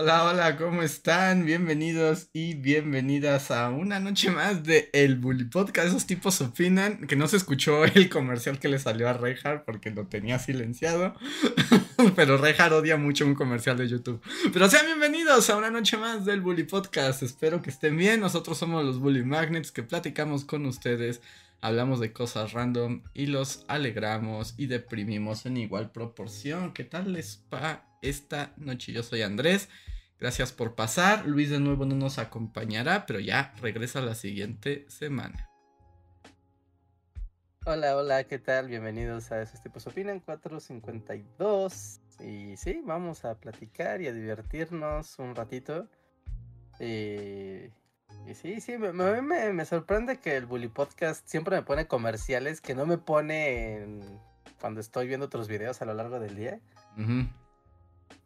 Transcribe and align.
Hola, 0.00 0.22
hola, 0.26 0.56
¿cómo 0.56 0.82
están? 0.82 1.44
Bienvenidos 1.44 2.28
y 2.32 2.54
bienvenidas 2.54 3.50
a 3.50 3.68
una 3.70 3.98
noche 3.98 4.30
más 4.30 4.62
de 4.62 4.90
El 4.92 5.16
Bully 5.16 5.46
Podcast. 5.46 5.88
Esos 5.88 6.06
tipos 6.06 6.40
opinan 6.40 7.08
que 7.08 7.16
no 7.16 7.26
se 7.26 7.36
escuchó 7.36 7.84
el 7.96 8.08
comercial 8.08 8.60
que 8.60 8.68
le 8.68 8.78
salió 8.78 9.08
a 9.08 9.14
Reinhardt 9.14 9.64
porque 9.64 9.90
lo 9.90 10.06
tenía 10.06 10.38
silenciado. 10.38 11.16
Pero 12.14 12.36
Reinhardt 12.36 12.74
odia 12.74 12.96
mucho 12.96 13.26
un 13.26 13.34
comercial 13.34 13.76
de 13.76 13.88
YouTube. 13.88 14.22
Pero 14.52 14.70
sean 14.70 14.86
bienvenidos 14.86 15.50
a 15.50 15.56
una 15.56 15.68
noche 15.68 15.96
más 15.96 16.24
del 16.24 16.42
Bully 16.42 16.62
Podcast. 16.62 17.24
Espero 17.24 17.60
que 17.60 17.70
estén 17.70 17.96
bien. 17.96 18.20
Nosotros 18.20 18.56
somos 18.56 18.84
los 18.84 19.00
Bully 19.00 19.24
Magnets 19.24 19.72
que 19.72 19.82
platicamos 19.82 20.44
con 20.44 20.64
ustedes. 20.66 21.22
Hablamos 21.60 21.98
de 21.98 22.12
cosas 22.12 22.52
random 22.52 23.02
y 23.14 23.26
los 23.26 23.64
alegramos 23.66 24.54
y 24.56 24.66
deprimimos 24.66 25.44
en 25.44 25.56
igual 25.56 25.90
proporción. 25.90 26.72
¿Qué 26.72 26.84
tal 26.84 27.14
les 27.14 27.42
va 27.52 27.87
esta 28.02 28.52
noche? 28.56 28.92
Yo 28.92 29.02
soy 29.02 29.22
Andrés. 29.22 29.68
Gracias 30.18 30.52
por 30.52 30.74
pasar. 30.74 31.26
Luis 31.26 31.50
de 31.50 31.60
nuevo 31.60 31.84
no 31.84 31.94
nos 31.94 32.18
acompañará, 32.18 33.06
pero 33.06 33.20
ya 33.20 33.54
regresa 33.60 34.00
la 34.00 34.14
siguiente 34.14 34.84
semana. 34.88 35.48
Hola, 37.64 37.96
hola, 37.96 38.24
¿qué 38.24 38.38
tal? 38.38 38.68
Bienvenidos 38.68 39.30
a 39.30 39.42
Esos 39.42 39.62
Tipos 39.62 39.86
Opinan 39.86 40.20
452. 40.20 42.00
Y 42.20 42.56
sí, 42.56 42.80
vamos 42.84 43.24
a 43.24 43.34
platicar 43.34 44.00
y 44.00 44.08
a 44.08 44.12
divertirnos 44.12 45.18
un 45.18 45.34
ratito. 45.34 45.86
Y, 46.80 47.66
y 48.26 48.34
sí, 48.34 48.60
sí, 48.60 48.78
me, 48.78 48.92
me, 48.92 49.52
me, 49.52 49.64
sorprende 49.64 50.18
que 50.18 50.36
el 50.36 50.46
Bully 50.46 50.68
Podcast 50.68 51.28
siempre 51.28 51.56
me 51.56 51.62
pone 51.62 51.86
comerciales 51.86 52.60
que 52.60 52.74
no 52.74 52.86
me 52.86 52.98
pone 52.98 54.00
cuando 54.60 54.80
estoy 54.80 55.06
viendo 55.06 55.26
otros 55.26 55.46
videos 55.46 55.82
a 55.82 55.84
lo 55.84 55.94
largo 55.94 56.18
del 56.18 56.36
día. 56.36 56.60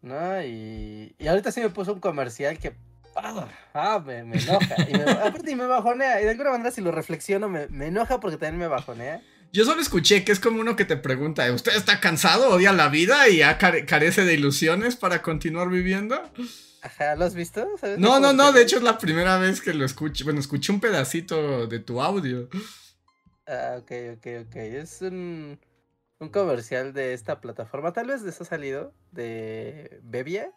¿No? 0.03 0.43
Y, 0.43 1.15
y 1.19 1.27
ahorita 1.29 1.53
sí 1.53 1.61
me 1.61 1.71
puso 1.71 1.93
un 1.93 2.01
comercial 2.01 2.59
que 2.59 2.75
ah, 3.17 3.49
ah 3.75 4.03
me, 4.05 4.25
me, 4.25 4.39
enoja. 4.39 4.77
Y 4.89 4.93
me, 4.93 5.03
aparte 5.11 5.57
me 5.57 5.67
bajonea. 5.67 6.21
Y 6.21 6.25
de 6.25 6.31
alguna 6.31 6.51
manera 6.51 6.71
si 6.71 6.81
lo 6.81 6.93
reflexiono 6.93 7.49
me, 7.49 7.69
me, 7.69 7.87
enoja 7.87 8.21
porque 8.21 8.37
también 8.37 8.59
me 8.59 8.69
bajonea. 8.69 9.23
Yo 9.53 9.65
solo 9.65 9.83
escuché 9.83 10.25
que 10.25 10.33
es 10.33 10.41
como 10.41 10.61
uno 10.61 10.77
que 10.77 10.87
te 10.87 10.97
pregunta, 10.97 11.53
¿usted 11.53 11.77
está 11.77 12.01
cansado, 12.01 12.49
odia 12.49 12.73
la 12.73 12.89
vida 12.89 13.29
y 13.29 13.39
ya 13.39 13.59
carece 13.59 14.25
de 14.25 14.33
ilusiones 14.33 14.97
para 14.97 15.21
continuar 15.21 15.69
viviendo? 15.69 16.19
Ajá, 16.81 17.15
¿lo 17.17 17.27
has 17.27 17.35
visto? 17.35 17.69
No, 17.99 18.19
no, 18.19 18.33
no, 18.33 18.53
de 18.53 18.63
hecho 18.63 18.79
es 18.79 18.83
la 18.83 18.99
primera 18.99 19.39
vez 19.39 19.61
que 19.61 19.75
lo 19.75 19.85
escucho. 19.85 20.25
Bueno, 20.25 20.41
escuché 20.41 20.73
un 20.73 20.81
pedacito 20.81 21.67
de 21.67 21.79
tu 21.81 22.01
audio. 22.01 22.49
Ah, 23.47 23.77
ok, 23.79 23.93
ok, 24.17 24.27
ok. 24.47 24.57
Es 24.57 25.03
un 25.03 25.61
un 26.23 26.29
comercial 26.29 26.93
de 26.93 27.15
esta 27.15 27.41
plataforma, 27.41 27.93
tal 27.93 28.07
vez 28.07 28.23
les 28.23 28.41
ha 28.41 28.45
salido, 28.45 28.95
de 29.11 30.01
Bebia, 30.05 30.53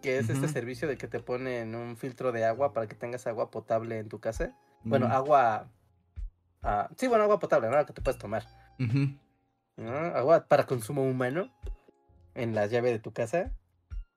que 0.00 0.18
es 0.18 0.30
este 0.30 0.48
servicio 0.48 0.88
de 0.88 0.96
que 0.96 1.08
te 1.08 1.20
ponen 1.20 1.74
un 1.74 1.98
filtro 1.98 2.32
de 2.32 2.46
agua 2.46 2.72
para 2.72 2.86
que 2.86 2.94
tengas 2.94 3.26
agua 3.26 3.50
potable 3.50 3.98
en 3.98 4.08
tu 4.08 4.18
casa. 4.18 4.56
Bueno, 4.82 5.06
agua... 5.08 5.68
Uh, 6.62 6.92
sí, 6.96 7.06
bueno, 7.06 7.24
agua 7.24 7.38
potable, 7.38 7.68
¿no? 7.68 7.84
Que 7.84 7.92
te 7.92 8.00
puedes 8.00 8.18
tomar. 8.18 8.46
Agua 10.14 10.46
para 10.48 10.64
consumo 10.64 11.04
humano 11.04 11.50
en 12.34 12.54
la 12.54 12.66
llave 12.66 12.90
de 12.90 12.98
tu 12.98 13.12
casa. 13.12 13.52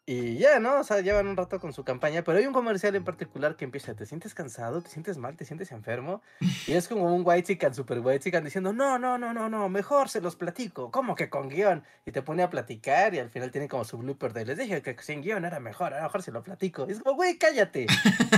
Y 0.06 0.38
ya, 0.38 0.59
¿no? 0.59 0.81
O 0.81 0.84
sea, 0.84 1.00
llevan 1.00 1.28
un 1.28 1.38
rato 1.38 1.62
con 1.62 1.72
su 1.72 1.86
campaña, 1.86 2.24
pero 2.24 2.38
hay 2.38 2.46
un 2.46 2.52
comercial 2.52 2.94
en 2.96 3.06
particular 3.06 3.56
que 3.56 3.64
empieza, 3.64 3.94
¿te 3.94 4.06
sientes 4.06 4.34
cansado? 4.34 4.81
¿Te 4.81 4.90
sientes 4.90 5.18
mal? 5.18 5.38
¿Te 5.38 5.46
sientes 5.46 5.72
enfermo? 5.72 6.22
Y 6.68 6.74
es 6.74 6.90
como 6.90 7.16
un 7.16 7.24
white 7.25 7.44
chicken, 7.44 7.74
super 7.74 8.00
white 8.00 8.19
chicken, 8.19 8.44
diciendo, 8.44 8.74
no, 8.74 9.00
no, 9.00 9.18
no, 9.18 9.34
no, 9.34 9.47
no, 9.50 9.69
mejor 9.69 10.09
se 10.09 10.19
los 10.19 10.36
platico, 10.36 10.92
¿cómo 10.92 11.16
que 11.16 11.30
con 11.30 11.47
guion? 11.47 11.86
Y 12.06 12.12
te 12.12 12.22
pone 12.22 12.44
a 12.44 12.50
platicar 12.50 13.16
y 13.16 13.19
al 13.19 13.30
final 13.30 13.50
tiene 13.52 13.69
como 13.69 13.86
su 13.86 13.97
blooper 13.97 14.34
de, 14.34 14.46
les 14.46 14.58
dije 14.58 14.81
que 14.81 14.94
sin 15.02 15.22
guion 15.22 15.46
era 15.46 15.62
mejor, 15.62 15.94
a 15.94 15.97
lo 15.97 16.03
mejor 16.03 16.22
se 16.22 16.31
lo 16.31 16.44
platico. 16.44 16.86
Y 16.90 16.92
es 16.92 17.00
como, 17.00 17.16
güey, 17.16 17.38
cállate, 17.38 17.86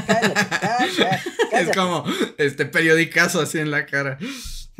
cállate, 0.05 0.33
cállate, 0.61 1.19
Es 1.51 1.75
como, 1.75 2.03
este 2.37 2.67
periodicazo 2.67 3.41
así 3.41 3.57
en 3.57 3.71
la 3.71 3.87
cara. 3.87 4.19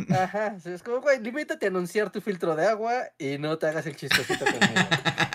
Ajá, 0.09 0.56
es 0.63 0.84
como, 0.84 1.01
güey, 1.01 1.19
limítate 1.19 1.66
a 1.66 1.69
anunciar 1.69 2.12
tu 2.12 2.22
filtro 2.22 2.56
de 2.56 2.68
agua 2.68 3.06
y 3.18 3.40
no 3.40 3.57
te 3.57 3.66
hagas 3.66 3.88
el 3.88 3.95
chistosito 3.95 4.45
conmigo. 4.45 4.66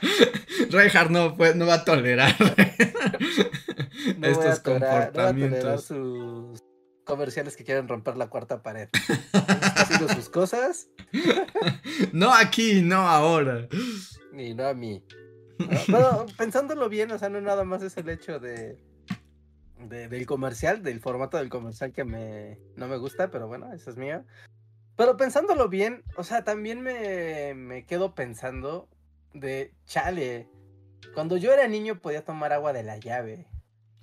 Reinhardt 0.70 1.10
no, 1.10 1.36
pues, 1.36 1.56
no 1.56 1.66
va 1.66 1.74
a 1.74 1.84
tolerar 1.84 2.34
estos 4.22 4.60
comportamientos. 4.60 5.10
No 5.14 5.22
va 5.22 5.28
a 5.28 5.32
tolerar 5.32 5.78
sus 5.78 6.60
comerciales 7.04 7.56
que 7.56 7.64
quieren 7.64 7.88
romper 7.88 8.16
la 8.16 8.28
cuarta 8.28 8.62
pared. 8.62 8.88
haciendo 9.76 10.08
sus 10.08 10.28
cosas. 10.28 10.88
no 12.12 12.32
aquí, 12.34 12.82
no 12.82 13.08
ahora. 13.08 13.66
Ni 14.32 14.54
no 14.54 14.66
a 14.66 14.74
mí. 14.74 15.02
Pero 15.86 16.26
pensándolo 16.36 16.88
bien, 16.88 17.10
o 17.10 17.18
sea, 17.18 17.28
no 17.28 17.40
nada 17.40 17.64
más 17.64 17.82
es 17.82 17.96
el 17.96 18.08
hecho 18.08 18.38
de, 18.38 18.78
de, 19.78 20.08
del 20.08 20.26
comercial, 20.26 20.82
del 20.82 21.00
formato 21.00 21.36
del 21.36 21.48
comercial 21.48 21.92
que 21.92 22.04
me, 22.04 22.58
no 22.76 22.86
me 22.86 22.96
gusta, 22.96 23.30
pero 23.30 23.48
bueno, 23.48 23.72
eso 23.72 23.90
es 23.90 23.96
mío. 23.96 24.24
Pero 24.96 25.16
pensándolo 25.16 25.68
bien, 25.68 26.04
o 26.16 26.24
sea, 26.24 26.44
también 26.44 26.80
me, 26.80 27.54
me 27.54 27.86
quedo 27.86 28.14
pensando 28.14 28.88
de 29.32 29.72
chale. 29.86 30.48
Cuando 31.14 31.36
yo 31.36 31.52
era 31.52 31.68
niño 31.68 32.00
podía 32.00 32.24
tomar 32.24 32.52
agua 32.52 32.72
de 32.72 32.82
la 32.82 32.98
llave. 32.98 33.46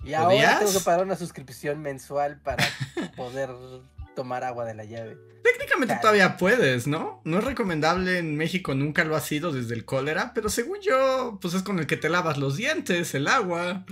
Y 0.04 0.14
ahora 0.14 0.58
tengo 0.58 0.72
que 0.72 0.80
pagar 0.80 1.04
una 1.04 1.16
suscripción 1.16 1.80
mensual 1.80 2.40
para 2.40 2.64
poder 3.16 3.50
tomar 4.14 4.44
agua 4.44 4.64
de 4.64 4.74
la 4.74 4.84
llave. 4.84 5.18
Técnicamente 5.42 5.96
todavía 6.00 6.36
puedes, 6.36 6.86
¿no? 6.86 7.20
No 7.24 7.38
es 7.38 7.44
recomendable 7.44 8.18
en 8.18 8.36
México, 8.36 8.74
nunca 8.74 9.04
lo 9.04 9.14
ha 9.14 9.20
sido 9.20 9.52
desde 9.52 9.74
el 9.74 9.84
cólera, 9.84 10.32
pero 10.34 10.48
según 10.48 10.78
yo, 10.80 11.38
pues 11.40 11.54
es 11.54 11.62
con 11.62 11.78
el 11.78 11.86
que 11.86 11.96
te 11.96 12.08
lavas 12.08 12.38
los 12.38 12.56
dientes, 12.56 13.14
el 13.14 13.28
agua. 13.28 13.84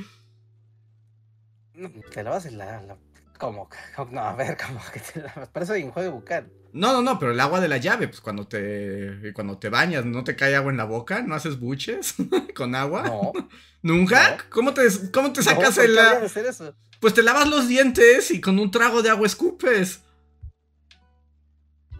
Te 2.13 2.23
lavas 2.23 2.47
el, 2.47 2.59
la, 2.59 2.97
¿Cómo? 3.39 3.69
No, 4.11 4.21
a 4.21 4.35
ver, 4.35 4.57
¿cómo 4.67 4.81
que 4.93 5.01
te 5.01 5.21
lavas? 5.21 5.49
Para 5.49 5.65
eso 5.65 5.73
hay 5.73 5.83
enjuague 5.83 6.09
bucal. 6.09 6.51
No, 6.73 6.93
no, 6.93 7.03
no, 7.03 7.19
pero 7.19 7.33
el 7.33 7.41
agua 7.41 7.61
de 7.61 7.69
la 7.69 7.77
llave, 7.77 8.09
pues 8.09 8.21
cuando 8.21 8.49
te 8.49 9.33
cuando 9.33 9.59
te 9.59 9.69
bañas, 9.69 10.05
¿no 10.05 10.25
te 10.25 10.35
cae 10.35 10.57
agua 10.57 10.73
en 10.73 10.77
la 10.77 10.85
boca? 10.85 11.23
¿No 11.23 11.35
haces 11.35 11.61
buches 11.61 12.15
con 12.55 12.75
agua? 12.75 13.03
No. 13.03 13.33
¿Nunca? 13.83 14.39
¿Cómo 14.49 14.73
te, 14.73 14.83
cómo 15.13 15.33
te 15.33 15.43
sacas 15.43 15.77
el 15.79 15.99
hacer 15.99 16.47
eso? 16.47 16.75
Pues 17.01 17.13
te 17.13 17.23
lavas 17.23 17.49
los 17.49 17.69
dientes 17.69 18.31
y 18.31 18.41
con 18.41 18.59
un 18.59 18.71
trago 18.71 19.03
de 19.03 19.11
agua 19.11 19.27
escupes. 19.27 20.03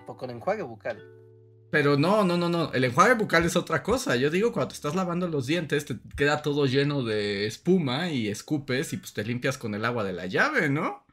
O 0.07 0.17
con 0.17 0.31
enjuague 0.31 0.63
bucal. 0.63 1.05
Pero 1.71 1.99
no, 1.99 2.25
no, 2.25 2.37
no, 2.39 2.49
no. 2.49 2.73
El 2.73 2.85
enjuague 2.85 3.15
bucal 3.15 3.45
es 3.45 3.57
otra 3.57 3.83
cosa. 3.83 4.17
Yo 4.17 4.31
digo, 4.31 4.53
cuando 4.53 4.69
te 4.69 4.75
estás 4.75 4.95
lavando 4.95 5.29
los 5.29 5.47
dientes, 5.47 5.85
te 5.85 5.99
queda 6.17 6.41
todo 6.41 6.67
lleno 6.67 7.03
de 7.03 7.47
espuma 7.47 8.11
y 8.11 8.29
escupes 8.29 8.93
y 8.93 8.97
pues 8.97 9.13
te 9.13 9.25
limpias 9.25 9.59
con 9.59 9.75
el 9.75 9.85
agua 9.85 10.05
de 10.05 10.15
la 10.15 10.27
llave, 10.27 10.71
¿no? 10.71 11.04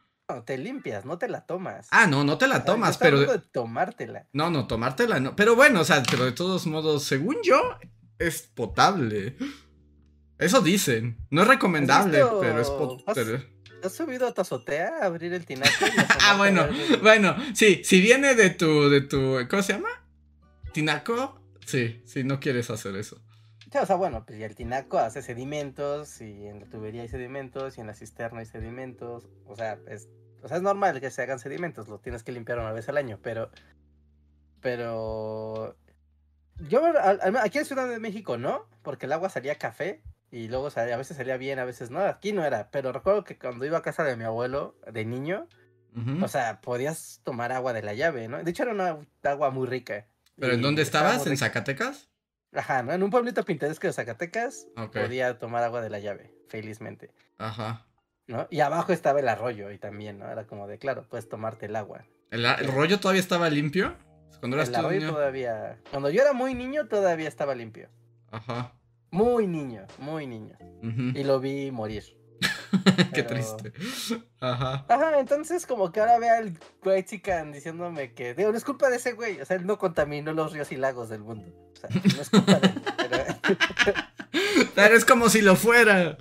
Te 0.44 0.58
limpias, 0.58 1.06
no 1.06 1.18
te 1.18 1.28
la 1.28 1.46
tomas. 1.46 1.88
Ah, 1.92 2.08
no, 2.08 2.24
no 2.24 2.38
te 2.38 2.48
la 2.48 2.64
tomas, 2.66 2.98
pero. 2.98 3.20
De 3.20 3.40
tomártela. 3.40 4.28
No, 4.34 4.50
no, 4.50 4.68
tomártela 4.68 5.20
no. 5.20 5.36
Pero 5.36 5.56
bueno, 5.56 5.82
o 5.82 5.86
sea, 5.86 6.04
pero 6.10 6.26
de 6.26 6.32
todos 6.32 6.66
modos, 6.68 7.04
según 7.04 7.38
yo, 7.44 7.78
es 8.20 8.44
potable. 8.44 9.36
Eso 10.38 10.62
dicen. 10.62 11.18
No 11.30 11.44
es 11.44 11.48
recomendable, 11.48 12.24
pero 12.40 12.60
es 12.60 12.70
potable. 12.70 13.48
¿Has 13.84 13.94
subido 13.94 14.28
a 14.28 14.34
tu 14.34 14.42
azotea 14.42 15.00
a 15.02 15.06
abrir 15.06 15.34
el 15.34 15.46
tinaco? 15.46 15.70
ah, 16.24 16.36
bueno, 16.38 16.68
bueno, 17.02 17.36
sí, 17.54 17.82
si 17.84 18.00
viene 18.00 18.36
de 18.36 18.52
tu, 18.52 18.90
de 18.90 19.02
tu, 19.02 19.40
¿cómo 19.50 19.64
se 19.64 19.74
llama? 19.74 19.90
¿Tinaco? 20.72 21.40
Sí, 21.66 22.02
sí, 22.06 22.24
no 22.24 22.40
quieres 22.40 22.70
hacer 22.70 22.96
eso. 22.96 23.20
o 23.74 23.86
sea, 23.86 23.96
bueno, 23.96 24.24
pues 24.26 24.40
el 24.40 24.56
tinaco 24.56 25.00
hace 25.00 25.22
sedimentos 25.22 26.22
y 26.22 26.48
en 26.48 26.60
la 26.60 26.66
tubería 26.68 27.02
hay 27.02 27.10
sedimentos 27.10 27.78
y 27.78 27.82
en 27.82 27.88
la 27.88 27.94
cisterna 27.94 28.42
hay 28.42 28.46
sedimentos. 28.46 29.30
O 29.46 29.56
sea, 29.56 29.80
es 29.88 30.10
o 30.44 30.48
sea, 30.48 30.58
es 30.58 30.64
normal 30.64 31.00
que 31.00 31.12
se 31.12 31.22
hagan 31.22 31.40
sedimentos, 31.40 31.88
lo 31.88 32.00
tienes 32.00 32.24
que 32.24 32.32
limpiar 32.32 32.60
una 32.60 32.72
vez 32.72 32.90
al 32.90 32.98
año, 32.98 33.20
pero. 33.22 33.52
Pero. 34.62 35.76
Yo 36.70 36.84
aquí 37.42 37.58
en 37.58 37.66
Ciudad 37.66 37.90
de 37.90 38.00
México 38.00 38.38
no, 38.38 38.68
porque 38.84 39.08
el 39.08 39.14
agua 39.14 39.30
salía 39.30 39.56
café 39.56 40.04
y 40.30 40.48
luego 40.48 40.70
salía, 40.70 40.94
a 40.94 40.98
veces 40.98 41.18
salía 41.18 41.38
bien, 41.38 41.60
a 41.60 41.66
veces 41.66 41.90
no. 41.90 42.00
Aquí 42.02 42.34
no 42.34 42.46
era, 42.46 42.70
pero 42.70 42.92
recuerdo 42.92 43.24
que 43.24 43.38
cuando 43.38 43.66
iba 43.66 43.80
a 43.80 43.82
casa 43.82 44.04
de 44.04 44.16
mi 44.16 44.24
abuelo 44.24 44.76
de 44.92 45.06
niño, 45.06 45.48
o 46.22 46.28
sea, 46.28 46.62
podías 46.62 47.20
tomar 47.24 47.52
agua 47.52 47.74
de 47.74 47.82
la 47.82 47.94
llave, 47.94 48.28
¿no? 48.28 48.42
De 48.42 48.50
hecho, 48.50 48.64
era 48.64 48.72
una 48.72 48.98
agua 49.24 49.50
muy 49.50 49.68
rica. 49.68 50.08
¿Pero 50.40 50.54
en 50.54 50.62
dónde 50.62 50.82
estabas? 50.82 51.28
¿En 51.28 51.36
Zacatecas? 51.36 52.10
Ajá, 52.54 52.84
¿no? 52.84 52.94
En 52.94 53.04
un 53.04 53.10
pueblito 53.10 53.44
pintoresco 53.44 53.88
de 53.88 53.94
Zacatecas 53.94 54.68
podía 54.94 55.38
tomar 55.38 55.64
agua 55.64 55.82
de 55.82 55.90
la 55.90 56.00
llave, 56.00 56.34
felizmente. 56.48 57.14
Ajá. 57.38 57.86
Y 58.50 58.60
abajo 58.62 58.94
estaba 58.94 59.20
el 59.20 59.28
arroyo 59.30 59.72
y 59.72 59.78
también, 59.78 60.20
¿no? 60.20 60.30
Era 60.30 60.46
como 60.48 60.68
de, 60.68 60.78
claro, 60.78 61.06
puedes 61.10 61.28
tomarte 61.30 61.66
el 61.68 61.76
agua. 61.76 62.06
¿El, 62.30 62.46
el 62.46 62.68
rollo 62.72 63.00
todavía 63.00 63.22
estaba 63.22 63.50
limpio? 63.50 63.96
Cuando 64.40 64.58
eras 64.58 64.70
el 64.70 64.76
arroyo 64.76 65.00
niño. 65.00 65.12
todavía. 65.14 65.78
Cuando 65.92 66.10
yo 66.10 66.22
era 66.22 66.34
muy 66.34 66.54
niño, 66.56 66.88
todavía 66.88 67.28
estaba 67.28 67.54
limpio. 67.56 67.90
Ajá. 68.32 68.74
Muy 69.12 69.46
niño, 69.48 69.86
muy 70.00 70.26
niño. 70.28 70.58
Y 70.82 71.24
lo 71.24 71.40
vi 71.40 71.70
morir. 71.72 72.04
Qué 73.14 73.24
pero- 73.24 73.28
triste. 73.28 73.74
Ajá. 74.40 74.86
Ajá, 74.88 75.20
entonces 75.20 75.68
como 75.68 75.92
que 75.92 76.00
ahora 76.00 76.18
ve 76.18 76.30
al 76.30 76.58
güey 76.82 77.04
chican 77.04 77.52
diciéndome 77.52 78.14
que, 78.14 78.34
digo, 78.34 78.52
no 78.52 78.58
es 78.58 78.64
culpa 78.64 78.90
de 78.90 78.96
ese 78.96 79.12
güey, 79.12 79.40
o 79.42 79.46
sea, 79.46 79.58
él 79.58 79.66
no 79.68 79.78
contaminó 79.78 80.34
los 80.34 80.54
ríos 80.54 80.72
y 80.72 80.78
lagos 80.78 81.10
del 81.10 81.20
mundo. 81.22 81.52
O 81.74 81.76
sea, 81.76 81.90
no 82.16 82.22
es 82.22 82.30
culpa 82.30 82.54
de 82.60 82.68
él. 82.68 82.82
Pero, 82.98 83.94
Pero 84.76 84.96
es 84.96 85.06
como 85.06 85.30
si 85.30 85.42
lo 85.42 85.56
fuera. 85.56 86.18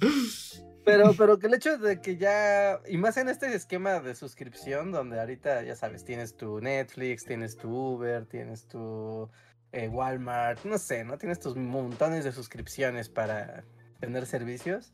Pero, 0.90 1.14
pero 1.18 1.38
que 1.38 1.46
el 1.46 1.54
hecho 1.54 1.78
de 1.78 2.00
que 2.00 2.16
ya, 2.16 2.80
y 2.88 2.96
más 2.96 3.16
en 3.16 3.28
este 3.28 3.54
esquema 3.54 4.00
de 4.00 4.14
suscripción, 4.14 4.92
donde 4.92 5.20
ahorita, 5.20 5.62
ya 5.62 5.76
sabes, 5.76 6.04
tienes 6.04 6.36
tu 6.36 6.60
Netflix, 6.60 7.24
tienes 7.24 7.56
tu 7.56 7.68
Uber, 7.68 8.26
tienes 8.26 8.66
tu 8.66 9.30
eh, 9.72 9.88
Walmart, 9.88 10.64
no 10.64 10.78
sé, 10.78 11.04
¿no? 11.04 11.16
Tienes 11.18 11.38
tus 11.38 11.56
montones 11.56 12.24
de 12.24 12.32
suscripciones 12.32 13.08
para 13.08 13.64
tener 14.00 14.26
servicios. 14.26 14.92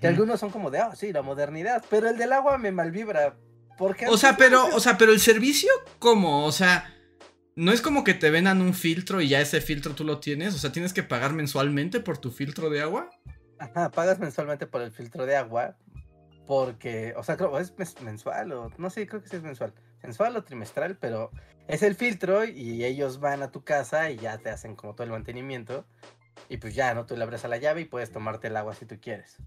Que 0.00 0.06
algunos 0.06 0.40
son 0.40 0.50
como 0.50 0.70
de, 0.70 0.78
ah, 0.78 0.96
sí, 0.96 1.12
la 1.12 1.20
modernidad, 1.20 1.84
pero 1.90 2.08
el 2.08 2.16
del 2.16 2.32
agua 2.32 2.56
me 2.56 2.72
malvibra. 2.72 3.36
Porque 3.76 4.06
O 4.06 4.16
sea, 4.16 4.36
pero, 4.36 4.64
o 4.74 4.80
sea, 4.80 4.96
pero 4.96 5.12
el 5.12 5.20
servicio, 5.20 5.70
¿cómo? 5.98 6.46
O 6.46 6.52
sea, 6.52 6.90
no 7.54 7.70
es 7.70 7.82
como 7.82 8.02
que 8.02 8.14
te 8.14 8.30
vendan 8.30 8.62
un 8.62 8.72
filtro 8.72 9.20
y 9.20 9.28
ya 9.28 9.42
ese 9.42 9.60
filtro 9.60 9.94
tú 9.94 10.04
lo 10.04 10.20
tienes. 10.20 10.54
O 10.54 10.58
sea, 10.58 10.72
tienes 10.72 10.94
que 10.94 11.02
pagar 11.02 11.34
mensualmente 11.34 12.00
por 12.00 12.16
tu 12.16 12.30
filtro 12.30 12.70
de 12.70 12.80
agua. 12.80 13.10
Ajá, 13.72 13.90
pagas 13.90 14.18
mensualmente 14.18 14.66
por 14.66 14.82
el 14.82 14.90
filtro 14.90 15.26
de 15.26 15.36
agua. 15.36 15.76
Porque, 16.46 17.14
o 17.16 17.22
sea, 17.22 17.36
creo, 17.36 17.58
es 17.58 17.72
mensual 18.02 18.52
o 18.52 18.70
no 18.76 18.90
sé, 18.90 19.06
creo 19.06 19.22
que 19.22 19.28
sí 19.28 19.36
es 19.36 19.42
mensual. 19.42 19.72
Mensual 20.02 20.36
o 20.36 20.44
trimestral, 20.44 20.98
pero 20.98 21.30
es 21.68 21.82
el 21.82 21.94
filtro 21.94 22.44
y 22.44 22.84
ellos 22.84 23.18
van 23.18 23.42
a 23.42 23.50
tu 23.50 23.64
casa 23.64 24.10
y 24.10 24.16
ya 24.18 24.36
te 24.36 24.50
hacen 24.50 24.76
como 24.76 24.94
todo 24.94 25.04
el 25.04 25.10
mantenimiento. 25.10 25.86
Y 26.50 26.58
pues 26.58 26.74
ya, 26.74 26.92
¿no? 26.92 27.06
Tú 27.06 27.16
le 27.16 27.22
abres 27.22 27.46
a 27.46 27.48
la 27.48 27.56
llave 27.56 27.80
y 27.82 27.84
puedes 27.86 28.12
tomarte 28.12 28.48
el 28.48 28.56
agua 28.56 28.74
si 28.74 28.84
tú 28.84 28.96
quieres. 29.00 29.38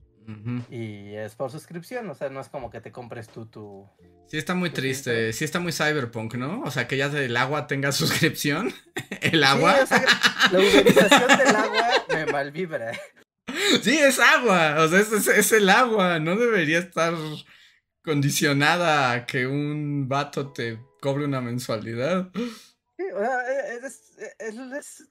Y 0.69 1.13
es 1.15 1.35
por 1.35 1.49
suscripción, 1.51 2.09
o 2.09 2.13
sea, 2.13 2.27
no 2.29 2.41
es 2.41 2.49
como 2.49 2.69
que 2.69 2.81
te 2.81 2.91
compres 2.91 3.29
tú 3.29 3.45
tu... 3.45 3.89
Sí 4.25 4.37
está 4.37 4.55
muy 4.55 4.71
¿Tu 4.71 4.75
triste, 4.75 5.31
sí 5.31 5.45
está 5.45 5.61
muy 5.61 5.71
cyberpunk, 5.71 6.35
¿no? 6.35 6.63
O 6.63 6.71
sea, 6.71 6.85
que 6.85 6.97
ya 6.97 7.07
del 7.07 7.37
agua 7.37 7.65
tenga 7.67 7.91
suscripción. 7.93 8.73
El 9.21 9.39
Sí, 9.39 9.43
agua. 9.45 9.77
o 9.83 9.85
sea, 9.85 10.03
la 10.51 10.59
uberización 10.59 11.37
del 11.37 11.55
agua 11.55 11.87
me 12.09 12.25
malvibra. 12.25 12.91
Sí, 13.81 13.97
es 13.97 14.19
agua. 14.19 14.75
O 14.79 14.87
sea, 14.87 14.99
es, 14.99 15.11
es- 15.11 15.27
es 15.27 15.51
el 15.51 15.69
agua. 15.69 16.19
No 16.19 16.35
debería 16.35 16.79
estar 16.79 17.13
condicionada 18.03 19.11
a 19.11 19.25
que 19.25 19.47
un 19.47 20.07
vato 20.07 20.51
te 20.53 20.79
cobre 21.01 21.25
una 21.25 21.41
mensualidad. 21.41 22.29
Sí, 22.35 23.03
o 23.13 23.19
sea, 23.19 23.41
eh, 23.51 23.79
es- 23.83 25.07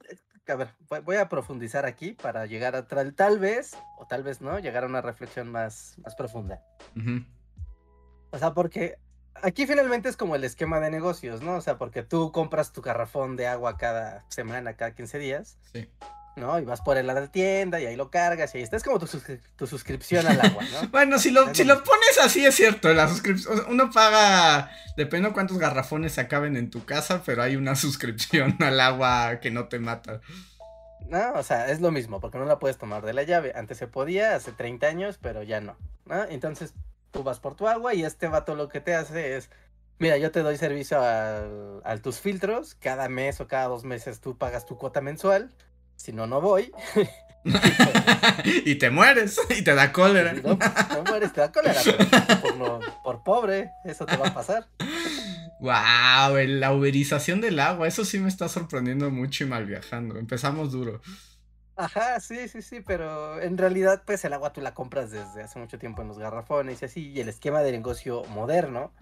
a 0.48 0.54
ver, 0.54 0.68
voy- 1.04 1.16
a 1.16 1.28
profundizar 1.28 1.86
aquí 1.86 2.12
para 2.12 2.46
llegar 2.46 2.76
a 2.76 2.86
tal, 2.86 3.14
tal 3.14 3.38
vez, 3.38 3.76
o 3.98 4.06
tal 4.06 4.22
vez 4.22 4.40
no, 4.40 4.58
llegar 4.60 4.84
a 4.84 4.86
una 4.86 5.02
reflexión 5.02 5.50
más, 5.50 5.96
más 6.04 6.14
profunda. 6.14 6.62
O 8.30 8.38
sea, 8.38 8.54
porque 8.54 8.96
aquí 9.34 9.66
finalmente 9.66 10.08
es 10.08 10.16
como 10.16 10.36
el 10.36 10.44
esquema 10.44 10.80
de 10.80 10.90
negocios, 10.90 11.42
¿no? 11.42 11.56
O 11.56 11.60
sea, 11.60 11.78
porque 11.78 12.02
tú 12.02 12.32
compras 12.32 12.72
tu 12.72 12.80
garrafón 12.80 13.36
de 13.36 13.46
agua 13.48 13.76
cada 13.76 14.24
semana, 14.30 14.76
cada 14.76 14.94
15 14.94 15.18
días, 15.18 15.58
Sí. 15.72 15.88
¿No? 16.36 16.58
Y 16.58 16.64
vas 16.64 16.80
por 16.82 16.96
él 16.96 17.10
a 17.10 17.14
la 17.14 17.26
tienda 17.26 17.80
y 17.80 17.86
ahí 17.86 17.96
lo 17.96 18.10
cargas 18.10 18.54
y 18.54 18.58
ahí 18.58 18.64
está. 18.64 18.76
Es 18.76 18.84
como 18.84 18.98
tu, 18.98 19.06
suscri- 19.06 19.40
tu 19.56 19.66
suscripción 19.66 20.26
al 20.26 20.40
agua, 20.40 20.62
¿no? 20.62 20.88
Bueno, 20.90 21.18
si 21.18 21.30
lo, 21.30 21.54
si 21.54 21.64
lo 21.64 21.82
pones 21.82 22.18
así 22.22 22.44
es 22.44 22.54
cierto, 22.54 22.92
la 22.92 23.08
suscripción, 23.08 23.64
uno 23.68 23.90
paga, 23.90 24.70
depende 24.96 25.28
de 25.28 25.34
cuántos 25.34 25.58
garrafones 25.58 26.12
se 26.12 26.20
acaben 26.20 26.56
en 26.56 26.70
tu 26.70 26.84
casa, 26.84 27.22
pero 27.24 27.42
hay 27.42 27.56
una 27.56 27.74
suscripción 27.76 28.56
al 28.60 28.78
agua 28.80 29.40
que 29.40 29.50
no 29.50 29.68
te 29.68 29.78
mata. 29.78 30.20
¿no? 31.08 31.34
O 31.34 31.42
sea, 31.42 31.70
es 31.70 31.80
lo 31.80 31.90
mismo, 31.90 32.20
porque 32.20 32.38
no 32.38 32.44
la 32.44 32.58
puedes 32.58 32.78
tomar 32.78 33.04
de 33.04 33.14
la 33.14 33.22
llave. 33.22 33.52
Antes 33.54 33.78
se 33.78 33.86
podía, 33.86 34.34
hace 34.34 34.52
30 34.52 34.86
años, 34.86 35.18
pero 35.20 35.42
ya 35.42 35.60
no. 35.60 35.76
¿no? 36.04 36.24
Entonces 36.24 36.74
tú 37.10 37.22
vas 37.22 37.40
por 37.40 37.54
tu 37.54 37.68
agua 37.68 37.94
y 37.94 38.04
este 38.04 38.28
vato 38.28 38.54
lo 38.54 38.68
que 38.68 38.80
te 38.80 38.94
hace 38.94 39.36
es, 39.36 39.50
mira, 39.98 40.16
yo 40.18 40.30
te 40.30 40.42
doy 40.42 40.56
servicio 40.56 40.98
a, 41.00 41.96
tus 42.02 42.20
filtros, 42.20 42.74
cada 42.74 43.08
mes 43.08 43.40
o 43.40 43.48
cada 43.48 43.68
dos 43.68 43.84
meses 43.84 44.20
tú 44.20 44.36
pagas 44.36 44.66
tu 44.66 44.76
cuota 44.76 45.00
mensual, 45.00 45.50
si 45.96 46.12
no, 46.12 46.26
no 46.26 46.40
voy. 46.40 46.72
y 48.64 48.74
te 48.76 48.90
mueres, 48.90 49.38
y 49.50 49.62
te 49.62 49.74
da 49.74 49.92
cólera. 49.92 50.34
Si 50.34 50.42
no, 50.42 50.56
no 50.56 51.04
mueres, 51.04 51.32
te 51.32 51.40
da 51.40 51.52
cólera, 51.52 51.80
pero 51.84 52.40
por, 52.40 52.56
no- 52.56 52.80
por 53.02 53.22
pobre, 53.22 53.70
eso 53.84 54.04
te 54.06 54.16
va 54.16 54.28
a 54.28 54.34
pasar. 54.34 54.66
Wow, 55.60 56.36
la 56.46 56.72
uberización 56.74 57.40
del 57.40 57.58
agua, 57.60 57.88
eso 57.88 58.04
sí 58.04 58.18
me 58.18 58.28
está 58.28 58.48
sorprendiendo 58.48 59.10
mucho 59.10 59.44
y 59.44 59.46
mal 59.46 59.64
viajando. 59.66 60.18
Empezamos 60.18 60.72
duro. 60.72 61.00
Ajá, 61.76 62.20
sí, 62.20 62.48
sí, 62.48 62.62
sí, 62.62 62.80
pero 62.80 63.40
en 63.40 63.58
realidad 63.58 64.02
pues 64.06 64.24
el 64.24 64.32
agua 64.32 64.52
tú 64.52 64.60
la 64.62 64.72
compras 64.74 65.10
desde 65.10 65.42
hace 65.42 65.58
mucho 65.58 65.78
tiempo 65.78 66.00
en 66.02 66.08
los 66.08 66.18
garrafones 66.18 66.80
y 66.80 66.84
así, 66.86 67.10
y 67.10 67.20
el 67.20 67.28
esquema 67.28 67.60
de 67.62 67.72
negocio 67.72 68.24
moderno 68.30 68.92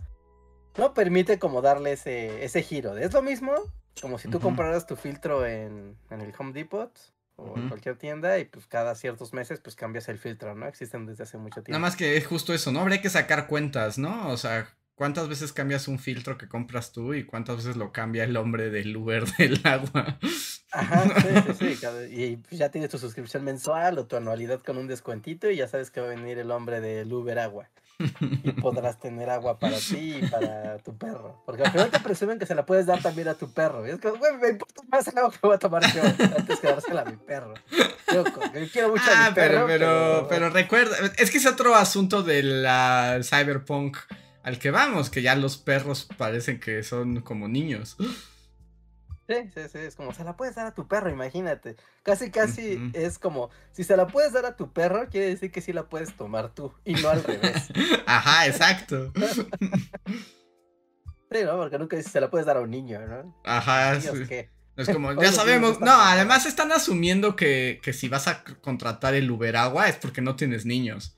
no 0.77 0.93
permite 0.93 1.39
como 1.39 1.63
darle 1.63 1.93
ese, 1.93 2.45
ese 2.45 2.63
giro. 2.63 2.97
Es 2.99 3.13
lo 3.13 3.23
mismo 3.23 3.53
como 4.01 4.19
si 4.19 4.29
tú 4.29 4.41
compraras 4.41 4.87
tu 4.87 4.97
filtro 4.97 5.47
en, 5.47 5.97
en 6.11 6.21
el 6.21 6.33
Home 6.39 6.53
Depot 6.53 6.91
o 7.37 7.57
en 7.57 7.69
cualquier 7.69 7.97
tienda 7.97 8.39
y 8.39 8.45
pues 8.45 8.67
cada 8.67 8.95
ciertos 8.95 9.33
meses 9.33 9.61
pues 9.61 9.75
cambias 9.75 10.09
el 10.09 10.19
filtro, 10.19 10.55
¿no? 10.55 10.67
Existen 10.67 11.07
desde 11.07 11.25
hace 11.25 11.39
mucho 11.39 11.63
tiempo. 11.63 11.73
Nada 11.73 11.81
más 11.81 11.97
que 11.97 12.17
es 12.17 12.27
justo 12.27 12.55
eso, 12.55 12.71
¿no? 12.73 12.81
Habría 12.81 13.01
que 13.01 13.11
sacar 13.11 13.47
cuentas, 13.47 13.99
¿no? 13.99 14.29
O 14.29 14.37
sea, 14.37 14.69
¿cuántas 14.95 15.29
veces 15.29 15.53
cambias 15.53 15.89
un 15.89 15.99
filtro 15.99 16.39
que 16.39 16.49
compras 16.49 16.93
tú 16.93 17.15
y 17.15 17.25
cuántas 17.25 17.57
veces 17.57 17.77
lo 17.77 17.93
cambia 17.93 18.25
el 18.25 18.37
hombre 18.37 18.71
del 18.71 18.97
Uber 18.97 19.25
del 19.39 19.61
agua? 19.65 20.19
Ajá, 20.71 21.05
sí, 21.21 21.55
sí, 21.59 21.77
sí. 21.77 21.87
Y 22.11 22.37
pues 22.37 22.59
ya 22.59 22.71
tienes 22.71 22.91
tu 22.91 22.99
suscripción 22.99 23.45
mensual 23.45 23.99
o 23.99 24.07
tu 24.07 24.17
anualidad 24.17 24.61
con 24.63 24.79
un 24.79 24.87
descuentito 24.87 25.51
y 25.51 25.57
ya 25.57 25.69
sabes 25.69 25.91
que 25.91 26.01
va 26.01 26.07
a 26.07 26.11
venir 26.11 26.39
el 26.39 26.51
hombre 26.51 26.81
del 26.81 27.13
Uber 27.13 27.39
Agua. 27.39 27.69
Y 27.99 28.53
podrás 28.53 28.99
tener 28.99 29.31
agua 29.31 29.59
para 29.59 29.77
ti 29.79 30.17
y 30.23 30.27
para 30.27 30.79
tu 30.79 30.97
perro. 30.97 31.43
Porque 31.47 31.63
al 31.63 31.71
final 31.73 31.91
te 31.91 32.01
presumen 32.01 32.39
que 32.39 32.47
se 32.47 32.55
la 32.55 32.67
puedes 32.67 32.87
dar 32.87 33.01
también 33.01 33.29
a 33.29 33.35
tu 33.35 33.53
perro. 33.53 33.87
Y 33.87 33.91
es 33.91 34.01
como, 34.01 34.17
güey, 34.17 34.37
me 34.37 34.49
importa 34.51 34.83
más 34.89 35.07
el 35.09 35.19
agua 35.19 35.31
que 35.31 35.39
voy 35.43 35.55
a 35.55 35.59
tomar 35.59 35.83
yo 35.95 36.03
antes 36.03 36.61
que 36.61 36.67
dársela 36.67 37.03
a 37.03 37.05
mi 37.05 37.17
perro. 37.17 37.55
Yo, 38.13 38.25
yo 38.25 38.69
quiero 38.73 38.89
mucho 38.91 39.03
a 39.11 39.27
Ah, 39.27 39.29
mi 39.31 39.35
pero, 39.35 39.55
perro. 39.55 39.67
pero, 39.67 40.27
pero 40.29 40.51
recuerda, 40.51 40.97
es 41.19 41.31
que 41.31 41.39
es 41.39 41.47
otro 41.47 41.75
asunto 41.77 42.23
del 42.23 42.65
ah, 42.67 43.19
cyberpunk 43.23 43.97
al 44.43 44.59
que 44.59 44.71
vamos, 44.71 45.09
que 45.09 45.23
ya 45.23 45.35
los 45.37 45.57
perros 45.57 46.07
parecen 46.19 46.61
que 46.61 46.83
son 46.83 47.21
como 47.23 47.49
niños. 47.49 47.97
Sí, 49.27 49.35
sí, 49.55 49.61
sí, 49.73 49.79
es 49.79 49.97
como, 49.97 50.13
se 50.13 50.23
la 50.23 50.37
puedes 50.37 50.55
dar 50.55 50.67
a 50.67 50.75
tu 50.75 50.87
perro, 50.87 51.09
imagínate. 51.11 51.77
Casi, 52.03 52.31
casi 52.31 52.91
es 52.93 53.19
como, 53.19 53.51
si 53.73 53.83
se 53.83 53.97
la 53.97 54.07
puedes 54.07 54.33
dar 54.33 54.45
a 54.45 54.55
tu 54.57 54.73
perro, 54.73 55.09
quiere 55.09 55.29
decir 55.29 55.51
que 55.51 55.63
sí 55.63 55.73
la 55.73 55.89
puedes 55.89 56.15
tomar 56.15 56.55
tú, 56.55 56.73
y 56.85 56.95
no 56.95 57.09
al 57.09 57.25
revés. 57.25 57.69
Ajá, 58.07 58.47
exacto. 58.47 59.13
Sí, 61.31 61.43
¿no? 61.43 61.57
Porque 61.57 61.79
nunca 61.79 62.01
se 62.01 62.21
la 62.21 62.31
puedes 62.31 62.47
dar 62.47 62.59
a 62.59 62.61
un 62.61 62.71
niño, 62.71 63.01
¿no? 63.09 63.35
Ajá, 63.45 63.95
Niños, 63.99 64.19
sí. 64.19 64.25
¿qué? 64.29 64.51
Es 64.77 64.89
como, 64.89 65.13
ya 65.21 65.33
sabemos. 65.33 65.81
No, 65.81 65.91
además 65.93 66.47
están 66.47 66.71
asumiendo 66.71 67.35
que, 67.35 67.81
que 67.83 67.93
si 67.93 68.09
vas 68.09 68.29
a 68.29 68.45
contratar 68.45 69.15
el 69.15 69.29
Uber 69.31 69.57
Agua 69.57 69.89
es 69.89 69.97
porque 69.97 70.21
no 70.21 70.37
tienes 70.37 70.65
niños. 70.65 71.17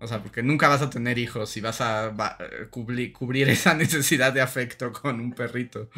O 0.00 0.06
sea, 0.08 0.22
porque 0.22 0.42
nunca 0.42 0.68
vas 0.68 0.82
a 0.82 0.90
tener 0.90 1.18
hijos 1.18 1.56
y 1.56 1.60
vas 1.60 1.80
a 1.80 2.08
va- 2.08 2.36
eh, 2.40 2.66
cubrir, 2.70 3.12
cubrir 3.12 3.48
esa 3.48 3.74
necesidad 3.74 4.32
de 4.32 4.40
afecto 4.40 4.92
con 4.92 5.20
un 5.20 5.32
perrito. 5.32 5.90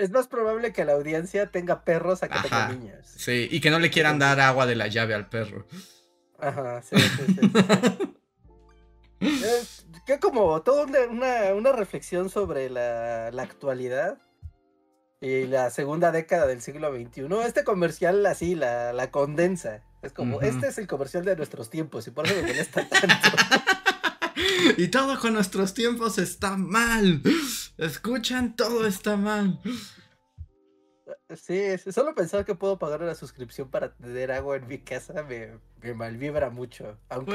Es 0.00 0.10
más 0.10 0.28
probable 0.28 0.72
que 0.72 0.84
la 0.86 0.92
audiencia 0.92 1.50
tenga 1.50 1.84
perros 1.84 2.22
a 2.22 2.28
que 2.28 2.38
tenga 2.40 2.64
Ajá. 2.64 2.72
niños. 2.72 3.06
Sí, 3.06 3.48
y 3.50 3.60
que 3.60 3.70
no 3.70 3.78
le 3.78 3.90
quieran 3.90 4.18
dar 4.18 4.40
agua 4.40 4.66
de 4.66 4.74
la 4.74 4.88
llave 4.88 5.14
al 5.14 5.28
perro. 5.28 5.66
Ajá, 6.38 6.82
sí, 6.82 6.96
sí, 6.98 7.24
sí. 7.26 7.50
sí. 7.52 8.14
Es 9.20 9.84
que 10.06 10.18
como 10.18 10.62
toda 10.62 10.86
una, 10.86 11.52
una, 11.52 11.72
reflexión 11.72 12.30
sobre 12.30 12.70
la, 12.70 13.30
la 13.30 13.42
actualidad 13.42 14.16
y 15.20 15.46
la 15.46 15.68
segunda 15.68 16.10
década 16.10 16.46
del 16.46 16.62
siglo 16.62 16.90
XXI. 16.90 17.26
Este 17.44 17.62
comercial 17.62 18.24
así 18.24 18.54
la, 18.54 18.94
la 18.94 19.10
condensa. 19.10 19.82
Es 20.00 20.14
como, 20.14 20.38
Ujú. 20.38 20.46
este 20.46 20.68
es 20.68 20.78
el 20.78 20.86
comercial 20.86 21.26
de 21.26 21.36
nuestros 21.36 21.68
tiempos 21.68 22.06
y 22.06 22.12
por 22.12 22.26
eso 22.26 22.34
me 22.36 22.48
molesta 22.48 22.88
tanto. 22.88 23.28
y 24.78 24.88
todo 24.88 25.18
con 25.20 25.34
nuestros 25.34 25.74
tiempos 25.74 26.16
está 26.16 26.56
mal. 26.56 27.22
Escuchan, 27.80 28.54
todo 28.56 28.86
está 28.86 29.16
mal. 29.16 29.58
Sí, 31.34 31.60
solo 31.92 32.14
pensar 32.14 32.44
que 32.44 32.54
puedo 32.54 32.78
pagar 32.78 33.02
una 33.02 33.14
suscripción 33.14 33.70
para 33.70 33.94
tener 33.94 34.30
agua 34.32 34.56
en 34.56 34.66
mi 34.66 34.78
casa 34.78 35.22
me, 35.22 35.58
me 35.80 35.94
malvibra 35.94 36.50
mucho. 36.50 36.98
Aunque 37.08 37.30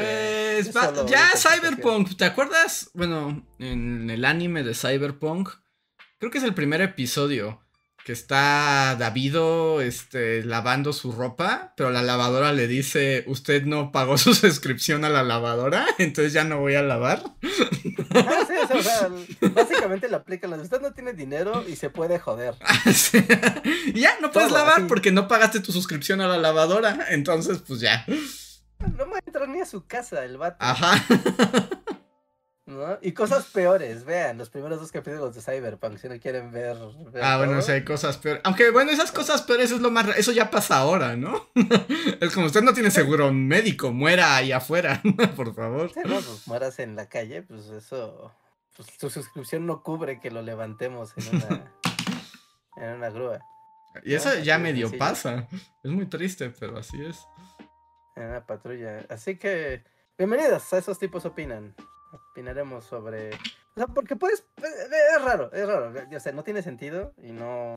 Pues 0.63 0.75
va- 0.75 1.05
ya. 1.07 1.31
Cyberpunk, 1.35 2.15
¿te 2.15 2.25
acuerdas? 2.25 2.91
Bueno, 2.93 3.45
en 3.59 4.09
el 4.09 4.23
anime 4.23 4.63
de 4.63 4.75
Cyberpunk, 4.75 5.49
creo 6.19 6.31
que 6.31 6.37
es 6.37 6.43
el 6.43 6.53
primer 6.53 6.81
episodio 6.81 7.64
que 8.05 8.11
está 8.11 8.95
Davido 8.99 9.81
este, 9.81 10.43
lavando 10.43 10.93
su 10.93 11.11
ropa, 11.11 11.73
pero 11.75 11.89
la 11.89 12.03
lavadora 12.03 12.53
le 12.53 12.67
dice, 12.67 13.23
usted 13.25 13.65
no 13.65 13.91
pagó 13.91 14.17
su 14.19 14.35
suscripción 14.35 15.03
a 15.05 15.09
la 15.09 15.23
lavadora, 15.23 15.87
entonces 15.97 16.31
ya 16.31 16.43
no 16.43 16.59
voy 16.59 16.75
a 16.75 16.83
lavar. 16.83 17.23
Ah, 18.13 18.45
sí, 18.47 18.53
o 18.77 18.83
sea, 18.83 19.09
básicamente 19.55 20.07
le 20.07 20.17
aplica 20.17 20.47
la 20.47 20.57
de 20.57 20.63
usted 20.63 20.81
no 20.81 20.93
tiene 20.93 21.13
dinero 21.13 21.67
y 21.67 21.75
se 21.77 21.89
puede 21.89 22.19
joder. 22.19 22.53
Y 23.87 24.01
ya, 24.01 24.11
no 24.21 24.31
puedes 24.31 24.51
lavar 24.51 24.85
porque 24.85 25.11
no 25.11 25.27
pagaste 25.27 25.59
tu 25.59 25.71
suscripción 25.71 26.21
a 26.21 26.27
la 26.27 26.37
lavadora, 26.37 27.07
entonces 27.09 27.59
pues 27.65 27.79
ya. 27.79 28.05
No 28.95 29.07
me 29.07 29.19
entró 29.25 29.47
ni 29.47 29.61
a 29.61 29.65
su 29.65 29.87
casa 29.87 30.23
el 30.25 30.37
vato. 30.37 30.57
Ajá. 30.59 31.03
¿No? 32.65 32.97
Y 33.01 33.11
cosas 33.11 33.45
peores, 33.45 34.05
vean, 34.05 34.37
los 34.37 34.49
primeros 34.49 34.79
dos 34.79 34.91
capítulos 34.91 35.35
de 35.35 35.41
Cyberpunk, 35.41 35.97
si 35.97 36.09
no 36.09 36.19
quieren 36.19 36.51
ver. 36.51 36.77
ah, 37.21 37.37
bueno, 37.37 37.61
sí, 37.61 37.71
hay 37.71 37.83
cosas 37.83 38.17
peores. 38.17 38.41
Aunque, 38.43 38.71
bueno, 38.71 38.91
esas 38.91 39.11
cosas 39.11 39.43
peores 39.43 39.71
es 39.71 39.81
lo 39.81 39.91
más. 39.91 40.17
Eso 40.17 40.31
ya 40.31 40.49
pasa 40.49 40.77
ahora, 40.77 41.15
¿no? 41.15 41.47
es 42.21 42.33
como 42.33 42.47
usted 42.47 42.63
no 42.63 42.73
tiene 42.73 42.91
seguro 42.91 43.31
médico, 43.31 43.91
muera 43.91 44.35
ahí 44.35 44.51
afuera, 44.51 45.01
por 45.35 45.53
favor. 45.53 45.91
Sí, 45.93 46.01
no, 46.05 46.15
pues 46.15 46.47
mueras 46.47 46.79
en 46.79 46.95
la 46.95 47.07
calle, 47.07 47.43
pues 47.43 47.67
eso. 47.67 48.31
Pues 48.75 48.89
su 48.99 49.09
suscripción 49.09 49.65
no 49.65 49.83
cubre 49.83 50.19
que 50.19 50.31
lo 50.31 50.41
levantemos 50.41 51.13
en 51.17 51.35
una. 51.35 51.73
en 52.77 52.89
una 52.95 53.09
grúa. 53.09 53.39
Y 54.03 54.13
eso 54.13 54.37
ya 54.39 54.57
medio 54.57 54.91
pasa. 54.97 55.47
Es 55.83 55.91
muy 55.91 56.07
triste, 56.07 56.51
pero 56.59 56.79
así 56.79 57.01
es. 57.01 57.25
En 58.15 58.25
una 58.25 58.45
patrulla. 58.45 59.05
Así 59.09 59.37
que. 59.37 59.83
Bienvenidos 60.17 60.71
a 60.71 60.77
esos 60.77 60.97
tipos 60.97 61.25
opinan 61.25 61.75
opinaremos 62.31 62.85
sobre. 62.85 63.33
O 63.33 63.77
sea, 63.77 63.87
porque 63.87 64.15
puedes. 64.15 64.43
Es 64.57 65.21
raro, 65.23 65.51
es 65.51 65.67
raro. 65.67 65.93
O 66.15 66.19
sea, 66.19 66.31
no 66.31 66.43
tiene 66.43 66.61
sentido 66.61 67.13
y 67.21 67.31
no. 67.31 67.75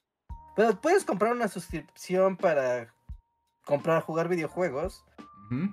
Pero 0.57 0.81
puedes 0.81 1.05
comprar 1.05 1.33
una 1.33 1.49
suscripción 1.49 2.37
para 2.37 2.93
comprar, 3.65 4.03
jugar 4.03 4.29
videojuegos. 4.29 5.05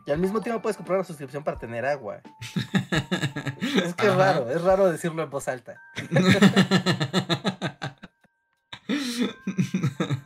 Y 0.05 0.11
al 0.11 0.19
mismo 0.19 0.39
tiempo 0.39 0.61
puedes 0.61 0.77
comprar 0.77 0.99
una 0.99 1.05
suscripción 1.05 1.43
para 1.43 1.59
tener 1.59 1.85
agua. 1.85 2.21
es 3.83 3.93
que 3.93 4.07
es 4.07 4.15
raro, 4.15 4.49
es 4.49 4.61
raro 4.61 4.89
decirlo 4.89 5.21
en 5.21 5.29
voz 5.29 5.49
alta. 5.49 5.81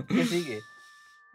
¿Qué 0.07 0.25
sigue? 0.25 0.61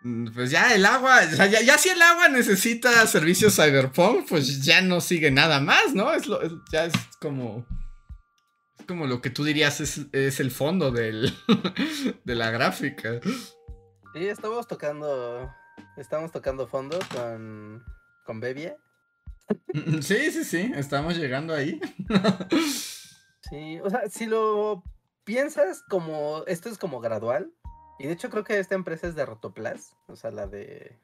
Mm, 0.05 0.35
pues 0.35 0.51
ya 0.51 0.75
el 0.75 0.85
agua, 0.85 1.23
sea, 1.27 1.47
ya, 1.47 1.79
si 1.79 1.89
el 1.89 2.01
agua 2.01 2.29
necesita 2.29 3.07
servicios 3.07 3.57
cyberpunk, 3.57 4.29
pues 4.29 4.63
ya 4.63 4.83
no 4.83 5.01
sigue 5.01 5.31
nada 5.31 5.61
más, 5.61 5.95
¿no? 5.95 6.13
Es 6.13 6.29
lo, 6.29 6.41
ya 6.71 6.85
es 6.85 6.95
como... 7.21 7.67
Es 8.79 8.87
como 8.87 9.07
lo 9.07 9.23
que 9.23 9.31
tú 9.31 9.45
dirías 9.45 9.81
es, 9.81 10.03
es 10.13 10.41
el 10.41 10.51
fondo 10.51 10.91
del, 10.91 11.33
de 12.25 12.35
la 12.35 12.51
gráfica. 12.51 13.21
Sí, 14.15 14.29
estamos 14.29 14.69
tocando... 14.69 15.51
Estamos 15.97 16.31
tocando 16.31 16.69
fondo 16.69 16.99
con... 17.13 17.83
Con 18.25 18.41
Bebia. 18.41 18.77
Sí, 20.01 20.31
sí, 20.31 20.45
sí, 20.45 20.73
estamos 20.75 21.19
llegando 21.19 21.53
ahí. 21.53 21.79
sí, 23.51 23.79
o 23.83 23.91
sea, 23.91 24.09
si 24.09 24.25
lo 24.25 24.83
piensas 25.25 25.83
como... 25.89 26.45
Esto 26.47 26.69
es 26.71 26.79
como 26.79 27.01
gradual 27.01 27.53
y 27.99 28.07
de 28.07 28.13
hecho 28.13 28.31
creo 28.31 28.45
que 28.45 28.59
esta 28.59 28.75
empresa 28.75 29.07
es 29.07 29.15
de 29.15 29.27
Rotoplas, 29.27 29.97
o 30.07 30.17
sea, 30.17 30.31
la 30.31 30.47
de 30.47 30.99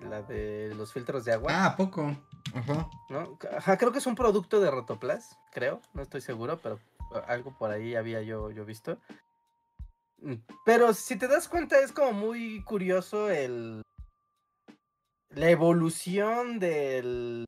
la 0.00 0.22
de 0.22 0.74
los 0.74 0.92
filtros 0.92 1.24
de 1.24 1.32
agua. 1.32 1.52
Ah, 1.54 1.76
poco. 1.76 2.16
Ajá. 2.54 2.88
¿No? 3.10 3.38
Ajá, 3.56 3.76
creo 3.76 3.92
que 3.92 3.98
es 3.98 4.06
un 4.06 4.14
producto 4.14 4.60
de 4.60 4.70
Rotoplas, 4.70 5.38
creo, 5.52 5.80
no 5.94 6.02
estoy 6.02 6.20
seguro, 6.20 6.58
pero 6.62 6.78
algo 7.26 7.56
por 7.58 7.70
ahí 7.70 7.94
había 7.94 8.22
yo, 8.22 8.50
yo 8.50 8.64
visto. 8.64 8.98
Pero 10.64 10.94
si 10.94 11.16
te 11.16 11.28
das 11.28 11.48
cuenta 11.48 11.80
es 11.80 11.92
como 11.92 12.12
muy 12.12 12.62
curioso 12.62 13.28
el 13.30 13.82
la 15.30 15.50
evolución 15.50 16.58
de 16.58 17.46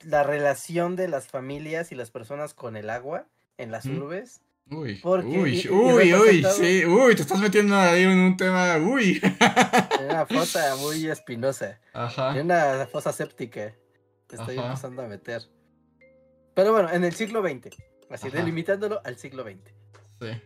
la 0.00 0.22
relación 0.22 0.96
de 0.96 1.08
las 1.08 1.28
familias 1.28 1.92
y 1.92 1.94
las 1.94 2.10
personas 2.10 2.54
con 2.54 2.76
el 2.76 2.90
agua 2.90 3.26
en 3.56 3.70
las 3.70 3.86
urbes 3.86 4.40
Uy, 4.70 5.00
uy, 5.02 5.66
uy, 5.70 6.14
uy, 6.14 6.44
sí, 6.44 6.84
uy, 6.84 7.14
te 7.14 7.22
estás 7.22 7.40
metiendo 7.40 7.74
ahí 7.74 8.02
en 8.02 8.18
un 8.18 8.36
tema, 8.36 8.76
uy. 8.76 9.18
una 10.04 10.26
fosa 10.26 10.76
muy 10.76 11.08
espinosa. 11.08 11.80
Ajá. 11.94 12.36
Y 12.36 12.40
una 12.40 12.86
fosa 12.86 13.12
séptica. 13.12 13.74
Te 14.26 14.36
estoy 14.36 14.58
empezando 14.58 15.02
a 15.02 15.06
meter. 15.06 15.42
Pero 16.54 16.72
bueno, 16.72 16.90
en 16.90 17.04
el 17.04 17.14
siglo 17.14 17.40
XX. 17.42 17.74
Así, 18.10 18.28
delimitándolo 18.28 19.00
al 19.04 19.16
siglo 19.16 19.42
XX. 19.42 19.72
Sí. 20.20 20.42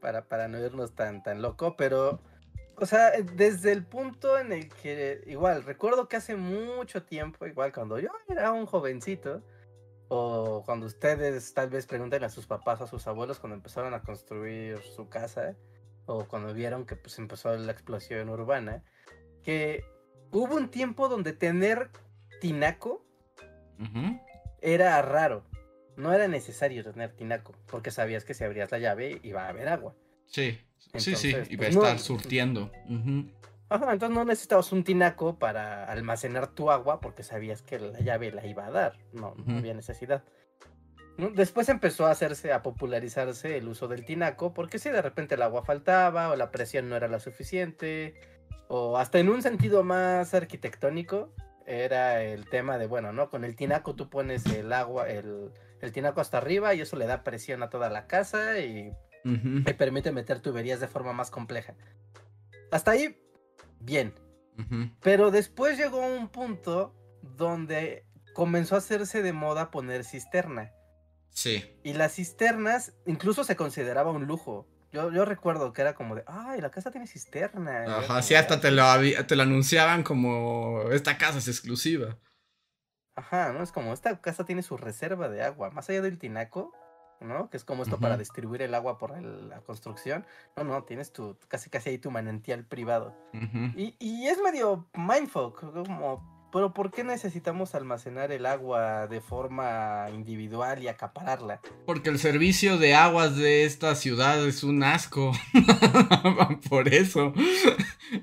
Para, 0.00 0.26
para 0.26 0.48
no 0.48 0.58
irnos 0.58 0.94
tan, 0.94 1.22
tan 1.22 1.40
loco, 1.40 1.76
pero. 1.76 2.20
O 2.76 2.86
sea, 2.86 3.12
desde 3.20 3.70
el 3.70 3.84
punto 3.84 4.36
en 4.36 4.52
el 4.52 4.68
que. 4.68 5.22
Igual, 5.26 5.62
recuerdo 5.62 6.08
que 6.08 6.16
hace 6.16 6.34
mucho 6.34 7.04
tiempo, 7.04 7.46
igual 7.46 7.72
cuando 7.72 8.00
yo 8.00 8.10
era 8.28 8.50
un 8.50 8.66
jovencito 8.66 9.44
o 10.12 10.64
cuando 10.66 10.86
ustedes 10.86 11.54
tal 11.54 11.70
vez 11.70 11.86
pregunten 11.86 12.24
a 12.24 12.30
sus 12.30 12.44
papás 12.44 12.80
o 12.80 12.84
a 12.84 12.86
sus 12.88 13.06
abuelos 13.06 13.38
cuando 13.38 13.54
empezaron 13.54 13.94
a 13.94 14.02
construir 14.02 14.82
su 14.82 15.08
casa, 15.08 15.54
o 16.06 16.24
cuando 16.26 16.52
vieron 16.52 16.84
que 16.84 16.96
pues 16.96 17.16
empezó 17.20 17.56
la 17.56 17.70
explosión 17.70 18.28
urbana, 18.28 18.82
que 19.44 19.84
hubo 20.32 20.56
un 20.56 20.68
tiempo 20.68 21.08
donde 21.08 21.32
tener 21.32 21.90
tinaco 22.40 23.06
era 24.60 25.00
raro. 25.00 25.44
No 25.96 26.12
era 26.12 26.26
necesario 26.26 26.82
tener 26.82 27.12
tinaco, 27.12 27.54
porque 27.66 27.92
sabías 27.92 28.24
que 28.24 28.34
si 28.34 28.42
abrías 28.42 28.72
la 28.72 28.80
llave 28.80 29.20
iba 29.22 29.44
a 29.44 29.48
haber 29.50 29.68
agua. 29.68 29.94
Sí, 30.26 30.58
sí, 30.96 31.14
sí, 31.14 31.28
iba 31.28 31.66
a 31.66 31.70
pues, 31.70 31.76
estar 31.76 31.98
surtiendo. 32.00 32.72
Ajá, 33.70 33.92
entonces 33.92 34.16
no 34.16 34.24
necesitabas 34.24 34.72
un 34.72 34.82
tinaco 34.82 35.38
para 35.38 35.84
almacenar 35.84 36.48
tu 36.48 36.72
agua 36.72 37.00
porque 37.00 37.22
sabías 37.22 37.62
que 37.62 37.78
la 37.78 38.00
llave 38.00 38.32
la 38.32 38.44
iba 38.44 38.66
a 38.66 38.70
dar. 38.72 38.98
No, 39.12 39.36
no 39.46 39.58
había 39.58 39.74
necesidad. 39.74 40.24
Después 41.16 41.68
empezó 41.68 42.06
a 42.06 42.10
hacerse, 42.10 42.52
a 42.52 42.62
popularizarse 42.62 43.56
el 43.56 43.68
uso 43.68 43.86
del 43.86 44.04
tinaco, 44.04 44.54
porque 44.54 44.80
si 44.80 44.90
de 44.90 45.00
repente 45.00 45.36
el 45.36 45.42
agua 45.42 45.64
faltaba 45.64 46.30
o 46.30 46.36
la 46.36 46.50
presión 46.50 46.88
no 46.88 46.96
era 46.96 47.06
la 47.06 47.20
suficiente, 47.20 48.14
o 48.66 48.98
hasta 48.98 49.20
en 49.20 49.28
un 49.28 49.40
sentido 49.40 49.84
más 49.84 50.34
arquitectónico, 50.34 51.32
era 51.64 52.24
el 52.24 52.48
tema 52.48 52.76
de, 52.76 52.88
bueno, 52.88 53.12
¿no? 53.12 53.30
Con 53.30 53.44
el 53.44 53.54
tinaco 53.54 53.94
tú 53.94 54.10
pones 54.10 54.46
el 54.46 54.72
agua, 54.72 55.08
el, 55.08 55.52
el 55.80 55.92
tinaco 55.92 56.20
hasta 56.20 56.38
arriba 56.38 56.74
y 56.74 56.80
eso 56.80 56.96
le 56.96 57.06
da 57.06 57.22
presión 57.22 57.62
a 57.62 57.70
toda 57.70 57.88
la 57.88 58.08
casa 58.08 58.58
y 58.58 58.92
te 59.64 59.74
permite 59.74 60.10
meter 60.10 60.40
tuberías 60.40 60.80
de 60.80 60.88
forma 60.88 61.12
más 61.12 61.30
compleja. 61.30 61.74
Hasta 62.72 62.92
ahí 62.92 63.16
bien. 63.80 64.14
Pero 65.00 65.30
después 65.30 65.78
llegó 65.78 66.06
un 66.06 66.28
punto 66.28 66.94
donde 67.22 68.04
comenzó 68.34 68.74
a 68.74 68.78
hacerse 68.78 69.22
de 69.22 69.32
moda 69.32 69.70
poner 69.70 70.04
cisterna. 70.04 70.72
Sí. 71.30 71.64
Y 71.82 71.94
las 71.94 72.14
cisternas 72.14 72.92
incluso 73.06 73.44
se 73.44 73.56
consideraba 73.56 74.10
un 74.10 74.26
lujo. 74.26 74.68
Yo, 74.92 75.10
yo 75.12 75.24
recuerdo 75.24 75.72
que 75.72 75.82
era 75.82 75.94
como 75.94 76.14
de, 76.16 76.24
ay, 76.26 76.60
la 76.60 76.70
casa 76.70 76.90
tiene 76.90 77.06
cisterna. 77.06 77.84
Ajá, 77.98 78.20
sí, 78.22 78.34
hasta 78.34 78.60
te 78.60 78.70
lo, 78.70 78.84
te 79.26 79.36
lo 79.36 79.42
anunciaban 79.44 80.02
como, 80.02 80.90
esta 80.90 81.16
casa 81.16 81.38
es 81.38 81.48
exclusiva. 81.48 82.18
Ajá, 83.14 83.52
¿no? 83.52 83.62
Es 83.62 83.72
como, 83.72 83.92
esta 83.92 84.20
casa 84.20 84.44
tiene 84.44 84.62
su 84.62 84.76
reserva 84.76 85.28
de 85.28 85.42
agua. 85.42 85.70
Más 85.70 85.88
allá 85.88 86.02
del 86.02 86.18
tinaco, 86.18 86.72
¿no? 87.20 87.50
Que 87.50 87.56
es 87.56 87.64
como 87.64 87.82
esto 87.82 87.98
para 87.98 88.16
distribuir 88.16 88.62
el 88.62 88.74
agua 88.74 88.98
por 88.98 89.20
la 89.20 89.60
construcción. 89.60 90.26
No, 90.56 90.64
no, 90.64 90.84
tienes 90.84 91.12
tu, 91.12 91.36
casi 91.48 91.70
casi 91.70 91.90
ahí 91.90 91.98
tu 91.98 92.10
manantial 92.10 92.64
privado. 92.64 93.14
y, 93.76 93.94
y, 93.98 94.26
es 94.26 94.38
medio 94.42 94.86
mindfuck, 94.94 95.60
como, 95.72 96.48
pero 96.52 96.72
¿por 96.72 96.90
qué 96.90 97.04
necesitamos 97.04 97.74
almacenar 97.74 98.32
el 98.32 98.46
agua 98.46 99.06
de 99.06 99.20
forma 99.20 100.08
individual 100.12 100.82
y 100.82 100.88
acapararla? 100.88 101.60
Porque 101.86 102.10
el 102.10 102.18
servicio 102.18 102.78
de 102.78 102.94
aguas 102.94 103.36
de 103.36 103.64
esta 103.64 103.94
ciudad 103.94 104.44
es 104.46 104.64
un 104.64 104.82
asco. 104.82 105.32
por 106.68 106.88
eso. 106.88 107.32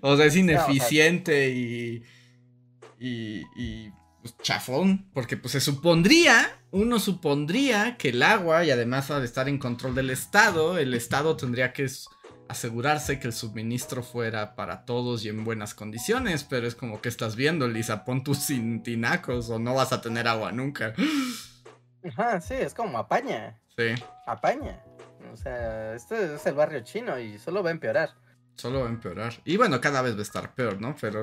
o 0.02 0.18
sea, 0.18 0.26
es 0.26 0.36
ineficiente 0.36 1.50
y, 1.50 2.04
y, 3.00 3.44
y 3.56 3.94
pues, 4.32 4.48
chafón, 4.48 5.10
porque 5.14 5.38
pues 5.38 5.54
se 5.54 5.62
supondría, 5.62 6.60
uno 6.72 7.00
supondría 7.00 7.98
que 7.98 8.10
el 8.10 8.24
agua, 8.24 8.66
y 8.66 8.72
además 8.72 9.08
de 9.08 9.26
estar 9.26 9.48
en 9.48 9.58
control 9.58 9.96
del 9.96 10.10
Estado, 10.10 10.78
el 10.78 10.94
Estado 10.94 11.36
tendría 11.38 11.74
que 11.74 11.88
asegurarse 12.50 13.20
que 13.20 13.28
el 13.28 13.34
suministro 13.34 14.04
fuera 14.04 14.56
para 14.56 14.86
todos 14.86 15.26
y 15.26 15.30
en 15.30 15.44
buenas 15.44 15.74
condiciones, 15.74 16.44
pero 16.44 16.68
es 16.68 16.76
como 16.76 17.02
que 17.02 17.10
estás 17.10 17.36
viendo, 17.36 17.68
Lisa, 17.68 18.06
pon 18.06 18.24
tus 18.24 18.48
tinacos 18.84 19.50
o 19.50 19.60
no 19.60 19.74
vas 19.74 19.92
a 19.94 20.02
tener 20.02 20.28
agua 20.28 20.52
nunca. 20.52 20.94
Ajá, 22.04 22.40
sí, 22.42 22.54
es 22.54 22.74
como 22.74 22.98
apaña. 22.98 23.60
Sí. 23.76 23.96
Apaña. 24.26 24.82
O 25.34 25.38
sea, 25.38 25.94
este 25.94 26.36
es 26.36 26.46
el 26.46 26.54
barrio 26.54 26.80
chino 26.82 27.20
y 27.20 27.38
solo 27.38 27.64
va 27.64 27.70
a 27.70 27.74
empeorar. 27.74 28.12
Solo 28.58 28.80
va 28.82 28.88
a 28.88 28.90
empeorar. 28.90 29.34
Y 29.46 29.56
bueno, 29.56 29.80
cada 29.80 30.02
vez 30.02 30.16
va 30.16 30.20
a 30.20 30.24
estar 30.24 30.56
peor, 30.56 30.82
¿no? 30.82 30.96
Pero 31.00 31.22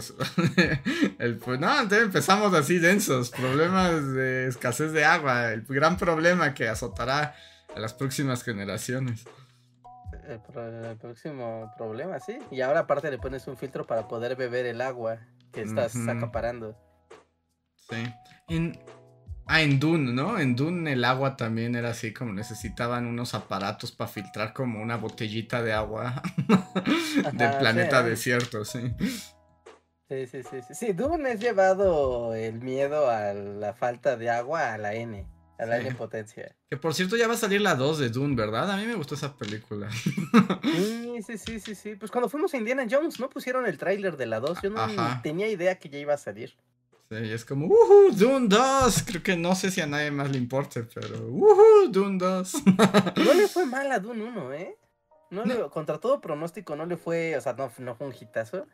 el, 1.18 1.36
pues, 1.38 1.58
no, 1.58 1.80
empezamos 1.80 2.54
así 2.54 2.78
densos. 2.78 3.30
Problemas 3.30 4.12
de 4.12 4.46
escasez 4.46 4.92
de 4.92 5.04
agua. 5.04 5.52
El 5.52 5.62
gran 5.62 5.96
problema 5.96 6.54
que 6.54 6.68
azotará 6.68 7.34
a 7.74 7.80
las 7.80 7.92
próximas 7.92 8.44
generaciones. 8.44 9.24
el, 10.28 10.96
próximo 10.96 11.72
problema, 11.76 12.20
sí. 12.20 12.38
Y 12.52 12.60
ahora 12.60 12.80
aparte 12.80 13.10
le 13.10 13.18
pones 13.18 13.48
un 13.48 13.56
filtro 13.56 13.84
para 13.84 14.06
poder 14.06 14.36
beber 14.36 14.66
el 14.66 14.80
agua 14.80 15.18
que 15.52 15.62
estás 15.62 15.96
acaparando. 16.08 16.78
Sí. 17.90 18.14
En, 18.48 18.78
ah, 19.46 19.62
en 19.62 19.80
Dune, 19.80 20.12
¿no? 20.12 20.38
En 20.38 20.56
Dune 20.56 20.92
el 20.92 21.04
agua 21.04 21.36
también 21.36 21.74
era 21.74 21.90
así 21.90 22.12
como 22.12 22.32
necesitaban 22.32 23.06
unos 23.06 23.34
aparatos 23.34 23.92
para 23.92 24.08
filtrar 24.08 24.52
como 24.52 24.82
una 24.82 24.96
botellita 24.96 25.62
de 25.62 25.72
agua 25.72 26.22
del 27.32 27.56
planeta 27.58 28.02
desierto, 28.02 28.64
sí. 28.64 28.94
Sí, 30.08 30.26
sí, 30.26 30.42
sí, 30.42 30.60
sí. 30.66 30.74
Sí, 30.74 30.92
Dune 30.92 31.32
es 31.32 31.40
llevado 31.40 32.34
el 32.34 32.60
miedo 32.60 33.08
a 33.08 33.32
la 33.32 33.72
falta 33.74 34.16
de 34.16 34.30
agua 34.30 34.74
a 34.74 34.78
la 34.78 34.94
N. 34.94 35.26
A 35.58 35.66
la 35.66 35.78
N 35.78 35.94
potencia. 35.94 36.54
Que 36.68 36.76
por 36.76 36.94
cierto 36.94 37.16
ya 37.16 37.28
va 37.28 37.34
a 37.34 37.38
salir 37.38 37.60
la 37.60 37.74
2 37.74 37.98
de 37.98 38.08
Dune, 38.10 38.34
¿verdad? 38.34 38.70
A 38.70 38.76
mí 38.76 38.86
me 38.86 38.96
gustó 38.96 39.14
esa 39.14 39.34
película. 39.36 39.88
Sí, 39.90 41.22
sí, 41.24 41.38
sí, 41.38 41.60
sí, 41.60 41.74
sí. 41.74 41.94
Pues 41.94 42.10
cuando 42.10 42.28
fuimos 42.28 42.52
a 42.52 42.56
Indiana 42.56 42.86
Jones, 42.90 43.20
¿no? 43.20 43.30
Pusieron 43.30 43.64
el 43.66 43.78
tráiler 43.78 44.16
de 44.16 44.26
la 44.26 44.40
2. 44.40 44.62
Yo 44.62 44.70
no 44.70 44.86
tenía 45.22 45.48
idea 45.48 45.78
que 45.78 45.88
ya 45.88 45.98
iba 45.98 46.14
a 46.14 46.18
salir. 46.18 46.54
Sí, 47.11 47.16
es 47.16 47.44
como, 47.44 47.66
¡Uhú! 47.66 48.12
Dune 48.12 48.49
2. 48.49 49.02
Creo 49.06 49.23
que 49.23 49.37
no 49.37 49.54
sé 49.54 49.70
si 49.70 49.80
a 49.80 49.87
nadie 49.87 50.11
más 50.11 50.30
le 50.30 50.38
importe, 50.38 50.84
pero 50.84 51.26
¡Uhú! 51.28 51.88
Dune 51.90 52.18
2. 52.18 52.54
no 53.25 53.34
le 53.34 53.49
fue 53.49 53.66
mal 53.66 53.90
a 53.92 53.99
Dune 53.99 54.25
1, 54.25 54.52
¿eh? 54.54 54.76
No, 55.30 55.44
Le, 55.44 55.68
contra 55.70 55.99
todo 55.99 56.20
pronóstico 56.20 56.76
no 56.76 56.87
le 56.87 56.96
fue, 56.96 57.37
o 57.37 57.40
sea, 57.40 57.54
no, 57.54 57.70
no 57.78 57.94
fue 57.94 58.06
un 58.06 58.14
hitazo. 58.18 58.66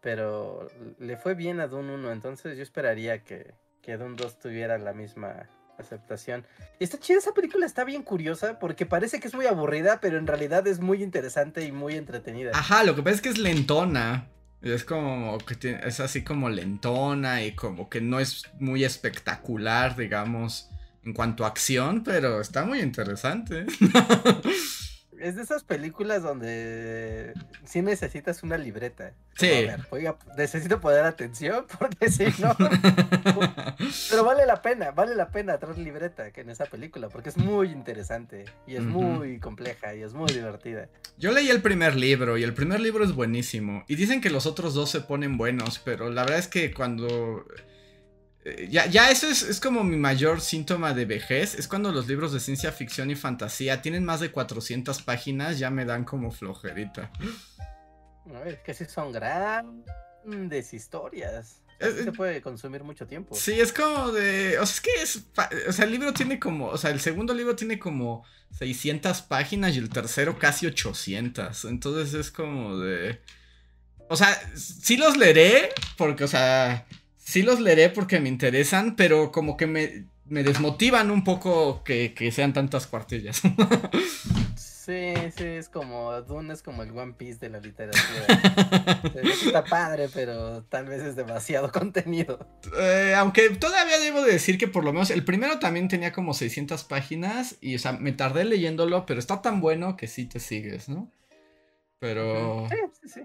Pero 0.00 0.68
le 0.98 1.16
fue 1.18 1.34
bien 1.34 1.60
a 1.60 1.66
Dune 1.66 1.94
1, 1.94 2.12
entonces 2.12 2.56
yo 2.56 2.62
esperaría 2.62 3.22
que, 3.22 3.52
que 3.82 3.98
Dune 3.98 4.16
2 4.16 4.38
tuviera 4.38 4.78
la 4.78 4.94
misma 4.94 5.48
aceptación. 5.80 6.46
Está 6.78 6.98
chida 6.98 7.18
esa 7.18 7.32
película, 7.32 7.66
está 7.66 7.84
bien 7.84 8.02
curiosa 8.02 8.58
porque 8.58 8.86
parece 8.86 9.20
que 9.20 9.28
es 9.28 9.34
muy 9.34 9.46
aburrida, 9.46 10.00
pero 10.00 10.18
en 10.18 10.26
realidad 10.26 10.66
es 10.66 10.80
muy 10.80 11.02
interesante 11.02 11.64
y 11.64 11.72
muy 11.72 11.96
entretenida. 11.96 12.52
Ajá, 12.54 12.84
lo 12.84 12.94
que 12.94 13.02
pasa 13.02 13.16
es 13.16 13.22
que 13.22 13.28
es 13.30 13.38
lentona. 13.38 14.28
Es 14.62 14.84
como 14.84 15.38
que 15.38 15.80
es 15.84 16.00
así 16.00 16.22
como 16.22 16.50
lentona 16.50 17.42
y 17.42 17.52
como 17.52 17.88
que 17.88 18.00
no 18.00 18.20
es 18.20 18.44
muy 18.58 18.84
espectacular, 18.84 19.96
digamos, 19.96 20.68
en 21.04 21.14
cuanto 21.14 21.44
a 21.44 21.48
acción, 21.48 22.04
pero 22.04 22.40
está 22.40 22.64
muy 22.64 22.80
interesante. 22.80 23.66
es 25.20 25.36
de 25.36 25.42
esas 25.42 25.62
películas 25.62 26.22
donde 26.22 27.34
sí 27.64 27.82
necesitas 27.82 28.42
una 28.42 28.56
libreta. 28.56 29.12
Sí. 29.36 29.68
oiga, 29.90 30.16
necesito 30.36 30.80
poner 30.80 31.04
atención 31.04 31.66
porque 31.78 32.10
si 32.10 32.24
no. 32.40 32.56
Pero 34.10 34.24
vale 34.24 34.46
la 34.46 34.62
pena, 34.62 34.90
vale 34.90 35.14
la 35.14 35.30
pena 35.30 35.58
traer 35.58 35.78
libreta 35.78 36.30
que 36.30 36.40
en 36.40 36.50
esa 36.50 36.66
película 36.66 37.08
porque 37.08 37.28
es 37.28 37.36
muy 37.36 37.68
interesante 37.68 38.46
y 38.66 38.76
es 38.76 38.82
muy 38.82 39.38
compleja 39.38 39.94
y 39.94 40.02
es 40.02 40.12
muy 40.14 40.32
divertida. 40.32 40.88
Yo 41.18 41.32
leí 41.32 41.50
el 41.50 41.62
primer 41.62 41.96
libro 41.96 42.38
y 42.38 42.42
el 42.42 42.54
primer 42.54 42.80
libro 42.80 43.04
es 43.04 43.14
buenísimo. 43.14 43.84
Y 43.88 43.96
dicen 43.96 44.20
que 44.20 44.30
los 44.30 44.46
otros 44.46 44.74
dos 44.74 44.90
se 44.90 45.00
ponen 45.00 45.36
buenos, 45.36 45.78
pero 45.78 46.10
la 46.10 46.22
verdad 46.22 46.38
es 46.38 46.48
que 46.48 46.72
cuando 46.72 47.44
eh, 48.44 48.68
ya, 48.70 48.86
ya 48.86 49.10
eso 49.10 49.28
es, 49.28 49.60
como 49.60 49.84
mi 49.84 49.96
mayor 49.96 50.40
síntoma 50.40 50.94
de 50.94 51.04
vejez. 51.04 51.54
Es 51.54 51.68
cuando 51.68 51.92
los 51.92 52.08
libros 52.08 52.32
de 52.32 52.40
ciencia 52.40 52.72
ficción 52.72 53.10
y 53.10 53.14
fantasía 53.14 53.82
tienen 53.82 54.04
más 54.04 54.20
de 54.20 54.30
400 54.30 55.02
páginas, 55.02 55.58
ya 55.58 55.70
me 55.70 55.84
dan 55.84 56.04
como 56.04 56.30
flojerita. 56.30 57.10
Es 58.46 58.58
que 58.60 58.74
sí 58.74 58.84
son 58.86 59.12
grandes 59.12 60.72
historias. 60.72 61.62
se 61.78 62.12
puede 62.12 62.40
consumir 62.40 62.82
mucho 62.82 63.06
tiempo. 63.06 63.34
Sí, 63.34 63.60
es 63.60 63.72
como 63.72 64.10
de. 64.12 64.58
O 64.58 64.64
sea, 64.64 64.74
es 64.74 64.80
que 64.80 65.02
es. 65.02 65.24
O 65.68 65.72
sea, 65.72 65.84
el 65.84 65.90
libro 65.90 66.12
tiene 66.14 66.38
como. 66.38 66.68
O 66.68 66.78
sea, 66.78 66.90
el 66.90 67.00
segundo 67.00 67.34
libro 67.34 67.56
tiene 67.56 67.78
como 67.78 68.24
600 68.58 69.22
páginas 69.22 69.74
y 69.74 69.78
el 69.78 69.90
tercero 69.90 70.38
casi 70.38 70.66
800. 70.66 71.66
Entonces 71.66 72.14
es 72.14 72.30
como 72.30 72.78
de. 72.78 73.20
O 74.08 74.16
sea, 74.16 74.34
sí 74.56 74.96
los 74.96 75.16
leeré 75.16 75.70
porque, 75.96 76.24
o 76.24 76.28
sea, 76.28 76.86
sí 77.30 77.42
los 77.42 77.60
leeré 77.60 77.90
porque 77.90 78.18
me 78.18 78.28
interesan, 78.28 78.96
pero 78.96 79.30
como 79.30 79.56
que 79.56 79.66
me, 79.66 80.04
desmotivan 80.24 81.10
un 81.10 81.22
poco 81.22 81.84
que, 81.84 82.32
sean 82.34 82.52
tantas 82.52 82.86
cuartillas. 82.86 83.42
Sí, 84.80 85.14
sí, 85.36 85.44
es 85.44 85.68
como 85.68 86.20
Dune 86.22 86.52
es 86.52 86.62
como 86.62 86.82
el 86.82 86.90
One 86.90 87.12
Piece 87.12 87.38
de 87.38 87.48
la 87.50 87.60
literatura. 87.60 88.02
Está 89.44 89.62
padre, 89.62 90.08
pero 90.12 90.64
tal 90.64 90.86
vez 90.86 91.02
es 91.02 91.14
demasiado 91.14 91.70
contenido. 91.70 92.44
Eh, 92.76 93.14
aunque 93.16 93.50
todavía 93.50 94.00
debo 94.00 94.22
de 94.22 94.32
decir 94.32 94.58
que 94.58 94.66
por 94.66 94.82
lo 94.82 94.92
menos 94.92 95.10
el 95.10 95.22
primero 95.22 95.60
también 95.60 95.86
tenía 95.86 96.12
como 96.12 96.34
600 96.34 96.82
páginas 96.84 97.56
y, 97.60 97.76
o 97.76 97.78
sea, 97.78 97.92
me 97.92 98.10
tardé 98.10 98.44
leyéndolo, 98.44 99.06
pero 99.06 99.20
está 99.20 99.42
tan 99.42 99.60
bueno 99.60 99.96
que 99.96 100.08
sí 100.08 100.24
te 100.24 100.40
sigues, 100.40 100.88
¿no? 100.88 101.08
Pero... 102.00 102.66
Sí, 102.68 102.76
sí, 103.00 103.08
sí. 103.08 103.20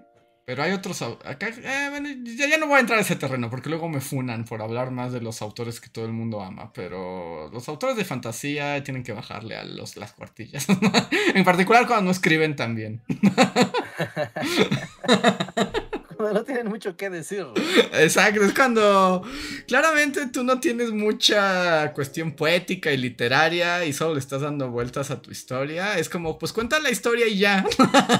Pero 0.46 0.62
hay 0.62 0.70
otros. 0.70 1.02
Acá, 1.02 1.48
eh, 1.48 2.16
ya, 2.24 2.58
no 2.58 2.68
voy 2.68 2.76
a 2.76 2.80
entrar 2.80 3.00
a 3.00 3.02
ese 3.02 3.16
terreno 3.16 3.50
porque 3.50 3.68
luego 3.68 3.88
me 3.88 4.00
funan 4.00 4.44
por 4.44 4.62
hablar 4.62 4.92
más 4.92 5.12
de 5.12 5.20
los 5.20 5.42
autores 5.42 5.80
que 5.80 5.88
todo 5.88 6.06
el 6.06 6.12
mundo 6.12 6.40
ama. 6.40 6.72
Pero 6.72 7.50
los 7.52 7.68
autores 7.68 7.96
de 7.96 8.04
fantasía 8.04 8.84
tienen 8.84 9.02
que 9.02 9.12
bajarle 9.12 9.56
a 9.56 9.64
los, 9.64 9.96
las 9.96 10.12
cuartillas. 10.12 10.68
en 11.34 11.44
particular 11.44 11.88
cuando 11.88 12.04
no 12.04 12.10
escriben 12.12 12.54
tan 12.54 12.76
bien. 12.76 13.02
no 16.32 16.44
tienen 16.44 16.68
mucho 16.68 16.96
que 16.96 17.10
decir. 17.10 17.46
Exacto, 17.92 18.42
es 18.42 18.54
cuando 18.54 19.22
claramente 19.66 20.26
tú 20.28 20.44
no 20.44 20.60
tienes 20.60 20.92
mucha 20.92 21.92
cuestión 21.92 22.32
poética 22.32 22.92
y 22.92 22.96
literaria 22.96 23.84
y 23.84 23.92
solo 23.92 24.14
le 24.14 24.20
estás 24.20 24.42
dando 24.42 24.70
vueltas 24.70 25.10
a 25.10 25.20
tu 25.20 25.30
historia. 25.30 25.98
Es 25.98 26.08
como, 26.08 26.38
pues 26.38 26.52
cuenta 26.52 26.78
la 26.80 26.90
historia 26.90 27.26
y 27.26 27.38
ya. 27.38 27.64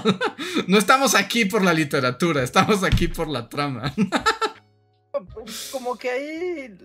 no 0.67 0.79
estamos 0.79 1.15
aquí 1.15 1.45
por 1.45 1.63
la 1.63 1.73
literatura, 1.73 2.43
estamos 2.43 2.83
aquí 2.83 3.09
por 3.09 3.29
la 3.29 3.49
trama. 3.49 3.95
como 5.73 5.97
que 5.97 6.11
ahí, 6.11 6.79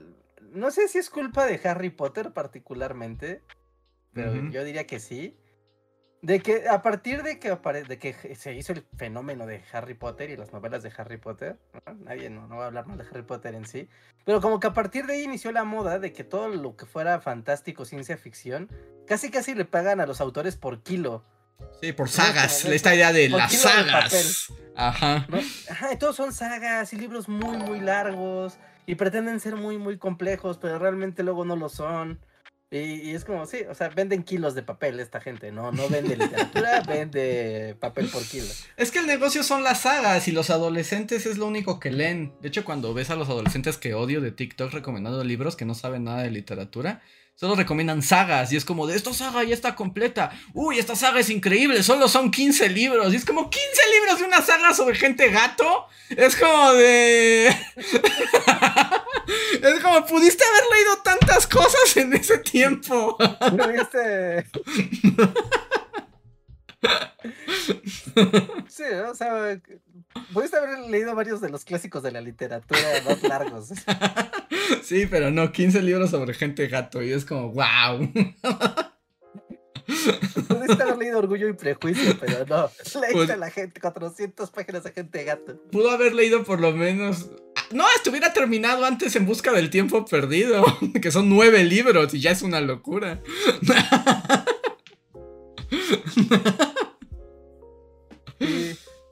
no 0.51 0.71
sé 0.71 0.87
si 0.87 0.97
es 0.97 1.09
culpa 1.09 1.45
de 1.45 1.59
Harry 1.63 1.89
Potter 1.89 2.31
particularmente, 2.31 3.41
pero 4.13 4.49
yo 4.49 4.63
diría 4.63 4.85
que 4.85 4.99
sí 4.99 5.37
de 6.21 6.39
que 6.39 6.67
a 6.69 6.81
partir 6.81 7.23
de 7.23 7.39
que, 7.39 7.49
de 7.49 7.97
que 7.97 8.35
se 8.35 8.53
hizo 8.53 8.73
el 8.73 8.85
fenómeno 8.95 9.47
de 9.47 9.63
Harry 9.71 9.95
Potter 9.95 10.29
y 10.29 10.37
las 10.37 10.53
novelas 10.53 10.83
de 10.83 10.91
Harry 10.95 11.17
Potter, 11.17 11.57
nadie 12.05 12.29
no, 12.29 12.47
va 12.47 12.65
a 12.65 12.67
hablar 12.67 12.85
mal 12.85 12.97
de 12.97 13.05
Harry 13.05 13.23
Potter 13.23 13.55
en 13.55 13.65
sí, 13.65 13.89
pero 14.23 14.39
como 14.39 14.59
que 14.59 14.67
a 14.67 14.73
partir 14.73 15.07
de 15.07 15.13
ahí 15.13 15.23
inició 15.23 15.51
la 15.51 15.63
moda 15.63 15.99
de 15.99 16.13
que 16.13 16.23
todo 16.23 16.47
lo 16.49 16.75
que 16.75 16.85
fuera 16.85 17.19
fantástico, 17.21 17.85
ciencia 17.85 18.17
ficción, 18.17 18.69
casi 19.07 19.31
casi 19.31 19.55
le 19.55 19.65
pagan 19.65 19.99
a 19.99 20.05
los 20.05 20.21
autores 20.21 20.55
por 20.55 20.83
kilo. 20.83 21.23
Sí, 21.81 21.91
por 21.93 22.09
sagas, 22.09 22.65
esta 22.65 22.93
idea 22.93 23.11
de 23.13 23.29
las 23.29 23.53
sagas. 23.53 24.51
Ajá. 24.75 25.27
Ajá, 25.69 25.93
y 25.93 25.97
todos 25.97 26.15
son 26.15 26.33
sagas 26.33 26.93
y 26.93 26.97
libros 26.97 27.27
muy, 27.29 27.57
muy 27.57 27.79
largos 27.79 28.57
y 28.85 28.95
pretenden 28.95 29.39
ser 29.39 29.55
muy, 29.55 29.77
muy 29.77 29.97
complejos, 29.97 30.57
pero 30.57 30.79
realmente 30.79 31.23
luego 31.23 31.45
no 31.45 31.55
lo 31.55 31.69
son. 31.69 32.19
Y, 32.73 33.11
es 33.11 33.25
como, 33.25 33.45
sí, 33.45 33.57
o 33.69 33.75
sea, 33.75 33.89
venden 33.89 34.23
kilos 34.23 34.55
de 34.55 34.63
papel 34.63 35.01
esta 35.01 35.19
gente, 35.19 35.51
no, 35.51 35.73
no 35.73 35.89
vende 35.89 36.15
literatura, 36.15 36.81
vende 36.87 37.75
papel 37.77 38.07
por 38.07 38.23
kilo. 38.23 38.47
Es 38.77 38.91
que 38.91 38.99
el 38.99 39.07
negocio 39.07 39.43
son 39.43 39.61
las 39.61 39.81
sagas 39.81 40.29
y 40.29 40.31
los 40.31 40.49
adolescentes 40.49 41.25
es 41.25 41.37
lo 41.37 41.47
único 41.47 41.81
que 41.81 41.91
leen. 41.91 42.31
De 42.39 42.47
hecho, 42.47 42.63
cuando 42.63 42.93
ves 42.93 43.09
a 43.09 43.17
los 43.17 43.27
adolescentes 43.27 43.77
que 43.77 43.93
odio 43.93 44.21
de 44.21 44.31
TikTok 44.31 44.71
recomendando 44.71 45.21
libros 45.25 45.57
que 45.57 45.65
no 45.65 45.75
saben 45.75 46.05
nada 46.05 46.23
de 46.23 46.31
literatura, 46.31 47.01
solo 47.35 47.55
recomiendan 47.55 48.01
sagas 48.01 48.53
y 48.53 48.55
es 48.55 48.63
como 48.63 48.87
de 48.87 48.95
esta 48.95 49.13
saga 49.13 49.43
ya 49.43 49.53
está 49.53 49.75
completa. 49.75 50.31
Uy, 50.53 50.79
esta 50.79 50.95
saga 50.95 51.19
es 51.19 51.29
increíble, 51.29 51.83
solo 51.83 52.07
son 52.07 52.31
15 52.31 52.69
libros. 52.69 53.11
Y 53.11 53.17
es 53.17 53.25
como 53.25 53.49
15 53.49 53.67
libros 53.99 54.19
de 54.19 54.25
una 54.25 54.41
saga 54.41 54.73
sobre 54.73 54.95
gente 54.95 55.29
gato. 55.29 55.87
Es 56.09 56.37
como 56.37 56.71
de... 56.71 57.53
es 59.61 59.83
como 59.83 60.05
pudiste 60.05 60.43
haber 60.43 60.63
leído 60.71 60.97
tantas 61.03 61.47
cosas 61.47 61.97
en 61.97 62.13
ese 62.13 62.37
tiempo. 62.39 63.17
¿No 63.55 63.67
viste? 63.67 64.45
Sí, 68.67 68.83
o 69.07 69.13
sea, 69.13 69.59
pudiste 70.33 70.57
haber 70.57 70.79
leído 70.89 71.13
varios 71.15 71.41
de 71.41 71.49
los 71.49 71.63
clásicos 71.63 72.01
de 72.03 72.11
la 72.11 72.21
literatura 72.21 72.81
más 73.05 73.21
largos. 73.23 73.69
Sí, 74.83 75.05
pero 75.05 75.31
no, 75.31 75.51
15 75.51 75.81
libros 75.81 76.09
sobre 76.09 76.33
gente 76.33 76.67
gato 76.67 77.01
y 77.01 77.11
es 77.11 77.25
como, 77.25 77.51
wow. 77.51 78.11
Pudiste 80.47 80.83
haber 80.83 80.97
leído 80.97 81.19
Orgullo 81.19 81.47
y 81.49 81.53
Prejuicio, 81.53 82.17
pero 82.19 82.45
no. 82.45 82.69
Leíste 83.01 83.33
a 83.33 83.37
la 83.37 83.49
gente, 83.49 83.79
400 83.79 84.49
páginas 84.51 84.83
de 84.83 84.91
gente 84.91 85.23
gato. 85.23 85.61
Pudo 85.71 85.91
haber 85.91 86.13
leído 86.13 86.43
por 86.43 86.59
lo 86.59 86.71
menos. 86.71 87.29
No, 87.73 87.85
estuviera 87.95 88.33
terminado 88.33 88.85
antes 88.85 89.15
en 89.15 89.25
busca 89.25 89.51
del 89.51 89.69
tiempo 89.69 90.05
perdido. 90.05 90.63
Que 91.01 91.11
son 91.11 91.29
nueve 91.29 91.63
libros 91.63 92.13
y 92.13 92.19
ya 92.19 92.31
es 92.31 92.41
una 92.41 92.61
locura. 92.61 93.21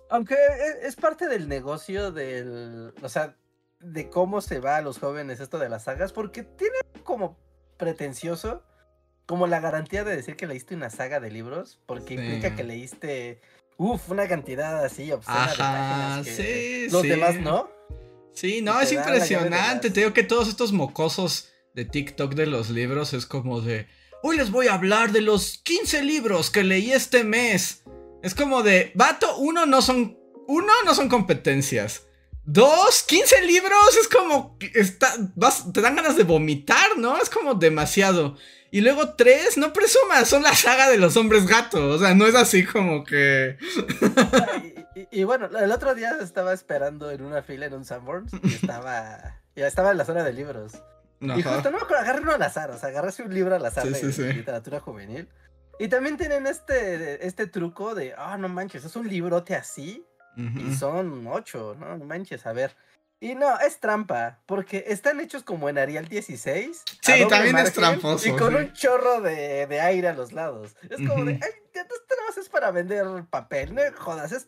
aunque 0.10 0.36
es 0.84 0.96
parte 0.96 1.28
del 1.28 1.48
negocio 1.48 2.12
del. 2.12 2.94
O 3.02 3.10
sea, 3.10 3.36
de 3.80 4.10
cómo 4.10 4.42
se 4.42 4.60
va 4.60 4.78
a 4.78 4.82
los 4.82 5.00
jóvenes 5.00 5.40
esto 5.40 5.58
de 5.58 5.70
las 5.70 5.84
sagas, 5.86 6.12
porque 6.12 6.44
tiene 6.44 6.78
como 7.04 7.38
pretencioso 7.78 8.64
como 9.26 9.46
la 9.46 9.60
garantía 9.60 10.04
de 10.04 10.16
decir 10.16 10.36
que 10.36 10.48
leíste 10.48 10.74
una 10.74 10.90
saga 10.90 11.20
de 11.20 11.30
libros, 11.30 11.80
porque 11.86 12.16
implica 12.16 12.56
que 12.56 12.64
leíste, 12.64 13.42
uff, 13.78 14.10
una 14.10 14.28
cantidad 14.28 14.84
así 14.84 15.12
obscena 15.12 15.52
de 15.52 15.58
páginas 15.58 16.26
que 16.26 16.88
los 16.92 17.04
demás 17.04 17.36
no. 17.36 17.70
Sí, 18.40 18.62
no, 18.62 18.80
es 18.80 18.94
impresionante. 18.94 19.90
Te 19.90 20.00
digo 20.00 20.14
que 20.14 20.24
todos 20.24 20.48
estos 20.48 20.72
mocosos 20.72 21.50
de 21.76 21.84
TikTok 21.84 22.36
de 22.36 22.46
los 22.46 22.70
libros 22.70 23.12
es 23.12 23.26
como 23.26 23.60
de, 23.60 23.88
hoy 24.24 24.38
les 24.38 24.50
voy 24.50 24.68
a 24.68 24.76
hablar 24.76 25.12
de 25.12 25.20
los 25.20 25.58
15 25.58 26.04
libros 26.04 26.50
que 26.50 26.64
leí 26.64 26.94
este 26.94 27.26
mes. 27.26 27.84
Es 28.24 28.34
como 28.34 28.64
de, 28.64 28.94
vato, 28.96 29.36
uno 29.40 29.66
no 29.66 29.82
son, 29.82 30.18
uno 30.48 30.72
no 30.86 30.96
son 30.96 31.10
competencias. 31.10 32.04
Dos, 32.46 33.04
15 33.04 33.42
libros, 33.42 33.98
es 34.00 34.08
como, 34.08 34.58
está, 34.74 35.14
vas, 35.36 35.74
te 35.74 35.82
dan 35.82 35.98
ganas 35.98 36.16
de 36.16 36.24
vomitar, 36.24 36.98
¿no? 36.98 37.18
Es 37.22 37.30
como 37.30 37.56
demasiado. 37.56 38.38
Y 38.72 38.82
luego 38.82 39.16
tres, 39.16 39.58
no 39.58 39.74
presumas, 39.74 40.28
son 40.28 40.44
la 40.44 40.54
saga 40.54 40.90
de 40.90 40.98
los 40.98 41.18
hombres 41.18 41.48
gatos. 41.48 41.82
O 41.82 42.00
sea, 42.00 42.14
no 42.14 42.28
es 42.28 42.36
así 42.36 42.66
como 42.66 43.04
que. 43.04 43.58
y, 45.12 45.24
bueno, 45.24 45.50
el 45.58 45.72
otro 45.72 45.96
día 45.96 46.18
estaba 46.22 46.54
esperando 46.54 47.10
en 47.12 47.24
una 47.24 47.42
fila 47.42 47.66
en 47.66 47.74
un 47.74 47.86
Sanborns 47.86 48.32
y 48.44 48.54
estaba. 48.54 49.40
ya 49.56 49.68
estaba 49.68 49.92
en 49.92 49.98
la 49.98 50.06
zona 50.06 50.24
de 50.24 50.34
libros. 50.34 50.74
Y 51.22 51.42
justo 51.42 51.72
no 51.72 51.80
agarré 51.80 52.22
uno 52.22 52.32
al 52.32 52.42
azar, 52.42 52.72
o 52.72 52.78
sea, 52.78 52.90
agarré 52.90 53.12
un 53.24 53.34
libro 53.34 53.56
al 53.56 53.66
azar 53.66 53.86
de, 53.86 54.34
literatura 54.34 54.80
juvenil. 54.80 55.28
Y 55.78 55.88
también 55.88 56.18
tienen 56.18 56.48
este, 56.48 57.26
este 57.26 57.48
truco 57.48 57.96
de, 57.96 58.14
ah, 58.18 58.38
no 58.38 58.50
manches, 58.50 58.86
es 58.86 58.96
un 58.96 59.08
librote 59.08 59.56
así. 59.56 60.06
Y 60.38 60.74
son 60.76 61.28
ocho, 61.28 61.76
¿no? 61.78 61.98
No 61.98 62.06
manches, 62.06 62.46
a 62.46 62.54
ver. 62.54 62.74
Y 63.22 63.36
no, 63.36 63.60
es 63.60 63.80
trampa, 63.80 64.40
porque 64.46 64.86
están 64.88 65.20
hechos 65.20 65.44
como 65.44 65.68
en 65.68 65.78
Arial 65.78 66.08
16. 66.08 66.84
Sí, 67.02 67.28
también 67.28 67.58
es 67.58 67.74
tramposo. 67.74 68.30
Y 68.30 68.32
con 68.38 68.56
un 68.56 68.72
chorro 68.72 69.20
de, 69.20 69.80
aire 69.82 70.08
a 70.08 70.14
los 70.14 70.32
lados. 70.32 70.76
Es 70.90 71.06
como 71.06 71.26
de, 71.26 71.34
ay, 71.34 71.50
esto 71.74 71.96
más 72.28 72.38
es 72.38 72.48
para 72.48 72.72
vender 72.72 73.06
papel, 73.30 73.76
no 73.76 73.82
jodas, 73.98 74.32
es 74.32 74.48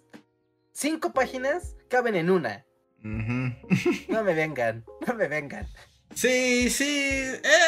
cinco 0.71 1.13
páginas 1.13 1.75
caben 1.89 2.15
en 2.15 2.29
una. 2.29 2.65
No 3.03 4.23
me 4.23 4.33
vengan, 4.33 4.85
no 5.05 5.13
me 5.15 5.27
vengan. 5.27 5.67
Sí, 6.13 6.69
sí, 6.69 7.09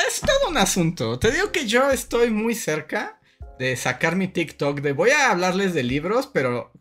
es 0.07 0.21
todo 0.21 0.49
un 0.49 0.57
asunto. 0.57 1.17
Te 1.19 1.31
digo 1.31 1.51
que 1.51 1.65
yo 1.65 1.89
estoy 1.91 2.29
muy 2.29 2.55
cerca 2.55 3.19
de 3.57 3.75
sacar 3.75 4.15
mi 4.15 4.27
TikTok 4.27 4.81
de 4.81 4.91
voy 4.91 5.11
a 5.11 5.31
hablarles 5.31 5.73
de 5.73 5.83
libros, 5.83 6.27
pero 6.27 6.71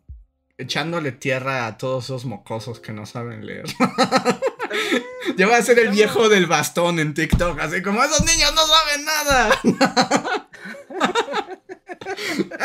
echándole 0.57 1.11
tierra 1.11 1.67
a 1.67 1.77
todos 1.77 2.05
esos 2.05 2.25
mocosos 2.25 2.79
que 2.79 2.93
no 2.93 3.05
saben 3.05 3.45
leer. 3.45 3.65
Yo 5.37 5.47
voy 5.47 5.55
a 5.55 5.61
ser 5.63 5.79
el 5.79 5.89
viejo 5.89 6.29
del 6.29 6.45
bastón 6.45 6.99
en 6.99 7.13
TikTok, 7.13 7.59
así 7.59 7.81
como 7.81 8.03
esos 8.03 8.23
niños 8.25 8.53
no 8.53 8.61
saben 8.67 9.05
nada. 9.05 9.61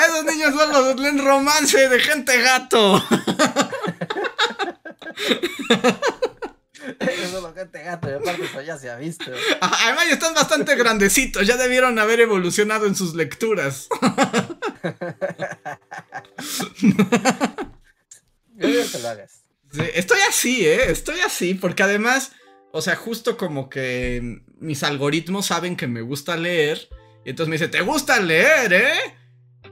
esos 0.04 0.24
niños 0.24 0.54
solo 0.54 0.94
leen 0.94 1.24
romance 1.24 1.88
de 1.88 2.00
gente 2.00 2.40
gato. 2.42 3.02
Eso 7.00 7.54
gente 7.54 7.82
gato, 7.82 8.08
y 8.08 8.14
aparte 8.14 8.44
eso 8.44 8.62
ya 8.62 8.78
se 8.78 8.90
ha 8.90 8.96
visto. 8.96 9.30
Además, 9.60 10.06
están 10.10 10.32
bastante 10.34 10.74
grandecitos, 10.74 11.46
ya 11.46 11.56
debieron 11.56 11.98
haber 11.98 12.20
evolucionado 12.20 12.86
en 12.86 12.94
sus 12.94 13.14
lecturas. 13.14 13.88
Estoy 19.94 20.18
así, 20.28 20.66
¿eh? 20.66 20.90
Estoy 20.90 21.20
así, 21.20 21.54
porque 21.54 21.82
además, 21.82 22.32
o 22.72 22.80
sea, 22.82 22.96
justo 22.96 23.36
como 23.36 23.68
que 23.68 24.42
mis 24.58 24.82
algoritmos 24.82 25.46
saben 25.46 25.76
que 25.76 25.86
me 25.86 26.02
gusta 26.02 26.36
leer. 26.36 26.88
Y 27.24 27.30
entonces 27.30 27.48
me 27.48 27.56
dice, 27.56 27.68
¿te 27.68 27.82
gusta 27.82 28.20
leer, 28.20 28.72
eh? 28.72 29.16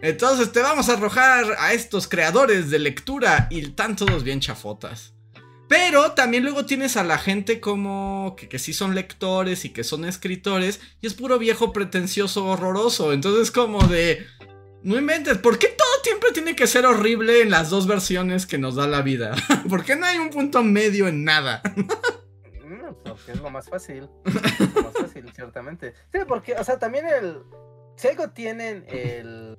Entonces 0.03 0.53
te 0.53 0.61
vamos 0.61 0.88
a 0.88 0.94
arrojar 0.94 1.57
a 1.59 1.72
estos 1.72 2.07
creadores 2.09 2.70
de 2.70 2.79
lectura 2.79 3.49
y 3.51 3.61
están 3.61 3.96
todos 3.96 4.25
bien 4.25 4.40
chafotas. 4.40 5.14
Pero 5.68 6.12
también 6.12 6.44
luego 6.44 6.64
tienes 6.64 6.96
a 6.96 7.03
la 7.03 7.18
gente 7.18 7.61
como 7.61 8.37
que, 8.37 8.49
que, 8.49 8.59
sí 8.59 8.72
son 8.72 8.94
lectores 8.94 9.64
y 9.64 9.70
que 9.70 9.83
son 9.83 10.05
escritores 10.05 10.81
y 11.01 11.09
es 11.09 11.14
puro 11.14 11.38
viejo 11.38 11.72
pretencioso 11.72 12.44
horroroso. 12.46 13.12
Entonces 13.12 13.51
como 13.51 13.87
de... 13.87 14.27
No 14.87 14.96
inventes, 14.96 15.38
¿por 15.38 15.59
qué 15.59 15.66
todo 15.66 15.88
siempre 16.05 16.31
tiene 16.31 16.55
que 16.55 16.68
ser 16.68 16.87
horrible 16.87 17.42
en 17.42 17.51
las 17.51 17.70
dos 17.70 17.88
versiones 17.88 18.46
que 18.46 18.57
nos 18.57 18.77
da 18.77 18.87
la 18.87 19.03
vida? 19.03 19.35
¿Por 19.68 19.85
qué 19.85 19.96
no 19.96 20.07
hay 20.07 20.18
un 20.18 20.31
punto 20.31 20.62
medio 20.62 21.09
en 21.09 21.25
nada? 21.25 21.61
Mm, 22.64 22.94
porque 23.05 23.33
es 23.33 23.40
lo 23.40 23.51
más 23.51 23.68
fácil. 23.68 24.09
lo 24.75 24.83
más 24.83 24.92
fácil, 24.92 25.33
ciertamente. 25.35 25.92
Sí, 26.12 26.20
porque, 26.29 26.55
o 26.55 26.62
sea, 26.62 26.79
también 26.79 27.05
el. 27.09 27.42
Si 27.96 28.07
algo 28.07 28.31
tienen 28.31 28.85
el. 28.87 29.59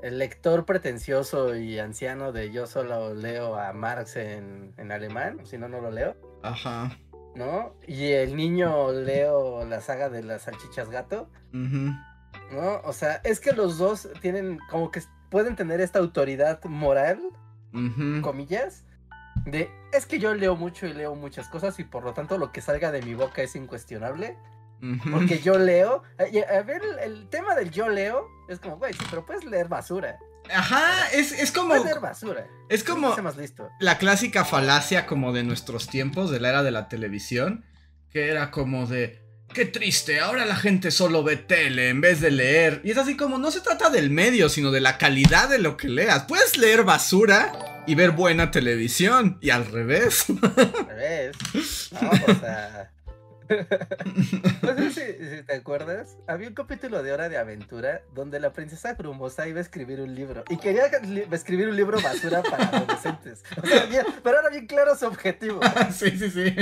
El 0.00 0.18
lector 0.18 0.64
pretencioso 0.64 1.56
y 1.56 1.80
anciano 1.80 2.30
de 2.30 2.52
yo 2.52 2.68
solo 2.68 3.14
leo 3.14 3.56
a 3.56 3.72
Marx 3.72 4.14
en, 4.14 4.74
en 4.76 4.92
alemán, 4.92 5.40
si 5.44 5.58
no, 5.58 5.68
no 5.68 5.80
lo 5.80 5.90
leo. 5.90 6.14
Ajá. 6.44 6.96
¿No? 7.34 7.74
Y 7.88 8.12
el 8.12 8.36
niño 8.36 8.92
leo 8.92 9.64
la 9.64 9.80
saga 9.80 10.08
de 10.08 10.22
las 10.22 10.42
salchichas 10.42 10.88
gato. 10.88 11.28
Ajá. 11.52 12.11
¿No? 12.52 12.80
O 12.84 12.92
sea, 12.92 13.20
es 13.24 13.40
que 13.40 13.52
los 13.52 13.78
dos 13.78 14.08
tienen 14.20 14.58
como 14.70 14.90
que 14.90 15.02
pueden 15.30 15.56
tener 15.56 15.80
esta 15.80 15.98
autoridad 15.98 16.62
moral, 16.64 17.20
comillas, 18.20 18.84
de 19.46 19.70
es 19.92 20.04
que 20.06 20.18
yo 20.18 20.34
leo 20.34 20.56
mucho 20.56 20.86
y 20.86 20.92
leo 20.92 21.14
muchas 21.14 21.48
cosas 21.48 21.78
y 21.78 21.84
por 21.84 22.04
lo 22.04 22.12
tanto 22.12 22.36
lo 22.36 22.52
que 22.52 22.60
salga 22.60 22.92
de 22.92 23.02
mi 23.02 23.14
boca 23.14 23.42
es 23.42 23.56
incuestionable. 23.56 24.36
Porque 25.12 25.38
yo 25.38 25.58
leo. 25.58 26.02
A 26.18 26.62
ver, 26.62 26.82
el, 27.02 27.28
tema 27.28 27.54
del 27.54 27.70
yo 27.70 27.88
leo 27.88 28.26
es 28.48 28.58
como, 28.58 28.78
güey, 28.78 28.92
sí, 28.92 29.04
pero 29.08 29.24
puedes 29.24 29.44
leer 29.44 29.68
basura. 29.68 30.18
Ajá, 30.52 31.08
es, 31.12 31.30
es 31.30 31.52
como. 31.52 31.68
Puedes 31.68 31.84
leer 31.84 32.00
basura. 32.00 32.48
Es 32.68 32.82
como. 32.82 33.14
La 33.78 33.98
clásica 33.98 34.44
falacia 34.44 35.06
como 35.06 35.32
de 35.32 35.44
nuestros 35.44 35.88
tiempos, 35.88 36.32
de 36.32 36.40
la 36.40 36.48
era 36.48 36.62
de 36.64 36.72
la 36.72 36.88
televisión, 36.88 37.64
que 38.10 38.28
era 38.28 38.50
como 38.50 38.86
de 38.86 39.21
Qué 39.54 39.66
triste, 39.66 40.20
ahora 40.20 40.46
la 40.46 40.56
gente 40.56 40.90
solo 40.90 41.22
ve 41.22 41.36
tele 41.36 41.90
en 41.90 42.00
vez 42.00 42.20
de 42.20 42.30
leer. 42.30 42.80
Y 42.84 42.92
es 42.92 42.96
así 42.96 43.16
como, 43.16 43.36
no 43.38 43.50
se 43.50 43.60
trata 43.60 43.90
del 43.90 44.10
medio, 44.10 44.48
sino 44.48 44.70
de 44.70 44.80
la 44.80 44.96
calidad 44.96 45.50
de 45.50 45.58
lo 45.58 45.76
que 45.76 45.88
leas. 45.88 46.24
Puedes 46.24 46.56
leer 46.56 46.84
basura 46.84 47.52
y 47.86 47.94
ver 47.94 48.12
buena 48.12 48.50
televisión, 48.50 49.38
y 49.42 49.50
al 49.50 49.66
revés. 49.66 50.26
Al 50.30 50.86
revés. 50.86 51.36
No, 52.00 52.10
o 52.10 52.34
sea... 52.40 52.92
No 54.62 54.74
sé 54.74 54.90
si, 54.90 55.42
te 55.42 55.54
acuerdas, 55.54 56.16
había 56.26 56.48
un 56.48 56.54
capítulo 56.54 57.02
de 57.02 57.12
Hora 57.12 57.28
de 57.28 57.36
Aventura 57.36 58.00
donde 58.14 58.40
la 58.40 58.52
princesa 58.52 58.94
Grumosa 58.94 59.46
iba 59.46 59.58
a 59.58 59.62
escribir 59.62 60.00
un 60.00 60.14
libro 60.14 60.44
y 60.48 60.56
quería 60.56 60.84
escribir 61.30 61.68
un 61.68 61.76
libro 61.76 62.00
basura 62.00 62.42
para 62.42 62.64
adolescentes. 62.68 63.42
O 63.62 63.66
sea, 63.66 63.86
pero 64.22 64.40
era 64.40 64.48
bien 64.48 64.66
claro 64.66 64.96
su 64.96 65.06
objetivo. 65.06 65.60
sí, 65.92 66.10
sí, 66.12 66.30
sí. 66.30 66.54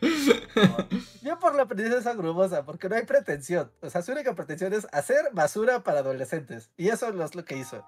Yo 1.22 1.38
por 1.38 1.54
la 1.54 1.66
princesa 1.66 2.14
grumosa, 2.14 2.64
porque 2.64 2.88
no 2.88 2.96
hay 2.96 3.04
pretensión. 3.04 3.70
O 3.80 3.90
sea, 3.90 4.02
su 4.02 4.12
única 4.12 4.34
pretensión 4.34 4.72
es 4.72 4.86
hacer 4.92 5.30
basura 5.32 5.82
para 5.82 6.00
adolescentes. 6.00 6.70
Y 6.76 6.88
eso 6.88 7.08
es 7.08 7.34
lo 7.34 7.44
que 7.44 7.56
hizo. 7.56 7.84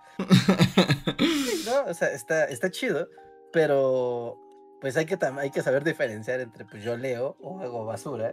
¿No? 1.66 1.84
O 1.90 1.94
sea, 1.94 2.12
está, 2.12 2.44
está 2.44 2.70
chido, 2.70 3.08
pero 3.52 4.38
pues 4.80 4.96
hay 4.96 5.06
que, 5.06 5.18
hay 5.38 5.50
que 5.50 5.62
saber 5.62 5.84
diferenciar 5.84 6.40
entre 6.40 6.64
pues 6.64 6.82
yo 6.82 6.96
leo 6.96 7.36
o 7.40 7.60
hago 7.60 7.84
basura. 7.84 8.32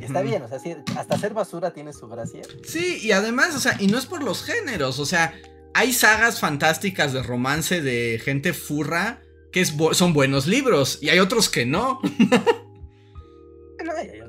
Está 0.00 0.20
bien, 0.20 0.42
o 0.42 0.48
sea, 0.48 0.58
hasta 0.96 1.14
hacer 1.14 1.32
basura 1.32 1.72
tiene 1.72 1.92
su 1.92 2.08
gracia. 2.08 2.42
Sí, 2.64 2.98
y 3.02 3.12
además, 3.12 3.54
o 3.54 3.60
sea, 3.60 3.76
y 3.78 3.86
no 3.86 3.98
es 3.98 4.06
por 4.06 4.20
los 4.20 4.42
géneros, 4.42 4.98
o 4.98 5.06
sea, 5.06 5.32
hay 5.74 5.92
sagas 5.92 6.40
fantásticas 6.40 7.12
de 7.12 7.22
romance 7.22 7.80
de 7.80 8.20
gente 8.24 8.52
furra 8.52 9.20
que 9.52 9.64
son 9.64 10.12
buenos 10.12 10.48
libros 10.48 10.98
y 11.00 11.10
hay 11.10 11.20
otros 11.20 11.48
que 11.48 11.66
no. 11.66 12.00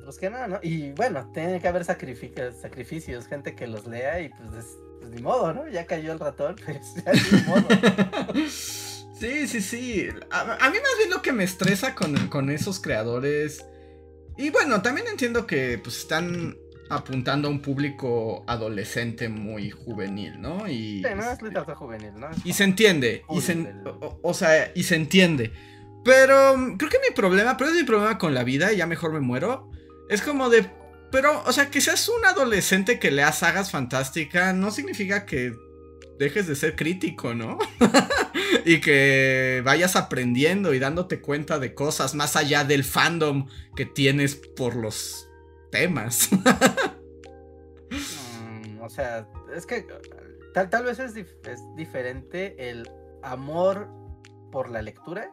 hay 0.07 0.11
otros 0.11 0.17
que 0.17 0.29
no, 0.29 0.47
¿no? 0.47 0.59
Y 0.61 0.91
bueno, 0.91 1.29
tiene 1.33 1.59
que 1.59 1.67
haber 1.67 1.83
sacrificios, 1.83 3.27
gente 3.27 3.55
que 3.55 3.67
los 3.67 3.85
lea 3.85 4.21
y 4.21 4.29
pues, 4.29 4.77
pues, 4.99 5.11
ni 5.11 5.21
modo, 5.21 5.53
¿no? 5.53 5.67
Ya 5.67 5.85
cayó 5.85 6.13
el 6.13 6.19
ratón, 6.19 6.55
pues 6.65 6.95
ya 6.95 7.11
ni 7.11 7.43
modo. 7.43 7.67
Sí, 9.17 9.47
sí, 9.47 9.61
sí. 9.61 10.09
A, 10.29 10.69
mí 10.69 10.77
más 10.77 10.97
bien 10.99 11.09
lo 11.09 11.23
que 11.23 11.31
me 11.31 11.43
estresa 11.43 11.95
con, 11.95 12.27
con 12.27 12.51
esos 12.51 12.79
creadores. 12.79 13.65
Y 14.37 14.51
bueno, 14.51 14.83
también 14.83 15.07
entiendo 15.07 15.47
que 15.47 15.79
pues 15.83 15.97
están 15.97 16.55
apuntando 16.91 17.47
a 17.47 17.51
un 17.51 17.63
público 17.63 18.43
adolescente 18.45 19.27
muy 19.27 19.71
juvenil, 19.71 20.39
¿no? 20.39 20.67
Y, 20.67 21.01
sí, 21.03 21.15
no 21.15 21.31
es 21.31 21.41
literatura 21.41 21.75
juvenil, 21.75 22.11
¿no? 22.15 22.27
y 22.43 22.53
se 22.53 22.63
entiende, 22.63 23.23
y 23.31 23.41
se, 23.41 23.73
o, 24.21 24.33
sea, 24.35 24.71
y 24.75 24.83
se 24.83 24.95
entiende. 24.95 25.51
Pero 26.05 26.55
mm, 26.55 26.77
creo 26.77 26.91
que 26.91 26.99
mi 26.99 27.15
problema, 27.15 27.57
pero 27.57 27.71
es 27.71 27.75
mi 27.75 27.85
problema 27.85 28.19
con 28.19 28.35
la 28.35 28.43
vida, 28.43 28.71
y 28.71 28.77
ya 28.77 28.85
mejor 28.85 29.13
me 29.13 29.19
muero, 29.19 29.71
es 30.09 30.21
como 30.21 30.49
de... 30.49 30.69
Pero, 31.11 31.41
o 31.45 31.53
sea, 31.53 31.69
que 31.69 31.79
seas 31.79 32.09
un 32.09 32.25
adolescente 32.25 32.99
que 32.99 33.11
lea 33.11 33.31
sagas 33.31 33.71
fantásticas 33.71 34.53
no 34.53 34.71
significa 34.71 35.25
que 35.25 35.55
dejes 36.19 36.47
de 36.47 36.55
ser 36.55 36.75
crítico, 36.75 37.33
¿no? 37.33 37.57
y 38.65 38.81
que 38.81 39.61
vayas 39.63 39.95
aprendiendo 39.95 40.73
y 40.73 40.79
dándote 40.79 41.21
cuenta 41.21 41.59
de 41.59 41.73
cosas 41.73 42.13
más 42.13 42.35
allá 42.35 42.65
del 42.65 42.83
fandom 42.83 43.47
que 43.75 43.85
tienes 43.85 44.35
por 44.35 44.75
los 44.75 45.29
temas. 45.71 46.29
sea, 48.89 49.27
es 49.55 49.65
que 49.65 49.85
tal, 50.53 50.69
tal 50.69 50.83
vez 50.83 50.99
es, 50.99 51.15
es 51.15 51.75
diferente 51.75 52.69
el 52.69 52.89
amor 53.23 53.87
por 54.51 54.69
la 54.69 54.81
lectura 54.81 55.29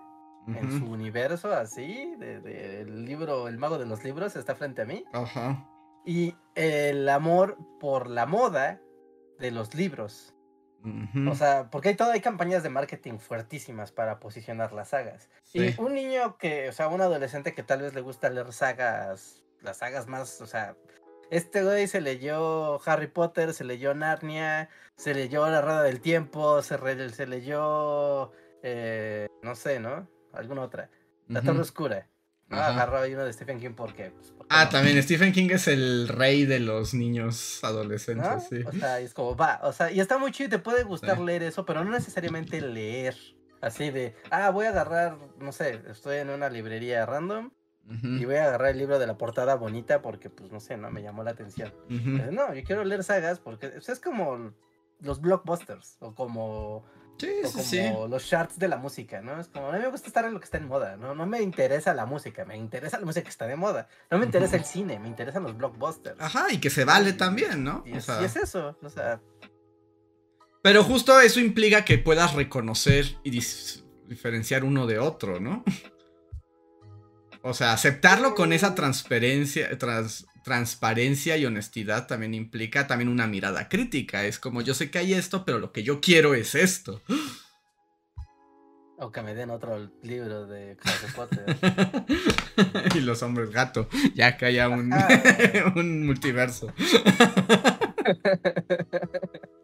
en 0.47 0.79
su 0.79 0.87
universo, 0.87 1.53
así, 1.53 2.15
del 2.19 2.43
de, 2.43 2.85
libro, 2.87 3.49
el 3.49 3.59
mago 3.59 3.79
de 3.79 3.87
los 3.87 4.05
libros 4.05 4.37
está 4.37 4.55
frente 4.55 4.83
a 4.83 4.85
mí. 4.85 5.05
Ajá. 5.13 5.69
Y 6.05 6.35
el 6.55 7.09
amor 7.09 7.57
por 7.81 8.09
la 8.09 8.27
moda 8.27 8.81
de 9.39 9.51
los 9.51 9.75
libros. 9.75 10.35
O 11.31 11.35
sea, 11.35 11.71
porque 11.71 11.89
hay 11.89 11.95
todo, 11.95 12.11
hay 12.11 12.21
campañas 12.21 12.63
de 12.63 12.69
marketing 12.69 13.17
fuertísimas 13.17 13.91
para 13.91 14.21
posicionar 14.21 14.75
las 14.75 14.89
sagas. 14.91 15.31
Y 15.55 15.81
un 15.81 15.95
niño 15.95 16.37
que, 16.37 16.69
o 16.69 16.73
sea, 16.73 16.89
un 16.89 17.01
adolescente 17.01 17.55
que 17.55 17.63
tal 17.63 17.81
vez 17.81 17.95
le 17.95 18.03
gusta 18.03 18.29
leer 18.29 18.53
sagas, 18.53 19.43
las 19.63 19.79
sagas 19.79 20.09
más, 20.09 20.43
o 20.43 20.47
sea, 20.47 20.77
este 21.31 21.65
güey 21.65 21.87
se 21.87 22.03
leyó 22.03 22.87
Harry 22.87 23.07
Potter, 23.07 23.55
se 23.55 23.65
leyó 23.65 23.95
Narnia, 23.95 24.69
se 24.97 25.15
leyó 25.15 25.49
La 25.49 25.63
Rueda 25.63 25.83
del 25.83 26.03
Tiempo, 26.03 26.61
se, 26.61 26.77
se 27.11 27.27
leyó, 27.27 28.33
eh, 28.63 29.29
no 29.43 29.55
sé, 29.55 29.81
¿no? 29.81 30.07
Alguna 30.37 30.63
otra. 30.63 30.91
La 31.29 31.43
Torre 31.43 31.61
Oscura. 31.61 32.09
¿no? 32.49 32.59
Agarró 32.59 32.99
ahí 32.99 33.15
uno 33.15 33.25
de 33.25 33.33
Stephen 33.33 33.59
King 33.59 33.73
porque... 33.75 34.11
Pues, 34.11 34.35
ah, 34.51 34.69
también 34.69 35.03
Stephen 35.03 35.33
King 35.33 35.49
es 35.51 35.69
el 35.69 36.09
rey 36.09 36.45
de 36.45 36.61
los 36.61 36.95
niños 36.95 37.63
adolescentes, 37.65 38.49
sí. 38.49 38.63
O 38.67 38.73
sea, 38.73 39.01
es 39.01 39.15
como, 39.15 39.37
va, 39.37 39.61
o 39.63 39.73
sea, 39.73 39.91
y 39.91 40.01
está 40.01 40.19
muy 40.19 40.31
chido, 40.31 40.51
te 40.51 40.59
puede 40.59 40.85
gustar 40.85 41.19
leer 41.19 41.43
eso, 41.43 41.65
pero 41.65 41.85
no 41.85 41.91
necesariamente 41.91 42.61
leer. 42.61 43.17
Así 43.61 43.91
de, 43.91 44.15
ah, 44.31 44.51
voy 44.51 44.67
a 44.67 44.71
agarrar, 44.71 45.17
no 45.39 45.53
sé, 45.53 45.81
estoy 45.89 46.19
en 46.19 46.29
una 46.29 46.51
librería 46.51 47.07
random 47.07 47.51
y 47.87 48.25
voy 48.25 48.37
a 48.37 48.47
agarrar 48.47 48.71
el 48.71 48.79
libro 48.79 48.99
de 48.99 49.07
la 49.07 49.19
portada 49.19 49.57
bonita 49.57 50.01
porque, 50.01 50.31
pues, 50.31 50.51
no 50.51 50.61
sé, 50.61 50.77
no 50.77 50.91
me 50.91 51.03
llamó 51.03 51.23
la 51.23 51.33
atención. 51.33 51.73
no, 51.89 52.55
yo 52.55 52.65
quiero 52.65 52.85
leer 52.85 53.05
sagas 53.05 53.41
porque 53.41 53.73
es 53.77 54.01
como 54.01 54.53
los 55.01 55.21
blockbusters 55.21 55.97
o 56.01 56.15
como 56.15 56.85
Sí, 57.17 57.31
sí, 57.63 57.81
como 57.93 58.09
los 58.09 58.27
charts 58.29 58.59
de 58.59 58.67
la 58.67 58.77
música, 58.77 59.21
¿no? 59.21 59.41
Es 59.41 59.49
como, 59.49 59.69
a 59.69 59.73
mí 59.73 59.79
me 59.79 59.89
gusta 59.89 60.09
estar 60.09 60.25
en 60.25 60.35
lo 60.35 60.41
que 60.41 60.45
está 60.45 60.59
en 60.59 60.67
moda, 60.67 60.97
¿no? 60.97 61.15
No 61.15 61.27
me 61.27 61.41
interesa 61.41 61.95
la 61.95 62.07
música, 62.07 62.45
me 62.45 62.57
interesa 62.57 62.99
la 62.99 63.07
música 63.07 63.23
que 63.23 63.31
está 63.31 63.47
de 63.47 63.57
moda. 63.57 63.89
No 64.11 64.19
me 64.19 64.27
interesa 64.27 64.57
el 64.57 64.65
cine, 64.65 64.99
me 64.99 65.09
interesan 65.09 65.45
los 65.45 65.57
blockbusters. 65.57 66.21
Ajá, 66.21 66.53
y 66.53 66.59
que 66.59 66.71
se 66.71 66.85
vale 66.85 67.13
también, 67.13 67.63
¿no? 67.63 67.85
Y, 67.87 67.97
es, 67.97 68.09
eso, 68.37 68.77
o 68.83 68.89
sea... 68.89 69.21
Pero 70.63 70.83
justo 70.83 71.21
eso 71.21 71.41
implica 71.41 71.85
que 71.85 71.99
puedas 71.99 72.35
reconocer 72.35 73.19
y 73.23 73.31
diferenciar 74.09 74.65
uno 74.65 74.87
de 74.87 74.99
otro, 74.99 75.41
¿no? 75.41 75.65
O 77.47 77.53
sea, 77.53 77.75
aceptarlo 77.75 78.35
con 78.35 78.55
esa 78.55 78.75
transparencia, 78.75 79.71
transparencia 80.45 81.37
y 81.37 81.47
honestidad 81.47 82.07
también 82.07 82.35
implica 82.35 82.87
también 82.87 83.09
una 83.09 83.27
mirada 83.27 83.69
crítica. 83.69 84.25
Es 84.25 84.39
como 84.39 84.63
yo 84.63 84.75
sé 84.75 84.91
que 84.91 84.99
hay 84.99 85.15
esto, 85.15 85.45
pero 85.45 85.59
lo 85.59 85.73
que 85.73 85.83
yo 85.83 86.01
quiero 86.01 86.35
es 86.35 86.55
esto. 86.55 87.03
O 88.97 89.11
que 89.11 89.23
me 89.23 89.35
den 89.35 89.51
otro 89.51 89.91
libro 90.03 90.47
de 90.47 90.77
Harry 90.85 91.13
Potter. 91.17 91.57
y 92.95 93.01
los 93.01 93.23
hombres 93.23 93.51
gato, 93.51 93.89
ya 94.15 94.37
que 94.37 94.47
haya 94.47 94.69
un, 94.69 94.95
un 95.75 96.07
multiverso. 96.07 96.73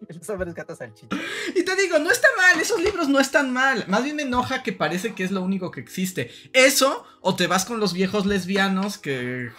los 0.09 0.29
hombres 0.29 0.55
gatos 0.55 0.79
salchicha. 0.79 1.17
Y 1.55 1.63
te 1.63 1.77
digo, 1.77 1.99
no 1.99 2.11
está 2.11 2.27
mal, 2.37 2.61
esos 2.61 2.83
libros 2.83 3.09
no 3.09 3.21
están 3.21 3.53
mal. 3.53 3.85
Más 3.87 4.03
bien 4.03 4.17
me 4.17 4.23
enoja 4.23 4.63
que 4.63 4.73
parece 4.73 5.15
que 5.15 5.25
es 5.25 5.31
lo 5.31 5.43
único 5.43 5.71
que 5.71 5.81
existe. 5.81 6.31
Eso, 6.53 7.05
o 7.21 7.37
te 7.37 7.47
vas 7.47 7.65
con 7.65 7.79
los 7.81 7.93
viejos 7.93 8.27
lesbianos 8.27 8.99
que, 8.99 9.51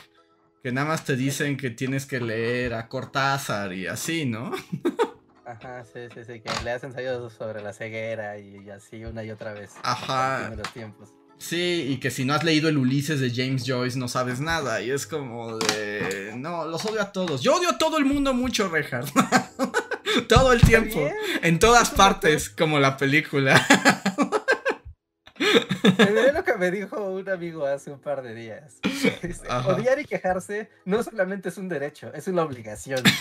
que 0.63 0.71
nada 0.71 0.87
más 0.87 1.03
te 1.03 1.15
dicen 1.15 1.57
que 1.57 1.69
tienes 1.71 2.05
que 2.05 2.19
leer 2.19 2.73
a 2.73 2.87
Cortázar 2.87 3.73
y 3.73 3.87
así, 3.87 4.25
¿no? 4.25 4.51
Ajá, 5.45 5.83
sí, 5.83 5.99
sí, 6.13 6.21
sí, 6.25 6.39
que 6.39 6.63
le 6.63 6.71
hacen 6.71 6.91
ensayos 6.91 7.33
sobre 7.33 7.61
la 7.61 7.73
ceguera 7.73 8.37
y 8.37 8.69
así 8.69 9.03
una 9.03 9.23
y 9.23 9.31
otra 9.31 9.53
vez. 9.53 9.71
Ajá. 9.83 10.53
Los 10.55 10.71
tiempos. 10.71 11.09
Sí, 11.37 11.87
y 11.89 11.97
que 11.97 12.11
si 12.11 12.23
no 12.23 12.35
has 12.35 12.43
leído 12.43 12.69
el 12.69 12.77
Ulises 12.77 13.19
de 13.19 13.31
James 13.31 13.63
Joyce 13.65 13.97
no 13.97 14.07
sabes 14.07 14.39
nada. 14.39 14.79
Y 14.81 14.91
es 14.91 15.07
como 15.07 15.57
de... 15.57 16.33
No, 16.37 16.65
los 16.65 16.85
odio 16.85 17.01
a 17.01 17.11
todos. 17.11 17.41
Yo 17.41 17.55
odio 17.55 17.71
a 17.71 17.77
todo 17.79 17.97
el 17.97 18.05
mundo 18.05 18.33
mucho, 18.35 18.69
Reinhardt. 18.69 19.09
todo 20.29 20.53
el 20.53 20.61
tiempo. 20.61 21.09
En 21.41 21.57
todas 21.57 21.89
partes, 21.89 22.47
como 22.49 22.79
la 22.79 22.95
película. 22.95 23.65
Me 25.97 26.31
lo 26.31 26.43
que 26.43 26.55
me 26.57 26.71
dijo 26.71 27.09
un 27.09 27.27
amigo 27.29 27.65
hace 27.65 27.91
un 27.91 27.99
par 27.99 28.21
de 28.21 28.35
días. 28.35 28.79
Odiar 29.67 29.99
y 29.99 30.05
quejarse 30.05 30.69
no 30.85 31.01
solamente 31.03 31.49
es 31.49 31.57
un 31.57 31.67
derecho, 31.69 32.13
es 32.13 32.27
una 32.27 32.43
obligación. 32.43 33.01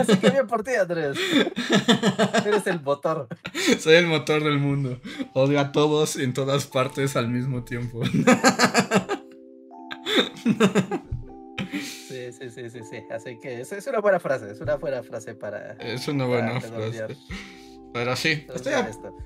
Así 0.00 0.16
que 0.16 0.30
bien 0.30 0.46
por 0.46 0.64
ti, 0.64 0.74
Andrés. 0.74 1.16
Eres 2.44 2.66
el 2.66 2.80
motor. 2.80 3.28
Soy 3.78 3.94
el 3.94 4.06
motor 4.06 4.42
del 4.42 4.58
mundo. 4.58 5.00
Odio 5.34 5.60
a 5.60 5.70
todos 5.70 6.16
en 6.16 6.32
todas 6.32 6.66
partes 6.66 7.14
al 7.16 7.28
mismo 7.28 7.62
tiempo. 7.64 8.02
Sí, 12.08 12.32
sí, 12.32 12.50
sí, 12.50 12.70
sí, 12.70 12.80
sí. 12.90 13.04
Así 13.10 13.38
que 13.40 13.60
es, 13.60 13.72
es 13.72 13.86
una 13.86 14.00
buena 14.00 14.18
frase, 14.18 14.50
es 14.50 14.60
una 14.60 14.76
buena 14.76 15.02
frase 15.02 15.34
para... 15.34 15.72
Es 15.74 16.08
una 16.08 16.26
buena 16.26 16.60
frase. 16.60 17.16
Pero 17.94 18.16
sí, 18.16 18.44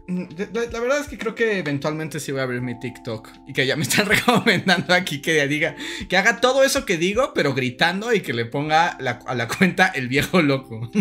mm, 0.09 0.25
la, 0.53 0.81
verdad 0.81 1.01
es 1.01 1.09
que 1.09 1.17
creo 1.17 1.35
que 1.35 1.59
eventualmente 1.59 2.21
sí 2.21 2.33
voy 2.33 2.43
a 2.43 2.45
abrir 2.45 2.61
mi 2.61 2.79
TikTok 2.79 3.31
y 3.47 3.55
que 3.55 3.67
ya 3.67 3.77
me 3.77 3.83
están 3.85 4.05
recomendando 4.11 4.93
aquí 4.93 5.23
que 5.23 5.49
diga, 5.49 5.75
que 6.07 6.19
haga 6.19 6.43
todo 6.43 6.63
eso 6.63 6.85
que 6.85 6.99
digo, 6.99 7.33
pero 7.35 7.55
gritando 7.55 8.13
y 8.13 8.21
que 8.21 8.35
le 8.35 8.45
ponga 8.45 8.89
a 8.89 9.35
la 9.35 9.49
cuenta 9.49 9.87
el 9.87 10.09
viejo 10.09 10.43
loco. 10.43 10.91
el 10.93 11.01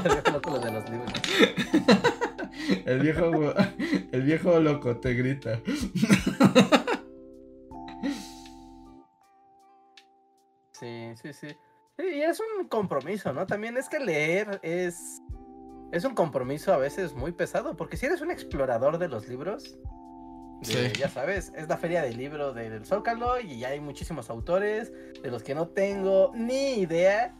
viejo 0.00 0.30
loco 0.30 0.60
de 0.60 0.70
los 0.70 0.88
libros. 0.90 1.12
El 2.84 3.00
viejo, 3.00 3.54
el 4.12 4.22
viejo 4.22 4.60
loco 4.60 4.96
te 4.98 5.14
grita. 5.14 5.60
Sí, 10.72 11.12
sí, 11.22 11.32
sí. 11.32 11.46
Y 11.98 12.20
es 12.20 12.40
un 12.40 12.68
compromiso, 12.68 13.32
¿no? 13.32 13.46
También 13.46 13.76
es 13.76 13.88
que 13.88 14.00
leer 14.00 14.60
es 14.62 15.22
es 15.92 16.04
un 16.04 16.14
compromiso 16.14 16.72
a 16.72 16.76
veces 16.76 17.14
muy 17.14 17.32
pesado, 17.32 17.76
porque 17.76 17.96
si 17.96 18.06
eres 18.06 18.20
un 18.20 18.30
explorador 18.30 18.98
de 18.98 19.08
los 19.08 19.28
libros, 19.28 19.78
ya 20.60 21.08
sabes, 21.08 21.52
es 21.56 21.68
la 21.68 21.76
feria 21.76 22.02
del 22.02 22.16
libro 22.16 22.52
del 22.52 22.84
Zócalo 22.84 23.38
y 23.40 23.58
ya 23.58 23.68
hay 23.68 23.80
muchísimos 23.80 24.28
autores 24.28 24.92
de 25.22 25.30
los 25.30 25.42
que 25.42 25.54
no 25.54 25.68
tengo 25.68 26.32
ni 26.34 26.80
idea. 26.80 27.34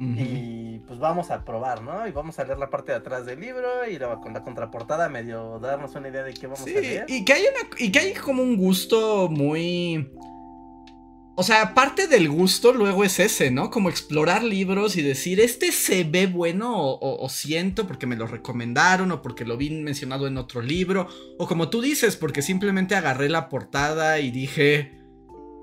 Y 0.00 0.80
pues 0.80 0.98
vamos 0.98 1.30
a 1.30 1.44
probar, 1.44 1.80
¿no? 1.82 2.06
Y 2.06 2.10
vamos 2.10 2.38
a 2.40 2.44
leer 2.44 2.58
la 2.58 2.68
parte 2.68 2.90
de 2.90 2.98
atrás 2.98 3.26
del 3.26 3.38
libro 3.40 3.88
y 3.88 3.96
con 4.20 4.34
la 4.34 4.42
contraportada 4.42 5.08
medio 5.08 5.60
darnos 5.60 5.94
una 5.94 6.08
idea 6.08 6.24
de 6.24 6.34
qué 6.34 6.48
vamos 6.48 6.62
a 6.62 6.66
leer. 6.66 7.06
Y 7.08 7.24
que 7.24 7.32
hay 7.32 7.42
una, 7.42 7.70
y 7.78 7.92
que 7.92 7.98
hay 8.00 8.14
como 8.14 8.42
un 8.42 8.56
gusto 8.56 9.28
muy 9.28 10.10
o 11.36 11.42
sea, 11.42 11.74
parte 11.74 12.06
del 12.06 12.28
gusto 12.28 12.72
luego 12.72 13.02
es 13.02 13.18
ese, 13.18 13.50
¿no? 13.50 13.70
Como 13.70 13.88
explorar 13.88 14.44
libros 14.44 14.96
y 14.96 15.02
decir, 15.02 15.40
este 15.40 15.72
se 15.72 16.04
ve 16.04 16.28
bueno 16.28 16.72
o, 16.76 17.28
siento 17.28 17.88
porque 17.88 18.06
me 18.06 18.14
lo 18.14 18.28
recomendaron 18.28 19.10
o 19.10 19.20
porque 19.20 19.44
lo 19.44 19.56
vi 19.56 19.70
mencionado 19.70 20.28
en 20.28 20.36
otro 20.36 20.62
libro. 20.62 21.08
O 21.38 21.48
como 21.48 21.70
tú 21.70 21.80
dices, 21.80 22.16
porque 22.16 22.40
simplemente 22.40 22.94
agarré 22.94 23.28
la 23.28 23.48
portada 23.48 24.20
y 24.20 24.30
dije, 24.30 24.92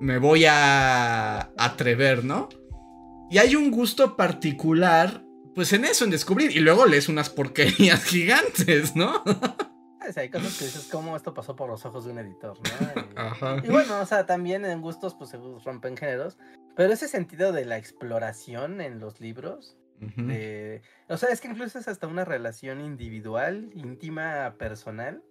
me 0.01 0.17
voy 0.17 0.43
a 0.45 1.51
atrever, 1.57 2.25
¿no? 2.25 2.49
Y 3.29 3.37
hay 3.37 3.55
un 3.55 3.71
gusto 3.71 4.17
particular, 4.17 5.23
pues 5.55 5.71
en 5.71 5.85
eso, 5.85 6.03
en 6.03 6.11
descubrir. 6.11 6.51
Y 6.51 6.59
luego 6.59 6.85
lees 6.85 7.07
unas 7.07 7.29
porquerías 7.29 8.03
gigantes, 8.05 8.93
¿no? 8.93 9.23
hay 10.15 10.29
cosas 10.29 10.57
que 10.57 10.65
dices, 10.65 10.87
¿cómo 10.91 11.15
esto 11.15 11.33
pasó 11.33 11.55
por 11.55 11.69
los 11.69 11.85
ojos 11.85 12.05
de 12.05 12.11
un 12.11 12.19
editor? 12.19 12.57
¿no? 12.57 13.61
Y, 13.63 13.69
bueno, 13.69 13.99
o 13.99 14.05
sea, 14.05 14.25
también 14.25 14.65
en 14.65 14.81
gustos 14.81 15.15
pues 15.15 15.29
se 15.29 15.37
rompen 15.63 15.97
géneros, 15.97 16.37
pero 16.75 16.93
ese 16.93 17.07
sentido 17.07 17.51
de 17.51 17.65
la 17.65 17.77
exploración 17.77 18.81
en 18.81 18.99
los 18.99 19.19
libros, 19.19 19.77
o 21.07 21.17
sea, 21.17 21.29
es 21.29 21.41
que 21.41 21.47
incluso 21.47 21.77
es 21.79 21.87
hasta 21.87 22.07
una 22.07 22.25
relación 22.25 22.81
individual, 22.81 23.69
íntima, 23.73 24.55
personal, 24.57 25.23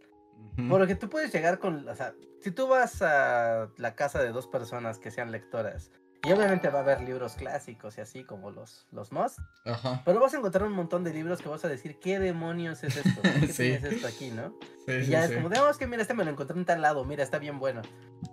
porque 0.69 0.95
tú 0.95 1.09
puedes 1.11 1.33
llegar 1.33 1.59
con, 1.59 1.89
o 1.89 1.95
sea, 1.95 2.15
si 2.41 2.51
tú 2.51 2.69
vas 2.69 3.03
a 3.03 3.69
la 3.77 3.95
casa 3.95 4.23
de 4.23 4.31
dos 4.31 4.47
personas 4.47 4.99
que 4.99 5.11
sean 5.11 5.33
lectoras 5.33 5.91
y 6.23 6.33
obviamente 6.33 6.69
va 6.69 6.81
a 6.81 6.83
haber 6.83 7.01
libros 7.01 7.35
clásicos 7.35 7.97
y 7.97 8.03
así 8.03 8.25
como 8.25 8.51
los, 8.51 8.87
los 8.93 9.11
Must. 9.11 9.39
Ajá. 9.65 10.03
Pero 10.05 10.21
vas 10.21 10.35
a 10.35 10.37
encontrar 10.37 10.67
un 10.67 10.75
montón 10.75 11.03
de 11.03 11.15
libros 11.15 11.41
que 11.41 11.49
vas 11.49 11.65
a 11.65 11.69
decir, 11.69 11.99
¿qué 11.99 12.19
demonios 12.19 12.85
es 12.85 12.97
esto? 12.99 13.23
¿Qué 13.23 13.45
es 13.75 13.85
esto 13.85 14.07
aquí, 14.07 14.31
no? 14.31 14.55
Sí, 14.85 14.93
y 14.93 15.07
ya 15.07 15.25
es 15.25 15.33
como, 15.33 15.49
digamos 15.49 15.79
que 15.79 15.87
mira, 15.87 16.03
este 16.03 16.13
me 16.13 16.25
lo 16.25 16.31
encontré 16.31 16.59
en 16.59 16.67
tal 16.67 16.83
lado, 16.83 17.05
mira, 17.05 17.23
está 17.23 17.39
bien 17.39 17.59
bueno. 17.59 17.81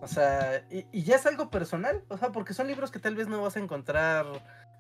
O 0.02 0.08
sea, 0.08 0.66
y, 0.70 1.04
ya 1.04 1.16
es 1.16 1.26
algo 1.26 1.50
personal, 1.50 2.04
o 2.10 2.18
sea, 2.18 2.32
porque 2.34 2.54
son 2.54 2.68
libros 2.68 2.92
que 2.92 3.00
tal 3.00 3.16
vez 3.16 3.30
no 3.30 3.42
vas 3.42 3.56
a 3.56 3.60
encontrar 3.60 4.26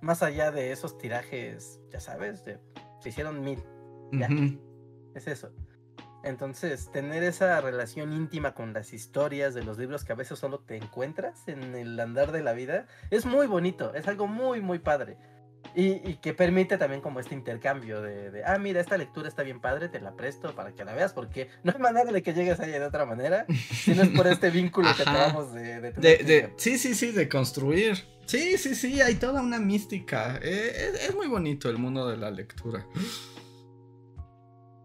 más 0.01 0.21
allá 0.21 0.51
de 0.51 0.73
esos 0.73 0.97
tirajes, 0.97 1.79
ya 1.89 2.01
sabes, 2.01 2.43
de, 2.43 2.59
se 2.99 3.09
hicieron 3.09 3.41
mil. 3.41 3.63
Ya. 4.11 4.27
Es 5.15 5.27
eso. 5.27 5.51
Entonces, 6.27 6.91
tener 6.91 7.23
esa 7.23 7.59
relación 7.61 8.13
íntima 8.13 8.53
con 8.53 8.73
las 8.73 8.93
historias 8.93 9.53
de 9.53 9.63
los 9.63 9.77
libros 9.77 10.03
que 10.03 10.13
a 10.13 10.15
veces 10.15 10.37
solo 10.37 10.59
te 10.59 10.75
encuentras 10.75 11.47
en 11.47 11.75
el 11.75 11.99
andar 11.99 12.31
de 12.31 12.43
la 12.43 12.53
vida, 12.53 12.85
es 13.11 13.25
muy 13.25 13.47
bonito, 13.47 13.93
es 13.95 14.07
algo 14.07 14.27
muy, 14.27 14.61
muy 14.61 14.79
padre. 14.79 15.17
Y, 15.75 16.15
que 16.15 16.33
permite 16.33 16.77
también 16.77 17.01
como 17.01 17.19
este 17.19 17.35
intercambio 17.35 18.01
de, 18.01 18.43
ah, 18.45 18.57
mira, 18.57 18.81
esta 18.81 18.97
lectura 18.97 19.27
está 19.27 19.43
bien 19.43 19.59
padre, 19.59 19.89
te 19.89 19.99
la 19.99 20.15
presto 20.15 20.55
para 20.55 20.73
que 20.73 20.83
la 20.83 20.93
veas, 20.93 21.13
porque 21.13 21.49
no 21.63 21.71
hay 21.71 21.79
manera 21.79 22.11
de 22.11 22.23
que 22.23 22.33
llegues 22.33 22.59
ahí 22.59 22.71
de 22.71 22.83
otra 22.83 23.05
manera, 23.05 23.45
sino 23.71 24.03
es 24.03 24.09
por 24.09 24.27
este 24.27 24.49
vínculo 24.49 24.89
que 24.95 25.03
tenemos 25.03 25.53
de, 25.53 25.81
de, 25.81 26.53
Sí, 26.57 26.77
sí, 26.77 26.95
sí, 26.95 27.11
de 27.11 27.29
construir. 27.29 28.05
Sí, 28.25 28.57
sí, 28.57 28.75
sí, 28.75 29.01
hay 29.01 29.15
toda 29.15 29.41
una 29.41 29.59
mística. 29.59 30.39
Eh, 30.41 30.91
es, 31.07 31.15
muy 31.15 31.27
bonito 31.27 31.69
el 31.69 31.77
mundo 31.77 32.09
de 32.09 32.17
la 32.17 32.29
lectura. 32.29 32.85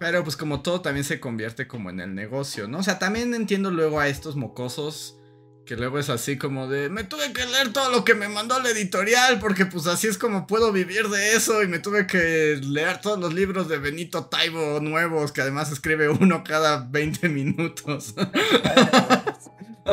Pero 0.03 0.25
pues 0.25 0.37
como 0.37 0.63
todo 0.63 0.81
también 0.81 1.05
se 1.05 1.21
convierte 1.21 1.69
como 1.69 1.89
en 1.89 2.01
el 2.01 2.13
negocio, 2.13 2.67
¿no? 2.67 2.79
O 2.79 2.83
sea, 2.83 2.99
también 2.99 3.35
entiendo 3.35 3.71
luego 3.71 4.01
a 4.01 4.09
estos 4.09 4.35
mocosos 4.35 5.17
que 5.65 5.77
luego 5.77 6.01
es 6.01 6.11
así 6.11 6.37
como 6.37 6.67
de, 6.67 6.89
me 6.89 7.05
tuve 7.05 7.33
que 7.33 7.47
leer 7.47 7.73
todo 7.73 7.89
lo 7.89 8.05
que 8.05 8.17
me 8.17 8.29
mandó 8.29 8.59
la 8.59 8.71
editorial 8.71 9.39
porque 9.39 9.65
pues 9.65 9.87
así 9.87 10.09
es 10.09 10.19
como 10.19 10.49
puedo 10.49 10.73
vivir 10.73 11.09
de 11.09 11.37
eso 11.37 11.63
y 11.63 11.69
me 11.69 11.79
tuve 11.79 12.09
que 12.09 12.59
leer 12.61 13.01
todos 13.01 13.21
los 13.21 13.33
libros 13.33 13.69
de 13.69 13.79
Benito 13.79 14.25
Taibo 14.25 14.81
nuevos 14.81 15.31
que 15.31 15.43
además 15.43 15.71
escribe 15.71 16.09
uno 16.09 16.43
cada 16.43 16.89
20 16.91 17.29
minutos. 17.29 18.17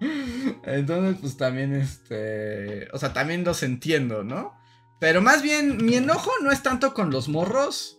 Entonces 0.64 1.16
pues 1.20 1.36
también 1.36 1.74
este, 1.74 2.88
o 2.94 2.98
sea, 2.98 3.12
también 3.12 3.44
los 3.44 3.62
entiendo, 3.62 4.24
¿no? 4.24 4.58
Pero 5.00 5.22
más 5.22 5.42
bien 5.42 5.84
mi 5.84 5.96
enojo 5.96 6.30
no 6.42 6.52
es 6.52 6.62
tanto 6.62 6.94
con 6.94 7.10
los 7.10 7.28
morros, 7.28 7.98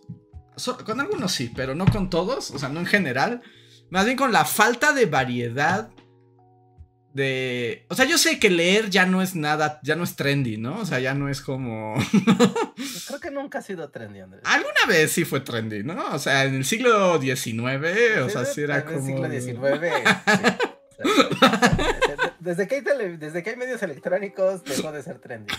con 0.86 1.00
algunos 1.00 1.32
sí, 1.32 1.52
pero 1.54 1.74
no 1.74 1.84
con 1.86 2.08
todos, 2.08 2.50
o 2.52 2.58
sea, 2.58 2.68
no 2.70 2.80
en 2.80 2.86
general 2.86 3.42
más 3.92 4.06
bien 4.06 4.16
con 4.16 4.32
la 4.32 4.46
falta 4.46 4.94
de 4.94 5.04
variedad 5.04 5.90
de... 7.12 7.84
O 7.90 7.94
sea, 7.94 8.06
yo 8.06 8.16
sé 8.16 8.38
que 8.38 8.48
leer 8.48 8.88
ya 8.88 9.04
no 9.04 9.20
es 9.20 9.34
nada, 9.34 9.80
ya 9.82 9.96
no 9.96 10.04
es 10.04 10.16
trendy, 10.16 10.56
¿no? 10.56 10.80
O 10.80 10.86
sea, 10.86 10.98
ya 10.98 11.12
no 11.12 11.28
es 11.28 11.42
como... 11.42 11.94
Creo 13.06 13.20
que 13.20 13.30
nunca 13.30 13.58
ha 13.58 13.62
sido 13.62 13.90
trendy, 13.90 14.20
Andrés. 14.20 14.40
Alguna 14.46 14.86
vez 14.88 15.12
sí 15.12 15.26
fue 15.26 15.40
trendy, 15.40 15.82
¿no? 15.82 16.02
O 16.14 16.18
sea, 16.18 16.44
en 16.44 16.54
el 16.54 16.64
siglo 16.64 17.20
XIX, 17.20 18.22
o 18.24 18.30
sea, 18.30 18.46
sí 18.46 18.62
era 18.62 18.82
como... 18.86 19.26
En 19.26 19.30
el 19.30 19.42
siglo 19.42 19.68
XIX, 19.68 19.92
desde, 22.40 22.66
que 22.66 22.76
hay 22.76 22.80
desde 23.18 23.42
que 23.42 23.50
hay 23.50 23.56
medios 23.56 23.82
electrónicos 23.82 24.64
dejó 24.64 24.90
de 24.90 25.02
ser 25.02 25.18
trendy. 25.18 25.52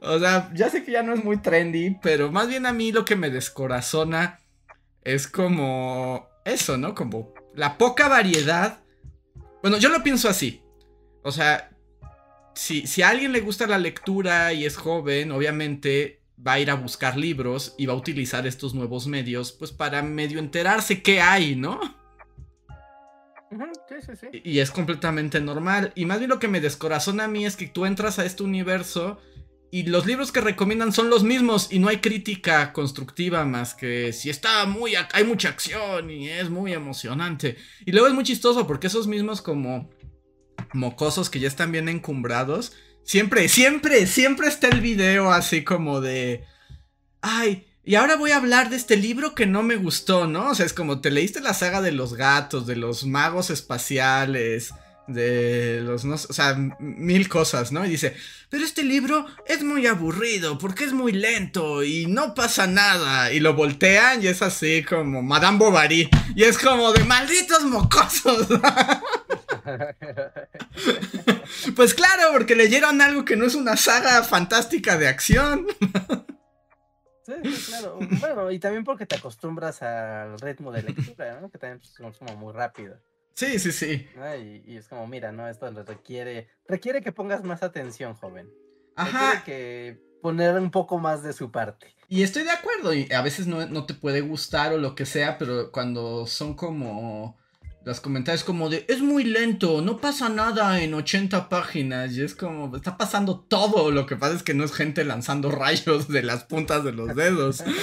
O 0.00 0.18
sea, 0.18 0.50
ya 0.54 0.70
sé 0.70 0.84
que 0.84 0.92
ya 0.92 1.02
no 1.02 1.14
es 1.14 1.24
muy 1.24 1.38
trendy, 1.38 1.96
pero 2.02 2.30
más 2.30 2.48
bien 2.48 2.66
a 2.66 2.72
mí 2.72 2.92
lo 2.92 3.04
que 3.04 3.16
me 3.16 3.30
descorazona 3.30 4.40
es 5.02 5.26
como 5.26 6.28
eso, 6.44 6.76
¿no? 6.76 6.94
Como 6.94 7.32
la 7.54 7.78
poca 7.78 8.08
variedad. 8.08 8.80
Bueno, 9.62 9.78
yo 9.78 9.88
lo 9.88 10.02
pienso 10.02 10.28
así. 10.28 10.62
O 11.22 11.32
sea, 11.32 11.70
si, 12.54 12.86
si 12.86 13.02
a 13.02 13.10
alguien 13.10 13.32
le 13.32 13.40
gusta 13.40 13.66
la 13.66 13.78
lectura 13.78 14.52
y 14.52 14.64
es 14.64 14.76
joven, 14.76 15.32
obviamente 15.32 16.22
va 16.44 16.54
a 16.54 16.60
ir 16.60 16.70
a 16.70 16.74
buscar 16.74 17.16
libros 17.16 17.74
y 17.78 17.86
va 17.86 17.94
a 17.94 17.96
utilizar 17.96 18.46
estos 18.46 18.74
nuevos 18.74 19.06
medios, 19.06 19.52
pues 19.52 19.72
para 19.72 20.02
medio 20.02 20.38
enterarse 20.38 21.02
qué 21.02 21.20
hay, 21.20 21.56
¿no? 21.56 21.80
Y 24.44 24.58
es 24.58 24.70
completamente 24.70 25.40
normal. 25.40 25.92
Y 25.94 26.04
más 26.04 26.18
bien 26.18 26.30
lo 26.30 26.38
que 26.38 26.48
me 26.48 26.60
descorazona 26.60 27.24
a 27.24 27.28
mí 27.28 27.46
es 27.46 27.56
que 27.56 27.66
tú 27.66 27.86
entras 27.86 28.18
a 28.18 28.24
este 28.24 28.42
universo 28.42 29.18
y 29.70 29.82
los 29.84 30.06
libros 30.06 30.32
que 30.32 30.40
recomiendan 30.40 30.92
son 30.92 31.10
los 31.10 31.24
mismos 31.24 31.68
y 31.70 31.78
no 31.78 31.88
hay 31.88 31.98
crítica 31.98 32.72
constructiva 32.72 33.44
más 33.44 33.74
que 33.74 34.14
si 34.14 34.30
está 34.30 34.64
muy 34.64 34.94
hay 34.94 35.24
mucha 35.24 35.50
acción 35.50 36.10
y 36.10 36.28
es 36.28 36.48
muy 36.48 36.72
emocionante. 36.72 37.56
Y 37.84 37.92
luego 37.92 38.08
es 38.08 38.14
muy 38.14 38.24
chistoso 38.24 38.66
porque 38.66 38.86
esos 38.86 39.06
mismos 39.06 39.42
como 39.42 39.90
mocosos 40.72 41.28
que 41.28 41.40
ya 41.40 41.48
están 41.48 41.70
bien 41.70 41.88
encumbrados, 41.88 42.72
siempre 43.02 43.48
siempre 43.48 44.06
siempre 44.06 44.48
está 44.48 44.68
el 44.68 44.80
video 44.80 45.30
así 45.30 45.64
como 45.64 46.00
de 46.00 46.44
ay, 47.20 47.67
y 47.88 47.94
ahora 47.94 48.16
voy 48.16 48.32
a 48.32 48.36
hablar 48.36 48.68
de 48.68 48.76
este 48.76 48.98
libro 48.98 49.34
que 49.34 49.46
no 49.46 49.62
me 49.62 49.76
gustó, 49.76 50.26
¿no? 50.26 50.50
O 50.50 50.54
sea, 50.54 50.66
es 50.66 50.74
como 50.74 51.00
te 51.00 51.10
leíste 51.10 51.40
la 51.40 51.54
saga 51.54 51.80
de 51.80 51.90
los 51.90 52.12
gatos, 52.12 52.66
de 52.66 52.76
los 52.76 53.06
magos 53.06 53.48
espaciales, 53.48 54.74
de 55.06 55.80
los 55.82 56.04
no, 56.04 56.16
o 56.16 56.18
sea, 56.18 56.54
mil 56.80 57.30
cosas, 57.30 57.72
¿no? 57.72 57.86
Y 57.86 57.88
dice, 57.88 58.14
pero 58.50 58.62
este 58.62 58.82
libro 58.84 59.24
es 59.46 59.64
muy 59.64 59.86
aburrido 59.86 60.58
porque 60.58 60.84
es 60.84 60.92
muy 60.92 61.12
lento 61.12 61.82
y 61.82 62.04
no 62.04 62.34
pasa 62.34 62.66
nada. 62.66 63.32
Y 63.32 63.40
lo 63.40 63.54
voltean 63.54 64.22
y 64.22 64.26
es 64.26 64.42
así 64.42 64.84
como 64.84 65.22
Madame 65.22 65.56
Bovary. 65.56 66.10
Y 66.36 66.44
es 66.44 66.58
como 66.58 66.92
de 66.92 67.04
malditos 67.04 67.64
mocosos. 67.64 68.48
pues 71.74 71.94
claro, 71.94 72.32
porque 72.32 72.54
leyeron 72.54 73.00
algo 73.00 73.24
que 73.24 73.36
no 73.36 73.46
es 73.46 73.54
una 73.54 73.78
saga 73.78 74.22
fantástica 74.24 74.98
de 74.98 75.08
acción. 75.08 75.66
Sí, 77.28 77.66
claro. 77.66 77.98
Bueno, 78.20 78.50
y 78.50 78.58
también 78.58 78.84
porque 78.84 79.04
te 79.04 79.16
acostumbras 79.16 79.82
al 79.82 80.38
ritmo 80.40 80.72
de 80.72 80.82
lectura, 80.82 81.40
¿no? 81.40 81.50
Que 81.50 81.58
también 81.58 81.80
es 81.82 82.18
como 82.18 82.36
muy 82.36 82.52
rápido. 82.54 82.98
Sí, 83.34 83.58
sí, 83.58 83.70
sí. 83.70 84.08
Y, 84.66 84.76
es 84.76 84.88
como, 84.88 85.06
mira, 85.06 85.30
¿no? 85.30 85.48
Esto 85.48 85.70
requiere, 85.84 86.48
requiere 86.66 87.02
que 87.02 87.12
pongas 87.12 87.44
más 87.44 87.62
atención, 87.62 88.14
joven. 88.14 88.50
Ajá. 88.96 89.32
Requiere 89.34 89.44
que 89.44 90.08
poner 90.20 90.56
un 90.56 90.70
poco 90.70 90.98
más 90.98 91.22
de 91.22 91.32
su 91.32 91.52
parte. 91.52 91.94
Y 92.08 92.22
estoy 92.22 92.42
de 92.42 92.50
acuerdo, 92.50 92.94
y 92.94 93.12
a 93.12 93.22
veces 93.22 93.46
no, 93.46 93.86
te 93.86 93.94
puede 93.94 94.22
gustar 94.22 94.72
o 94.72 94.78
lo 94.78 94.94
que 94.94 95.06
sea, 95.06 95.38
pero 95.38 95.70
cuando 95.70 96.26
son 96.26 96.54
como 96.54 97.37
los 97.88 98.00
comentarios 98.02 98.44
como 98.44 98.68
de, 98.68 98.84
es 98.86 99.00
muy 99.00 99.24
lento, 99.24 99.80
no 99.80 99.98
pasa 99.98 100.28
nada 100.28 100.82
en 100.82 100.92
80 100.92 101.48
páginas, 101.48 102.12
y 102.12 102.22
es 102.22 102.34
como, 102.34 102.76
está 102.76 102.98
pasando 102.98 103.40
todo, 103.40 103.90
lo 103.90 104.04
que 104.04 104.14
pasa 104.14 104.36
es 104.36 104.42
que 104.42 104.52
no 104.52 104.64
es 104.64 104.74
gente 104.74 105.04
lanzando 105.04 105.50
rayos 105.62 106.06
de 106.06 106.22
las 106.22 106.44
puntas 106.44 106.84
de 106.84 106.92
los 106.92 107.16
dedos. 107.16 107.64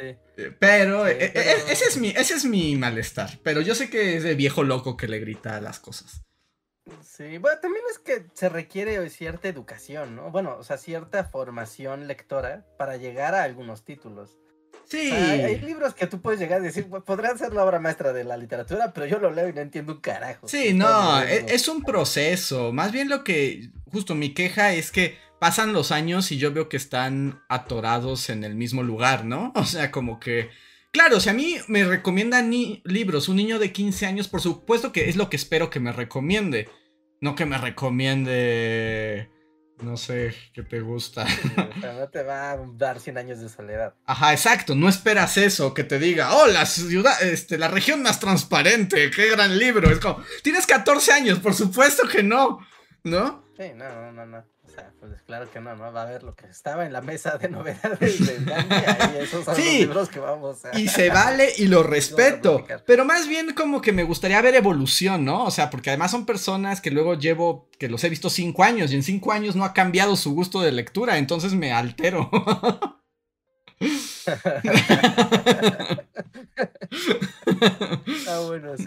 Eh, 0.00 0.54
pero, 0.58 1.06
eh, 1.06 1.32
eh, 1.34 1.56
ese, 1.70 1.86
es 1.86 1.96
mi, 1.96 2.08
ese 2.10 2.34
es 2.34 2.44
mi 2.44 2.76
malestar. 2.76 3.38
Pero 3.42 3.60
yo 3.60 3.74
sé 3.74 3.90
que 3.90 4.16
es 4.16 4.22
de 4.22 4.34
viejo 4.34 4.62
loco 4.62 4.96
que 4.96 5.08
le 5.08 5.18
grita 5.18 5.60
las 5.60 5.78
cosas. 5.78 6.22
Sí, 7.02 7.38
bueno, 7.38 7.58
también 7.60 7.84
es 7.90 7.98
que 7.98 8.26
se 8.34 8.48
requiere 8.48 9.08
cierta 9.10 9.48
educación, 9.48 10.16
¿no? 10.16 10.30
Bueno, 10.30 10.56
o 10.58 10.64
sea, 10.64 10.78
cierta 10.78 11.24
formación 11.24 12.06
lectora 12.06 12.64
para 12.76 12.96
llegar 12.96 13.34
a 13.34 13.42
algunos 13.42 13.84
títulos. 13.84 14.38
Sí. 14.88 15.10
hay, 15.10 15.60
libros 15.60 15.94
que 15.94 16.06
tú 16.06 16.20
puedes 16.20 16.40
llegar 16.40 16.60
a 16.60 16.64
decir, 16.64 16.86
podrán 17.04 17.36
ser 17.38 17.52
la 17.52 17.64
obra 17.64 17.78
maestra 17.78 18.12
de 18.12 18.24
la 18.24 18.38
literatura, 18.38 18.92
pero 18.94 19.06
yo 19.06 19.18
lo 19.18 19.30
leo 19.30 19.48
y 19.48 19.52
no 19.52 19.60
entiendo 19.60 19.92
un 19.92 20.00
carajo. 20.00 20.48
Sí, 20.48 20.72
no, 20.72 21.22
es, 21.22 21.44
es, 21.48 21.68
un 21.68 21.82
proceso. 21.82 22.72
Más 22.72 22.90
bien 22.90 23.10
lo 23.10 23.22
que, 23.22 23.70
justo 23.92 24.14
mi 24.14 24.32
queja 24.32 24.72
es 24.72 24.90
que 24.90 25.18
pasan 25.38 25.72
los 25.72 25.92
años 25.92 26.32
y 26.32 26.38
yo 26.38 26.52
veo 26.52 26.68
que 26.68 26.76
están 26.76 27.42
atorados 27.48 28.30
en 28.30 28.44
el 28.44 28.54
mismo 28.54 28.82
lugar, 28.82 29.24
¿no? 29.24 29.52
O 29.56 29.64
sea, 29.64 29.90
como 29.90 30.20
que... 30.20 30.50
Claro, 30.90 31.20
si 31.20 31.28
a 31.28 31.34
mí 31.34 31.56
me 31.68 31.84
recomiendan 31.84 32.48
ni 32.48 32.80
libros 32.84 33.28
un 33.28 33.36
niño 33.36 33.58
de 33.58 33.72
15 33.72 34.06
años, 34.06 34.28
por 34.28 34.40
supuesto 34.40 34.90
que 34.90 35.10
es 35.10 35.16
lo 35.16 35.28
que 35.28 35.36
espero 35.36 35.68
que 35.68 35.80
me 35.80 35.92
recomiende. 35.92 36.68
No 37.20 37.34
que 37.34 37.44
me 37.44 37.58
recomiende... 37.58 39.30
No 39.82 39.96
sé, 39.96 40.34
¿qué 40.52 40.62
te 40.62 40.80
gusta? 40.80 41.24
no 41.82 42.08
te 42.08 42.22
va 42.22 42.52
a 42.52 42.58
dar 42.74 42.98
100 43.00 43.18
años 43.18 43.40
de 43.40 43.48
soledad. 43.48 43.94
Ajá, 44.06 44.32
exacto. 44.32 44.74
No 44.74 44.88
esperas 44.88 45.36
eso, 45.36 45.72
que 45.72 45.84
te 45.84 45.98
diga, 45.98 46.34
oh, 46.34 46.46
la 46.48 46.66
ciudad, 46.66 47.22
este, 47.22 47.58
la 47.58 47.68
región 47.68 48.02
más 48.02 48.18
transparente, 48.18 49.10
qué 49.10 49.30
gran 49.30 49.56
libro. 49.56 49.90
Es 49.90 50.00
como, 50.00 50.22
tienes 50.42 50.66
14 50.66 51.12
años, 51.12 51.38
por 51.38 51.54
supuesto 51.54 52.08
que 52.08 52.22
no, 52.22 52.58
¿no? 53.04 53.44
Sí, 53.56 53.70
no, 53.74 54.12
no, 54.12 54.26
no 54.26 54.57
pues 55.00 55.22
claro 55.22 55.50
que 55.50 55.60
no, 55.60 55.74
no 55.76 55.92
va 55.92 56.02
a 56.02 56.06
ver 56.06 56.22
lo 56.22 56.34
que 56.34 56.46
estaba 56.46 56.86
en 56.86 56.92
la 56.92 57.00
mesa 57.00 57.38
de 57.38 57.48
novedades 57.48 58.26
de 58.26 58.44
Gandhi, 58.44 59.18
esos 59.20 59.44
son 59.44 59.56
los 59.56 59.64
libros 59.64 60.08
que 60.08 60.18
vamos 60.18 60.64
a... 60.64 60.78
Y 60.78 60.88
se 60.88 61.10
vale 61.10 61.52
y 61.56 61.66
lo 61.66 61.82
respeto, 61.84 62.64
pero 62.86 63.04
más 63.04 63.28
bien 63.28 63.52
como 63.54 63.80
que 63.80 63.92
me 63.92 64.02
gustaría 64.04 64.40
ver 64.42 64.54
evolución, 64.54 65.24
¿no? 65.24 65.44
O 65.44 65.50
sea, 65.50 65.70
porque 65.70 65.90
además 65.90 66.10
son 66.10 66.26
personas 66.26 66.80
que 66.80 66.90
luego 66.90 67.14
llevo, 67.14 67.68
que 67.78 67.88
los 67.88 68.02
he 68.04 68.08
visto 68.08 68.30
cinco 68.30 68.64
años 68.64 68.92
y 68.92 68.96
en 68.96 69.02
cinco 69.02 69.32
años 69.32 69.56
no 69.56 69.64
ha 69.64 69.72
cambiado 69.72 70.16
su 70.16 70.34
gusto 70.34 70.60
de 70.60 70.72
lectura, 70.72 71.18
entonces 71.18 71.54
me 71.54 71.72
altero. 71.72 72.30
ah, 78.28 78.40
bueno, 78.46 78.76
sí. 78.76 78.84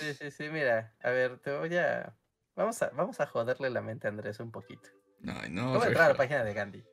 Sí, 0.00 0.14
sí, 0.18 0.30
sí, 0.30 0.44
mira, 0.52 0.94
a 1.02 1.10
ver, 1.10 1.38
te 1.38 1.56
voy 1.56 1.76
a 1.76 2.14
Vamos 2.58 2.82
a, 2.82 2.90
vamos 2.90 3.20
a 3.20 3.26
joderle 3.26 3.70
la 3.70 3.80
mente 3.80 4.08
a 4.08 4.10
Andrés 4.10 4.40
un 4.40 4.50
poquito. 4.50 4.88
No, 5.20 5.32
no. 5.48 5.66
Vamos 5.66 5.84
a 5.84 5.86
entrar 5.86 6.06
a 6.06 6.08
la 6.08 6.16
página 6.16 6.42
de 6.42 6.54
Gandhi. 6.54 6.84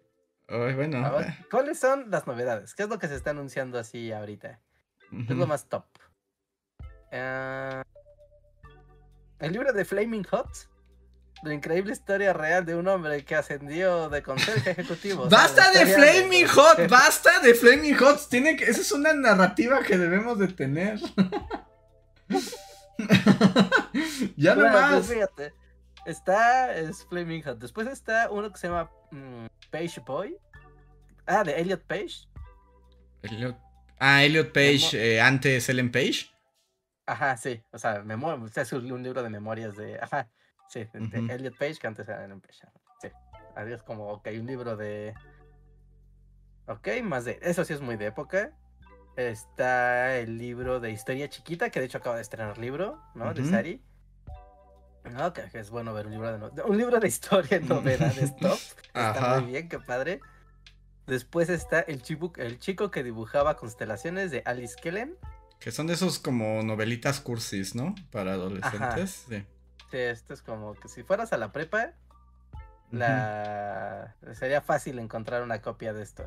bueno. 0.47 1.19
Eh. 1.21 1.37
¿Cuáles 1.49 1.79
son 1.79 2.11
las 2.11 2.27
novedades? 2.27 2.75
¿Qué 2.75 2.83
es 2.83 2.89
lo 2.89 2.99
que 2.99 3.07
se 3.07 3.15
está 3.15 3.31
anunciando 3.31 3.79
así 3.79 4.11
ahorita? 4.11 4.59
¿Qué 5.09 5.33
es 5.33 5.37
lo 5.37 5.47
más 5.47 5.67
top? 5.67 5.85
Ah, 7.11 7.81
el 9.39 9.51
libro 9.51 9.73
de 9.73 9.85
Flaming 9.85 10.23
Hot 10.25 10.69
la 11.43 11.53
increíble 11.53 11.93
historia 11.93 12.31
real 12.33 12.65
de 12.65 12.75
un 12.75 12.87
hombre 12.87 13.25
que 13.25 13.35
ascendió 13.35 14.09
de 14.09 14.23
conserje 14.23 14.71
ejecutivo. 14.71 15.27
¡Basta 15.29 15.71
de 15.71 15.85
Flaming 15.85 16.47
Hot! 16.47 16.87
¡Basta 16.89 17.39
de 17.39 17.53
Flaming 17.53 17.97
Hot! 17.97 18.29
Tiene 18.29 18.55
que... 18.55 18.65
Esa 18.65 18.81
es 18.81 18.91
una 18.91 19.13
narrativa 19.13 19.83
que 19.83 19.97
debemos 19.97 20.39
de 20.39 20.47
tener. 20.47 20.99
ya 24.37 24.55
no 24.55 24.63
más. 24.63 24.93
Pues 24.93 25.07
fíjate, 25.07 25.53
está 26.05 26.75
es 26.75 27.05
Flaming 27.05 27.43
Hot. 27.43 27.59
Después 27.59 27.87
está 27.87 28.29
uno 28.29 28.51
que 28.51 28.57
se 28.57 28.67
llama 28.67 28.89
mm, 29.11 29.45
Page 29.71 30.01
Boy. 30.05 30.37
Ah, 31.25 31.43
de 31.43 31.59
Elliot 31.59 31.83
Page. 31.83 32.27
Ah, 33.99 34.23
Elliot 34.23 34.51
Page, 34.51 34.93
eh, 34.93 35.21
antes 35.21 35.67
Ellen 35.69 35.91
Page. 35.91 36.27
Ajá, 37.05 37.37
sí. 37.37 37.61
O 37.71 37.77
sea, 37.77 38.03
o 38.03 38.47
sea, 38.47 38.63
es 38.63 38.73
un 38.73 39.03
libro 39.03 39.23
de 39.23 39.29
memorias 39.29 39.75
de. 39.75 39.99
Ajá. 39.99 40.29
Sí, 40.67 40.87
de, 40.93 41.33
Elliot 41.33 41.57
Page, 41.57 41.75
que 41.75 41.87
antes 41.87 42.07
era 42.07 42.25
Ellen 42.25 42.41
Page. 42.41 42.59
Sí. 43.01 43.09
Es 43.67 43.83
como, 43.83 44.09
ok, 44.09 44.27
un 44.39 44.47
libro 44.47 44.75
de. 44.75 45.13
Ok, 46.67 46.87
más 47.03 47.25
de. 47.25 47.39
Eso 47.41 47.63
sí 47.63 47.73
es 47.73 47.81
muy 47.81 47.97
de 47.97 48.07
época. 48.07 48.51
Está 49.15 50.17
el 50.17 50.37
libro 50.37 50.79
de 50.79 50.91
Historia 50.91 51.29
Chiquita, 51.29 51.69
que 51.69 51.79
de 51.79 51.85
hecho 51.85 51.99
acaba 51.99 52.17
de 52.17 52.21
estrenar 52.21 52.57
libro, 52.57 53.01
¿no? 53.13 53.33
De 53.33 53.45
Sari. 53.45 53.81
No, 55.11 55.31
que 55.33 55.47
es 55.53 55.69
bueno 55.69 55.93
ver 55.93 56.07
un 56.07 56.13
libro 56.13 56.49
de, 56.49 56.63
un 56.63 56.77
libro 56.77 56.99
de 56.99 57.07
historia 57.07 57.57
en 57.57 57.67
novedades 57.67 58.35
top. 58.35 58.57
Está 58.93 59.39
muy 59.39 59.51
bien, 59.51 59.69
qué 59.69 59.79
padre. 59.79 60.19
Después 61.07 61.49
está 61.49 61.81
el 61.81 62.01
chico, 62.01 62.33
el 62.37 62.57
chico 62.57 62.89
que 62.89 63.03
dibujaba 63.03 63.57
constelaciones 63.57 64.31
de 64.31 64.41
Alice 64.43 64.75
Kellen. 64.81 65.15
Que 65.59 65.71
son 65.71 65.85
de 65.85 65.93
esos 65.93 66.17
como 66.17 66.63
novelitas 66.63 67.19
cursis, 67.19 67.75
¿no? 67.75 67.93
Para 68.11 68.33
adolescentes. 68.33 69.25
Sí. 69.29 69.45
sí. 69.91 69.97
esto 69.97 70.33
es 70.33 70.41
como 70.41 70.73
que 70.73 70.87
si 70.87 71.03
fueras 71.03 71.31
a 71.31 71.37
la 71.37 71.51
prepa, 71.51 71.93
la... 72.89 74.15
sería 74.33 74.61
fácil 74.61 74.97
encontrar 74.97 75.43
una 75.43 75.61
copia 75.61 75.93
de 75.93 76.01
esto. 76.01 76.25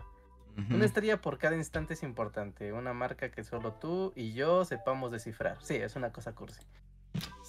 Una 0.70 0.84
estrella 0.84 1.20
por 1.20 1.38
cada 1.38 1.56
instante 1.56 1.94
es 1.94 2.02
importante. 2.02 2.72
Una 2.72 2.92
marca 2.92 3.30
que 3.30 3.44
solo 3.44 3.74
tú 3.74 4.12
y 4.16 4.32
yo 4.32 4.64
sepamos 4.64 5.12
descifrar. 5.12 5.56
Sí, 5.62 5.76
es 5.76 5.94
una 5.94 6.12
cosa 6.12 6.32
cursi. 6.32 6.60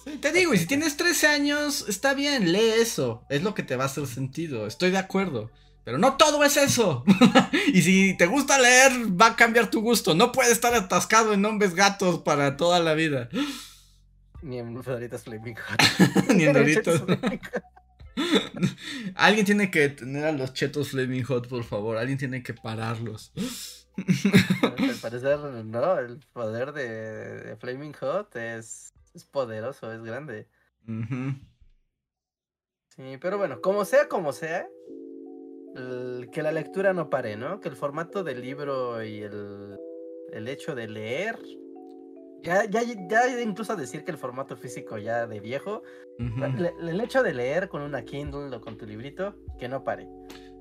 Sí, 0.04 0.16
te 0.18 0.32
digo, 0.32 0.54
y 0.54 0.58
si 0.58 0.66
tienes 0.66 0.96
13 0.96 1.26
años, 1.26 1.86
está 1.88 2.14
bien, 2.14 2.52
lee 2.52 2.72
eso. 2.80 3.24
Es 3.28 3.42
lo 3.42 3.54
que 3.54 3.62
te 3.62 3.76
va 3.76 3.84
a 3.84 3.86
hacer 3.86 4.06
sentido. 4.06 4.66
Estoy 4.66 4.90
de 4.90 4.98
acuerdo. 4.98 5.50
Pero 5.84 5.98
no 5.98 6.16
todo 6.16 6.44
es 6.44 6.56
eso. 6.56 7.04
y 7.72 7.82
si 7.82 8.16
te 8.16 8.26
gusta 8.26 8.58
leer, 8.58 8.92
va 9.20 9.26
a 9.26 9.36
cambiar 9.36 9.70
tu 9.70 9.80
gusto. 9.80 10.14
No 10.14 10.30
puedes 10.30 10.52
estar 10.52 10.74
atascado 10.74 11.32
en 11.32 11.42
nombres 11.42 11.74
gatos 11.74 12.20
para 12.20 12.56
toda 12.56 12.80
la 12.80 12.94
vida. 12.94 13.28
Ni 14.42 14.58
en 14.58 14.74
Doritos 14.74 15.22
Flaming 15.22 15.56
Ni 16.34 16.44
en 16.44 16.52
Doritos. 16.54 17.02
Alguien 19.14 19.46
tiene 19.46 19.70
que 19.70 19.80
detener 19.80 20.24
a 20.24 20.32
los 20.32 20.52
chetos 20.52 20.90
Flaming 20.90 21.24
Hot, 21.24 21.48
por 21.48 21.64
favor. 21.64 21.96
Alguien 21.96 22.18
tiene 22.18 22.42
que 22.42 22.54
pararlos. 22.54 23.32
Al 23.96 24.94
parecer, 25.02 25.38
no. 25.38 25.98
El 25.98 26.20
poder 26.32 26.72
de, 26.72 27.56
Flaming 27.58 27.92
Hot 27.94 28.34
es, 28.36 28.92
es, 29.14 29.24
poderoso, 29.24 29.92
es 29.92 30.02
grande. 30.02 30.48
Sí, 32.96 33.16
pero 33.20 33.38
bueno, 33.38 33.60
como 33.60 33.84
sea, 33.84 34.08
como 34.08 34.32
sea, 34.32 34.66
que 35.74 36.42
la 36.42 36.52
lectura 36.52 36.92
no 36.92 37.10
pare, 37.10 37.36
¿no? 37.36 37.60
Que 37.60 37.68
el 37.68 37.76
formato 37.76 38.24
del 38.24 38.40
libro 38.40 39.04
y 39.04 39.20
el, 39.20 39.78
el 40.32 40.48
hecho 40.48 40.74
de 40.74 40.88
leer 40.88 41.38
ya, 42.42 42.64
ya, 42.64 42.82
ya 42.82 43.40
incluso 43.40 43.76
decir 43.76 44.04
que 44.04 44.10
el 44.10 44.18
formato 44.18 44.56
físico 44.56 44.98
ya 44.98 45.26
de 45.26 45.40
viejo, 45.40 45.82
el 46.20 47.00
hecho 47.00 47.22
de 47.22 47.34
leer 47.34 47.68
con 47.68 47.82
una 47.82 48.04
Kindle 48.04 48.54
o 48.54 48.60
con 48.60 48.76
tu 48.76 48.86
librito, 48.86 49.36
que 49.58 49.68
no 49.68 49.82
pare. 49.84 50.06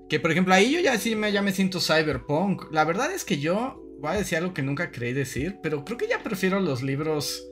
Que 0.08 0.20
por 0.20 0.32
ejemplo 0.32 0.54
ahí 0.54 0.74
yo 0.74 0.80
ya 0.80 0.98
sí 0.98 1.16
me, 1.16 1.32
ya 1.32 1.42
me 1.42 1.52
siento 1.52 1.80
cyberpunk. 1.80 2.72
La 2.72 2.86
verdad 2.86 3.12
es 3.14 3.26
que 3.26 3.40
yo 3.40 3.84
voy 4.00 4.12
a 4.12 4.18
decir 4.18 4.38
algo 4.38 4.54
que 4.54 4.62
nunca 4.62 4.92
creí 4.92 5.14
decir, 5.14 5.60
pero 5.62 5.84
creo 5.84 5.98
que 5.98 6.08
ya 6.08 6.24
prefiero 6.24 6.60
los 6.60 6.82
libros 6.82 7.46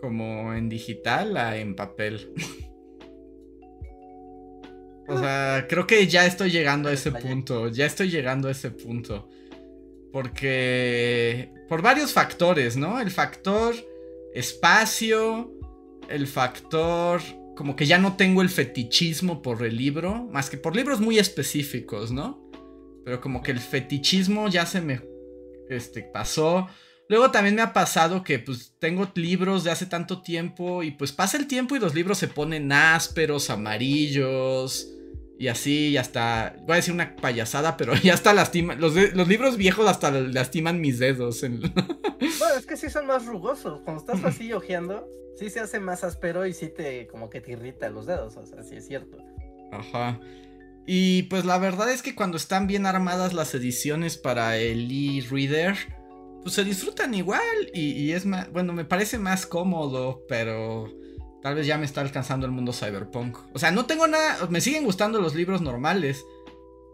como 0.00 0.52
en 0.52 0.68
digital 0.68 1.36
a 1.36 1.56
en 1.56 1.76
papel. 1.76 2.32
o 5.08 5.18
sea, 5.18 5.66
creo 5.68 5.86
que 5.86 6.06
ya 6.08 6.26
estoy 6.26 6.50
llegando 6.50 6.88
a 6.88 6.92
ese 6.92 7.12
punto, 7.12 7.68
ya 7.68 7.86
estoy 7.86 8.10
llegando 8.10 8.48
a 8.48 8.52
ese 8.52 8.70
punto. 8.70 9.28
Porque... 10.12 11.52
Por 11.68 11.80
varios 11.80 12.12
factores, 12.12 12.76
¿no? 12.76 13.00
El 13.00 13.10
factor 13.10 13.74
espacio, 14.34 15.52
el 16.08 16.26
factor... 16.26 17.20
Como 17.62 17.76
que 17.76 17.86
ya 17.86 17.96
no 17.96 18.16
tengo 18.16 18.42
el 18.42 18.48
fetichismo 18.48 19.40
por 19.40 19.64
el 19.64 19.76
libro, 19.76 20.28
más 20.32 20.50
que 20.50 20.56
por 20.56 20.74
libros 20.74 21.00
muy 21.00 21.20
específicos, 21.20 22.10
¿no? 22.10 22.50
Pero 23.04 23.20
como 23.20 23.40
que 23.40 23.52
el 23.52 23.60
fetichismo 23.60 24.48
ya 24.48 24.66
se 24.66 24.80
me 24.80 25.00
este, 25.68 26.02
pasó. 26.02 26.66
Luego 27.08 27.30
también 27.30 27.54
me 27.54 27.62
ha 27.62 27.72
pasado 27.72 28.24
que 28.24 28.40
pues 28.40 28.74
tengo 28.80 29.08
libros 29.14 29.62
de 29.62 29.70
hace 29.70 29.86
tanto 29.86 30.22
tiempo 30.22 30.82
y 30.82 30.90
pues 30.90 31.12
pasa 31.12 31.36
el 31.36 31.46
tiempo 31.46 31.76
y 31.76 31.78
los 31.78 31.94
libros 31.94 32.18
se 32.18 32.26
ponen 32.26 32.72
ásperos, 32.72 33.48
amarillos, 33.48 34.88
y 35.38 35.48
así, 35.48 35.88
y 35.88 35.96
hasta. 35.96 36.56
Voy 36.62 36.74
a 36.74 36.76
decir 36.76 36.94
una 36.94 37.16
payasada, 37.16 37.76
pero 37.76 37.94
ya 38.02 38.14
hasta 38.14 38.34
lastima. 38.34 38.74
Los, 38.74 38.94
los 39.14 39.28
libros 39.28 39.56
viejos 39.56 39.88
hasta 39.88 40.10
lastiman 40.10 40.80
mis 40.80 40.98
dedos. 40.98 41.44
Bueno, 42.38 42.54
es 42.56 42.66
que 42.66 42.76
sí 42.76 42.88
son 42.88 43.06
más 43.06 43.26
rugosos. 43.26 43.80
Cuando 43.80 44.00
estás 44.00 44.24
así 44.24 44.52
ojeando, 44.52 45.08
sí 45.36 45.50
se 45.50 45.58
hace 45.58 45.80
más 45.80 46.04
áspero 46.04 46.46
y 46.46 46.52
sí 46.52 46.68
te. 46.68 47.08
como 47.08 47.28
que 47.30 47.40
te 47.40 47.52
irrita 47.52 47.88
los 47.88 48.06
dedos. 48.06 48.36
O 48.36 48.46
sea, 48.46 48.62
sí 48.62 48.76
es 48.76 48.86
cierto. 48.86 49.18
Ajá. 49.72 50.20
Y 50.86 51.24
pues 51.24 51.44
la 51.44 51.58
verdad 51.58 51.90
es 51.90 52.02
que 52.02 52.14
cuando 52.14 52.36
están 52.36 52.68
bien 52.68 52.86
armadas 52.86 53.32
las 53.32 53.54
ediciones 53.54 54.16
para 54.16 54.56
el 54.56 54.88
e-reader, 54.90 55.76
pues 56.42 56.54
se 56.54 56.64
disfrutan 56.64 57.14
igual. 57.14 57.40
Y, 57.74 57.90
y 57.90 58.12
es 58.12 58.24
más. 58.24 58.50
Bueno, 58.52 58.72
me 58.72 58.84
parece 58.84 59.18
más 59.18 59.44
cómodo, 59.44 60.24
pero 60.28 60.88
Tal 61.42 61.56
vez 61.56 61.66
ya 61.66 61.76
me 61.76 61.84
está 61.84 62.00
alcanzando 62.00 62.46
el 62.46 62.52
mundo 62.52 62.72
cyberpunk. 62.72 63.36
O 63.52 63.58
sea, 63.58 63.72
no 63.72 63.86
tengo 63.86 64.06
nada. 64.06 64.46
Me 64.48 64.60
siguen 64.60 64.84
gustando 64.84 65.20
los 65.20 65.34
libros 65.34 65.60
normales. 65.60 66.24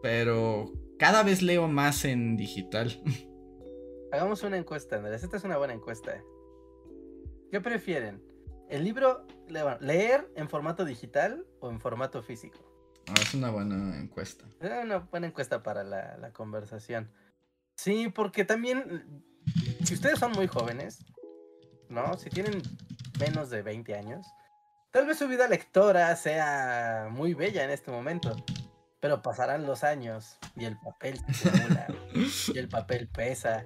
Pero 0.03 0.73
cada 0.99 1.23
vez 1.23 1.43
leo 1.43 1.69
más 1.69 2.05
en 2.05 2.37
digital. 2.37 3.03
Hagamos 4.13 4.43
una 4.43 4.57
encuesta, 4.57 4.97
Andrés. 4.97 5.23
Esta 5.23 5.37
es 5.37 5.45
una 5.45 5.59
buena 5.59 5.75
encuesta. 5.75 6.23
¿Qué 7.51 7.61
prefieren? 7.61 8.23
¿El 8.71 8.85
libro 8.85 9.27
leer 9.81 10.31
en 10.35 10.49
formato 10.49 10.85
digital 10.85 11.47
o 11.61 11.71
en 11.71 11.81
formato 11.81 12.23
físico? 12.23 12.59
Ah, 13.09 13.15
es 13.21 13.35
una 13.35 13.51
buena 13.51 13.99
encuesta. 13.99 14.47
Es 14.61 14.71
una 14.85 14.99
buena 14.99 15.27
encuesta 15.27 15.63
para 15.63 15.85
la, 15.85 16.17
la 16.19 16.33
conversación. 16.33 17.11
Sí, 17.77 18.09
porque 18.15 18.45
también, 18.45 19.23
si 19.85 19.95
ustedes 19.95 20.19
son 20.19 20.33
muy 20.33 20.47
jóvenes, 20.47 21.05
¿no? 21.89 22.17
Si 22.19 22.29
tienen 22.29 22.63
menos 23.19 23.51
de 23.51 23.63
20 23.63 23.95
años, 23.95 24.27
Tal 24.91 25.07
vez 25.07 25.19
su 25.19 25.29
vida 25.29 25.47
lectora 25.49 26.15
sea 26.17 27.09
muy 27.11 27.35
bella 27.35 27.63
en 27.63 27.71
este 27.71 27.91
momento, 27.91 28.35
pero 29.01 29.21
pasarán 29.21 29.67
los 29.67 29.85
años 29.85 30.39
y 30.57 30.65
el 30.65 30.79
papel 30.79 31.21
se 31.33 31.49
acumula 31.49 31.87
y 32.15 32.59
el 32.59 32.69
papel 32.69 33.09
pesa. 33.09 33.65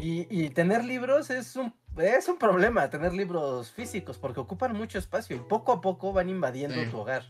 Y, 0.00 0.50
tener 0.50 0.84
libros 0.84 1.30
es 1.30 1.56
un, 1.56 1.74
es 1.96 2.28
un 2.28 2.38
problema, 2.38 2.88
tener 2.88 3.12
libros 3.12 3.72
físicos, 3.72 4.16
porque 4.18 4.38
ocupan 4.38 4.76
mucho 4.76 4.98
espacio 4.98 5.34
y 5.34 5.40
poco 5.40 5.72
a 5.72 5.80
poco 5.80 6.12
van 6.12 6.28
invadiendo 6.28 6.88
tu 6.90 6.98
hogar. 6.98 7.24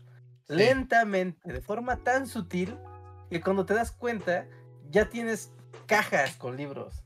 Lentamente, 0.47 1.51
de 1.51 1.61
forma 1.61 1.97
tan 1.97 2.27
sutil, 2.27 2.77
que 3.29 3.41
cuando 3.41 3.65
te 3.65 3.73
das 3.73 3.91
cuenta, 3.91 4.45
ya 4.89 5.09
tienes 5.09 5.51
cajas 5.87 6.35
con 6.35 6.57
libros, 6.57 7.03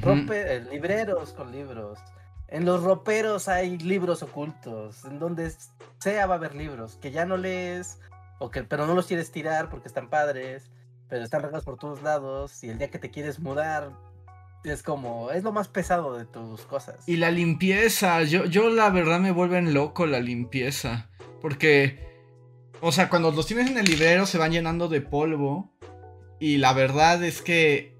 rompe, 0.00 0.56
eh, 0.56 0.60
libreros 0.60 1.32
con 1.32 1.52
libros, 1.52 2.00
en 2.48 2.64
los 2.64 2.82
roperos 2.82 3.48
hay 3.48 3.78
libros 3.78 4.22
ocultos, 4.22 5.04
en 5.04 5.18
donde 5.18 5.52
sea 5.98 6.26
va 6.26 6.34
a 6.34 6.38
haber 6.38 6.54
libros 6.54 6.96
que 7.00 7.10
ya 7.10 7.24
no 7.24 7.36
lees, 7.36 7.98
o 8.38 8.50
que, 8.50 8.62
pero 8.62 8.86
no 8.86 8.94
los 8.94 9.06
quieres 9.06 9.32
tirar 9.32 9.68
porque 9.68 9.88
están 9.88 10.08
padres, 10.08 10.70
pero 11.08 11.24
están 11.24 11.42
regados 11.42 11.64
por 11.64 11.76
todos 11.76 12.02
lados, 12.02 12.62
y 12.62 12.70
el 12.70 12.78
día 12.78 12.90
que 12.90 12.98
te 12.98 13.10
quieres 13.10 13.40
mudar, 13.40 13.92
es 14.64 14.82
como, 14.82 15.30
es 15.30 15.44
lo 15.44 15.52
más 15.52 15.68
pesado 15.68 16.16
de 16.16 16.24
tus 16.24 16.62
cosas. 16.62 17.08
Y 17.08 17.16
la 17.16 17.30
limpieza, 17.30 18.22
yo, 18.22 18.44
yo 18.46 18.68
la 18.68 18.90
verdad 18.90 19.20
me 19.20 19.30
vuelven 19.30 19.74
loco 19.74 20.06
la 20.06 20.20
limpieza, 20.20 21.08
porque, 21.40 22.04
o 22.80 22.92
sea, 22.92 23.08
cuando 23.08 23.30
los 23.30 23.46
tienes 23.46 23.70
en 23.70 23.78
el 23.78 23.86
librero 23.86 24.26
se 24.26 24.38
van 24.38 24.52
llenando 24.52 24.88
de 24.88 25.00
polvo, 25.00 25.72
y 26.38 26.58
la 26.58 26.72
verdad 26.72 27.22
es 27.24 27.42
que 27.42 27.95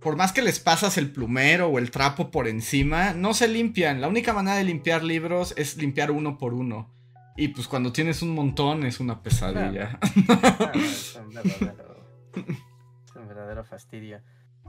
por 0.00 0.16
más 0.16 0.32
que 0.32 0.42
les 0.42 0.60
pasas 0.60 0.96
el 0.96 1.10
plumero 1.10 1.68
o 1.68 1.78
el 1.78 1.90
trapo 1.90 2.30
por 2.30 2.46
encima, 2.46 3.12
no 3.14 3.34
se 3.34 3.48
limpian. 3.48 4.00
La 4.00 4.08
única 4.08 4.32
manera 4.32 4.56
de 4.56 4.64
limpiar 4.64 5.02
libros 5.02 5.54
es 5.56 5.76
limpiar 5.76 6.10
uno 6.10 6.38
por 6.38 6.54
uno. 6.54 6.90
Y 7.36 7.48
pues 7.48 7.68
cuando 7.68 7.92
tienes 7.92 8.22
un 8.22 8.34
montón 8.34 8.84
es 8.84 9.00
una 9.00 9.22
pesadilla. 9.22 9.98
Es, 10.74 11.16
un 13.14 13.28
verdadero, 13.28 13.64
fastidio. 13.64 14.20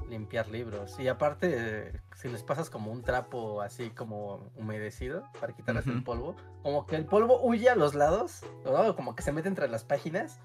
limpiar 0.08 0.48
libros. 0.48 1.00
Y 1.00 1.08
aparte, 1.08 2.00
si 2.16 2.30
les 2.30 2.44
pasas 2.44 2.70
como 2.70 2.92
un 2.92 3.04
trapo 3.04 3.62
así 3.62 3.90
como 3.90 4.52
humedecido 4.56 5.24
para 5.40 5.54
quitarles 5.54 5.88
el 5.88 6.04
polvo, 6.04 6.36
como 6.64 6.86
que 6.86 6.96
el 6.96 7.06
polvo 7.06 7.42
huye 7.42 7.70
a 7.70 7.76
los 7.76 7.96
lados, 7.96 8.44
¿no? 8.66 8.96
como 8.96 9.16
que 9.16 9.24
se 9.24 9.32
mete 9.32 9.48
entre 9.48 9.68
las 9.68 9.84
páginas. 9.84 10.40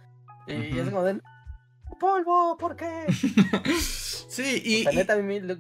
Y 0.47 0.78
es 0.78 0.89
como 0.91 1.03
de 1.03 1.20
polvo, 1.99 2.57
¿por 2.59 2.76
qué? 2.76 3.07
Sí, 4.28 4.62
y, 4.64 4.80
O 4.80 4.82
sea, 4.84 4.92
y- 4.92 4.97
neta, 4.97 5.12
a 5.14 5.16
mí 5.18 5.38
lo- 5.40 5.57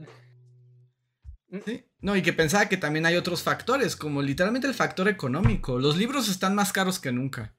sí, 1.64 1.84
no, 2.00 2.16
y 2.16 2.22
que 2.22 2.32
pensaba 2.32 2.68
que 2.68 2.76
también 2.76 3.06
hay 3.06 3.16
otros 3.16 3.42
factores, 3.42 3.94
como 3.94 4.20
literalmente 4.22 4.66
el 4.66 4.74
factor 4.74 5.08
económico. 5.08 5.78
Los 5.78 5.96
libros 5.96 6.28
están 6.28 6.54
más 6.54 6.72
caros 6.72 6.98
que 6.98 7.12
nunca. 7.12 7.54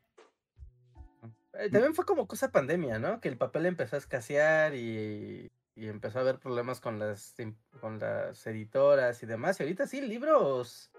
eh, 1.53 1.69
también 1.71 1.95
fue 1.95 2.05
como 2.05 2.27
cosa 2.27 2.51
pandemia, 2.51 2.99
¿no? 2.99 3.21
Que 3.21 3.29
el 3.29 3.37
papel 3.37 3.65
empezó 3.65 3.95
a 3.95 3.99
escasear 3.99 4.75
y, 4.75 5.49
y 5.75 5.87
empezó 5.87 6.17
a 6.19 6.21
haber 6.21 6.37
problemas 6.39 6.81
con 6.81 6.99
las, 6.99 7.33
con 7.79 7.97
las 7.99 8.45
editoras 8.45 9.23
y 9.23 9.25
demás. 9.25 9.57
Y 9.59 9.63
ahorita 9.63 9.87
sí, 9.87 10.01
libros. 10.01 10.91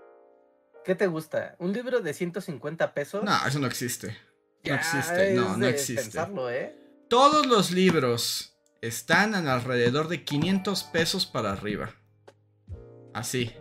¿Qué 0.84 0.94
te 0.94 1.08
gusta? 1.08 1.56
¿Un 1.58 1.72
libro 1.74 2.00
de 2.00 2.14
150 2.14 2.94
pesos? 2.94 3.22
No, 3.22 3.36
eso 3.46 3.58
no 3.58 3.66
existe. 3.66 4.08
No 4.08 4.14
Ya 4.62 4.76
existe, 4.76 5.34
no, 5.34 5.52
es 5.52 5.58
no 5.58 5.66
existe. 5.66 6.02
pensarlo, 6.02 6.50
¿eh? 6.50 6.74
Todos 7.08 7.46
los 7.46 7.70
libros 7.70 8.56
están 8.80 9.34
alrededor 9.34 10.08
de 10.08 10.24
500 10.24 10.84
pesos 10.84 11.24
para 11.24 11.52
arriba. 11.52 11.94
Así. 13.14 13.52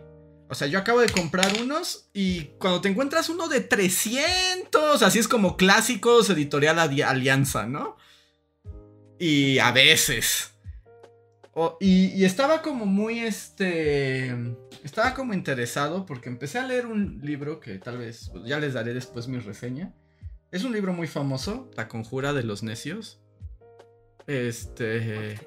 O 0.48 0.54
sea, 0.54 0.66
yo 0.66 0.78
acabo 0.78 1.00
de 1.00 1.08
comprar 1.08 1.52
unos 1.60 2.08
y 2.12 2.44
cuando 2.58 2.80
te 2.80 2.88
encuentras 2.88 3.28
uno 3.28 3.48
de 3.48 3.60
300, 3.60 5.02
así 5.02 5.18
es 5.18 5.28
como 5.28 5.56
clásicos 5.56 6.28
editorial 6.30 6.78
Alianza, 6.78 7.66
¿no? 7.66 7.96
Y 9.18 9.58
a 9.58 9.70
veces. 9.70 10.52
Y, 11.80 12.06
y 12.08 12.24
estaba 12.24 12.62
como 12.62 12.84
muy 12.84 13.20
este. 13.20 14.34
Estaba 14.84 15.14
como 15.14 15.34
interesado 15.34 16.04
porque 16.04 16.28
empecé 16.28 16.58
a 16.58 16.66
leer 16.66 16.86
un 16.86 17.20
libro 17.22 17.60
que 17.60 17.78
tal 17.78 17.98
vez 17.98 18.28
pues, 18.30 18.44
ya 18.44 18.58
les 18.58 18.74
daré 18.74 18.92
después 18.92 19.26
mi 19.26 19.38
reseña. 19.38 19.94
Es 20.50 20.64
un 20.64 20.72
libro 20.72 20.92
muy 20.92 21.06
famoso, 21.06 21.70
La 21.76 21.88
Conjura 21.88 22.32
de 22.32 22.44
los 22.44 22.62
Necios. 22.62 23.20
Este. 24.26 25.38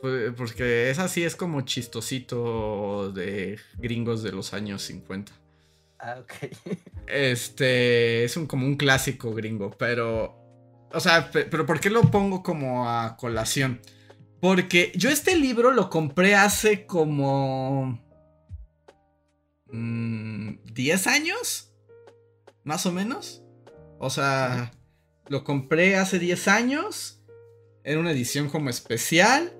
Pues, 0.00 0.32
Porque 0.36 0.90
esa 0.90 1.06
sí 1.06 1.22
es 1.22 1.36
como 1.36 1.60
chistosito 1.60 3.12
de 3.12 3.56
gringos 3.78 4.24
de 4.24 4.32
los 4.32 4.52
años 4.52 4.82
50. 4.82 5.32
Ah, 6.00 6.16
ok. 6.20 6.32
Este 7.06 8.24
es 8.24 8.36
un, 8.36 8.46
como 8.46 8.66
un 8.66 8.76
clásico 8.76 9.32
gringo, 9.32 9.70
pero. 9.78 10.36
O 10.92 10.98
sea, 11.00 11.30
pe- 11.30 11.44
pero 11.44 11.66
¿por 11.66 11.78
qué 11.78 11.88
lo 11.88 12.02
pongo 12.10 12.42
como 12.42 12.88
a 12.88 13.16
colación? 13.16 13.80
Porque 14.40 14.90
yo 14.96 15.08
este 15.08 15.36
libro 15.36 15.70
lo 15.70 15.88
compré 15.88 16.34
hace 16.34 16.84
como. 16.84 18.02
mm, 19.66 20.64
10 20.64 21.06
años, 21.06 21.72
más 22.64 22.86
o 22.86 22.92
menos. 22.92 23.42
O 24.00 24.10
sea, 24.10 24.72
lo 25.28 25.44
compré 25.44 25.96
hace 25.96 26.18
10 26.18 26.48
años. 26.48 27.20
Era 27.84 28.00
una 28.00 28.12
edición 28.12 28.48
como 28.48 28.70
especial. 28.70 29.52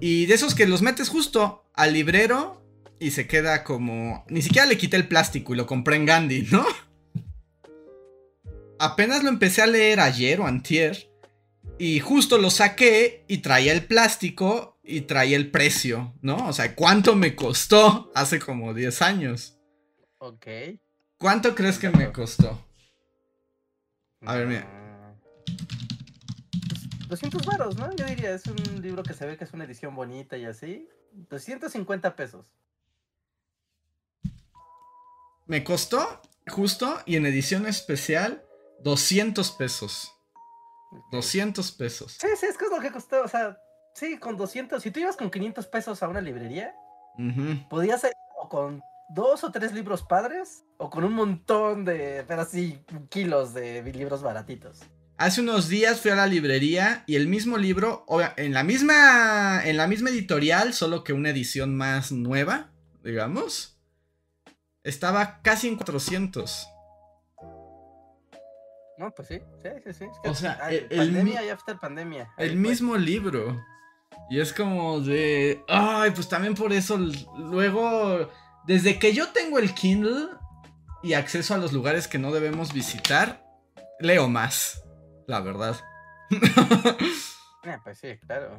Y 0.00 0.26
de 0.26 0.34
esos 0.34 0.54
que 0.54 0.66
los 0.66 0.82
metes 0.82 1.08
justo 1.08 1.64
al 1.74 1.92
librero 1.92 2.62
y 2.98 3.10
se 3.10 3.26
queda 3.26 3.64
como... 3.64 4.24
Ni 4.28 4.42
siquiera 4.42 4.66
le 4.66 4.78
quité 4.78 4.96
el 4.96 5.08
plástico 5.08 5.54
y 5.54 5.56
lo 5.56 5.66
compré 5.66 5.96
en 5.96 6.06
Gandhi, 6.06 6.48
¿no? 6.50 6.64
Apenas 8.78 9.22
lo 9.22 9.28
empecé 9.28 9.62
a 9.62 9.66
leer 9.66 10.00
ayer 10.00 10.40
o 10.40 10.46
antier. 10.46 11.10
Y 11.78 12.00
justo 12.00 12.38
lo 12.38 12.50
saqué 12.50 13.24
y 13.28 13.38
traía 13.38 13.72
el 13.72 13.84
plástico 13.84 14.78
y 14.82 15.02
traía 15.02 15.36
el 15.36 15.50
precio, 15.50 16.14
¿no? 16.22 16.48
O 16.48 16.52
sea, 16.52 16.74
¿cuánto 16.74 17.16
me 17.16 17.34
costó 17.34 18.12
hace 18.14 18.38
como 18.38 18.74
10 18.74 19.02
años? 19.02 19.58
Ok. 20.18 20.46
¿Cuánto 21.18 21.54
crees 21.54 21.78
que 21.78 21.90
me 21.90 22.12
costó? 22.12 22.64
A 24.26 24.34
ver, 24.36 24.46
mira. 24.46 24.64
Mm, 24.64 25.18
pues, 26.68 27.08
200 27.08 27.46
varos, 27.46 27.76
¿no? 27.76 27.94
Yo 27.94 28.06
diría, 28.06 28.32
es 28.34 28.46
un 28.46 28.82
libro 28.82 29.02
que 29.02 29.14
se 29.14 29.26
ve 29.26 29.36
que 29.36 29.44
es 29.44 29.52
una 29.52 29.64
edición 29.64 29.94
bonita 29.94 30.36
y 30.36 30.44
así. 30.46 30.88
250 31.12 32.16
pesos. 32.16 32.50
Me 35.46 35.62
costó 35.62 36.20
justo 36.48 36.98
y 37.04 37.16
en 37.16 37.26
edición 37.26 37.66
especial 37.66 38.42
200 38.80 39.50
pesos. 39.52 40.10
Ok. 40.90 41.04
200 41.12 41.72
pesos. 41.72 42.12
Sí, 42.20 42.28
sí, 42.38 42.46
es 42.46 42.56
que 42.56 42.64
es 42.64 42.70
lo 42.70 42.80
que 42.80 42.90
costó. 42.90 43.22
O 43.22 43.28
sea, 43.28 43.58
sí, 43.94 44.18
con 44.18 44.36
200. 44.36 44.82
Si 44.82 44.90
tú 44.90 45.00
ibas 45.00 45.16
con 45.16 45.30
500 45.30 45.66
pesos 45.66 46.02
a 46.02 46.08
una 46.08 46.20
librería, 46.20 46.74
Ujú. 47.18 47.68
podías 47.68 48.02
ir 48.04 48.12
o 48.40 48.48
con 48.48 48.82
dos 49.10 49.44
o 49.44 49.50
tres 49.50 49.72
libros 49.72 50.02
padres 50.02 50.64
o 50.78 50.90
con 50.90 51.04
un 51.04 51.12
montón 51.12 51.84
de, 51.84 52.24
pero 52.26 52.42
así, 52.42 52.80
kilos 53.10 53.54
de 53.54 53.82
libros 53.92 54.22
baratitos. 54.22 54.80
Hace 55.16 55.42
unos 55.42 55.68
días 55.68 56.00
fui 56.00 56.10
a 56.10 56.16
la 56.16 56.26
librería 56.26 57.04
y 57.06 57.14
el 57.16 57.28
mismo 57.28 57.56
libro, 57.56 58.04
en 58.36 58.52
la 58.52 58.64
misma, 58.64 59.62
en 59.64 59.76
la 59.76 59.86
misma 59.86 60.10
editorial, 60.10 60.74
solo 60.74 61.04
que 61.04 61.12
una 61.12 61.30
edición 61.30 61.76
más 61.76 62.10
nueva, 62.10 62.72
digamos, 63.04 63.78
estaba 64.82 65.40
casi 65.42 65.68
en 65.68 65.76
400. 65.76 66.66
No, 68.98 69.10
pues 69.12 69.28
sí, 69.28 69.38
sí, 69.62 69.68
sí, 69.84 69.92
sí. 69.92 70.04
es 70.04 70.18
que- 70.22 70.28
O 70.28 70.34
sea, 70.34 70.52
el- 70.70 70.86
pandemia 70.88 71.40
mi- 71.40 71.46
y 71.46 71.50
after 71.50 71.78
pandemia. 71.78 72.32
El 72.38 72.56
mismo 72.56 72.96
libro. 72.96 73.60
Y 74.30 74.40
es 74.40 74.52
como 74.52 75.00
de, 75.00 75.62
ay, 75.68 76.12
pues 76.12 76.28
también 76.28 76.54
por 76.54 76.72
eso 76.72 76.96
luego, 77.36 78.30
desde 78.66 78.98
que 78.98 79.12
yo 79.12 79.28
tengo 79.28 79.58
el 79.58 79.74
Kindle 79.74 80.28
y 81.02 81.14
acceso 81.14 81.54
a 81.54 81.58
los 81.58 81.72
lugares 81.72 82.08
que 82.08 82.18
no 82.18 82.32
debemos 82.32 82.72
visitar, 82.72 83.44
leo 84.00 84.28
más, 84.28 84.82
la 85.26 85.40
verdad. 85.40 85.76
Ah, 87.66 87.80
pues 87.82 87.98
sí, 87.98 88.18
claro. 88.26 88.58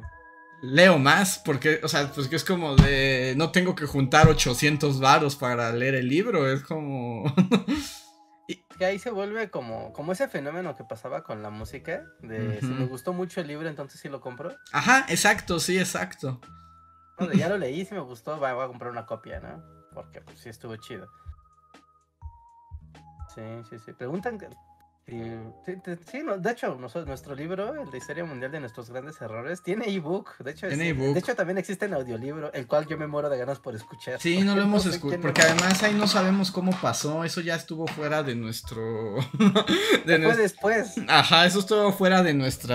leo 0.62 0.98
más 0.98 1.38
porque, 1.44 1.78
o 1.84 1.86
sea, 1.88 2.10
pues 2.12 2.26
que 2.26 2.34
es 2.34 2.42
como 2.44 2.74
de, 2.74 3.34
no 3.36 3.52
tengo 3.52 3.76
que 3.76 3.86
juntar 3.86 4.26
800 4.26 4.98
varos 4.98 5.36
para 5.36 5.70
leer 5.72 5.94
el 5.94 6.08
libro, 6.08 6.50
es 6.50 6.62
como... 6.64 7.24
Que 8.78 8.84
ahí 8.84 8.98
se 8.98 9.10
vuelve 9.10 9.48
como, 9.48 9.92
como 9.92 10.12
ese 10.12 10.28
fenómeno 10.28 10.76
que 10.76 10.84
pasaba 10.84 11.22
con 11.24 11.42
la 11.42 11.48
música, 11.50 12.04
de 12.20 12.60
si 12.60 12.66
me 12.66 12.84
gustó 12.84 13.12
mucho 13.14 13.40
el 13.40 13.46
libro, 13.46 13.68
entonces 13.68 13.98
sí 14.00 14.08
lo 14.10 14.20
compro. 14.20 14.54
Ajá, 14.70 15.06
exacto, 15.08 15.58
sí, 15.60 15.78
exacto. 15.78 16.40
No, 17.18 17.32
ya 17.32 17.48
lo 17.48 17.56
leí, 17.58 17.86
si 17.86 17.94
me 17.94 18.00
gustó, 18.00 18.38
va- 18.38 18.52
voy 18.52 18.64
a 18.64 18.68
comprar 18.68 18.90
una 18.90 19.06
copia, 19.06 19.40
¿no? 19.40 19.64
Porque 19.96 20.20
pues 20.20 20.38
sí 20.38 20.50
estuvo 20.50 20.76
chido. 20.76 21.08
Sí, 23.34 23.40
sí, 23.70 23.76
sí. 23.84 23.92
Preguntan 23.94 24.38
que- 24.38 24.48
Sí, 26.10 26.22
no, 26.24 26.36
de 26.36 26.50
hecho, 26.50 26.74
nuestro 27.06 27.34
libro, 27.36 27.80
el 27.80 27.90
de 27.92 27.98
Historia 27.98 28.24
Mundial 28.24 28.50
de 28.50 28.58
Nuestros 28.58 28.90
Grandes 28.90 29.20
Errores, 29.22 29.62
tiene 29.62 29.88
ebook. 29.88 30.36
De 30.38 30.50
hecho, 30.50 30.66
Tiene 30.66 30.88
ebook. 30.88 31.14
de 31.14 31.20
hecho 31.20 31.34
también 31.36 31.58
existe 31.58 31.86
en 31.86 31.94
audiolibro, 31.94 32.52
el 32.52 32.66
cual 32.66 32.86
yo 32.88 32.98
me 32.98 33.06
muero 33.06 33.28
de 33.30 33.38
ganas 33.38 33.60
por 33.60 33.74
escuchar. 33.76 34.20
Sí, 34.20 34.42
no 34.42 34.54
lo 34.56 34.62
hemos 34.64 34.82
sé 34.82 34.90
escuchado, 34.90 35.22
porque 35.22 35.42
además 35.42 35.80
ahí 35.84 35.94
no 35.94 36.08
sabemos 36.08 36.50
cómo 36.50 36.72
pasó, 36.82 37.22
eso 37.24 37.40
ya 37.40 37.54
estuvo 37.54 37.86
fuera 37.86 38.22
de 38.24 38.34
nuestro... 38.34 39.14
de 40.04 40.18
nuestro... 40.18 40.42
después. 40.42 40.94
Ajá, 41.08 41.46
eso 41.46 41.60
estuvo 41.60 41.92
fuera 41.92 42.22
de 42.24 42.34
nuestro 42.34 42.74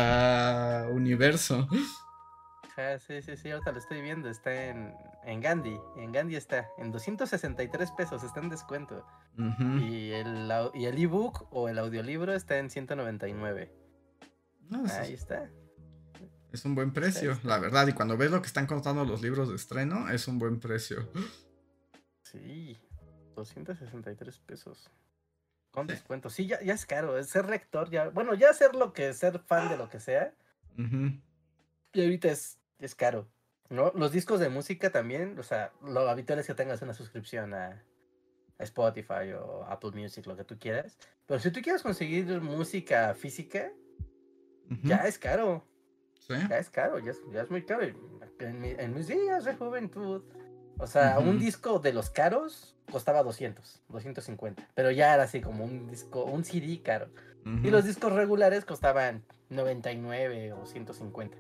universo. 0.91 1.67
Ajá, 2.72 2.99
sí, 2.99 3.22
sí, 3.22 3.36
sí, 3.38 3.51
ahorita 3.51 3.72
lo 3.72 3.80
estoy 3.80 4.01
viendo, 4.01 4.30
está 4.30 4.67
en, 4.69 4.93
en 5.24 5.41
Gandhi, 5.41 5.78
en 5.97 6.11
Gandhi 6.11 6.36
está, 6.36 6.69
en 6.78 6.91
263 6.91 7.91
pesos, 7.91 8.24
está 8.24 8.39
en 8.39 8.49
descuento. 8.49 9.05
Y 9.38 10.11
el, 10.11 10.51
y 10.74 10.86
el 10.86 10.97
ebook 10.97 11.47
o 11.51 11.69
el 11.69 11.78
audiolibro 11.80 12.34
está 12.34 12.57
en 12.57 12.69
199. 12.69 13.72
No, 14.69 14.80
Ahí 14.86 15.13
es, 15.13 15.22
está. 15.22 15.49
es 16.53 16.63
un 16.65 16.76
buen 16.76 16.93
precio, 16.93 17.38
la 17.43 17.59
verdad, 17.59 17.88
y 17.88 17.93
cuando 17.93 18.15
ves 18.17 18.32
lo 18.32 18.41
que 18.41 18.47
están 18.47 18.67
contando 18.67 19.03
los 19.05 19.22
libros 19.22 19.49
de 19.49 19.55
estreno, 19.55 20.09
es 20.09 20.28
un 20.28 20.39
buen 20.39 20.59
precio. 20.59 21.09
Sí, 22.24 22.78
263 23.36 24.39
pesos. 24.39 24.89
Con 25.72 25.88
Sí. 25.88 25.93
descuento. 25.93 26.30
Sí, 26.30 26.47
ya, 26.47 26.61
ya 26.61 26.74
es 26.74 26.86
caro. 26.86 27.22
Ser 27.24 27.49
lector, 27.49 27.89
ya. 27.89 28.09
Bueno, 28.09 28.34
ya 28.34 28.53
ser 28.53 28.76
lo 28.76 28.91
que 28.93 29.13
ser 29.13 29.39
fan 29.39 29.69
de 29.69 29.78
lo 29.78 29.89
que 29.89 29.99
sea. 30.01 30.34
Ujú. 30.78 31.17
Y 31.93 32.01
ahorita 32.03 32.30
es, 32.30 32.57
es 32.82 32.95
caro. 32.95 33.27
¿No? 33.69 33.91
Los 33.95 34.11
discos 34.11 34.39
de 34.41 34.49
música 34.49 34.89
también. 34.89 35.39
O 35.39 35.43
sea, 35.43 35.71
lo 35.82 36.09
habitual 36.09 36.39
es 36.39 36.47
que 36.47 36.53
tengas 36.53 36.82
una 36.82 36.93
suscripción 36.93 37.53
a, 37.53 37.82
a 38.59 38.63
Spotify 38.63 39.32
o 39.39 39.63
Apple 39.65 39.91
Music, 39.93 40.25
lo 40.25 40.36
que 40.36 40.43
tú 40.43 40.59
quieras. 40.59 40.97
Pero 41.25 41.39
si 41.39 41.51
tú 41.51 41.61
quieres 41.61 41.82
conseguir 41.82 42.41
música 42.41 43.13
física, 43.13 43.71
ya 44.84 45.07
es 45.07 45.17
caro. 45.17 45.63
Sí. 46.19 46.34
Ya 46.49 46.57
es 46.59 46.69
caro, 46.69 46.99
ya 46.99 47.11
es, 47.11 47.21
ya 47.32 47.41
es 47.41 47.49
muy 47.49 47.63
caro. 47.63 47.84
En, 48.39 48.59
mi- 48.61 48.75
en 48.77 48.93
mis 48.93 49.07
días 49.07 49.45
de 49.45 49.55
juventud. 49.55 50.23
O 50.77 50.88
sea, 50.88 51.19
un 51.19 51.39
disco 51.39 51.79
de 51.79 51.93
los 51.93 52.09
caros 52.09 52.75
costaba 52.91 53.21
200, 53.23 53.84
250. 53.89 54.67
Pero 54.73 54.91
ya 54.91 55.13
era 55.13 55.23
así 55.23 55.39
como 55.41 55.63
un 55.63 55.88
disco, 55.88 56.23
un 56.25 56.43
CD 56.43 56.82
caro. 56.82 57.07
Y 57.63 57.69
los 57.71 57.86
discos 57.86 58.11
regulares 58.13 58.65
costaban 58.65 59.23
99 59.49 60.53
o 60.53 60.65
150. 60.65 61.38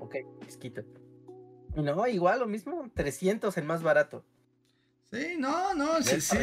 Ok, 0.00 0.16
disquito. 0.44 0.82
Y 1.76 1.82
no, 1.82 2.06
igual 2.06 2.40
lo 2.40 2.46
mismo, 2.46 2.90
300 2.94 3.56
el 3.56 3.64
más 3.64 3.82
barato. 3.82 4.24
Sí, 5.10 5.36
no, 5.38 5.74
no, 5.74 6.02
sí, 6.02 6.20
sí. 6.20 6.36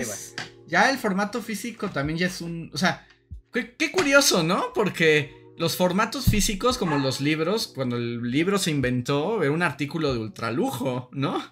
Ya 0.68 0.90
el 0.90 0.98
formato 0.98 1.42
físico 1.42 1.90
también 1.90 2.18
ya 2.18 2.28
es 2.28 2.42
un. 2.42 2.72
O 2.74 2.78
sea, 2.78 3.08
qué, 3.52 3.92
curioso, 3.92 4.44
¿no? 4.44 4.74
Porque 4.74 5.34
los 5.58 5.78
formatos 5.78 6.26
físicos, 6.26 6.78
como 6.78 6.98
los 6.98 7.22
libros, 7.22 7.68
cuando 7.68 7.98
el 7.98 8.32
libro 8.32 8.58
se 8.58 8.72
inventó, 8.72 9.44
era 9.44 9.52
un 9.52 9.62
artículo 9.62 10.14
de 10.14 10.20
ultralujo, 10.20 11.10
¿no? 11.12 11.44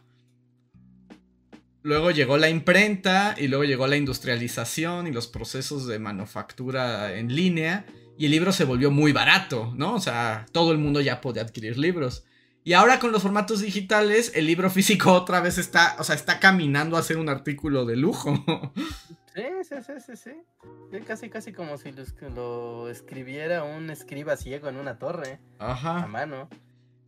Luego 1.84 2.12
llegó 2.12 2.38
la 2.38 2.50
imprenta 2.50 3.36
y 3.38 3.48
luego 3.48 3.66
llegó 3.66 3.88
la 3.88 3.98
industrialización 3.98 5.06
y 5.06 5.12
los 5.12 5.28
procesos 5.28 5.86
de 5.86 6.00
manufactura 6.00 7.14
en 7.18 7.36
línea 7.36 7.86
y 8.24 8.28
el 8.28 8.32
libro 8.32 8.54
se 8.54 8.64
volvió 8.64 8.90
muy 8.90 9.12
barato, 9.12 9.74
¿no? 9.76 9.96
O 9.96 10.00
sea, 10.00 10.46
todo 10.54 10.72
el 10.72 10.78
mundo 10.78 11.02
ya 11.02 11.20
podía 11.20 11.42
adquirir 11.42 11.78
libros. 11.78 12.24
Y 12.64 12.72
ahora 12.72 12.98
con 12.98 13.12
los 13.12 13.22
formatos 13.22 13.60
digitales, 13.60 14.32
el 14.34 14.48
libro 14.48 14.70
físico 14.72 15.12
otra 15.12 15.42
vez 15.42 15.58
está, 15.58 15.98
o 16.00 16.06
sea, 16.06 16.16
está 16.16 16.40
caminando 16.40 16.96
a 16.96 17.04
ser 17.04 17.18
un 17.18 17.28
artículo 17.28 17.84
de 17.84 17.98
lujo. 17.98 18.42
Sí, 19.36 19.44
sí, 19.64 19.76
sí, 19.86 19.94
sí, 20.06 20.16
sí. 20.16 21.00
Casi, 21.06 21.30
casi 21.30 21.52
como 21.52 21.78
si 21.78 21.92
lo, 22.34 22.88
escribiera 22.88 23.66
un 23.66 23.90
escriba 23.90 24.38
ciego 24.38 24.70
en 24.70 24.78
una 24.78 25.00
torre. 25.00 25.40
Ajá. 25.60 26.04
A 26.04 26.08
mano. 26.08 26.48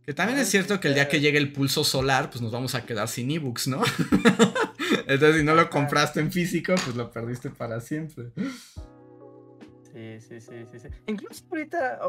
Que 0.04 0.12
también 0.12 0.38
es 0.38 0.50
cierto 0.50 0.80
que 0.80 0.88
el 0.88 0.94
día 0.94 1.08
que 1.08 1.20
llegue 1.20 1.38
el 1.38 1.50
pulso 1.50 1.82
solar, 1.82 2.28
pues 2.28 2.42
nos 2.42 2.52
vamos 2.52 2.74
a 2.74 2.84
quedar 2.84 3.08
sin 3.08 3.30
ebooks, 3.30 3.68
¿no? 3.68 3.82
Entonces, 5.06 5.36
si 5.36 5.44
no 5.44 5.54
lo 5.54 5.70
compraste 5.70 6.20
en 6.20 6.30
físico, 6.30 6.74
pues 6.84 6.94
lo 6.94 7.10
perdiste 7.10 7.48
para 7.48 7.80
siempre. 7.80 8.32
Sí, 10.20 10.40
sí, 10.40 10.66
sí, 10.70 10.78
sí, 10.78 10.88
Incluso 11.06 11.44
ahorita 11.50 12.00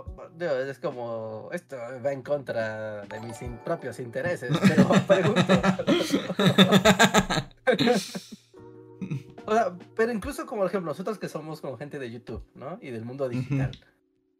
es 0.69 0.79
como 0.79 1.49
esto 1.51 1.77
va 2.03 2.11
en 2.11 2.21
contra 2.21 3.05
de 3.05 3.19
mis 3.19 3.37
propios 3.63 3.99
intereses, 3.99 4.55
pero 4.67 4.87
pregunto. 5.07 5.41
o 9.45 9.53
sea, 9.53 9.77
pero 9.95 10.11
incluso 10.11 10.45
como 10.45 10.61
por 10.61 10.69
ejemplo 10.69 10.91
nosotros 10.91 11.17
que 11.19 11.29
somos 11.29 11.61
como 11.61 11.77
gente 11.77 11.99
de 11.99 12.11
YouTube, 12.11 12.43
¿no? 12.55 12.79
Y 12.81 12.91
del 12.91 13.05
mundo 13.05 13.29
digital. 13.29 13.71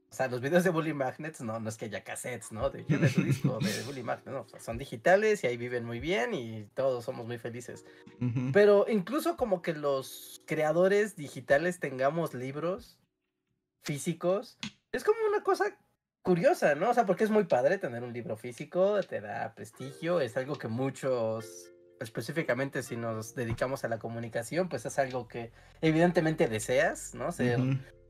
O 0.10 0.16
sea, 0.16 0.30
los 0.30 0.40
videos 0.40 0.64
de 0.64 0.70
Bully 0.70 0.94
Magnets, 0.94 1.42
no, 1.42 1.60
no 1.60 1.68
es 1.68 1.76
que 1.76 1.86
haya 1.86 2.04
cassettes, 2.04 2.54
¿no? 2.54 2.70
De, 2.70 2.84
de 2.84 3.10
su 3.10 3.22
disco 3.22 3.60
de 3.60 3.70
Bully 3.86 4.04
Magnets, 4.04 4.32
no, 4.32 4.48
son 4.60 4.78
digitales 4.78 5.44
y 5.44 5.48
ahí 5.48 5.58
viven 5.58 5.84
muy 5.84 6.00
bien 6.00 6.34
y 6.34 6.64
todos 6.74 7.04
somos 7.04 7.28
muy 7.28 7.38
felices. 7.38 7.86
Pero 8.54 8.86
incluso 8.90 9.36
como 9.36 9.62
que 9.62 9.74
los 9.74 10.42
creadores 10.46 11.18
digitales 11.18 11.80
tengamos 11.80 12.34
libros 12.34 12.98
físicos, 13.84 14.58
es 14.92 15.04
como 15.04 15.18
una 15.30 15.44
cosa 15.44 15.78
curiosa, 16.22 16.76
¿no? 16.76 16.90
O 16.90 16.94
sea, 16.94 17.06
porque 17.06 17.24
es 17.24 17.30
muy 17.30 17.46
padre 17.46 17.78
tener 17.78 18.04
un 18.04 18.12
libro 18.12 18.36
físico, 18.36 19.00
te 19.02 19.22
da 19.22 19.54
prestigio, 19.56 20.20
es 20.20 20.36
algo 20.36 20.58
que 20.58 20.68
muchos, 20.68 21.72
específicamente 22.02 22.84
si 22.84 22.98
nos 22.98 23.34
dedicamos 23.34 23.86
a 23.86 23.88
la 23.88 23.98
comunicación, 23.98 24.68
pues 24.68 24.86
es 24.86 25.00
algo 25.00 25.28
que 25.28 25.52
evidentemente 25.80 26.48
deseas, 26.48 27.14
¿no? 27.16 27.32
Ser, 27.32 27.60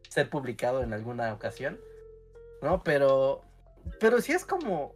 ser 0.09 0.29
publicado 0.31 0.81
en 0.81 0.93
alguna 0.93 1.31
ocasión, 1.31 1.79
¿no? 2.63 2.83
Pero, 2.83 3.43
pero 3.99 4.19
sí 4.19 4.31
es 4.31 4.45
como 4.45 4.95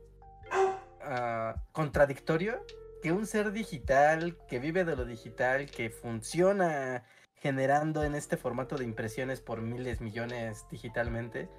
ah, 1.02 1.56
contradictorio 1.74 2.66
que 3.02 3.12
un 3.12 3.28
ser 3.28 3.52
digital, 3.52 4.38
que 4.48 4.60
vive 4.60 4.84
de 4.84 4.96
lo 4.96 5.06
digital, 5.06 5.70
que 5.70 5.90
funciona 5.90 7.04
generando 7.42 8.04
en 8.04 8.14
este 8.16 8.38
formato 8.38 8.78
de 8.78 8.84
impresiones 8.84 9.42
por 9.42 9.62
miles, 9.62 10.00
millones 10.00 10.66
digitalmente, 10.70 11.50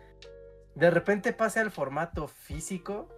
de 0.74 0.90
repente 0.90 1.32
pase 1.32 1.60
al 1.60 1.70
formato 1.70 2.28
físico. 2.28 3.08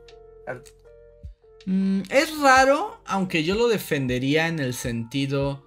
Mm, 1.67 2.03
es 2.11 2.41
raro, 2.41 3.01
aunque 3.05 3.45
yo 3.45 3.55
lo 3.55 3.69
defendería 3.69 4.49
en 4.49 4.59
el 4.59 4.75
sentido 4.75 5.67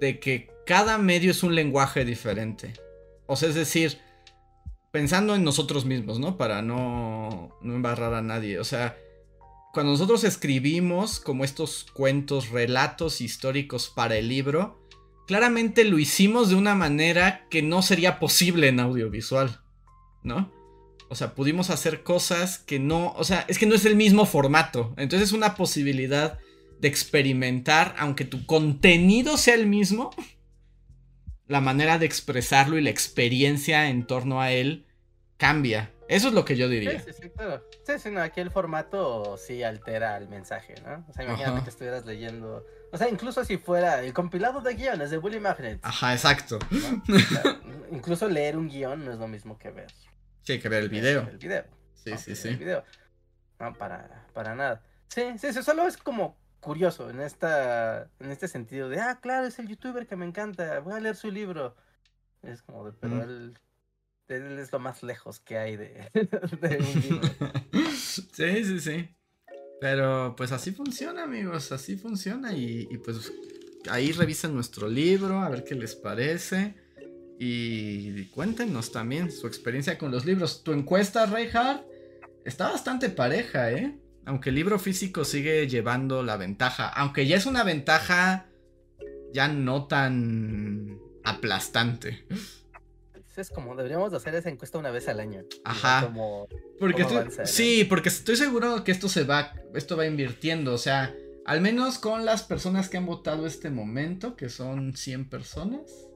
de 0.00 0.18
que 0.18 0.50
cada 0.66 0.98
medio 0.98 1.30
es 1.30 1.42
un 1.42 1.54
lenguaje 1.54 2.04
diferente. 2.04 2.72
O 3.26 3.36
sea, 3.36 3.48
es 3.48 3.54
decir, 3.54 3.98
pensando 4.90 5.34
en 5.34 5.44
nosotros 5.44 5.84
mismos, 5.84 6.18
¿no? 6.18 6.36
Para 6.36 6.62
no, 6.62 7.56
no 7.62 7.74
embarrar 7.74 8.14
a 8.14 8.22
nadie. 8.22 8.58
O 8.58 8.64
sea, 8.64 8.96
cuando 9.72 9.92
nosotros 9.92 10.24
escribimos 10.24 11.20
como 11.20 11.44
estos 11.44 11.86
cuentos, 11.92 12.50
relatos 12.50 13.20
históricos 13.20 13.92
para 13.94 14.16
el 14.16 14.28
libro, 14.28 14.87
claramente 15.28 15.84
lo 15.84 15.98
hicimos 15.98 16.48
de 16.48 16.54
una 16.54 16.74
manera 16.74 17.46
que 17.50 17.60
no 17.60 17.82
sería 17.82 18.18
posible 18.18 18.68
en 18.68 18.80
audiovisual, 18.80 19.60
¿no? 20.22 20.50
O 21.10 21.14
sea, 21.14 21.34
pudimos 21.34 21.68
hacer 21.68 22.02
cosas 22.02 22.58
que 22.58 22.78
no, 22.78 23.12
o 23.12 23.24
sea, 23.24 23.44
es 23.46 23.58
que 23.58 23.66
no 23.66 23.74
es 23.74 23.84
el 23.84 23.94
mismo 23.94 24.24
formato. 24.24 24.94
Entonces 24.96 25.28
es 25.28 25.34
una 25.34 25.54
posibilidad 25.54 26.38
de 26.80 26.88
experimentar, 26.88 27.94
aunque 27.98 28.24
tu 28.24 28.46
contenido 28.46 29.36
sea 29.36 29.54
el 29.54 29.66
mismo, 29.66 30.10
la 31.46 31.60
manera 31.60 31.98
de 31.98 32.06
expresarlo 32.06 32.78
y 32.78 32.82
la 32.82 32.90
experiencia 32.90 33.90
en 33.90 34.06
torno 34.06 34.40
a 34.40 34.50
él 34.50 34.86
cambia. 35.36 35.92
Eso 36.08 36.28
es 36.28 36.34
lo 36.34 36.46
que 36.46 36.56
yo 36.56 36.70
diría. 36.70 37.00
Sí, 37.00 37.12
sí, 37.12 37.20
sí, 37.22 37.28
claro. 37.28 37.62
Sí, 37.86 37.92
sí, 37.98 38.10
no, 38.10 38.22
aquí 38.22 38.40
el 38.40 38.50
formato 38.50 39.36
sí 39.36 39.62
altera 39.62 40.16
el 40.16 40.28
mensaje, 40.28 40.74
¿no? 40.86 41.04
O 41.06 41.12
sea, 41.12 41.26
imagínate 41.26 41.64
que 41.64 41.68
estuvieras 41.68 42.06
leyendo 42.06 42.64
o 42.92 42.96
sea, 42.96 43.08
incluso 43.08 43.44
si 43.44 43.58
fuera 43.58 44.02
el 44.02 44.12
compilado 44.12 44.60
de 44.60 44.74
guiones 44.74 45.10
de 45.10 45.18
Bully 45.18 45.40
Magnet. 45.40 45.80
Ajá, 45.82 46.12
exacto. 46.12 46.58
incluso 47.90 48.28
leer 48.28 48.56
un 48.56 48.68
guion 48.68 49.04
no 49.04 49.12
es 49.12 49.18
lo 49.18 49.28
mismo 49.28 49.58
que 49.58 49.70
ver. 49.70 49.92
Sí, 50.42 50.58
que 50.58 50.68
ver 50.68 50.82
el 50.82 50.88
video. 50.88 51.28
El 51.28 51.38
video. 51.38 51.64
Sí, 51.94 52.16
sí, 52.16 52.34
sí. 52.34 52.48
El 52.48 52.56
video. 52.56 52.84
No, 53.58 53.74
para, 53.74 54.26
para 54.32 54.54
nada. 54.54 54.82
Sí, 55.08 55.22
sí, 55.38 55.52
sí, 55.52 55.62
solo 55.62 55.86
es 55.86 55.96
como 55.96 56.38
curioso 56.60 57.08
en 57.10 57.20
esta 57.20 58.10
en 58.18 58.30
este 58.30 58.48
sentido 58.48 58.88
de, 58.88 59.00
ah, 59.00 59.20
claro, 59.20 59.46
es 59.46 59.58
el 59.58 59.68
youtuber 59.68 60.06
que 60.06 60.16
me 60.16 60.26
encanta, 60.26 60.80
voy 60.80 60.94
a 60.94 61.00
leer 61.00 61.16
su 61.16 61.30
libro. 61.30 61.76
Es 62.42 62.62
como 62.62 62.84
de, 62.84 62.92
pero 62.92 63.22
él, 63.22 63.58
él, 64.28 64.58
es 64.58 64.72
lo 64.72 64.78
más 64.78 65.02
lejos 65.02 65.40
que 65.40 65.58
hay 65.58 65.76
de, 65.76 66.10
de 66.14 66.78
un 66.78 67.00
libro. 67.00 67.28
sí, 68.32 68.64
sí, 68.64 68.80
sí. 68.80 69.17
Pero 69.80 70.34
pues 70.36 70.52
así 70.52 70.72
funciona, 70.72 71.24
amigos, 71.24 71.72
así 71.72 71.96
funciona. 71.96 72.52
Y, 72.52 72.86
pues 73.04 73.32
ahí 73.90 74.12
revisen 74.12 74.54
nuestro 74.54 74.88
libro, 74.88 75.40
a 75.40 75.48
ver 75.48 75.64
qué 75.64 75.74
les 75.74 75.94
parece. 75.94 76.74
Y 77.38 78.24
cuéntenos 78.26 78.90
también 78.90 79.30
su 79.30 79.46
experiencia 79.46 79.96
con 79.96 80.10
los 80.10 80.24
libros. 80.24 80.64
Tu 80.64 80.72
encuesta, 80.72 81.26
Reinhardt, 81.26 81.84
está 82.44 82.70
bastante 82.70 83.08
pareja, 83.08 83.70
¿eh? 83.70 83.96
Aunque 84.24 84.50
el 84.50 84.56
libro 84.56 84.78
físico 84.78 85.24
sigue 85.24 85.68
llevando 85.68 86.22
la 86.22 86.36
ventaja. 86.36 86.88
Aunque 86.88 87.26
ya 87.26 87.36
es 87.36 87.46
una 87.46 87.62
ventaja 87.62 88.46
ya 89.32 89.48
no 89.48 89.86
tan 89.86 90.98
aplastante 91.22 92.24
es 93.38 93.50
como 93.50 93.74
deberíamos 93.76 94.12
hacer 94.12 94.34
esa 94.34 94.48
encuesta 94.48 94.78
una 94.78 94.90
vez 94.90 95.08
al 95.08 95.20
año. 95.20 95.44
Ajá. 95.64 96.12
porque 96.78 97.06
sí, 97.44 97.84
porque 97.84 98.08
estoy 98.08 98.36
seguro 98.36 98.84
que 98.84 98.92
esto 98.92 99.08
se 99.08 99.24
va, 99.24 99.54
esto 99.74 99.96
va 99.96 100.06
invirtiendo, 100.06 100.74
o 100.74 100.78
sea, 100.78 101.14
al 101.44 101.60
menos 101.60 101.98
con 101.98 102.24
las 102.24 102.42
personas 102.42 102.88
que 102.88 102.98
han 102.98 103.06
votado 103.06 103.46
este 103.46 103.70
momento, 103.70 104.36
que 104.36 104.48
son 104.48 104.94
100 104.94 105.30
personas, 105.30 106.08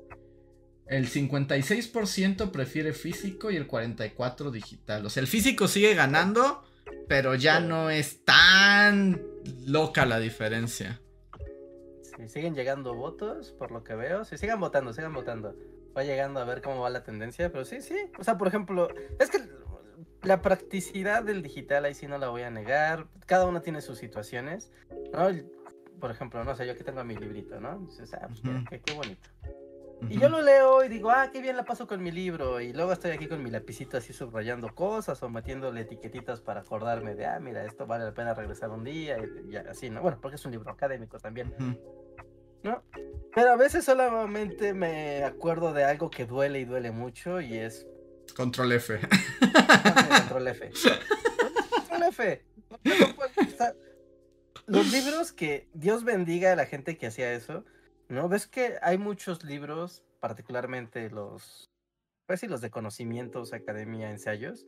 el 0.86 1.08
56% 1.08 2.50
prefiere 2.50 2.92
físico 2.92 3.50
y 3.50 3.56
el 3.56 3.66
44% 3.66 4.50
digital. 4.50 5.06
O 5.06 5.10
sea, 5.10 5.22
el 5.22 5.26
físico 5.26 5.68
sigue 5.68 5.94
ganando, 5.94 6.62
pero 7.08 7.34
ya 7.34 7.60
no 7.60 7.88
es 7.88 8.24
tan 8.24 9.22
loca 9.64 10.04
la 10.04 10.18
diferencia. 10.18 11.00
Sí, 12.02 12.28
siguen 12.28 12.54
llegando 12.54 12.94
votos, 12.94 13.52
por 13.52 13.70
lo 13.70 13.82
que 13.84 13.94
veo. 13.94 14.26
Sí, 14.26 14.36
sigan 14.36 14.60
votando, 14.60 14.92
sigan 14.92 15.14
votando 15.14 15.56
va 15.96 16.04
llegando 16.04 16.40
a 16.40 16.44
ver 16.44 16.62
cómo 16.62 16.80
va 16.80 16.90
la 16.90 17.02
tendencia, 17.02 17.50
pero 17.50 17.64
sí, 17.64 17.80
sí. 17.80 17.96
O 18.18 18.24
sea, 18.24 18.38
por 18.38 18.48
ejemplo, 18.48 18.88
es 19.18 19.30
que 19.30 19.38
la 20.22 20.40
practicidad 20.40 21.22
del 21.22 21.42
digital 21.42 21.84
ahí 21.84 21.94
sí 21.94 22.06
no 22.06 22.18
la 22.18 22.28
voy 22.28 22.42
a 22.42 22.50
negar. 22.50 23.06
Cada 23.26 23.46
uno 23.46 23.60
tiene 23.62 23.80
sus 23.80 23.98
situaciones. 23.98 24.70
¿no? 25.12 25.28
Por 26.00 26.10
ejemplo, 26.10 26.44
no 26.44 26.54
sé, 26.56 26.66
yo 26.66 26.72
aquí 26.72 26.84
tengo 26.84 27.04
mi 27.04 27.16
librito, 27.16 27.60
¿no? 27.60 27.78
Dices, 27.78 28.12
ah, 28.14 28.28
pues 28.28 28.82
qué, 28.84 28.92
bonito. 28.92 29.28
Y 30.08 30.18
yo 30.18 30.28
lo 30.28 30.42
leo 30.42 30.82
y 30.82 30.88
digo, 30.88 31.10
ah, 31.10 31.30
qué 31.32 31.40
bien 31.40 31.56
la 31.56 31.64
paso 31.64 31.86
con 31.86 32.02
mi 32.02 32.10
libro. 32.10 32.60
Y 32.60 32.72
luego 32.72 32.92
estoy 32.92 33.12
aquí 33.12 33.28
con 33.28 33.40
mi 33.40 33.50
lapicito 33.50 33.96
así 33.96 34.12
subrayando 34.12 34.74
cosas 34.74 35.22
o 35.22 35.28
metiéndole 35.28 35.82
etiquetitas 35.82 36.40
para 36.40 36.62
acordarme 36.62 37.14
de, 37.14 37.26
ah, 37.26 37.38
mira, 37.38 37.64
esto 37.64 37.86
vale 37.86 38.04
la 38.04 38.14
pena 38.14 38.34
regresar 38.34 38.70
un 38.70 38.82
día 38.82 39.16
y, 39.48 39.54
así, 39.56 39.90
¿no? 39.90 40.02
Bueno, 40.02 40.18
porque 40.20 40.34
es 40.36 40.44
un 40.44 40.50
libro 40.50 40.72
académico 40.72 41.18
también. 41.20 41.54
¿No? 42.62 42.82
Pero 43.34 43.52
a 43.52 43.56
veces 43.56 43.84
solamente 43.84 44.74
me 44.74 45.24
acuerdo 45.24 45.72
de 45.72 45.84
algo 45.84 46.10
que 46.10 46.26
duele 46.26 46.60
y 46.60 46.64
duele 46.64 46.90
mucho 46.90 47.40
y 47.40 47.56
es... 47.56 47.86
Control 48.36 48.72
F. 48.72 48.98
Control 50.18 50.48
F. 50.48 50.70
Control 51.70 52.02
F. 52.08 52.44
Los 54.66 54.92
libros 54.92 55.32
que 55.32 55.68
Dios 55.74 56.04
bendiga 56.04 56.52
a 56.52 56.56
la 56.56 56.66
gente 56.66 56.96
que 56.96 57.06
hacía 57.06 57.32
eso, 57.32 57.64
¿no? 58.08 58.28
Ves 58.28 58.46
que 58.46 58.76
hay 58.82 58.96
muchos 58.96 59.44
libros, 59.44 60.02
particularmente 60.20 61.10
los, 61.10 61.70
pues 62.26 62.40
sí, 62.40 62.46
los 62.46 62.60
de 62.60 62.70
conocimientos, 62.70 63.52
academia, 63.52 64.10
ensayos, 64.10 64.66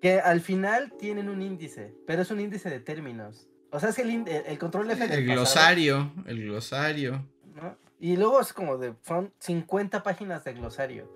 que 0.00 0.20
al 0.20 0.40
final 0.40 0.94
tienen 0.98 1.28
un 1.28 1.42
índice, 1.42 1.94
pero 2.06 2.22
es 2.22 2.30
un 2.30 2.40
índice 2.40 2.70
de 2.70 2.80
términos. 2.80 3.49
O 3.72 3.78
sea, 3.78 3.90
es 3.90 3.96
que 3.96 4.02
el, 4.02 4.28
el, 4.28 4.58
control 4.58 4.90
F 4.90 5.04
El 5.04 5.24
glosario, 5.24 6.12
el 6.26 6.42
glosario. 6.44 7.24
Y 8.00 8.16
luego 8.16 8.40
es 8.40 8.52
como 8.52 8.78
de, 8.78 8.94
son 9.06 9.32
50 9.38 10.02
páginas 10.02 10.44
de 10.44 10.54
glosario. 10.54 11.12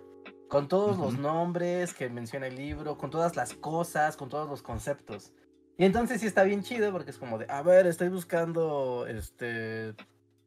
Con 0.48 0.68
todos 0.68 0.98
los 0.98 1.18
nombres 1.18 1.94
que 1.94 2.08
menciona 2.08 2.46
el 2.46 2.56
libro, 2.56 2.96
con 2.96 3.10
todas 3.10 3.34
las 3.34 3.54
cosas, 3.54 4.16
con 4.16 4.28
todos 4.28 4.48
los 4.48 4.62
conceptos. 4.62 5.32
Y 5.76 5.84
entonces 5.84 6.20
sí 6.20 6.26
está 6.26 6.44
bien 6.44 6.62
chido 6.62 6.92
porque 6.92 7.10
es 7.10 7.18
como 7.18 7.38
de, 7.38 7.46
a 7.48 7.62
ver, 7.62 7.86
estoy 7.86 8.08
buscando 8.08 9.06
este 9.08 9.94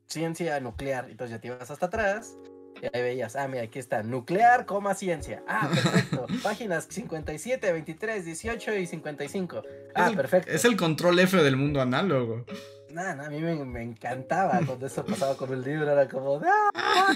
ciencia 0.05 0.59
nuclear. 0.61 1.09
Entonces 1.09 1.35
ya 1.35 1.41
te 1.41 1.47
ibas 1.47 1.69
hasta 1.69 1.87
atrás 1.87 2.37
y 2.81 2.85
ahí 2.85 3.01
veías, 3.01 3.35
ah, 3.35 3.47
mira, 3.47 3.63
aquí 3.63 3.79
está, 3.79 4.03
nuclear, 4.03 4.65
coma, 4.65 4.93
ciencia. 4.93 5.43
Ah, 5.47 5.69
perfecto. 5.73 6.27
Páginas 6.43 6.87
57, 6.89 7.71
23, 7.71 8.25
18 8.25 8.75
y 8.75 8.87
55. 8.87 9.61
Ah, 9.95 10.11
perfecto. 10.15 10.51
Es 10.51 10.65
el 10.65 10.77
control 10.77 11.19
F 11.19 11.37
del 11.37 11.57
mundo 11.57 11.81
análogo. 11.81 12.45
Nada, 12.91 13.15
nah, 13.15 13.25
a 13.25 13.29
mí 13.29 13.41
me, 13.41 13.83
encantaba 13.83 14.61
cuando 14.65 14.87
eso 14.87 15.05
pasaba 15.05 15.35
con 15.35 15.51
el 15.51 15.61
libro, 15.61 15.91
era 15.91 16.07
como. 16.07 16.41
¡Ah! 16.73 17.13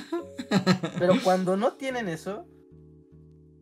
Pero 0.99 1.13
cuando 1.23 1.55
no 1.55 1.73
tienen 1.73 2.09
eso, 2.09 2.45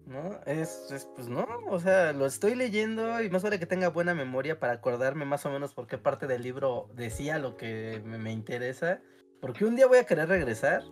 ¿no? 0.07 0.39
Es, 0.45 0.87
pues 1.15 1.27
no, 1.27 1.47
o 1.67 1.79
sea, 1.79 2.11
lo 2.13 2.25
estoy 2.25 2.55
leyendo 2.55 3.21
y 3.21 3.29
más 3.29 3.43
vale 3.43 3.59
que 3.59 3.67
tenga 3.67 3.89
buena 3.89 4.15
memoria 4.15 4.59
para 4.59 4.73
acordarme 4.73 5.25
más 5.25 5.45
o 5.45 5.51
menos 5.51 5.73
por 5.73 5.85
qué 5.85 5.97
parte 5.97 6.25
del 6.25 6.41
libro 6.41 6.89
decía 6.95 7.37
lo 7.37 7.57
que 7.57 8.01
me, 8.03 8.17
me 8.17 8.31
interesa. 8.31 9.01
Porque 9.39 9.63
un 9.63 9.75
día 9.75 9.87
voy 9.87 9.99
a 9.99 10.05
querer 10.05 10.27
regresar 10.27 10.83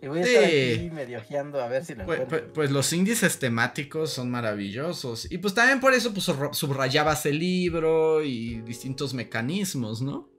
y 0.00 0.06
voy 0.06 0.20
a 0.20 0.22
estar 0.22 0.44
aquí 0.44 0.90
medio 0.90 1.18
a 1.60 1.68
ver 1.68 1.84
si 1.84 1.94
lo 1.94 2.06
pues, 2.06 2.20
pues, 2.28 2.42
pues, 2.54 2.70
los 2.70 2.92
índices 2.92 3.38
temáticos 3.38 4.10
son 4.10 4.30
maravillosos. 4.30 5.30
Y 5.30 5.38
pues 5.38 5.54
también 5.54 5.80
por 5.80 5.92
eso 5.92 6.12
pues, 6.14 6.30
subrayabas 6.52 7.26
el 7.26 7.38
libro 7.38 8.22
y 8.22 8.60
distintos 8.60 9.12
mecanismos, 9.12 10.00
¿no? 10.00 10.30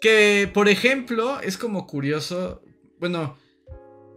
Que, 0.00 0.48
por 0.52 0.68
ejemplo, 0.68 1.40
es 1.40 1.58
como 1.58 1.86
curioso. 1.86 2.62
Bueno, 2.98 3.36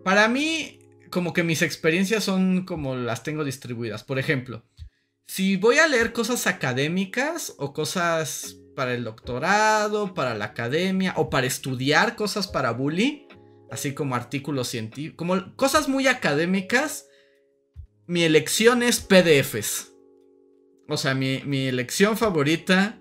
para 0.04 0.28
mí, 0.28 0.80
como 1.10 1.34
que 1.34 1.44
mis 1.44 1.62
experiencias 1.62 2.24
son 2.24 2.64
como 2.66 2.96
las 2.96 3.24
tengo 3.24 3.44
distribuidas. 3.44 4.04
Por 4.04 4.20
ejemplo, 4.20 4.64
si 5.26 5.58
voy 5.58 5.80
a 5.80 5.88
leer 5.88 6.14
cosas 6.14 6.48
académicas 6.48 7.56
o 7.58 7.74
cosas 7.74 8.58
para 8.76 8.94
el 8.94 9.04
doctorado, 9.04 10.14
para 10.14 10.36
la 10.36 10.46
academia 10.46 11.14
o 11.18 11.30
para 11.30 11.48
estudiar 11.48 12.16
cosas 12.16 12.48
para 12.48 12.72
bully, 12.72 13.23
así 13.72 13.94
como 13.94 14.16
artículos 14.16 14.68
científicos, 14.68 15.18
como 15.18 15.56
cosas 15.56 15.88
muy 15.88 16.08
académicas, 16.08 17.08
mi 18.08 18.24
elección 18.24 18.84
es 18.84 19.00
PDFs. 19.00 19.92
O 20.90 20.98
sea, 20.98 21.16
mi, 21.16 21.68
elección 21.68 22.18
favorita 22.18 23.00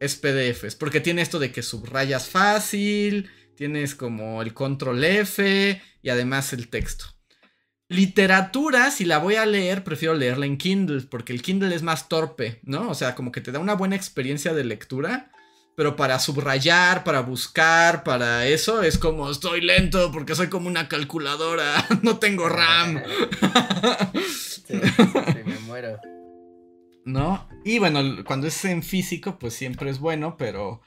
es 0.00 0.16
PDFs, 0.16 0.74
porque 0.74 1.00
tiene 1.00 1.22
esto 1.22 1.38
de 1.38 1.52
que 1.52 1.62
subrayas 1.62 2.28
fácil, 2.28 3.30
tienes 3.54 3.94
como 3.94 4.42
el 4.42 4.54
control 4.54 5.04
F 5.04 5.80
y 6.02 6.08
además 6.08 6.52
el 6.52 6.68
texto. 6.68 7.04
Literatura, 7.88 8.90
si 8.90 9.04
la 9.04 9.18
voy 9.18 9.34
a 9.34 9.44
leer, 9.44 9.84
prefiero 9.84 10.14
leerla 10.14 10.46
en 10.46 10.56
Kindle, 10.56 11.02
porque 11.02 11.34
el 11.34 11.42
Kindle 11.42 11.74
es 11.74 11.82
más 11.82 12.08
torpe, 12.08 12.60
¿no? 12.62 12.88
O 12.88 12.94
sea, 12.94 13.14
como 13.14 13.30
que 13.30 13.42
te 13.42 13.52
da 13.52 13.58
una 13.58 13.74
buena 13.74 13.96
experiencia 13.96 14.54
de 14.54 14.64
lectura 14.64 15.30
pero 15.74 15.96
para 15.96 16.18
subrayar, 16.18 17.04
para 17.04 17.20
buscar, 17.20 18.04
para 18.04 18.46
eso, 18.46 18.82
es 18.82 18.98
como 18.98 19.30
estoy 19.30 19.60
lento 19.60 20.12
porque 20.12 20.34
soy 20.34 20.48
como 20.48 20.68
una 20.68 20.88
calculadora, 20.88 21.86
no 22.02 22.18
tengo 22.18 22.48
RAM. 22.48 23.02
sí, 24.66 24.74
me 25.44 25.58
muero. 25.60 25.98
¿No? 27.04 27.48
Y 27.64 27.78
bueno, 27.78 28.24
cuando 28.24 28.46
es 28.46 28.64
en 28.64 28.82
físico, 28.82 29.38
pues 29.38 29.54
siempre 29.54 29.90
es 29.90 29.98
bueno, 29.98 30.36
pero... 30.36 30.82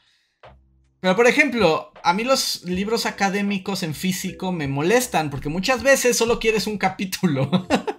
Pero 1.02 1.16
por 1.16 1.28
ejemplo, 1.28 1.92
a 2.04 2.14
mí 2.14 2.24
los 2.24 2.64
libros 2.64 3.06
académicos 3.06 3.84
en 3.84 3.94
físico 3.94 4.52
me 4.52 4.68
molestan 4.68 5.30
porque 5.30 5.50
muchas 5.50 5.84
veces 5.84 6.18
solo 6.18 6.40
quieres 6.40 6.68
un 6.68 6.78
capítulo. 6.78 7.68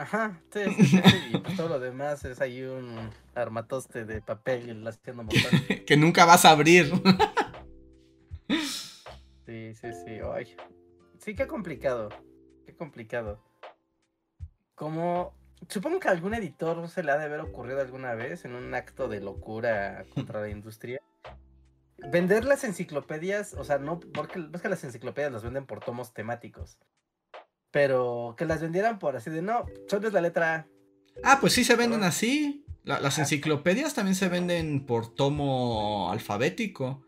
Ajá, 0.00 0.40
sí, 0.50 0.60
sí, 0.76 0.84
sí, 0.86 1.02
y 1.30 1.36
pues 1.36 1.56
todo 1.58 1.68
lo 1.68 1.78
demás 1.78 2.24
es 2.24 2.40
ahí 2.40 2.62
un 2.62 3.10
armatoste 3.34 4.06
de 4.06 4.22
papel 4.22 4.86
haciendo 4.88 5.24
montaje. 5.24 5.84
que 5.86 5.96
nunca 5.98 6.24
vas 6.24 6.46
a 6.46 6.52
abrir. 6.52 6.90
sí, 9.44 9.74
sí, 9.74 9.88
sí, 9.92 10.18
ay. 10.32 10.56
Sí, 11.18 11.34
qué 11.34 11.46
complicado, 11.46 12.08
qué 12.64 12.74
complicado. 12.74 13.44
Como, 14.74 15.34
supongo 15.68 16.00
que 16.00 16.08
a 16.08 16.12
algún 16.12 16.32
editor 16.32 16.88
se 16.88 17.02
le 17.02 17.12
ha 17.12 17.18
de 17.18 17.26
haber 17.26 17.40
ocurrido 17.40 17.82
alguna 17.82 18.14
vez 18.14 18.46
en 18.46 18.54
un 18.54 18.72
acto 18.72 19.06
de 19.06 19.20
locura 19.20 20.06
contra 20.14 20.40
la 20.40 20.48
industria. 20.48 21.02
Vender 22.10 22.46
las 22.46 22.64
enciclopedias, 22.64 23.52
o 23.52 23.64
sea, 23.64 23.76
no, 23.76 24.00
porque 24.00 24.48
es 24.54 24.62
que 24.62 24.70
las 24.70 24.82
enciclopedias 24.82 25.30
las 25.30 25.42
venden 25.42 25.66
por 25.66 25.80
tomos 25.80 26.14
temáticos. 26.14 26.78
Pero 27.70 28.34
que 28.36 28.44
las 28.44 28.60
vendieran 28.60 28.98
por 28.98 29.16
así 29.16 29.30
de 29.30 29.42
no, 29.42 29.66
solo 29.88 30.08
es 30.08 30.14
la 30.14 30.20
letra 30.20 30.54
A. 30.54 30.66
Ah, 31.22 31.38
pues 31.40 31.52
sí 31.52 31.64
se 31.64 31.76
venden 31.76 32.02
así. 32.02 32.64
las 32.84 33.18
enciclopedias 33.18 33.94
también 33.94 34.14
se 34.14 34.28
venden 34.28 34.86
por 34.86 35.14
tomo 35.14 36.10
alfabético. 36.10 37.04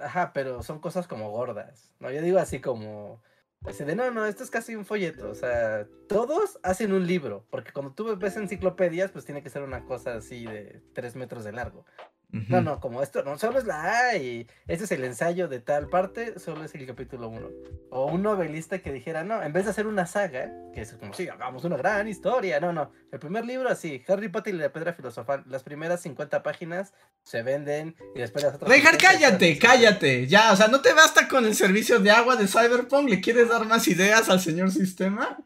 Ajá, 0.00 0.32
pero 0.32 0.62
son 0.62 0.80
cosas 0.80 1.06
como 1.06 1.30
gordas. 1.30 1.92
No, 1.98 2.10
yo 2.10 2.22
digo 2.22 2.38
así 2.38 2.60
como. 2.60 3.22
Así 3.66 3.84
de 3.84 3.94
no, 3.94 4.10
no, 4.10 4.24
esto 4.24 4.42
es 4.42 4.50
casi 4.50 4.74
un 4.74 4.86
folleto. 4.86 5.30
O 5.30 5.34
sea, 5.34 5.86
todos 6.08 6.58
hacen 6.62 6.92
un 6.92 7.06
libro. 7.06 7.46
Porque 7.50 7.72
cuando 7.72 7.92
tú 7.92 8.16
ves 8.16 8.36
enciclopedias, 8.36 9.10
pues 9.10 9.26
tiene 9.26 9.42
que 9.42 9.50
ser 9.50 9.62
una 9.62 9.84
cosa 9.84 10.14
así 10.14 10.44
de 10.44 10.82
tres 10.94 11.14
metros 11.14 11.44
de 11.44 11.52
largo. 11.52 11.84
No, 12.32 12.60
no, 12.60 12.78
como 12.78 13.02
esto 13.02 13.24
no 13.24 13.36
solo 13.38 13.58
es 13.58 13.64
la 13.64 14.08
A 14.08 14.16
y 14.16 14.46
este 14.68 14.84
es 14.84 14.92
el 14.92 15.04
ensayo 15.04 15.48
de 15.48 15.58
tal 15.58 15.88
parte, 15.88 16.38
solo 16.38 16.64
es 16.64 16.74
el 16.76 16.86
capítulo 16.86 17.28
1. 17.28 17.48
O 17.90 18.06
un 18.06 18.22
novelista 18.22 18.78
que 18.78 18.92
dijera, 18.92 19.24
no, 19.24 19.42
en 19.42 19.52
vez 19.52 19.64
de 19.64 19.72
hacer 19.72 19.88
una 19.88 20.06
saga, 20.06 20.52
que 20.72 20.82
es 20.82 20.92
como 20.94 21.12
si 21.12 21.28
hagamos 21.28 21.64
una 21.64 21.76
gran 21.76 22.06
historia, 22.06 22.60
no, 22.60 22.72
no. 22.72 22.92
El 23.10 23.18
primer 23.18 23.44
libro 23.44 23.68
así, 23.68 24.04
Harry 24.06 24.28
Potter 24.28 24.54
y 24.54 24.58
la 24.58 24.72
piedra 24.72 24.92
filosofal, 24.92 25.42
las 25.48 25.64
primeras 25.64 26.02
50 26.02 26.42
páginas 26.44 26.94
se 27.24 27.42
venden 27.42 27.96
y 28.14 28.20
después 28.20 28.44
las 28.44 28.54
otras. 28.54 28.70
Reinhard, 28.70 28.98
cállate, 28.98 29.58
cállate, 29.58 30.26
ya, 30.28 30.52
o 30.52 30.56
sea, 30.56 30.68
no 30.68 30.80
te 30.80 30.92
basta 30.92 31.26
con 31.26 31.44
el 31.44 31.56
servicio 31.56 31.98
de 31.98 32.12
agua 32.12 32.36
de 32.36 32.46
Cyberpunk, 32.46 33.08
¿le 33.08 33.20
quieres 33.20 33.48
dar 33.48 33.66
más 33.66 33.88
ideas 33.88 34.28
al 34.28 34.40
señor 34.40 34.70
sistema? 34.70 35.36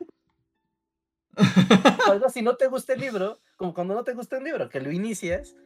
Algo 2.06 2.28
si 2.28 2.42
no 2.42 2.56
te 2.56 2.66
gusta 2.66 2.92
el 2.92 3.00
libro, 3.00 3.40
como 3.56 3.72
cuando 3.72 3.94
no 3.94 4.04
te 4.04 4.12
gusta 4.12 4.36
un 4.36 4.44
libro, 4.44 4.68
que 4.68 4.80
lo 4.80 4.92
inicias 4.92 5.56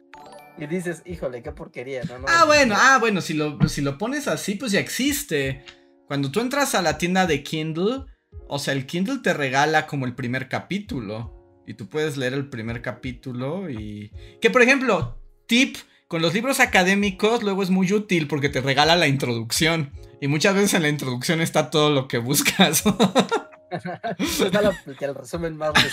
y 0.57 0.67
dices, 0.67 1.01
híjole, 1.05 1.41
qué 1.41 1.51
porquería. 1.51 2.03
No, 2.03 2.25
ah, 2.27 2.45
bueno, 2.45 2.75
ah, 2.77 2.97
bueno, 2.99 3.21
si 3.21 3.33
lo, 3.33 3.57
si 3.69 3.81
lo 3.81 3.97
pones 3.97 4.27
así, 4.27 4.55
pues 4.55 4.71
ya 4.71 4.79
existe. 4.79 5.63
Cuando 6.07 6.31
tú 6.31 6.39
entras 6.41 6.75
a 6.75 6.81
la 6.81 6.97
tienda 6.97 7.25
de 7.27 7.43
Kindle, 7.43 8.05
o 8.47 8.59
sea, 8.59 8.73
el 8.73 8.85
Kindle 8.85 9.19
te 9.19 9.33
regala 9.33 9.87
como 9.87 10.05
el 10.05 10.15
primer 10.15 10.49
capítulo. 10.49 11.35
Y 11.67 11.75
tú 11.75 11.87
puedes 11.87 12.17
leer 12.17 12.33
el 12.33 12.49
primer 12.49 12.81
capítulo 12.81 13.69
y... 13.69 14.11
Que 14.41 14.49
por 14.49 14.63
ejemplo, 14.63 15.21
tip, 15.45 15.77
con 16.07 16.23
los 16.23 16.33
libros 16.33 16.59
académicos 16.59 17.43
luego 17.43 17.61
es 17.61 17.69
muy 17.69 17.93
útil 17.93 18.27
porque 18.27 18.49
te 18.49 18.59
regala 18.59 18.95
la 18.95 19.07
introducción. 19.07 19.91
Y 20.19 20.27
muchas 20.27 20.55
veces 20.55 20.73
en 20.73 20.81
la 20.81 20.89
introducción 20.89 21.41
está 21.41 21.69
todo 21.69 21.91
lo 21.91 22.07
que 22.07 22.17
buscas. 22.17 22.83
pues 23.69 25.01
el 25.01 25.15
resumen 25.15 25.55
más 25.55 25.73
de 25.73 25.89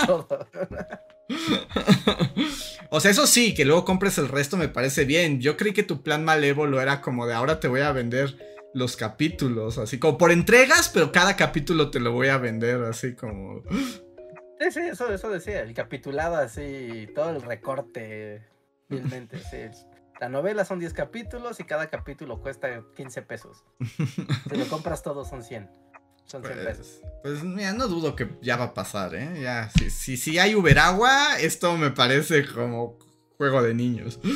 todo. 0.06 0.46
o 2.90 3.00
sea, 3.00 3.10
eso 3.10 3.26
sí, 3.26 3.54
que 3.54 3.64
luego 3.64 3.84
compres 3.84 4.18
el 4.18 4.28
resto 4.28 4.56
me 4.56 4.68
parece 4.68 5.04
bien. 5.04 5.40
Yo 5.40 5.56
creí 5.56 5.72
que 5.72 5.82
tu 5.82 6.02
plan 6.02 6.24
malévolo 6.24 6.80
era 6.80 7.00
como 7.00 7.26
de 7.26 7.34
ahora 7.34 7.60
te 7.60 7.68
voy 7.68 7.80
a 7.80 7.92
vender 7.92 8.36
los 8.74 8.96
capítulos, 8.96 9.78
así 9.78 9.98
como 9.98 10.18
por 10.18 10.30
entregas, 10.30 10.90
pero 10.92 11.10
cada 11.10 11.34
capítulo 11.36 11.90
te 11.90 11.98
lo 11.98 12.12
voy 12.12 12.28
a 12.28 12.36
vender, 12.36 12.82
así 12.82 13.14
como. 13.14 13.62
Sí, 14.60 14.70
sí, 14.70 14.80
eso, 14.80 15.12
eso 15.12 15.30
decía, 15.30 15.60
el 15.60 15.74
capitulado 15.74 16.36
así, 16.36 17.08
todo 17.14 17.30
el 17.30 17.42
recorte, 17.42 18.42
La 20.20 20.28
novela 20.28 20.64
son 20.64 20.78
10 20.78 20.92
capítulos 20.92 21.60
y 21.60 21.64
cada 21.64 21.88
capítulo 21.88 22.40
cuesta 22.40 22.84
15 22.94 23.22
pesos. 23.22 23.64
Si 24.50 24.56
lo 24.56 24.66
compras 24.68 25.02
todo 25.02 25.24
son 25.24 25.42
100. 25.42 25.68
Son 26.26 26.42
pues, 26.42 27.02
pues, 27.22 27.44
mira, 27.44 27.72
no 27.72 27.86
dudo 27.86 28.16
que 28.16 28.28
ya 28.42 28.56
va 28.56 28.64
a 28.64 28.74
pasar, 28.74 29.14
¿eh? 29.14 29.40
Ya, 29.40 29.70
si, 29.70 30.16
si, 30.16 30.38
hay 30.38 30.56
Uber 30.56 30.76
Agua, 30.78 31.38
esto 31.38 31.76
me 31.76 31.92
parece 31.92 32.44
como 32.44 32.98
juego 33.36 33.62
de 33.62 33.74
niños. 33.74 34.18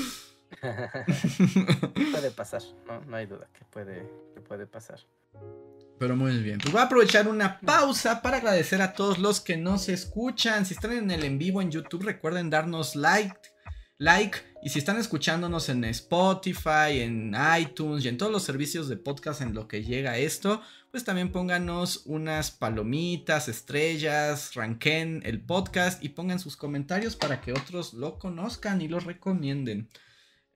puede 2.12 2.30
pasar, 2.30 2.62
no, 2.86 3.01
no 3.01 3.16
hay 3.16 3.26
duda 3.26 3.49
que 3.53 3.64
puede, 3.64 4.09
que 4.34 4.41
puede 4.41 4.66
pasar. 4.66 5.01
Pero 5.99 6.14
muy 6.14 6.38
bien. 6.38 6.59
Pues 6.59 6.72
voy 6.72 6.80
a 6.80 6.84
aprovechar 6.84 7.26
una 7.26 7.59
pausa 7.61 8.22
para 8.22 8.36
agradecer 8.36 8.80
a 8.82 8.95
todos 8.95 9.18
los 9.18 9.41
que 9.41 9.57
nos 9.57 9.88
escuchan. 9.88 10.64
Si 10.64 10.74
están 10.74 10.93
en 10.93 11.11
el 11.11 11.24
en 11.24 11.38
vivo 11.38 11.61
en 11.61 11.72
YouTube, 11.72 12.05
recuerden 12.05 12.51
darnos 12.51 12.95
like 12.95 13.36
like. 14.01 14.38
Y 14.62 14.70
si 14.70 14.80
están 14.80 14.99
escuchándonos 14.99 15.68
en 15.68 15.84
Spotify, 15.84 17.01
en 17.01 17.34
iTunes 17.59 18.05
y 18.05 18.09
en 18.09 18.18
todos 18.18 18.32
los 18.32 18.43
servicios 18.43 18.88
de 18.88 18.97
podcast 18.97 19.41
en 19.41 19.55
lo 19.55 19.68
que 19.68 19.84
llega 19.84 20.18
esto, 20.18 20.61
pues 20.91 21.05
también 21.05 21.30
pónganos 21.30 22.03
unas 22.05 22.51
palomitas, 22.51 23.49
estrellas, 23.49 24.55
ranquen 24.55 25.22
el 25.24 25.41
podcast 25.41 26.03
y 26.03 26.11
pongan 26.11 26.41
sus 26.41 26.57
comentarios 26.57 27.16
para 27.16 27.41
que 27.41 27.53
otros 27.53 27.95
lo 27.95 28.18
conozcan 28.18 28.82
y 28.82 28.88
lo 28.88 28.99
recomienden. 28.99 29.88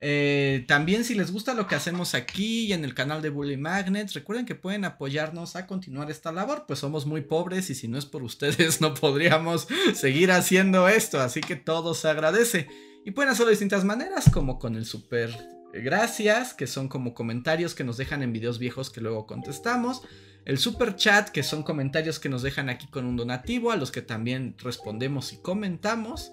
Eh, 0.01 0.65
también 0.67 1.05
si 1.05 1.15
les 1.15 1.31
gusta 1.31 1.53
lo 1.53 1.67
que 1.67 1.75
hacemos 1.75 2.13
aquí 2.15 2.65
y 2.65 2.73
en 2.73 2.83
el 2.83 2.93
canal 2.93 3.21
de 3.21 3.29
Bully 3.29 3.57
Magnet, 3.57 4.11
recuerden 4.11 4.45
que 4.45 4.53
pueden 4.53 4.83
apoyarnos 4.83 5.55
a 5.55 5.65
continuar 5.67 6.11
esta 6.11 6.33
labor, 6.33 6.65
pues 6.67 6.79
somos 6.79 7.05
muy 7.05 7.21
pobres 7.21 7.69
y 7.69 7.75
si 7.75 7.87
no 7.87 7.97
es 7.97 8.05
por 8.05 8.21
ustedes 8.21 8.81
no 8.81 8.93
podríamos 8.93 9.67
seguir 9.95 10.31
haciendo 10.31 10.89
esto, 10.89 11.21
así 11.21 11.41
que 11.41 11.55
todo 11.55 11.93
se 11.93 12.09
agradece. 12.09 12.67
Y 13.05 13.11
pueden 13.11 13.31
hacerlo 13.31 13.47
de 13.47 13.53
distintas 13.53 13.85
maneras, 13.85 14.29
como 14.31 14.59
con 14.59 14.75
el 14.75 14.85
super 14.85 15.54
gracias, 15.83 16.53
que 16.53 16.67
son 16.67 16.87
como 16.87 17.13
comentarios 17.13 17.75
que 17.75 17.83
nos 17.83 17.97
dejan 17.97 18.23
en 18.23 18.33
videos 18.33 18.59
viejos 18.59 18.89
que 18.89 19.01
luego 19.01 19.25
contestamos. 19.27 20.01
El 20.45 20.59
super 20.59 20.95
chat, 20.95 21.29
que 21.29 21.41
son 21.41 21.63
comentarios 21.63 22.19
que 22.19 22.29
nos 22.29 22.43
dejan 22.43 22.69
aquí 22.69 22.87
con 22.87 23.05
un 23.05 23.15
donativo, 23.15 23.71
a 23.71 23.75
los 23.75 23.91
que 23.91 24.01
también 24.01 24.55
respondemos 24.59 25.33
y 25.33 25.37
comentamos. 25.37 26.31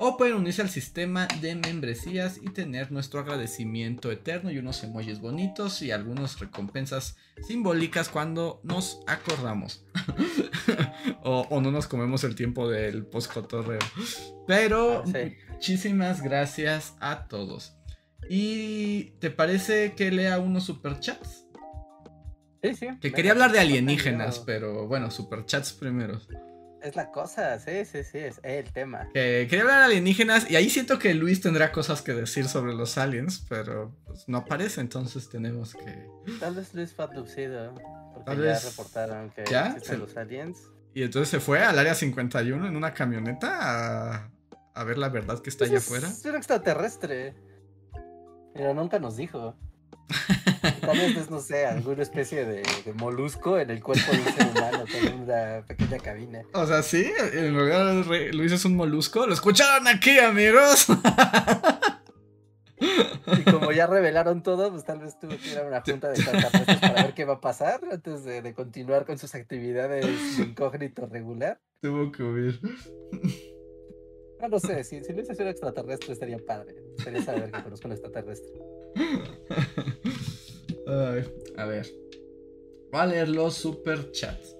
O 0.00 0.16
pueden 0.16 0.36
unirse 0.36 0.62
al 0.62 0.70
sistema 0.70 1.26
de 1.40 1.56
membresías 1.56 2.38
y 2.40 2.50
tener 2.50 2.92
nuestro 2.92 3.18
agradecimiento 3.18 4.12
eterno 4.12 4.52
y 4.52 4.58
unos 4.58 4.84
emojis 4.84 5.18
bonitos 5.18 5.82
y 5.82 5.90
algunas 5.90 6.38
recompensas 6.38 7.16
simbólicas 7.48 8.08
cuando 8.08 8.60
nos 8.62 9.00
acordamos. 9.08 9.84
o, 11.24 11.60
no 11.60 11.72
nos 11.72 11.88
comemos 11.88 12.22
el 12.22 12.36
tiempo 12.36 12.70
del 12.70 13.06
post 13.06 13.32
Pero 14.46 15.02
ah, 15.04 15.28
muchísimas 15.50 16.22
gracias 16.22 16.94
a 17.00 17.26
todos. 17.26 17.77
¿Y 18.28 19.04
te 19.20 19.30
parece 19.30 19.94
que 19.94 20.10
lea 20.10 20.38
unos 20.38 20.64
superchats? 20.64 21.46
Sí, 22.62 22.74
sí. 22.74 22.88
Que 23.00 23.12
quería 23.12 23.32
hablar 23.32 23.52
de 23.52 23.60
alienígenas, 23.60 24.40
pero 24.40 24.86
bueno, 24.86 25.10
superchats 25.10 25.72
primero. 25.72 26.20
Es 26.82 26.94
la 26.94 27.10
cosa, 27.10 27.58
sí, 27.58 27.84
sí, 27.84 28.04
sí, 28.04 28.18
es 28.18 28.40
el 28.44 28.72
tema. 28.72 29.08
quería 29.12 29.62
hablar 29.62 29.78
de 29.80 29.84
alienígenas 29.86 30.48
y 30.48 30.54
ahí 30.54 30.70
siento 30.70 30.98
que 30.98 31.12
Luis 31.12 31.40
tendrá 31.40 31.72
cosas 31.72 32.02
que 32.02 32.14
decir 32.14 32.46
sobre 32.46 32.72
los 32.72 32.98
aliens, 32.98 33.44
pero 33.48 33.96
pues, 34.06 34.28
no 34.28 34.38
aparece, 34.38 34.80
entonces 34.80 35.28
tenemos 35.28 35.74
que... 35.74 36.06
Tal 36.38 36.54
vez 36.54 36.74
Luis 36.74 36.92
fue 36.92 37.04
abducido, 37.04 37.74
porque 38.14 38.44
ya 38.44 38.60
reportaron 38.60 39.30
que 39.30 39.44
¿Ya? 39.50 39.76
los 39.98 40.16
aliens. 40.16 40.58
Y 40.94 41.02
entonces 41.02 41.28
se 41.28 41.40
fue 41.40 41.64
al 41.64 41.78
área 41.78 41.94
51 41.94 42.66
en 42.66 42.76
una 42.76 42.94
camioneta 42.94 44.30
a, 44.74 44.84
ver 44.84 44.98
la 44.98 45.08
verdad 45.08 45.40
que 45.40 45.50
está 45.50 45.64
allá 45.64 45.78
afuera. 45.78 46.08
Es 46.08 46.24
un 46.24 46.36
extraterrestre, 46.36 47.34
pero 48.58 48.74
nunca 48.74 48.98
nos 48.98 49.16
dijo. 49.16 49.54
Tal 50.80 50.98
vez 50.98 51.30
no 51.30 51.40
sé, 51.40 51.64
alguna 51.66 52.02
especie 52.02 52.44
de, 52.44 52.62
molusco 52.94 53.58
en 53.58 53.70
el 53.70 53.80
cuerpo 53.80 54.10
de 54.10 54.18
un 54.18 54.24
ser 54.24 54.46
humano 54.48 54.84
con 54.90 55.20
una 55.22 55.64
pequeña 55.66 55.98
cabina. 55.98 56.42
O 56.54 56.66
sea, 56.66 56.82
sí, 56.82 57.08
en 57.32 57.54
realidad 57.54 58.04
Luis 58.32 58.50
es 58.50 58.64
un 58.64 58.74
molusco. 58.74 59.26
Lo 59.26 59.34
escucharon 59.34 59.86
aquí, 59.86 60.18
amigos. 60.18 60.88
Y 62.80 63.42
como 63.50 63.72
ya 63.72 63.86
revelaron 63.86 64.42
todo, 64.42 64.70
pues 64.70 64.84
tal 64.84 65.00
vez 65.00 65.18
tuvo 65.18 65.36
que 65.36 65.50
ir 65.50 65.58
a 65.58 65.62
una 65.62 65.82
junta 65.82 66.08
de 66.08 66.14
extraterrestres 66.14 66.78
para 66.78 67.02
ver 67.02 67.14
qué 67.14 67.24
va 67.24 67.34
a 67.34 67.40
pasar 67.40 67.80
antes 67.90 68.24
de, 68.24 68.54
continuar 68.54 69.04
con 69.04 69.18
sus 69.18 69.34
actividades 69.34 70.36
de 70.38 70.44
incógnito 70.44 71.06
regular. 71.06 71.60
Tuvo 71.80 72.10
que 72.10 72.22
huir. 72.22 72.60
No 74.40 74.48
lo 74.48 74.60
sé, 74.60 74.84
si, 74.84 75.02
si 75.02 75.12
Luis 75.12 75.28
es 75.28 75.38
un 75.38 75.48
extraterrestre 75.48 76.12
estaría 76.12 76.38
padre. 76.38 76.76
Estaría 76.96 77.22
saber 77.22 77.50
que 77.50 77.62
conozco 77.62 77.88
un 77.88 77.92
extraterrestre 77.92 78.52
a 81.56 81.64
ver. 81.64 81.86
Voy 82.90 83.00
a 83.00 83.06
leer 83.06 83.28
los 83.28 83.54
super 83.54 84.12
chats. 84.12 84.56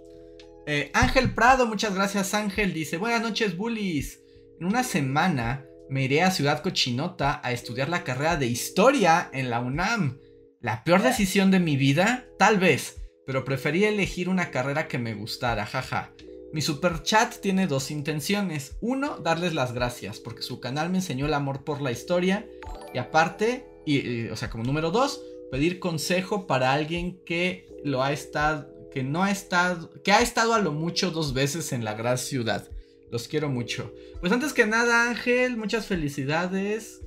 Eh, 0.67 0.91
Ángel 0.93 1.33
Prado, 1.33 1.67
muchas 1.67 1.95
gracias 1.95 2.35
Ángel. 2.35 2.75
Dice, 2.75 2.99
buenas 2.99 3.23
noches 3.23 3.57
bullies. 3.57 4.21
En 4.61 4.67
una 4.67 4.83
semana 4.83 5.65
me 5.89 6.05
iré 6.05 6.23
a 6.23 6.31
Ciudad 6.31 6.63
Cochinota 6.63 7.41
a 7.43 7.53
estudiar 7.53 7.89
la 7.89 8.05
carrera 8.05 8.37
de 8.37 8.47
historia 8.47 9.31
en 9.33 9.49
la 9.49 9.61
UNAM. 9.61 10.19
¿La 10.61 10.85
peor 10.85 11.03
decisión 11.03 11.51
de 11.51 11.61
mi 11.61 11.77
vida? 11.77 12.27
Tal 12.39 12.59
vez, 12.59 13.01
pero 13.25 13.45
preferí 13.45 13.85
elegir 13.85 14.29
una 14.29 14.51
carrera 14.51 14.89
que 14.89 14.99
me 14.99 15.15
gustara, 15.15 15.65
jaja. 15.65 16.13
Mi 16.53 16.63
super 16.63 17.03
chat 17.03 17.41
tiene 17.41 17.67
dos 17.67 17.91
intenciones. 17.91 18.77
Uno, 18.81 19.19
darles 19.19 19.55
las 19.55 19.73
gracias, 19.73 20.19
porque 20.19 20.43
su 20.43 20.61
canal 20.61 20.91
me 20.91 20.99
enseñó 20.99 21.27
el 21.27 21.35
amor 21.35 21.65
por 21.65 21.83
la 21.83 21.93
historia. 21.93 22.47
Y 22.95 22.99
aparte, 22.99 23.67
y, 23.85 24.29
o 24.29 24.37
sea, 24.37 24.49
como 24.49 24.65
número 24.65 24.91
dos, 24.91 25.21
pedir 25.51 25.79
consejo 25.79 26.47
para 26.47 26.73
alguien 26.73 27.21
que 27.25 27.69
lo 27.85 28.03
ha 28.03 28.13
estado, 28.13 28.73
que 28.91 29.03
no 29.03 29.23
ha 29.23 29.31
estado, 29.31 29.91
que 30.03 30.13
ha 30.13 30.21
estado 30.21 30.55
a 30.55 30.59
lo 30.59 30.73
mucho 30.73 31.11
dos 31.11 31.35
veces 31.35 31.73
en 31.73 31.85
la 31.85 31.95
gran 31.95 32.17
ciudad. 32.17 32.71
Los 33.11 33.29
quiero 33.29 33.49
mucho. 33.49 33.93
Pues 34.21 34.33
antes 34.33 34.53
que 34.53 34.67
nada, 34.67 35.09
Ángel, 35.09 35.57
muchas 35.57 35.87
felicidades 35.87 37.01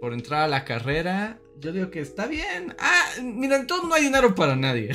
por 0.00 0.12
entrar 0.12 0.42
a 0.42 0.48
la 0.48 0.64
carrera. 0.64 1.40
Yo 1.60 1.72
digo 1.72 1.90
que 1.90 2.00
está 2.00 2.26
bien. 2.26 2.74
Ah, 2.78 3.04
mira, 3.22 3.56
en 3.56 3.66
todo 3.66 3.86
no 3.86 3.94
hay 3.94 4.02
dinero 4.02 4.34
para 4.34 4.56
nadie. 4.56 4.92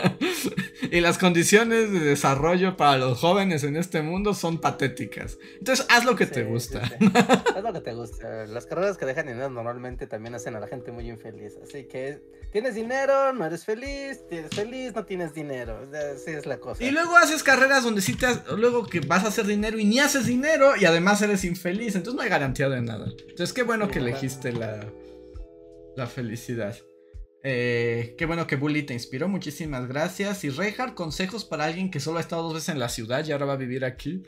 y 0.90 1.00
las 1.00 1.18
condiciones 1.18 1.92
de 1.92 2.00
desarrollo 2.00 2.76
para 2.76 2.98
los 2.98 3.18
jóvenes 3.18 3.64
en 3.64 3.76
este 3.76 4.00
mundo 4.02 4.34
son 4.34 4.58
patéticas. 4.58 5.38
Entonces, 5.58 5.86
haz 5.90 6.04
lo 6.04 6.16
que 6.16 6.26
te 6.26 6.44
gusta. 6.44 6.82
haz 7.56 7.62
lo 7.62 7.72
que 7.72 7.80
te 7.80 7.94
gusta. 7.94 8.46
Las 8.46 8.66
carreras 8.66 8.96
que 8.96 9.06
dejan 9.06 9.26
dinero 9.26 9.50
normalmente 9.50 10.06
también 10.06 10.34
hacen 10.34 10.54
a 10.56 10.60
la 10.60 10.68
gente 10.68 10.92
muy 10.92 11.08
infeliz. 11.08 11.54
Así 11.62 11.84
que 11.84 12.22
tienes 12.52 12.74
dinero, 12.74 13.32
no 13.32 13.44
eres 13.44 13.64
feliz, 13.64 14.20
tienes 14.28 14.50
feliz, 14.54 14.94
no 14.94 15.04
tienes 15.04 15.34
dinero. 15.34 15.86
Así 16.14 16.30
es 16.30 16.46
la 16.46 16.58
cosa. 16.58 16.82
Y 16.82 16.90
luego 16.90 17.16
haces 17.16 17.42
carreras 17.42 17.84
donde 17.84 18.02
sí 18.02 18.14
te 18.14 18.26
luego 18.56 18.86
que 18.86 19.00
vas 19.00 19.24
a 19.24 19.28
hacer 19.28 19.46
dinero 19.46 19.78
y 19.78 19.84
ni 19.84 19.98
haces 19.98 20.26
dinero 20.26 20.74
y 20.76 20.84
además 20.84 21.20
eres 21.22 21.44
infeliz. 21.44 21.96
Entonces 21.96 22.14
no 22.14 22.22
hay 22.22 22.28
garantía 22.28 22.68
de 22.68 22.80
nada. 22.80 23.06
Entonces, 23.28 23.52
qué 23.52 23.62
bueno 23.62 23.88
que 23.88 23.98
elegiste 23.98 24.52
la 24.52 24.86
la 25.96 26.06
felicidad. 26.06 26.76
Eh, 27.44 28.14
qué 28.16 28.26
bueno 28.26 28.46
que 28.46 28.56
Bully 28.56 28.84
te 28.84 28.94
inspiró, 28.94 29.28
muchísimas 29.28 29.88
gracias. 29.88 30.44
Y 30.44 30.50
Reinhardt, 30.50 30.94
consejos 30.94 31.44
para 31.44 31.64
alguien 31.64 31.90
que 31.90 32.00
solo 32.00 32.18
ha 32.18 32.20
estado 32.20 32.42
dos 32.42 32.54
veces 32.54 32.68
en 32.70 32.78
la 32.78 32.88
ciudad 32.88 33.24
y 33.24 33.32
ahora 33.32 33.46
va 33.46 33.54
a 33.54 33.56
vivir 33.56 33.84
aquí. 33.84 34.22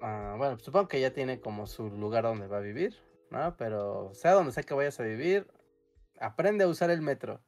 Ah, 0.00 0.34
bueno, 0.36 0.58
supongo 0.58 0.88
que 0.88 1.00
ya 1.00 1.12
tiene 1.12 1.40
como 1.40 1.66
su 1.66 1.90
lugar 1.90 2.24
donde 2.24 2.46
va 2.46 2.58
a 2.58 2.60
vivir, 2.60 2.96
¿no? 3.30 3.56
Pero 3.56 4.10
sea 4.14 4.32
donde 4.32 4.52
sea 4.52 4.62
que 4.62 4.74
vayas 4.74 4.98
a 5.00 5.02
vivir, 5.02 5.46
aprende 6.18 6.64
a 6.64 6.68
usar 6.68 6.90
el 6.90 7.02
metro 7.02 7.40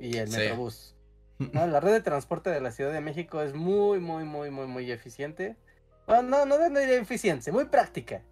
y 0.00 0.16
el 0.16 0.28
metrobús. 0.28 0.96
La 1.54 1.80
red 1.80 1.92
de 1.92 2.02
transporte 2.02 2.50
de 2.50 2.60
la 2.60 2.70
Ciudad 2.70 2.92
de 2.92 3.00
México 3.00 3.40
es 3.40 3.54
muy, 3.54 3.98
muy, 3.98 4.24
muy, 4.24 4.50
muy, 4.50 4.66
muy 4.66 4.90
eficiente. 4.90 5.56
no, 6.06 6.22
no, 6.22 6.44
no 6.44 6.80
diría 6.80 7.00
eficiente, 7.00 7.50
muy 7.50 7.64
práctica. 7.64 8.22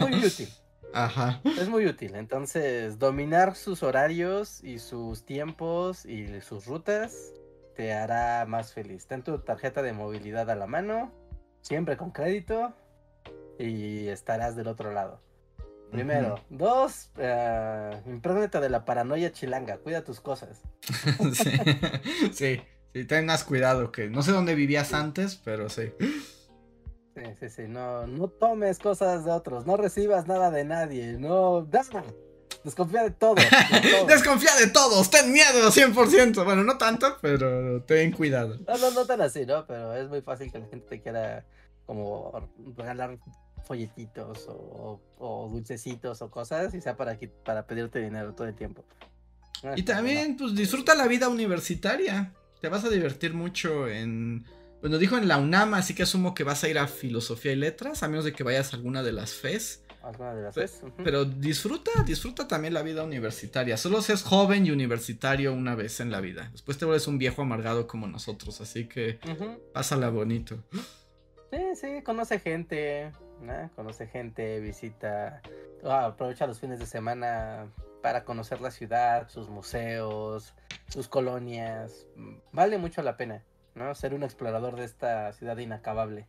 muy 0.00 0.12
útil. 0.24 0.48
Ajá. 0.96 1.42
Es 1.44 1.68
muy 1.68 1.84
útil. 1.84 2.14
Entonces, 2.14 2.98
dominar 2.98 3.54
sus 3.54 3.82
horarios 3.82 4.64
y 4.64 4.78
sus 4.78 5.26
tiempos 5.26 6.06
y 6.06 6.40
sus 6.40 6.64
rutas 6.64 7.34
te 7.74 7.92
hará 7.92 8.46
más 8.46 8.72
feliz. 8.72 9.06
Ten 9.06 9.22
tu 9.22 9.38
tarjeta 9.40 9.82
de 9.82 9.92
movilidad 9.92 10.48
a 10.48 10.54
la 10.54 10.66
mano, 10.66 11.12
siempre 11.60 11.98
con 11.98 12.12
crédito, 12.12 12.72
y 13.58 14.08
estarás 14.08 14.56
del 14.56 14.68
otro 14.68 14.90
lado. 14.90 15.20
Primero. 15.90 16.40
Dos, 16.48 17.10
uh, 17.16 18.60
de 18.60 18.68
la 18.70 18.86
paranoia 18.86 19.30
chilanga. 19.32 19.76
Cuida 19.76 20.02
tus 20.02 20.20
cosas. 20.20 20.62
sí. 21.34 21.50
sí, 22.32 22.62
sí, 22.94 23.04
ten 23.04 23.26
más 23.26 23.44
cuidado 23.44 23.92
que 23.92 24.08
no 24.08 24.22
sé 24.22 24.32
dónde 24.32 24.54
vivías 24.54 24.94
antes, 24.94 25.36
pero 25.36 25.68
sí. 25.68 25.92
Sí, 27.16 27.22
sí, 27.40 27.48
sí, 27.48 27.62
no, 27.66 28.06
no 28.06 28.28
tomes 28.28 28.78
cosas 28.78 29.24
de 29.24 29.30
otros, 29.30 29.64
no 29.64 29.78
recibas 29.78 30.26
nada 30.26 30.50
de 30.50 30.64
nadie, 30.64 31.14
no, 31.14 31.62
desconfía 31.62 33.04
de 33.04 33.10
todo. 33.18 33.36
desconfía 34.06 34.54
de 34.56 34.66
todos, 34.66 35.08
ten 35.08 35.32
miedo 35.32 35.70
100%, 35.70 36.44
bueno, 36.44 36.62
no 36.62 36.76
tanto, 36.76 37.16
pero 37.22 37.82
ten 37.84 38.12
cuidado. 38.12 38.58
No, 38.68 38.76
no, 38.76 38.90
no 38.90 39.06
tan 39.06 39.22
así, 39.22 39.46
¿no? 39.46 39.66
Pero 39.66 39.94
es 39.94 40.10
muy 40.10 40.20
fácil 40.20 40.52
que 40.52 40.58
la 40.58 40.66
gente 40.66 40.86
te 40.86 41.00
quiera 41.00 41.46
como 41.86 42.50
regalar 42.76 43.16
folletitos 43.64 44.46
o, 44.48 45.00
o, 45.16 45.48
dulcecitos 45.50 46.20
o 46.20 46.30
cosas 46.30 46.74
y 46.74 46.82
sea 46.82 46.98
para, 46.98 47.18
para 47.46 47.66
pedirte 47.66 47.98
dinero 47.98 48.34
todo 48.34 48.46
el 48.46 48.54
tiempo. 48.54 48.84
y 49.74 49.84
también, 49.84 50.36
pues 50.36 50.54
disfruta 50.54 50.94
la 50.94 51.06
vida 51.06 51.30
universitaria, 51.30 52.34
te 52.60 52.68
vas 52.68 52.84
a 52.84 52.90
divertir 52.90 53.32
mucho 53.32 53.88
en 53.88 54.44
bueno, 54.80 54.98
dijo 54.98 55.16
en 55.16 55.28
la 55.28 55.38
UNAM, 55.38 55.74
así 55.74 55.94
que 55.94 56.02
asumo 56.02 56.34
que 56.34 56.44
vas 56.44 56.62
a 56.64 56.68
ir 56.68 56.78
a 56.78 56.86
filosofía 56.86 57.52
y 57.52 57.56
letras, 57.56 58.02
a 58.02 58.08
menos 58.08 58.24
de 58.24 58.32
que 58.32 58.44
vayas 58.44 58.72
a 58.72 58.76
alguna 58.76 59.02
de 59.02 59.12
las 59.12 59.34
FES. 59.34 59.82
Alguna 60.02 60.34
de 60.34 60.42
las 60.42 60.54
FES. 60.54 60.82
Pero 61.02 61.24
disfruta, 61.24 61.90
disfruta 62.04 62.46
también 62.46 62.74
la 62.74 62.82
vida 62.82 63.02
universitaria. 63.02 63.76
Solo 63.76 64.02
seas 64.02 64.22
joven 64.22 64.66
y 64.66 64.70
universitario 64.70 65.52
una 65.52 65.74
vez 65.74 66.00
en 66.00 66.10
la 66.10 66.20
vida. 66.20 66.48
Después 66.52 66.78
te 66.78 66.84
vuelves 66.84 67.08
un 67.08 67.18
viejo 67.18 67.42
amargado 67.42 67.86
como 67.86 68.06
nosotros, 68.06 68.60
así 68.60 68.86
que 68.86 69.18
pásala 69.72 70.10
bonito. 70.10 70.62
Sí, 71.50 71.58
sí, 71.74 72.02
conoce 72.04 72.38
gente, 72.38 73.10
conoce 73.74 74.06
gente, 74.06 74.60
visita. 74.60 75.40
ah, 75.84 76.06
aprovecha 76.06 76.46
los 76.46 76.60
fines 76.60 76.78
de 76.78 76.86
semana 76.86 77.66
para 78.02 78.24
conocer 78.24 78.60
la 78.60 78.70
ciudad, 78.70 79.28
sus 79.28 79.48
museos, 79.48 80.54
sus 80.88 81.08
colonias. 81.08 82.06
Vale 82.52 82.78
mucho 82.78 83.02
la 83.02 83.16
pena, 83.16 83.42
¿no? 83.76 83.94
Ser 83.94 84.14
un 84.14 84.24
explorador 84.24 84.76
de 84.76 84.84
esta 84.84 85.32
ciudad 85.32 85.56
inacabable. 85.58 86.26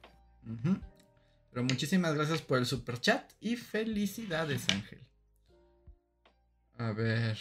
Pero 1.52 1.64
muchísimas 1.64 2.14
gracias 2.14 2.42
por 2.42 2.60
el 2.60 2.66
super 2.66 3.00
chat 3.00 3.32
y 3.40 3.56
felicidades, 3.56 4.66
Ángel. 4.70 5.00
A 6.78 6.92
ver. 6.92 7.38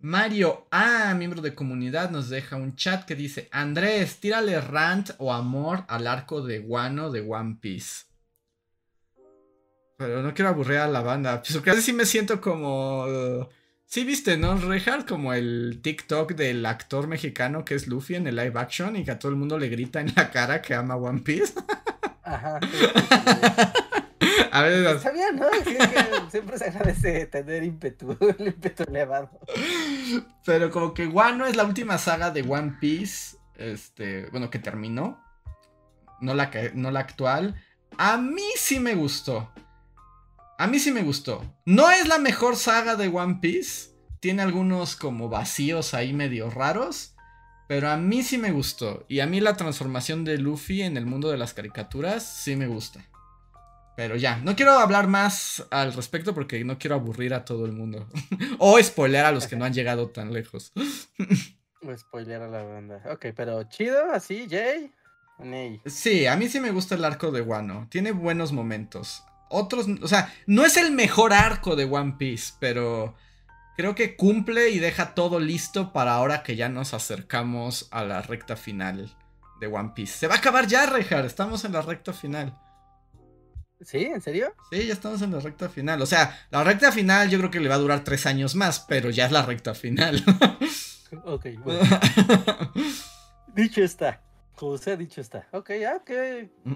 Mario 0.00 0.66
A, 0.70 1.14
miembro 1.14 1.42
de 1.42 1.54
comunidad, 1.54 2.10
nos 2.10 2.28
deja 2.28 2.56
un 2.56 2.74
chat 2.74 3.04
que 3.04 3.14
dice: 3.14 3.48
Andrés, 3.52 4.18
tírale 4.18 4.60
rant 4.60 5.10
o 5.18 5.32
amor 5.32 5.84
al 5.88 6.06
arco 6.06 6.42
de 6.42 6.58
guano 6.58 7.10
de 7.10 7.20
One 7.20 7.58
Piece. 7.60 8.06
Pero 9.96 10.22
no 10.22 10.32
quiero 10.32 10.48
aburrir 10.48 10.78
a 10.78 10.88
la 10.88 11.02
banda. 11.02 11.42
Pues 11.42 11.52
porque 11.54 11.80
sí 11.82 11.92
me 11.92 12.06
siento 12.06 12.40
como. 12.40 13.48
Sí, 13.90 14.04
viste, 14.04 14.36
¿no? 14.36 14.54
Rehard, 14.56 15.04
como 15.04 15.34
el 15.34 15.80
TikTok 15.82 16.34
del 16.34 16.64
actor 16.64 17.08
mexicano 17.08 17.64
que 17.64 17.74
es 17.74 17.88
Luffy 17.88 18.14
en 18.14 18.28
el 18.28 18.36
live 18.36 18.52
action 18.54 18.94
y 18.94 19.04
que 19.04 19.10
a 19.10 19.18
todo 19.18 19.32
el 19.32 19.36
mundo 19.36 19.58
le 19.58 19.68
grita 19.68 20.00
en 20.00 20.12
la 20.14 20.30
cara 20.30 20.62
que 20.62 20.76
ama 20.76 20.94
One 20.94 21.22
Piece. 21.22 21.54
Ajá. 22.22 22.60
A 24.52 24.62
ver, 24.62 25.00
sabía, 25.00 25.32
¿no? 25.32 25.46
siempre 26.30 26.56
se 26.58 26.66
agradece 26.66 27.26
tener 27.26 27.64
ímpetu, 27.64 28.16
el 28.38 28.46
ímpetu 28.46 28.84
elevado. 28.84 29.28
Pero 30.44 30.70
como 30.70 30.94
que 30.94 31.08
Wano 31.08 31.46
es 31.46 31.56
la 31.56 31.64
última 31.64 31.98
saga 31.98 32.30
de 32.30 32.42
One 32.42 32.76
Piece, 32.80 33.38
este, 33.56 34.26
bueno, 34.30 34.50
que 34.50 34.60
terminó. 34.60 35.20
No 36.20 36.34
la, 36.34 36.52
no 36.74 36.92
la 36.92 37.00
actual. 37.00 37.60
A 37.98 38.18
mí 38.18 38.50
sí 38.54 38.78
me 38.78 38.94
gustó. 38.94 39.50
A 40.60 40.66
mí 40.66 40.78
sí 40.78 40.92
me 40.92 41.02
gustó. 41.02 41.42
No 41.64 41.90
es 41.90 42.06
la 42.06 42.18
mejor 42.18 42.54
saga 42.54 42.94
de 42.94 43.08
One 43.08 43.38
Piece. 43.40 43.92
Tiene 44.20 44.42
algunos 44.42 44.94
como 44.94 45.30
vacíos 45.30 45.94
ahí 45.94 46.12
medio 46.12 46.50
raros. 46.50 47.14
Pero 47.66 47.88
a 47.88 47.96
mí 47.96 48.22
sí 48.22 48.36
me 48.36 48.52
gustó. 48.52 49.06
Y 49.08 49.20
a 49.20 49.26
mí 49.26 49.40
la 49.40 49.56
transformación 49.56 50.22
de 50.22 50.36
Luffy 50.36 50.82
en 50.82 50.98
el 50.98 51.06
mundo 51.06 51.30
de 51.30 51.38
las 51.38 51.54
caricaturas 51.54 52.22
sí 52.24 52.56
me 52.56 52.66
gusta. 52.66 53.02
Pero 53.96 54.16
ya, 54.16 54.36
no 54.40 54.54
quiero 54.54 54.72
hablar 54.72 55.08
más 55.08 55.66
al 55.70 55.94
respecto 55.94 56.34
porque 56.34 56.62
no 56.62 56.78
quiero 56.78 56.96
aburrir 56.96 57.32
a 57.32 57.46
todo 57.46 57.64
el 57.64 57.72
mundo. 57.72 58.06
o 58.58 58.78
spoiler 58.82 59.24
a 59.24 59.32
los 59.32 59.46
que 59.46 59.56
no 59.56 59.64
han 59.64 59.72
llegado 59.72 60.10
tan 60.10 60.30
lejos. 60.30 60.74
o 61.82 61.96
spoiler 61.96 62.42
a 62.42 62.48
la 62.48 62.62
banda. 62.64 63.02
Ok, 63.10 63.28
pero 63.34 63.62
chido, 63.62 64.12
así, 64.12 64.46
Jay. 64.46 64.92
Sí, 65.86 66.26
a 66.26 66.36
mí 66.36 66.48
sí 66.48 66.60
me 66.60 66.70
gusta 66.70 66.96
el 66.96 67.04
arco 67.06 67.30
de 67.30 67.40
Wano. 67.40 67.88
Tiene 67.90 68.12
buenos 68.12 68.52
momentos. 68.52 69.24
Otros, 69.52 69.86
o 70.00 70.08
sea, 70.08 70.32
no 70.46 70.64
es 70.64 70.76
el 70.76 70.92
mejor 70.92 71.32
arco 71.32 71.74
de 71.74 71.84
One 71.84 72.14
Piece, 72.18 72.54
pero 72.60 73.16
creo 73.76 73.96
que 73.96 74.14
cumple 74.14 74.70
y 74.70 74.78
deja 74.78 75.14
todo 75.14 75.40
listo 75.40 75.92
para 75.92 76.14
ahora 76.14 76.44
que 76.44 76.54
ya 76.54 76.68
nos 76.68 76.94
acercamos 76.94 77.88
a 77.90 78.04
la 78.04 78.22
recta 78.22 78.54
final 78.54 79.12
de 79.60 79.66
One 79.66 79.90
Piece. 79.94 80.18
Se 80.18 80.28
va 80.28 80.36
a 80.36 80.38
acabar 80.38 80.68
ya, 80.68 80.86
Rejar. 80.86 81.26
Estamos 81.26 81.64
en 81.64 81.72
la 81.72 81.82
recta 81.82 82.12
final. 82.12 82.56
¿Sí? 83.82 84.04
¿En 84.04 84.20
serio? 84.20 84.54
Sí, 84.70 84.86
ya 84.86 84.92
estamos 84.92 85.20
en 85.22 85.32
la 85.32 85.40
recta 85.40 85.68
final. 85.68 86.00
O 86.02 86.06
sea, 86.06 86.46
la 86.50 86.62
recta 86.62 86.92
final 86.92 87.28
yo 87.30 87.38
creo 87.38 87.50
que 87.50 87.60
le 87.60 87.68
va 87.68 87.76
a 87.76 87.78
durar 87.78 88.04
tres 88.04 88.26
años 88.26 88.54
más, 88.54 88.80
pero 88.80 89.10
ya 89.10 89.26
es 89.26 89.32
la 89.32 89.44
recta 89.44 89.74
final. 89.74 90.22
ok, 91.24 91.46
bueno. 91.64 91.80
dicho 93.54 93.82
está. 93.82 94.22
Como 94.60 94.74
ha 94.74 94.96
dicho 94.96 95.22
está. 95.22 95.48
Ok, 95.52 95.70
ok. 95.96 96.10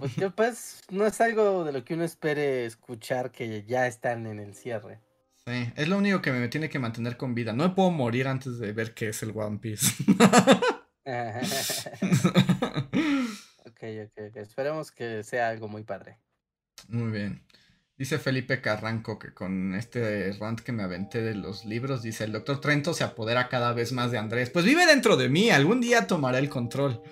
Pues, 0.01 0.13
pues 0.37 0.83
no 0.89 1.05
es 1.05 1.21
algo 1.21 1.65
de 1.65 1.73
lo 1.73 1.85
que 1.85 1.93
uno 1.93 2.05
espere 2.05 2.65
escuchar 2.65 3.31
que 3.31 3.63
ya 3.65 3.87
están 3.87 4.27
en 4.27 4.39
el 4.39 4.55
cierre. 4.55 5.03
Sí, 5.47 5.71
es 5.77 5.87
lo 5.89 5.99
único 5.99 6.23
que 6.23 6.33
me 6.33 6.49
tiene 6.49 6.71
que 6.71 6.79
mantener 6.79 7.19
con 7.19 7.35
vida. 7.35 7.53
No 7.53 7.69
me 7.69 7.75
puedo 7.75 7.91
morir 7.91 8.27
antes 8.27 8.59
de 8.59 8.73
ver 8.73 8.95
qué 8.95 9.11
es 9.11 9.23
el 9.23 9.37
One 9.37 9.59
Piece. 9.59 10.03
ok, 13.67 13.83
ok. 14.07 14.37
Esperemos 14.37 14.91
que 14.91 15.23
sea 15.23 15.51
algo 15.51 15.69
muy 15.69 15.83
padre. 15.83 16.19
Muy 16.89 17.13
bien. 17.13 17.45
Dice 17.99 18.19
Felipe 18.19 18.63
Carranco 18.63 19.19
que 19.19 19.35
con 19.35 19.75
este 19.75 20.33
rant 20.41 20.61
que 20.61 20.73
me 20.73 20.85
aventé 20.85 21.21
de 21.21 21.35
los 21.35 21.67
libros, 21.67 22.03
dice, 22.03 22.25
el 22.25 22.33
doctor 22.33 22.63
Trento 22.63 22.95
se 22.95 23.05
apodera 23.05 23.51
cada 23.51 23.75
vez 23.75 23.93
más 23.93 24.11
de 24.11 24.17
Andrés. 24.17 24.49
Pues 24.49 24.65
vive 24.65 24.87
dentro 24.87 25.19
de 25.19 25.29
mí, 25.29 25.51
algún 25.51 25.83
día 25.83 26.07
tomará 26.07 26.39
el 26.39 26.49
control. 26.49 27.03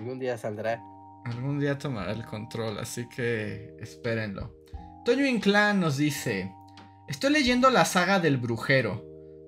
Algún 0.00 0.18
día 0.18 0.38
saldrá. 0.38 0.82
Algún 1.26 1.60
día 1.60 1.76
tomará 1.76 2.12
el 2.12 2.24
control, 2.24 2.78
así 2.78 3.06
que 3.06 3.76
espérenlo. 3.80 4.56
Toño 5.04 5.26
Inclán 5.26 5.78
nos 5.78 5.98
dice, 5.98 6.54
estoy 7.06 7.32
leyendo 7.32 7.68
la 7.68 7.84
saga 7.84 8.18
del 8.18 8.38
brujero. 8.38 9.04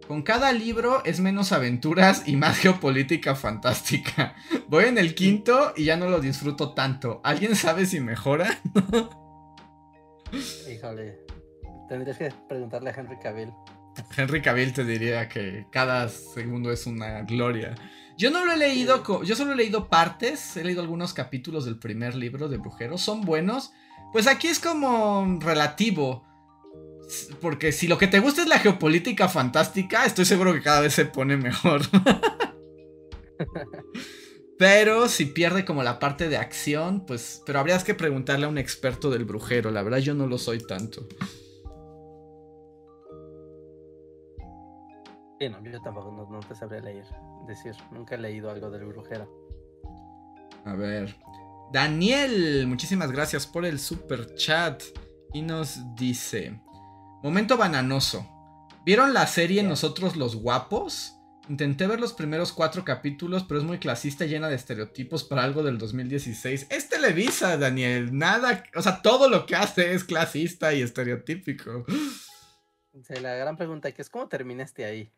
Con 0.07 0.21
cada 0.21 0.53
libro 0.53 1.03
es 1.07 1.21
menos 1.21 1.53
aventuras 1.53 2.29
y 2.29 2.37
más 2.37 2.59
geopolítica 2.59 3.35
fantástica. 3.35 4.35
Voy 4.69 4.85
en 4.85 4.99
el 4.99 5.15
quinto 5.15 5.73
y 5.75 5.87
ya 5.87 5.97
no 5.97 6.11
lo 6.11 6.21
disfruto 6.21 6.75
tanto. 6.75 7.23
¿Alguien 7.25 7.57
sabe 7.57 7.87
si 7.87 8.01
mejora? 8.01 8.61
Híjole, 10.71 11.19
tendrías 11.89 12.19
que 12.19 12.31
preguntarle 12.47 12.91
a 12.91 12.95
Henry 12.95 13.19
Cavill. 13.19 13.55
Henry 14.15 14.43
Cavill 14.43 14.75
te 14.75 14.85
diría 14.85 15.31
que 15.31 15.67
cada 15.73 16.11
segundo 16.11 16.71
es 16.71 16.87
una 16.87 17.23
gloria. 17.23 17.75
Yo 18.17 18.31
no 18.31 18.45
lo 18.45 18.53
he 18.53 18.57
leído, 18.57 19.23
yo 19.23 19.37
solo 19.37 19.53
he 19.53 19.57
leído 19.57 19.89
partes, 19.89 20.57
he 20.57 20.65
leído 20.65 20.83
algunos 20.83 21.15
capítulos 21.15 21.65
del 21.65 21.79
primer 21.79 22.15
libro 22.15 22.49
de 22.49 22.59
Brujero, 22.59 22.99
son 22.99 23.23
buenos. 23.23 23.73
Pues 24.13 24.27
aquí 24.27 24.49
es 24.49 24.59
como 24.59 25.39
relativo. 25.41 26.25
Porque 27.41 27.73
si 27.73 27.89
lo 27.89 27.99
que 27.99 28.07
te 28.07 28.21
gusta 28.21 28.43
es 28.43 28.49
la 28.49 28.59
geopolítica 28.59 29.29
fantástica, 29.29 30.07
estoy 30.07 30.25
seguro 30.25 30.53
que 30.53 30.63
cada 30.63 30.81
vez 30.81 30.95
se 30.95 31.05
pone 31.05 31.37
mejor. 31.37 31.83
pero 34.59 35.09
si 35.09 35.27
pierde 35.27 35.65
como 35.65 35.83
la 35.83 35.99
parte 35.99 36.29
de 36.29 36.37
acción, 36.37 37.05
pues... 37.05 37.43
Pero 37.45 37.59
habrías 37.59 37.85
que 37.85 37.95
preguntarle 37.95 38.47
a 38.47 38.49
un 38.49 38.59
experto 38.59 39.11
del 39.11 39.25
brujero, 39.25 39.71
la 39.71 39.83
verdad 39.83 39.99
yo 39.99 40.15
no 40.15 40.27
lo 40.27 40.39
soy 40.39 40.59
tanto. 40.59 41.07
Sí, 45.43 45.49
no, 45.49 45.61
yo 45.61 45.83
tampoco 45.83 46.13
no, 46.13 46.39
te 46.39 46.55
sabré 46.55 46.81
leer, 46.81 47.05
decir, 47.49 47.75
nunca 47.91 48.15
he 48.15 48.19
leído 48.19 48.49
algo 48.49 48.71
del 48.71 48.85
brujero. 48.85 49.29
A 50.65 50.75
ver. 50.75 51.17
Daniel, 51.73 52.69
muchísimas 52.69 53.11
gracias 53.11 53.45
por 53.45 53.67
el 53.67 53.81
super 53.81 54.37
chat. 54.37 54.81
Y 55.33 55.43
nos 55.43 55.81
dice: 55.97 56.61
Momento 57.25 57.57
bananoso. 57.57 58.25
¿Vieron 58.87 59.13
la 59.15 59.27
serie 59.27 59.65
Nosotros 59.65 60.15
los 60.15 60.37
Guapos? 60.37 61.19
Intenté 61.49 61.89
ver 61.89 61.99
los 61.99 62.13
primeros 62.13 62.53
cuatro 62.53 62.85
capítulos, 62.85 63.43
pero 63.43 63.59
es 63.59 63.67
muy 63.67 63.81
clasista, 63.81 64.27
llena 64.27 64.49
de 64.49 64.55
estereotipos 64.55 65.25
para 65.25 65.43
algo 65.43 65.65
del 65.65 65.77
2016. 65.77 66.69
Es 66.71 66.89
Televisa, 66.89 67.57
Daniel. 67.57 68.17
Nada, 68.17 68.63
o 68.77 68.81
sea, 68.81 69.03
todo 69.03 69.29
lo 69.29 69.45
que 69.45 69.57
hace 69.57 69.93
es 69.93 70.05
clasista 70.05 70.73
y 70.73 70.83
estereotípico. 70.83 71.85
la 73.21 73.35
gran 73.35 73.57
pregunta 73.57 73.89
es 73.89 74.09
cómo 74.09 74.29
terminaste 74.29 74.85
ahí. 74.85 75.13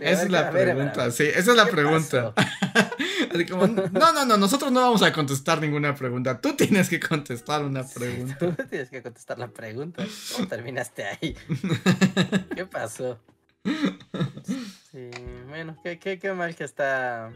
Esa 0.00 0.22
es 0.24 0.30
la 0.30 0.50
pregunta, 0.50 1.10
sí, 1.12 1.24
esa 1.24 1.50
es 1.52 1.56
la 1.56 1.66
pregunta. 1.66 2.34
Así 3.32 3.46
como, 3.46 3.66
no, 3.66 4.12
no, 4.12 4.24
no, 4.24 4.36
nosotros 4.36 4.72
no 4.72 4.80
vamos 4.80 5.02
a 5.02 5.12
contestar 5.12 5.60
ninguna 5.60 5.94
pregunta. 5.94 6.40
Tú 6.40 6.54
tienes 6.54 6.88
que 6.88 6.98
contestar 6.98 7.64
una 7.64 7.86
pregunta. 7.94 8.36
Tú 8.38 8.64
tienes 8.68 8.90
que 8.90 9.02
contestar 9.02 9.38
la 9.38 9.48
pregunta. 9.48 10.04
¿Cómo 10.34 10.48
terminaste 10.48 11.04
ahí? 11.04 11.36
¿Qué 12.54 12.66
pasó? 12.66 13.20
Sí, 14.90 15.10
bueno, 15.48 15.76
qué, 15.82 15.98
qué, 15.98 16.18
qué 16.18 16.32
mal 16.32 16.56
que 16.56 16.64
está. 16.64 17.30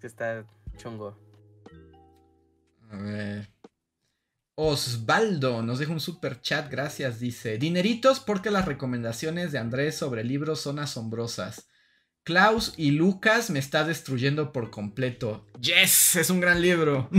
Que 0.00 0.06
está 0.06 0.44
chungo. 0.76 1.16
A 2.90 2.96
ver. 2.96 3.48
Osvaldo 4.64 5.60
nos 5.62 5.80
deja 5.80 5.92
un 5.92 5.98
super 5.98 6.40
chat, 6.40 6.70
gracias, 6.70 7.18
dice. 7.18 7.58
Dineritos 7.58 8.20
porque 8.20 8.52
las 8.52 8.64
recomendaciones 8.64 9.50
de 9.50 9.58
Andrés 9.58 9.96
sobre 9.96 10.22
libros 10.22 10.60
son 10.60 10.78
asombrosas. 10.78 11.68
Klaus 12.22 12.72
y 12.76 12.92
Lucas 12.92 13.50
me 13.50 13.58
está 13.58 13.84
destruyendo 13.84 14.52
por 14.52 14.70
completo. 14.70 15.44
Yes, 15.60 16.14
es 16.14 16.30
un 16.30 16.40
gran 16.40 16.62
libro. 16.62 17.10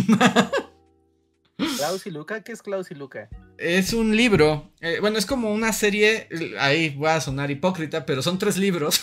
Klaus 1.78 2.08
y 2.08 2.12
Luca, 2.12 2.42
¿qué 2.44 2.54
es 2.54 2.62
Klaus 2.62 2.90
y 2.92 2.96
Luca? 2.96 3.30
Es 3.58 3.92
un 3.92 4.16
libro, 4.16 4.72
eh, 4.80 5.00
bueno, 5.02 5.18
es 5.18 5.26
como 5.26 5.54
una 5.54 5.74
serie, 5.74 6.30
ahí 6.60 6.92
voy 6.92 7.10
a 7.10 7.20
sonar 7.20 7.52
hipócrita, 7.52 8.06
pero 8.06 8.22
son 8.22 8.40
tres 8.40 8.58
libros. 8.58 9.02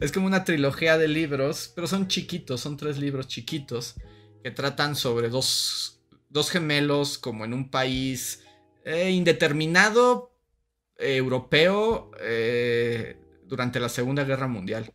Es 0.00 0.12
como 0.12 0.26
una 0.26 0.44
trilogía 0.44 0.98
de 0.98 1.08
libros, 1.08 1.72
pero 1.74 1.86
son 1.86 2.08
chiquitos, 2.08 2.60
son 2.60 2.76
tres 2.76 2.98
libros 2.98 3.26
chiquitos 3.26 3.94
que 4.42 4.50
tratan 4.50 4.94
sobre 4.94 5.28
dos 5.28 5.97
dos 6.28 6.50
gemelos 6.50 7.18
como 7.18 7.44
en 7.44 7.54
un 7.54 7.70
país 7.70 8.44
eh, 8.84 9.10
indeterminado 9.10 10.34
eh, 10.96 11.16
europeo 11.16 12.10
eh, 12.20 13.16
durante 13.44 13.80
la 13.80 13.88
Segunda 13.88 14.24
Guerra 14.24 14.48
Mundial. 14.48 14.92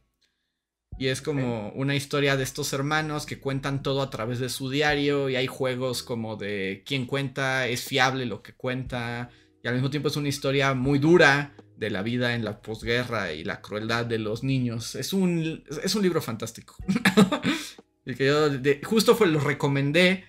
Y 0.99 1.07
es 1.07 1.21
como 1.21 1.69
una 1.71 1.95
historia 1.95 2.37
de 2.37 2.43
estos 2.43 2.71
hermanos 2.71 3.25
que 3.25 3.39
cuentan 3.39 3.81
todo 3.81 4.03
a 4.03 4.11
través 4.11 4.39
de 4.39 4.49
su 4.49 4.69
diario 4.69 5.27
y 5.27 5.35
hay 5.35 5.47
juegos 5.47 6.03
como 6.03 6.35
de 6.35 6.83
quién 6.85 7.07
cuenta, 7.07 7.67
es 7.67 7.83
fiable 7.83 8.27
lo 8.27 8.43
que 8.43 8.53
cuenta 8.53 9.31
y 9.63 9.67
al 9.69 9.75
mismo 9.75 9.89
tiempo 9.89 10.09
es 10.09 10.17
una 10.17 10.27
historia 10.27 10.73
muy 10.73 10.99
dura 10.99 11.55
de 11.77 11.89
la 11.89 12.03
vida 12.03 12.35
en 12.35 12.43
la 12.43 12.61
posguerra 12.61 13.31
y 13.31 13.45
la 13.45 13.61
crueldad 13.61 14.05
de 14.05 14.19
los 14.19 14.43
niños. 14.43 14.95
Es 14.95 15.13
un, 15.13 15.63
es 15.83 15.95
un 15.95 16.03
libro 16.03 16.21
fantástico. 16.21 16.75
y 18.05 18.13
que 18.13 18.25
yo 18.25 18.49
justo 18.83 19.15
fue, 19.15 19.27
lo 19.27 19.39
recomendé 19.39 20.25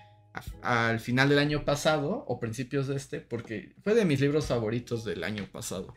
al 0.63 1.01
final 1.01 1.29
del 1.29 1.39
año 1.39 1.65
pasado 1.65 2.25
o 2.27 2.41
principios 2.41 2.89
de 2.89 2.97
este 2.97 3.21
porque 3.21 3.75
fue 3.83 3.95
de 3.95 4.05
mis 4.05 4.21
libros 4.21 4.47
favoritos 4.47 5.05
del 5.05 5.25
año 5.25 5.47
pasado. 5.51 5.95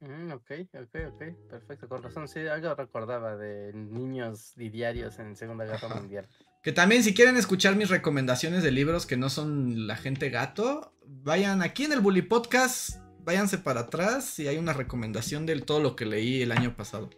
Mm, 0.00 0.32
ok, 0.32 0.50
ok, 0.74 0.96
ok, 1.14 1.48
perfecto, 1.48 1.88
con 1.88 2.02
razón, 2.02 2.26
sí, 2.26 2.40
algo 2.40 2.74
recordaba 2.74 3.36
de 3.36 3.72
niños 3.72 4.52
y 4.56 4.68
diarios 4.68 5.18
en 5.20 5.36
Segunda 5.36 5.64
Guerra 5.64 5.88
Mundial. 5.94 6.28
Que 6.62 6.72
también 6.72 7.04
si 7.04 7.14
quieren 7.14 7.36
escuchar 7.36 7.76
mis 7.76 7.88
recomendaciones 7.88 8.64
de 8.64 8.72
libros 8.72 9.06
que 9.06 9.16
no 9.16 9.28
son 9.30 9.86
La 9.86 9.96
gente 9.96 10.28
gato, 10.28 10.92
vayan 11.06 11.62
aquí 11.62 11.84
en 11.84 11.92
el 11.92 12.00
Bully 12.00 12.22
Podcast, 12.22 12.96
váyanse 13.20 13.58
para 13.58 13.82
atrás 13.82 14.38
y 14.40 14.48
hay 14.48 14.58
una 14.58 14.72
recomendación 14.72 15.46
de 15.46 15.60
todo 15.60 15.80
lo 15.80 15.94
que 15.94 16.04
leí 16.04 16.42
el 16.42 16.50
año 16.50 16.76
pasado. 16.76 17.10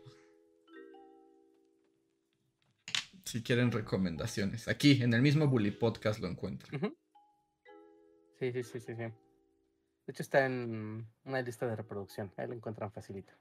Si 3.34 3.42
quieren 3.42 3.72
recomendaciones, 3.72 4.68
aquí 4.68 5.02
en 5.02 5.12
el 5.12 5.20
mismo 5.20 5.48
Bully 5.48 5.72
Podcast 5.72 6.20
lo 6.20 6.28
encuentran. 6.28 6.80
Sí, 8.38 8.52
sí, 8.52 8.62
sí, 8.62 8.78
sí, 8.78 8.94
sí. 8.94 9.02
De 9.02 9.12
hecho, 10.06 10.22
está 10.22 10.46
en 10.46 11.04
una 11.24 11.42
lista 11.42 11.66
de 11.66 11.74
reproducción. 11.74 12.32
Ahí 12.36 12.46
lo 12.46 12.54
encuentran 12.54 12.92
facilito. 12.92 13.32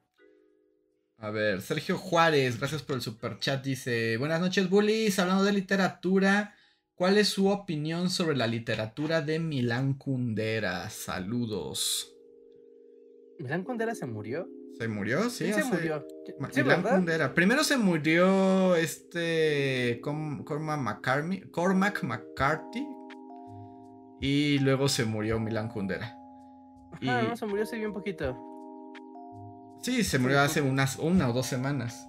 A 1.17 1.29
ver, 1.29 1.61
Sergio 1.61 1.99
Juárez, 1.99 2.57
gracias 2.57 2.81
por 2.81 2.95
el 2.95 3.03
super 3.03 3.37
chat. 3.37 3.63
Dice: 3.63 4.17
Buenas 4.17 4.41
noches, 4.41 4.67
bullies. 4.67 5.19
Hablando 5.19 5.43
de 5.43 5.53
literatura, 5.53 6.55
¿cuál 6.95 7.19
es 7.19 7.27
su 7.27 7.49
opinión 7.49 8.09
sobre 8.09 8.35
la 8.35 8.47
literatura 8.47 9.21
de 9.21 9.37
Milán 9.37 9.93
Kundera? 9.93 10.89
Saludos. 10.89 12.11
¿Milán 13.37 13.63
Kundera 13.63 13.93
se 13.93 14.07
murió? 14.07 14.49
¿Se 14.77 14.87
murió? 14.87 15.29
Sí, 15.29 15.53
se 15.53 15.63
murió. 15.63 16.05
Milán 16.55 16.81
Kundera. 16.81 17.33
Primero 17.33 17.63
se 17.63 17.77
murió 17.77 18.75
este. 18.75 20.01
Cormac 20.01 20.79
McCarthy. 20.79 21.41
Cormac 21.51 22.03
McCarthy. 22.03 22.87
Y 24.19 24.59
luego 24.59 24.87
se 24.87 25.05
murió 25.05 25.39
Milán 25.39 25.69
Kundera. 25.69 26.17
Ah, 27.07 27.23
no, 27.27 27.35
se 27.35 27.45
murió 27.45 27.63
hace 27.63 27.77
bien 27.77 27.93
poquito. 27.93 28.37
Sí, 29.81 30.03
se 30.03 30.17
murió 30.17 30.39
hace 30.39 30.61
unas 30.61 30.97
una 30.97 31.29
o 31.29 31.33
dos 31.33 31.45
semanas. 31.45 32.07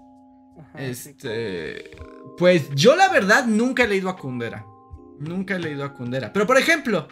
este. 0.74 1.90
Pues 2.38 2.70
yo 2.70 2.96
la 2.96 3.08
verdad 3.08 3.46
nunca 3.46 3.84
he 3.84 3.88
leído 3.88 4.08
a 4.08 4.16
Kundera. 4.16 4.64
Nunca 5.18 5.56
he 5.56 5.58
leído 5.58 5.84
a 5.84 5.92
Kundera. 5.92 6.32
Pero 6.32 6.46
por 6.46 6.56
ejemplo, 6.56 7.08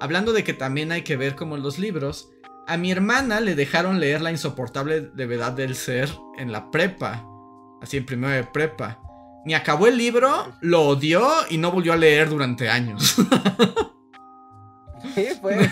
hablando 0.00 0.32
de 0.32 0.42
que 0.42 0.54
también 0.54 0.90
hay 0.90 1.02
que 1.02 1.16
ver 1.16 1.36
como 1.36 1.56
los 1.56 1.78
libros, 1.78 2.30
a 2.66 2.76
mi 2.76 2.90
hermana 2.90 3.40
le 3.40 3.54
dejaron 3.54 4.00
leer 4.00 4.20
La 4.20 4.30
insoportable 4.30 5.10
levedad 5.14 5.52
del 5.52 5.74
ser 5.74 6.10
en 6.38 6.52
la 6.52 6.70
prepa. 6.70 7.24
Así 7.80 7.96
en 7.96 8.06
primero 8.06 8.32
de 8.32 8.44
prepa. 8.44 9.00
Ni 9.44 9.54
acabó 9.54 9.86
el 9.86 9.96
libro, 9.96 10.52
lo 10.60 10.82
odió 10.82 11.28
y 11.48 11.58
no 11.58 11.70
volvió 11.70 11.92
a 11.92 11.96
leer 11.96 12.28
durante 12.28 12.68
años. 12.68 13.16
Sí, 15.16 15.28
fue, 15.40 15.66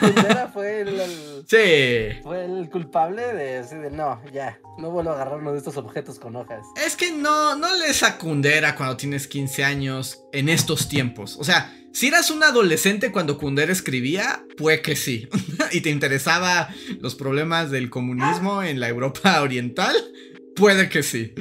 fue 0.55 0.81
el, 0.81 1.45
sí. 1.47 2.19
fue 2.23 2.47
el 2.47 2.71
culpable 2.71 3.35
de, 3.35 3.63
de 3.63 3.91
no, 3.91 4.19
ya, 4.33 4.59
no 4.79 4.91
vuelvo 4.91 5.11
a 5.11 5.15
agarrar 5.17 5.39
uno 5.39 5.53
de 5.53 5.59
estos 5.59 5.77
objetos 5.77 6.19
con 6.19 6.35
hojas. 6.35 6.67
Es 6.83 6.97
que 6.97 7.13
no, 7.13 7.55
no 7.55 7.69
le 7.77 7.85
Kundera 8.19 8.75
cuando 8.75 8.97
tienes 8.97 9.29
15 9.29 9.63
años 9.63 10.25
en 10.33 10.49
estos 10.49 10.89
tiempos. 10.89 11.37
O 11.39 11.45
sea, 11.45 11.71
si 11.93 12.07
eras 12.07 12.31
un 12.31 12.43
adolescente 12.43 13.13
cuando 13.13 13.37
Kundera 13.37 13.71
escribía, 13.71 14.47
pues 14.57 14.81
que 14.81 14.97
sí. 14.97 15.29
y 15.73 15.83
te 15.83 15.91
interesaba 15.91 16.71
los 17.01 17.15
problemas 17.15 17.71
del 17.71 17.91
comunismo 17.91 18.63
en 18.63 18.81
la 18.81 18.89
Europa 18.89 19.43
oriental, 19.43 19.95
puede 20.57 20.89
que 20.89 21.03
sí. 21.03 21.35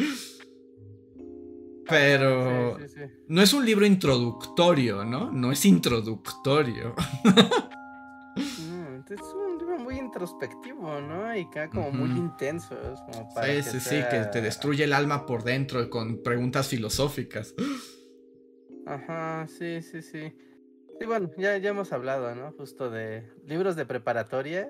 Pero 1.87 2.77
no 3.29 3.41
es 3.41 3.53
un 3.53 3.65
libro 3.65 3.85
introductorio, 3.85 5.05
¿no? 5.05 5.31
No 5.31 5.53
es 5.53 5.63
introductorio. 5.63 6.95
un 9.53 9.59
libro 9.59 9.77
muy 9.77 9.97
introspectivo, 9.97 10.99
¿no? 11.01 11.35
Y 11.35 11.49
queda 11.49 11.69
como 11.69 11.91
muy 11.91 12.09
intenso. 12.11 12.75
Como 13.05 13.33
para 13.33 13.47
sí, 13.47 13.63
sí, 13.63 13.79
sí, 13.79 14.01
que 14.09 14.25
te 14.31 14.41
destruye 14.41 14.83
el 14.83 14.93
alma 14.93 15.25
por 15.25 15.43
dentro 15.43 15.89
con 15.89 16.21
preguntas 16.21 16.67
filosóficas. 16.67 17.53
Ajá, 18.85 19.47
sí, 19.47 19.81
sí, 19.81 20.01
sí. 20.01 20.35
Sí, 20.99 21.05
bueno, 21.05 21.29
ya, 21.37 21.57
ya 21.57 21.69
hemos 21.69 21.91
hablado, 21.91 22.35
¿no? 22.35 22.51
Justo 22.51 22.89
de 22.89 23.29
libros 23.45 23.75
de 23.75 23.85
preparatoria. 23.85 24.69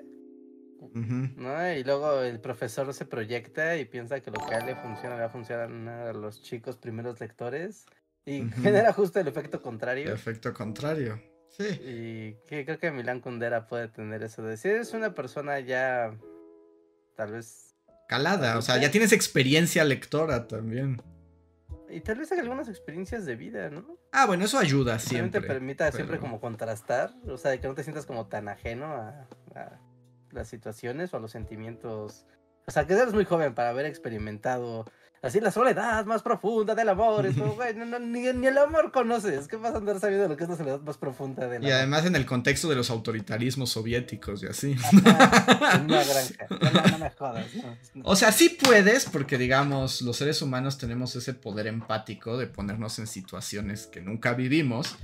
¿no? 0.92 1.72
Y 1.72 1.82
luego 1.82 2.20
el 2.20 2.40
profesor 2.40 2.92
se 2.92 3.06
proyecta 3.06 3.76
y 3.76 3.86
piensa 3.86 4.20
que 4.20 4.30
lo 4.30 4.46
que 4.46 4.54
a 4.54 4.58
él 4.58 4.66
le 4.66 4.76
funciona 4.76 5.14
le 5.14 5.22
va 5.22 5.26
a 5.26 5.30
funcionar 5.30 5.70
a 5.88 6.12
los 6.12 6.42
chicos 6.42 6.76
primeros 6.76 7.20
lectores. 7.20 7.86
Y 8.26 8.44
genera 8.62 8.92
justo 8.92 9.20
el 9.20 9.28
efecto 9.28 9.60
contrario. 9.60 10.08
El 10.08 10.14
efecto 10.14 10.52
contrario. 10.52 11.20
Sí. 11.56 11.64
Y 11.82 12.34
que 12.46 12.64
creo 12.64 12.78
que 12.78 12.90
Milán 12.90 13.20
Kundera 13.20 13.66
puede 13.66 13.88
tener 13.88 14.22
eso 14.22 14.42
de 14.42 14.56
si 14.56 14.68
eres 14.68 14.92
una 14.92 15.14
persona 15.14 15.60
ya 15.60 16.12
tal 17.16 17.32
vez 17.32 17.74
calada, 18.08 18.58
o 18.58 18.62
sea, 18.62 18.78
ya 18.78 18.90
tienes 18.90 19.12
experiencia 19.12 19.84
lectora 19.84 20.46
también. 20.46 21.00
Y 21.88 22.00
tal 22.00 22.18
vez 22.18 22.32
algunas 22.32 22.68
experiencias 22.68 23.24
de 23.24 23.36
vida, 23.36 23.70
¿no? 23.70 23.98
Ah, 24.10 24.26
bueno, 24.26 24.44
eso 24.44 24.58
ayuda 24.58 24.98
siempre. 24.98 25.40
te 25.40 25.46
permita 25.46 25.90
siempre 25.92 26.18
como 26.18 26.40
contrastar, 26.40 27.14
o 27.28 27.36
sea, 27.36 27.56
que 27.60 27.68
no 27.68 27.74
te 27.74 27.84
sientas 27.84 28.04
como 28.04 28.26
tan 28.26 28.48
ajeno 28.48 28.86
a, 28.86 29.28
a 29.54 29.80
las 30.32 30.48
situaciones 30.48 31.14
o 31.14 31.18
a 31.18 31.20
los 31.20 31.30
sentimientos. 31.30 32.26
O 32.66 32.70
sea, 32.70 32.86
que 32.86 32.94
eres 32.94 33.14
muy 33.14 33.24
joven 33.24 33.54
para 33.54 33.68
haber 33.68 33.86
experimentado 33.86 34.86
Así 35.24 35.40
la 35.40 35.50
soledad 35.50 36.04
más 36.04 36.20
profunda 36.20 36.74
del 36.74 36.86
amor. 36.90 37.24
ni, 38.02 38.26
el 38.26 38.58
amor 38.58 38.92
conoces. 38.92 39.48
¿Qué 39.48 39.56
vas 39.56 39.72
a 39.72 39.78
andar 39.78 39.98
sabiendo 39.98 40.28
lo 40.28 40.36
que 40.36 40.44
es 40.44 40.50
la 40.50 40.56
soledad 40.56 40.80
más 40.80 40.98
profunda 40.98 41.48
del 41.48 41.62
amor? 41.62 41.68
Y 41.70 41.72
además 41.72 42.04
en 42.04 42.14
el 42.14 42.26
contexto 42.26 42.68
de 42.68 42.76
los 42.76 42.90
autoritarismos 42.90 43.70
soviéticos 43.70 44.42
y 44.42 44.46
así. 44.48 44.76
en 44.92 45.84
una 45.84 46.04
granja. 46.04 46.90
No, 46.90 46.98
me 46.98 47.10
jodas. 47.10 47.46
O 48.02 48.16
sea, 48.16 48.32
sí 48.32 48.50
puedes, 48.50 49.06
porque 49.06 49.38
digamos, 49.38 50.02
los 50.02 50.18
seres 50.18 50.42
humanos 50.42 50.76
tenemos 50.76 51.16
ese 51.16 51.32
poder 51.32 51.68
empático 51.68 52.36
de 52.36 52.46
ponernos 52.46 52.98
en 52.98 53.06
situaciones 53.06 53.86
que 53.86 54.02
nunca 54.02 54.34
vivimos. 54.34 54.96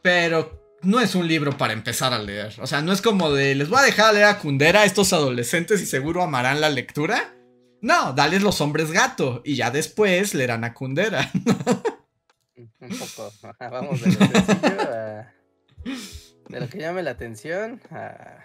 Pero 0.00 0.78
no 0.80 0.98
es 0.98 1.14
un 1.14 1.28
libro 1.28 1.58
para 1.58 1.74
empezar 1.74 2.14
a 2.14 2.18
leer. 2.18 2.54
O 2.62 2.66
sea, 2.66 2.80
no 2.80 2.90
es 2.90 3.02
como 3.02 3.30
de 3.32 3.54
les 3.54 3.68
voy 3.68 3.80
a 3.80 3.82
dejar 3.82 4.14
leer 4.14 4.26
a 4.26 4.38
Kundera 4.38 4.80
a 4.80 4.84
estos 4.86 5.12
adolescentes 5.12 5.82
y 5.82 5.86
seguro 5.86 6.22
amarán 6.22 6.62
la 6.62 6.70
lectura. 6.70 7.35
No, 7.86 8.12
dales 8.12 8.42
los 8.42 8.60
hombres 8.60 8.90
gato 8.90 9.42
y 9.44 9.54
ya 9.54 9.70
después 9.70 10.34
leerán 10.34 10.64
a 10.64 10.74
Kundera. 10.74 11.30
Un 12.80 12.88
poco. 12.98 13.32
Vamos 13.60 14.00
de 14.00 14.10
lo 14.10 14.82
a, 14.82 15.32
de 16.48 16.60
lo 16.60 16.68
que 16.68 16.78
llame 16.78 17.04
la 17.04 17.12
atención 17.12 17.80
a 17.92 18.38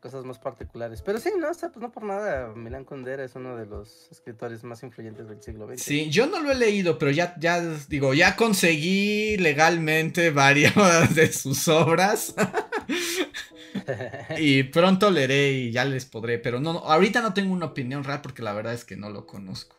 cosas 0.00 0.24
más 0.24 0.38
particulares. 0.38 1.02
Pero 1.02 1.20
sí, 1.20 1.30
no, 1.38 1.48
pues 1.48 1.76
no 1.76 1.92
por 1.92 2.02
nada. 2.04 2.48
Milán 2.54 2.84
Kundera 2.84 3.24
es 3.24 3.34
uno 3.34 3.56
de 3.56 3.66
los 3.66 4.08
escritores 4.10 4.64
más 4.64 4.82
influyentes 4.82 5.28
del 5.28 5.42
siglo 5.42 5.66
XX. 5.66 5.82
Sí, 5.82 6.08
yo 6.08 6.26
no 6.26 6.40
lo 6.40 6.50
he 6.50 6.54
leído, 6.54 6.98
pero 6.98 7.10
ya, 7.10 7.34
ya 7.38 7.60
digo, 7.88 8.14
ya 8.14 8.36
conseguí 8.36 9.36
legalmente 9.36 10.30
varias 10.30 10.74
de 11.14 11.30
sus 11.30 11.68
obras. 11.68 12.34
y 14.38 14.62
pronto 14.64 15.10
leeré 15.10 15.52
y 15.52 15.72
ya 15.72 15.84
les 15.84 16.06
podré, 16.06 16.38
pero 16.38 16.60
no, 16.60 16.70
ahorita 16.70 17.20
no 17.20 17.34
tengo 17.34 17.52
una 17.52 17.66
opinión 17.66 18.04
real 18.04 18.20
porque 18.22 18.42
la 18.42 18.52
verdad 18.52 18.74
es 18.74 18.84
que 18.84 18.96
no 18.96 19.10
lo 19.10 19.26
conozco. 19.26 19.76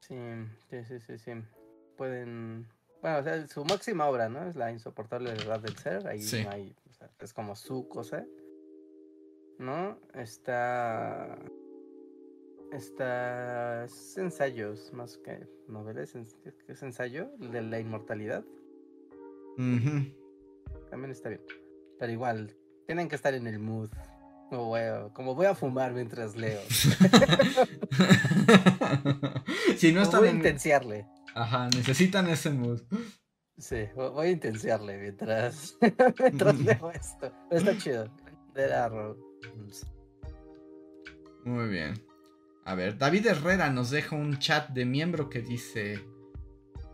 Sí, 0.00 0.16
sí, 0.68 0.98
sí, 1.06 1.18
sí, 1.18 1.32
Pueden, 1.96 2.66
bueno, 3.00 3.18
o 3.18 3.22
sea, 3.22 3.46
su 3.46 3.64
máxima 3.64 4.06
obra, 4.06 4.28
¿no? 4.28 4.46
Es 4.48 4.56
la 4.56 4.72
insoportable 4.72 5.30
verdad 5.30 5.60
del 5.60 5.76
ser, 5.76 6.06
ahí 6.06 6.20
no 6.44 6.50
hay, 6.50 6.74
es 7.20 7.32
como 7.32 7.54
su 7.54 7.88
cosa, 7.88 8.24
¿no? 9.58 9.98
Está, 10.14 11.38
está, 12.72 13.84
es 13.84 14.18
ensayos 14.18 14.92
más 14.92 15.18
que 15.18 15.46
novelas, 15.68 16.14
es 16.14 16.82
ensayo 16.82 17.30
de 17.38 17.62
la 17.62 17.78
inmortalidad. 17.78 18.44
También 20.90 21.10
está 21.10 21.28
bien. 21.28 21.61
Pero 21.98 22.12
igual, 22.12 22.56
tienen 22.86 23.08
que 23.08 23.16
estar 23.16 23.34
en 23.34 23.46
el 23.46 23.58
mood. 23.58 23.90
Como 24.50 24.66
voy 24.66 24.80
a, 24.80 25.08
como 25.14 25.34
voy 25.34 25.46
a 25.46 25.54
fumar 25.54 25.92
mientras 25.92 26.36
leo. 26.36 26.60
si 29.78 29.92
no 29.92 30.02
están 30.02 30.20
voy 30.20 30.28
a 30.28 30.32
intenciarle. 30.32 31.06
Ajá, 31.34 31.68
necesitan 31.74 32.28
ese 32.28 32.50
mood. 32.50 32.82
Sí, 33.58 33.86
voy 33.94 34.26
a 34.26 34.30
intenciarle 34.30 34.98
mientras, 34.98 35.78
mientras 36.20 36.58
leo 36.60 36.90
esto. 36.90 37.32
Está 37.50 37.78
chido. 37.78 38.12
De 38.54 38.68
Muy 41.44 41.68
bien. 41.68 41.94
A 42.64 42.74
ver, 42.74 42.98
David 42.98 43.26
Herrera 43.26 43.70
nos 43.70 43.90
deja 43.90 44.14
un 44.14 44.38
chat 44.38 44.68
de 44.70 44.84
miembro 44.84 45.30
que 45.30 45.40
dice: 45.40 46.00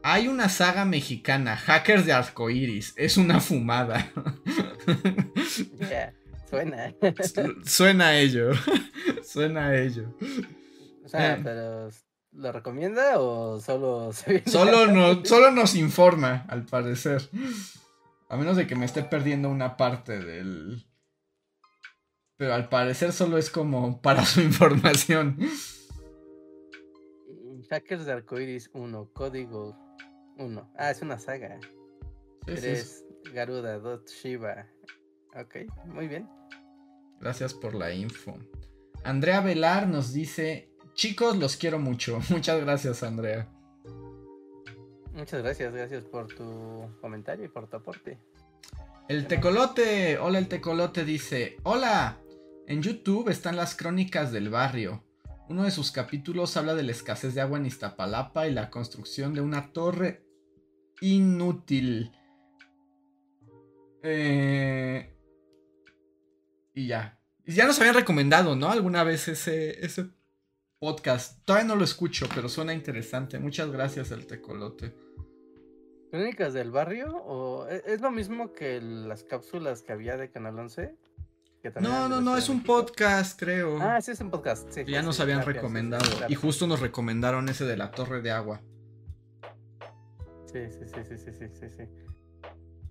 Hay 0.03 0.29
una 0.29 0.49
saga 0.49 0.85
mexicana, 0.85 1.57
Hackers 1.57 2.07
de 2.07 2.13
Arcoiris. 2.13 2.95
Es 2.97 3.17
una 3.17 3.41
fumada. 3.41 4.13
Ya, 5.91 6.13
suena. 6.49 6.95
Suena 7.65 8.07
a 8.09 8.19
ello. 8.19 8.51
Suena 9.25 9.69
a 9.69 9.77
ello. 9.77 10.15
O 11.05 11.09
sea, 11.09 11.35
Eh. 11.35 11.41
pero 11.43 11.89
¿lo 12.33 12.53
recomienda 12.53 13.19
o 13.19 13.61
solo 13.61 14.13
se 14.13 14.43
Solo, 14.49 14.87
no, 14.87 15.25
solo 15.25 15.51
nos 15.51 15.75
informa, 15.75 16.45
al 16.49 16.65
parecer. 16.65 17.29
A 18.29 18.37
menos 18.37 18.57
de 18.57 18.67
que 18.67 18.75
me 18.77 18.85
esté 18.85 19.03
perdiendo 19.03 19.49
una 19.49 19.77
parte 19.77 20.19
del. 20.19 20.85
Pero 22.37 22.55
al 22.55 22.69
parecer 22.69 23.13
solo 23.13 23.37
es 23.39 23.51
como 23.51 24.01
para 24.01 24.25
su 24.27 24.41
información. 24.41 25.39
Hackers 27.71 28.07
de 28.07 28.13
Arcoiris 28.13 28.71
1, 28.73 29.11
código 29.13 29.77
1. 30.39 30.73
Ah, 30.79 30.91
es 30.91 31.03
una 31.03 31.19
saga. 31.19 31.59
Sí, 32.47 32.55
sí, 32.57 32.61
3, 32.63 33.05
Garuda, 33.35 33.79
2, 33.79 34.05
Shiva. 34.07 34.67
Ok, 35.41 35.57
muy 35.87 36.09
bien. 36.09 36.29
Gracias 37.21 37.55
por 37.55 37.75
la 37.75 37.93
info. 37.93 38.37
Andrea 39.05 39.41
Velar 39.41 39.89
nos 39.89 40.13
dice: 40.13 40.71
Chicos, 40.95 41.37
los 41.37 41.57
quiero 41.57 41.79
mucho. 41.79 42.19
Muchas 42.31 42.61
gracias, 42.61 43.03
Andrea. 43.03 43.49
Muchas 45.13 45.43
gracias, 45.43 45.75
gracias 45.75 46.05
por 46.05 46.29
tu 46.29 46.87
comentario 47.01 47.45
y 47.45 47.49
por 47.49 47.69
tu 47.69 47.77
aporte. 47.77 48.19
El 49.09 49.27
tecolote, 49.27 50.19
hola 50.19 50.39
el 50.39 50.49
tecolote 50.49 51.05
dice, 51.05 51.57
hola, 51.63 52.21
en 52.67 52.83
YouTube 52.83 53.29
están 53.31 53.57
las 53.57 53.75
crónicas 53.75 54.31
del 54.31 54.51
barrio. 54.51 55.03
Uno 55.49 55.65
de 55.65 55.71
sus 55.71 55.91
capítulos 55.91 56.57
habla 56.57 56.75
de 56.75 56.83
la 56.83 56.93
escasez 56.93 57.35
de 57.35 57.41
agua 57.41 57.59
en 57.59 57.67
Iztapalapa 57.67 58.47
y 58.47 58.53
la 58.53 58.71
construcción 58.71 59.35
de 59.35 59.41
una 59.41 59.73
torre 59.73 60.25
inútil. 61.01 62.13
Eh, 64.03 65.18
y 66.79 66.87
ya. 66.87 67.19
Y 67.45 67.55
ya 67.55 67.67
nos 67.67 67.81
habían 67.81 67.97
recomendado, 67.97 68.55
¿no? 68.55 68.71
Alguna 68.71 69.03
vez 69.03 69.27
ese, 69.27 69.85
ese 69.85 70.11
podcast. 70.79 71.45
Todavía 71.45 71.67
no 71.67 71.75
lo 71.75 71.83
escucho, 71.83 72.29
pero 72.33 72.49
suena 72.49 72.73
interesante. 72.73 73.39
Muchas 73.41 73.71
gracias, 73.73 74.13
el 74.13 74.27
tecolote. 74.27 74.95
¿Crónicas 76.13 76.55
del 76.55 76.71
barrio? 76.71 77.17
¿O 77.17 77.67
e- 77.69 77.83
es 77.87 78.01
lo 78.01 78.13
mismo 78.13 78.53
que 78.53 78.81
las 78.81 79.25
cápsulas 79.25 79.83
que 79.83 79.93
había 79.93 80.17
de 80.17 80.31
Canal 80.31 80.57
11? 80.59 80.95
Que 81.63 81.73
también 81.73 81.93
No, 81.93 82.09
no, 82.09 82.21
no, 82.21 82.37
es 82.37 82.49
un 82.49 82.63
podcast, 82.63 83.39
creo. 83.39 83.79
Ah, 83.81 84.01
sí, 84.01 84.13
es 84.13 84.21
un 84.21 84.31
podcast. 84.31 84.71
Sí, 84.71 84.85
ya 84.87 85.01
sí, 85.01 85.07
nos 85.07 85.17
sí, 85.17 85.23
habían 85.23 85.41
sí, 85.41 85.47
recomendado. 85.47 86.05
Y 86.29 86.37
justo 86.37 86.69
nos 86.69 86.79
recomendaron 86.79 87.49
ese 87.49 87.65
de 87.65 87.77
la 87.77 87.91
torre 87.91 88.23
de 88.23 88.31
agua. 88.31 88.63
Sí, 90.47 90.61
sí, 90.71 90.87
sí, 90.87 91.01
sí, 91.09 91.19
sí, 91.19 91.33
sí, 91.33 91.49
sí, 91.49 91.67
sí. 91.77 91.85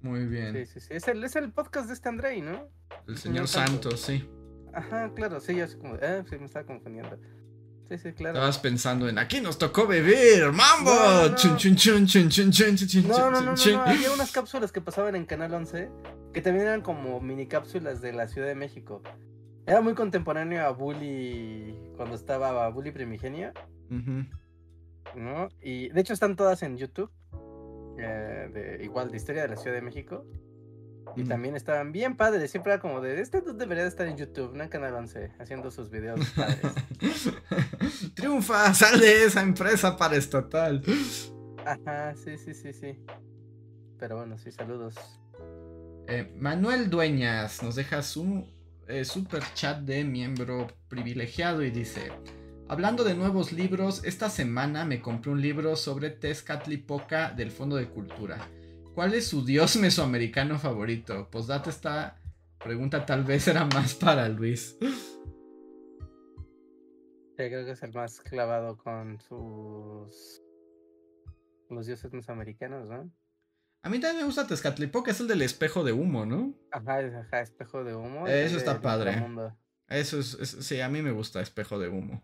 Muy 0.01 0.26
bien. 0.26 0.53
Sí, 0.53 0.65
sí, 0.65 0.80
sí. 0.81 0.88
Es 0.91 1.07
el, 1.07 1.23
es 1.23 1.38
el 1.38 1.53
podcast 1.53 1.88
de 1.88 1.93
este 1.93 2.09
Andrei, 2.09 2.41
¿no? 2.41 2.69
El 3.07 3.17
señor 3.17 3.47
señor 3.47 3.47
Santos. 3.47 4.01
Santos, 4.01 4.23
sí. 4.23 4.29
Ajá, 4.73 5.11
claro, 5.15 5.39
sí, 5.39 5.55
yo 5.55 5.63
así 5.63 5.77
como, 5.77 5.95
ah, 5.95 6.23
sí, 6.29 6.38
me 6.38 6.45
estaba 6.45 6.65
confundiendo. 6.65 7.17
Sí, 7.89 7.97
sí, 7.97 8.11
claro. 8.11 8.35
Estabas 8.35 8.59
pensando 8.59 9.07
en 9.07 9.17
aquí 9.17 9.39
nos 9.39 9.57
tocó 9.57 9.88
beber, 9.88 10.51
mambo. 10.51 10.91
No, 10.93 11.29
no. 11.29 11.35
Chun, 11.35 11.55
chun, 11.55 11.75
chun, 11.75 12.05
chun, 12.05 12.29
chun, 12.29 12.51
chun, 12.51 12.75
chun, 12.75 12.88
chun, 12.88 13.07
No, 13.07 13.31
no, 13.31 13.31
no, 13.31 13.41
no, 13.41 13.55
chun, 13.55 13.73
no, 13.73 13.84
chun. 13.85 13.89
había 13.95 14.11
unas 14.11 14.31
cápsulas 14.31 14.71
que 14.71 14.81
pasaban 14.81 15.15
en 15.15 15.25
Canal 15.25 15.53
11 15.53 15.89
que 16.34 16.41
también 16.41 16.67
eran 16.67 16.81
como 16.81 17.19
mini 17.21 17.47
cápsulas 17.47 18.01
de 18.01 18.13
la 18.13 18.27
Ciudad 18.27 18.47
de 18.47 18.55
México. 18.55 19.01
Era 19.65 19.81
muy 19.81 19.95
contemporáneo 19.95 20.63
a 20.65 20.69
Bully 20.69 21.75
cuando 21.95 22.15
estaba 22.15 22.65
a 22.65 22.69
Bully 22.69 22.91
Primigenio, 22.91 23.53
Ujú. 23.89 24.25
¿no? 25.15 25.49
Y 25.61 25.89
de 25.89 26.01
hecho 26.01 26.13
están 26.13 26.35
todas 26.35 26.61
en 26.63 26.77
YouTube, 26.77 27.09
eh, 27.97 28.49
de, 28.53 28.84
igual 28.84 29.09
de 29.09 29.17
historia 29.17 29.41
de 29.43 29.47
la 29.47 29.57
Ciudad 29.57 29.75
de 29.75 29.81
México. 29.81 30.25
Y 31.18 31.23
Ujú. 31.23 31.30
también 31.30 31.56
estaban 31.56 31.91
bien 31.91 32.15
padres, 32.15 32.52
siempre 32.52 32.73
era 32.73 32.81
como 32.81 33.02
de, 33.02 33.19
este 33.22 33.41
debería 33.41 33.84
de 33.84 33.89
estar 33.89 34.07
en 34.07 34.18
YouTube, 34.18 34.53
no 34.56 34.64
en 34.64 34.69
Canal 34.69 34.94
11, 34.94 35.34
haciendo 35.39 35.72
sus 35.72 35.89
videos 35.89 36.22
padres. 36.35 36.85
Triunfa, 38.15 38.73
sal 38.76 38.99
de 38.99 39.26
esa 39.26 39.41
empresa 39.41 39.98
paraestatal. 39.98 40.84
Ajá, 41.65 42.15
sí, 42.15 42.38
sí, 42.38 42.53
sí, 42.53 42.72
sí. 42.73 42.98
Pero 43.99 44.18
bueno, 44.18 44.38
sí, 44.38 44.52
saludos. 44.52 44.95
Eh, 46.07 46.31
Manuel 46.38 46.89
Dueñas 46.89 47.64
nos 47.64 47.76
deja 47.76 48.02
su 48.03 48.45
eh, 48.88 49.06
super 49.06 49.44
chat 49.53 49.80
de 49.81 50.03
miembro 50.06 50.68
privilegiado 50.88 51.64
y 51.64 51.72
dice: 51.72 52.11
Hablando 52.69 53.03
de 53.03 53.15
nuevos 53.15 53.52
libros, 53.52 54.03
esta 54.06 54.30
semana 54.30 54.85
me 54.85 55.02
compré 55.02 55.31
un 55.31 55.41
libro 55.41 55.76
sobre 55.76 56.11
Tezcatlipoca 56.11 57.31
del 57.31 57.52
Fondo 57.52 57.76
de 57.76 57.89
Cultura. 57.89 58.38
¿Cuál 58.97 59.13
es 59.13 59.27
su 59.27 59.45
dios 59.45 59.75
mesoamericano 59.77 60.57
favorito? 60.57 61.29
Postdata 61.29 61.69
esta 61.69 62.19
pregunta 62.57 63.05
tal 63.05 63.23
vez 63.23 63.47
era 63.47 63.63
más 63.65 63.93
para 63.93 64.27
Luis. 64.27 64.75
Creo 67.35 67.63
que 67.63 67.71
es 67.73 67.83
el 67.83 67.93
más 67.93 68.19
clavado 68.21 68.75
con 68.75 69.21
sus. 69.21 70.41
los 71.69 71.85
dioses 71.85 72.11
mesoamericanos, 72.11 72.87
¿no? 72.89 73.11
A 73.83 73.89
mí 73.91 73.99
también 73.99 74.21
me 74.21 74.23
gusta 74.23 74.47
Tezcatlipoca, 74.47 75.11
es 75.11 75.19
el 75.19 75.27
del 75.27 75.43
espejo 75.43 75.83
de 75.83 75.93
humo, 75.93 76.25
¿no? 76.25 76.55
Ajá, 76.71 76.97
ajá, 76.97 77.41
espejo 77.41 77.83
de 77.83 77.93
humo. 77.93 78.25
Eso 78.25 78.55
es 78.55 78.63
está 78.63 78.81
padre. 78.81 79.23
Eso 79.89 80.17
es, 80.19 80.33
es- 80.39 80.65
sí, 80.65 80.81
a 80.81 80.89
mí 80.89 81.03
me 81.03 81.11
gusta 81.11 81.39
espejo 81.39 81.77
de 81.77 81.89
humo. 81.89 82.23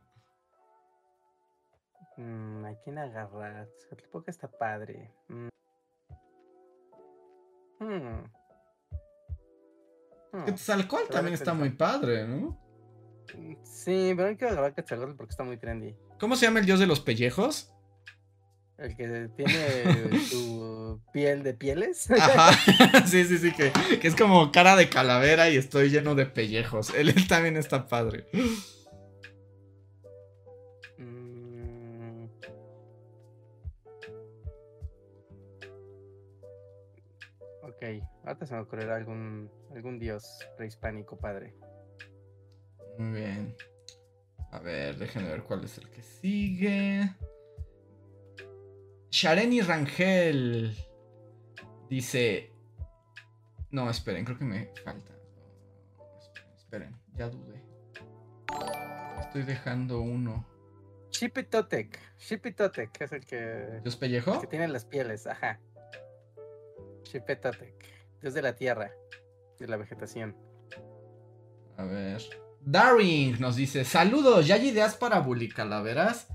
Mm, 2.17 2.65
¿A 2.65 2.73
quién 2.83 2.97
agarrar? 2.97 3.67
Tezcatlipoca 3.77 4.31
está 4.31 4.47
padre. 4.47 5.13
Mm. 5.29 5.49
Hmm. 7.79 8.23
Hmm. 10.31 10.45
También 11.11 11.33
está 11.33 11.53
muy 11.53 11.69
padre, 11.69 12.27
¿no? 12.27 12.59
Sí, 13.63 14.13
pero 14.15 14.29
hay 14.29 14.35
que 14.35 14.45
agarrar 14.45 14.73
Quetzalcóatl 14.73 15.15
porque 15.15 15.31
está 15.31 15.43
muy 15.43 15.57
trendy. 15.57 15.95
¿Cómo 16.19 16.35
se 16.35 16.45
llama 16.45 16.59
el 16.59 16.65
dios 16.65 16.79
de 16.79 16.87
los 16.87 16.99
pellejos? 16.99 17.73
El 18.77 18.95
que 18.95 19.29
tiene 19.35 20.19
su 20.29 21.01
piel 21.13 21.43
de 21.43 21.53
pieles. 21.53 22.09
Ajá, 22.11 22.51
sí, 23.05 23.25
sí, 23.25 23.37
sí, 23.37 23.51
que, 23.51 23.71
que 23.99 24.07
es 24.07 24.15
como 24.15 24.51
cara 24.51 24.75
de 24.75 24.89
calavera 24.89 25.49
y 25.49 25.57
estoy 25.57 25.89
lleno 25.89 26.15
de 26.15 26.25
pellejos. 26.25 26.93
Él, 26.95 27.09
él 27.09 27.27
también 27.27 27.57
está 27.57 27.87
padre. 27.87 28.27
Ok, 37.84 38.01
ahorita 38.23 38.45
se 38.45 38.55
me 38.55 38.61
ocurrirá 38.61 38.95
algún, 38.95 39.51
algún 39.76 39.99
dios 39.99 40.39
prehispánico 40.55 41.18
padre. 41.18 41.53
Muy 42.97 43.19
bien. 43.19 43.55
A 44.51 44.60
ver, 44.60 44.97
déjenme 44.97 45.27
ver 45.27 45.43
cuál 45.43 45.65
es 45.65 45.77
el 45.77 45.89
que 45.89 46.01
sigue. 46.01 47.14
Shareni 49.11 49.60
Rangel 49.60 50.73
dice. 51.89 52.53
No, 53.72 53.89
esperen, 53.89 54.23
creo 54.23 54.38
que 54.38 54.45
me 54.45 54.68
falta. 54.85 55.11
Esperen, 56.22 56.53
esperen, 56.55 56.95
ya 57.15 57.27
dudé. 57.27 57.61
Estoy 59.19 59.43
dejando 59.43 59.99
uno. 59.99 60.47
Shipitotec, 61.11 61.99
Shipitotec 62.18 63.01
es 63.01 63.11
el 63.11 63.26
que, 63.26 63.80
¿Dios 63.81 63.95
el 63.95 63.99
pellejo? 63.99 64.39
que 64.39 64.47
tiene 64.47 64.69
las 64.69 64.85
pieles, 64.85 65.27
ajá. 65.27 65.60
Shipitotec, 67.14 67.76
dios 68.22 68.34
de 68.34 68.41
la 68.41 68.56
tierra, 68.56 68.91
de 69.60 69.68
la 69.68 69.77
vegetación. 69.77 70.35
A 71.77 71.85
ver. 71.85 72.22
Daring 72.61 73.40
nos 73.40 73.56
dice: 73.56 73.85
Saludos, 73.85 74.48
¿ya 74.48 74.56
hay 74.56 74.69
ideas 74.69 74.95
para 74.95 75.19
Bully 75.19 75.49
Calaveras? 75.49 76.27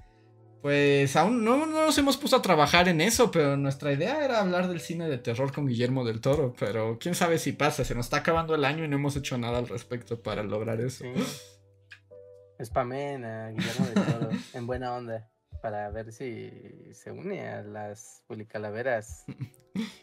Pues 0.63 1.17
aún 1.17 1.45
no, 1.45 1.67
no 1.67 1.87
nos 1.87 1.99
hemos 1.99 2.17
puesto 2.17 2.37
a 2.37 2.43
trabajar 2.43 2.89
en 2.89 3.01
eso, 3.01 3.31
pero 3.31 3.57
nuestra 3.57 3.93
idea 3.93 4.25
era 4.25 4.41
hablar 4.41 4.69
del 4.69 4.81
cine 4.81 5.09
de 5.09 5.19
terror 5.19 5.53
con 5.53 5.67
Guillermo 5.67 6.05
del 6.05 6.21
Toro. 6.21 6.55
Pero 6.59 6.99
quién 7.01 7.15
sabe 7.15 7.39
si 7.39 7.53
pasa, 7.53 7.85
se 7.85 7.95
nos 7.95 8.07
está 8.07 8.19
acabando 8.19 8.55
el 8.55 8.65
año 8.65 8.85
y 8.85 8.89
no 8.89 8.97
hemos 8.97 9.17
hecho 9.17 9.37
nada 9.39 9.59
al 9.59 9.69
respecto 9.69 10.21
para 10.21 10.43
lograr 10.43 10.81
eso. 10.81 11.05
Sí. 11.05 12.65
Spamen 12.65 13.25
a 13.25 13.51
Guillermo 13.51 13.87
de 13.87 13.95
Toro 13.95 14.31
en 14.55 14.67
buena 14.67 14.95
onda 14.95 15.29
para 15.61 15.91
ver 15.91 16.13
si 16.13 16.51
se 16.93 17.11
une 17.11 17.49
a 17.49 17.63
las 17.63 18.23
publicalaveras 18.27 19.25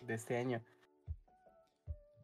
de 0.02 0.14
este 0.14 0.38
año. 0.38 0.64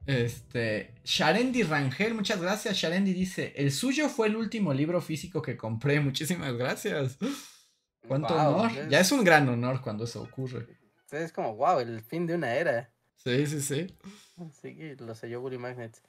Este, 0.06 0.95
Sharendi 1.03 1.64
Rangel, 1.64 2.14
muchas 2.16 2.41
gracias. 2.41 2.76
Sharendi 2.76 3.14
dice: 3.14 3.53
El 3.56 3.72
suyo 3.72 4.10
fue 4.10 4.28
el 4.28 4.36
último 4.36 4.74
libro 4.74 4.99
físico 5.02 5.41
que 5.41 5.56
compré. 5.56 5.99
Muchísimas 5.99 6.53
gracias. 6.53 7.18
Cuánto 8.08 8.34
honor. 8.34 8.72
Ya 8.90 8.99
es 8.99 9.12
un 9.12 9.24
gran 9.24 9.48
honor 9.48 9.82
cuando 9.82 10.06
eso 10.06 10.24
ocurre. 10.24 10.68
Es 11.12 11.32
como, 11.32 11.56
wow, 11.56 11.80
el 11.80 12.02
fin 12.02 12.26
de 12.26 12.36
una 12.36 12.53
era. 12.56 12.91
Sí, 13.18 13.45
sí, 13.45 13.62
sí. 13.62 13.98
Así 14.38 14.76
que 14.76 14.95
lo 14.95 15.14
selló 15.14 15.41
Bully 15.41 15.58
Magnets. 15.58 16.02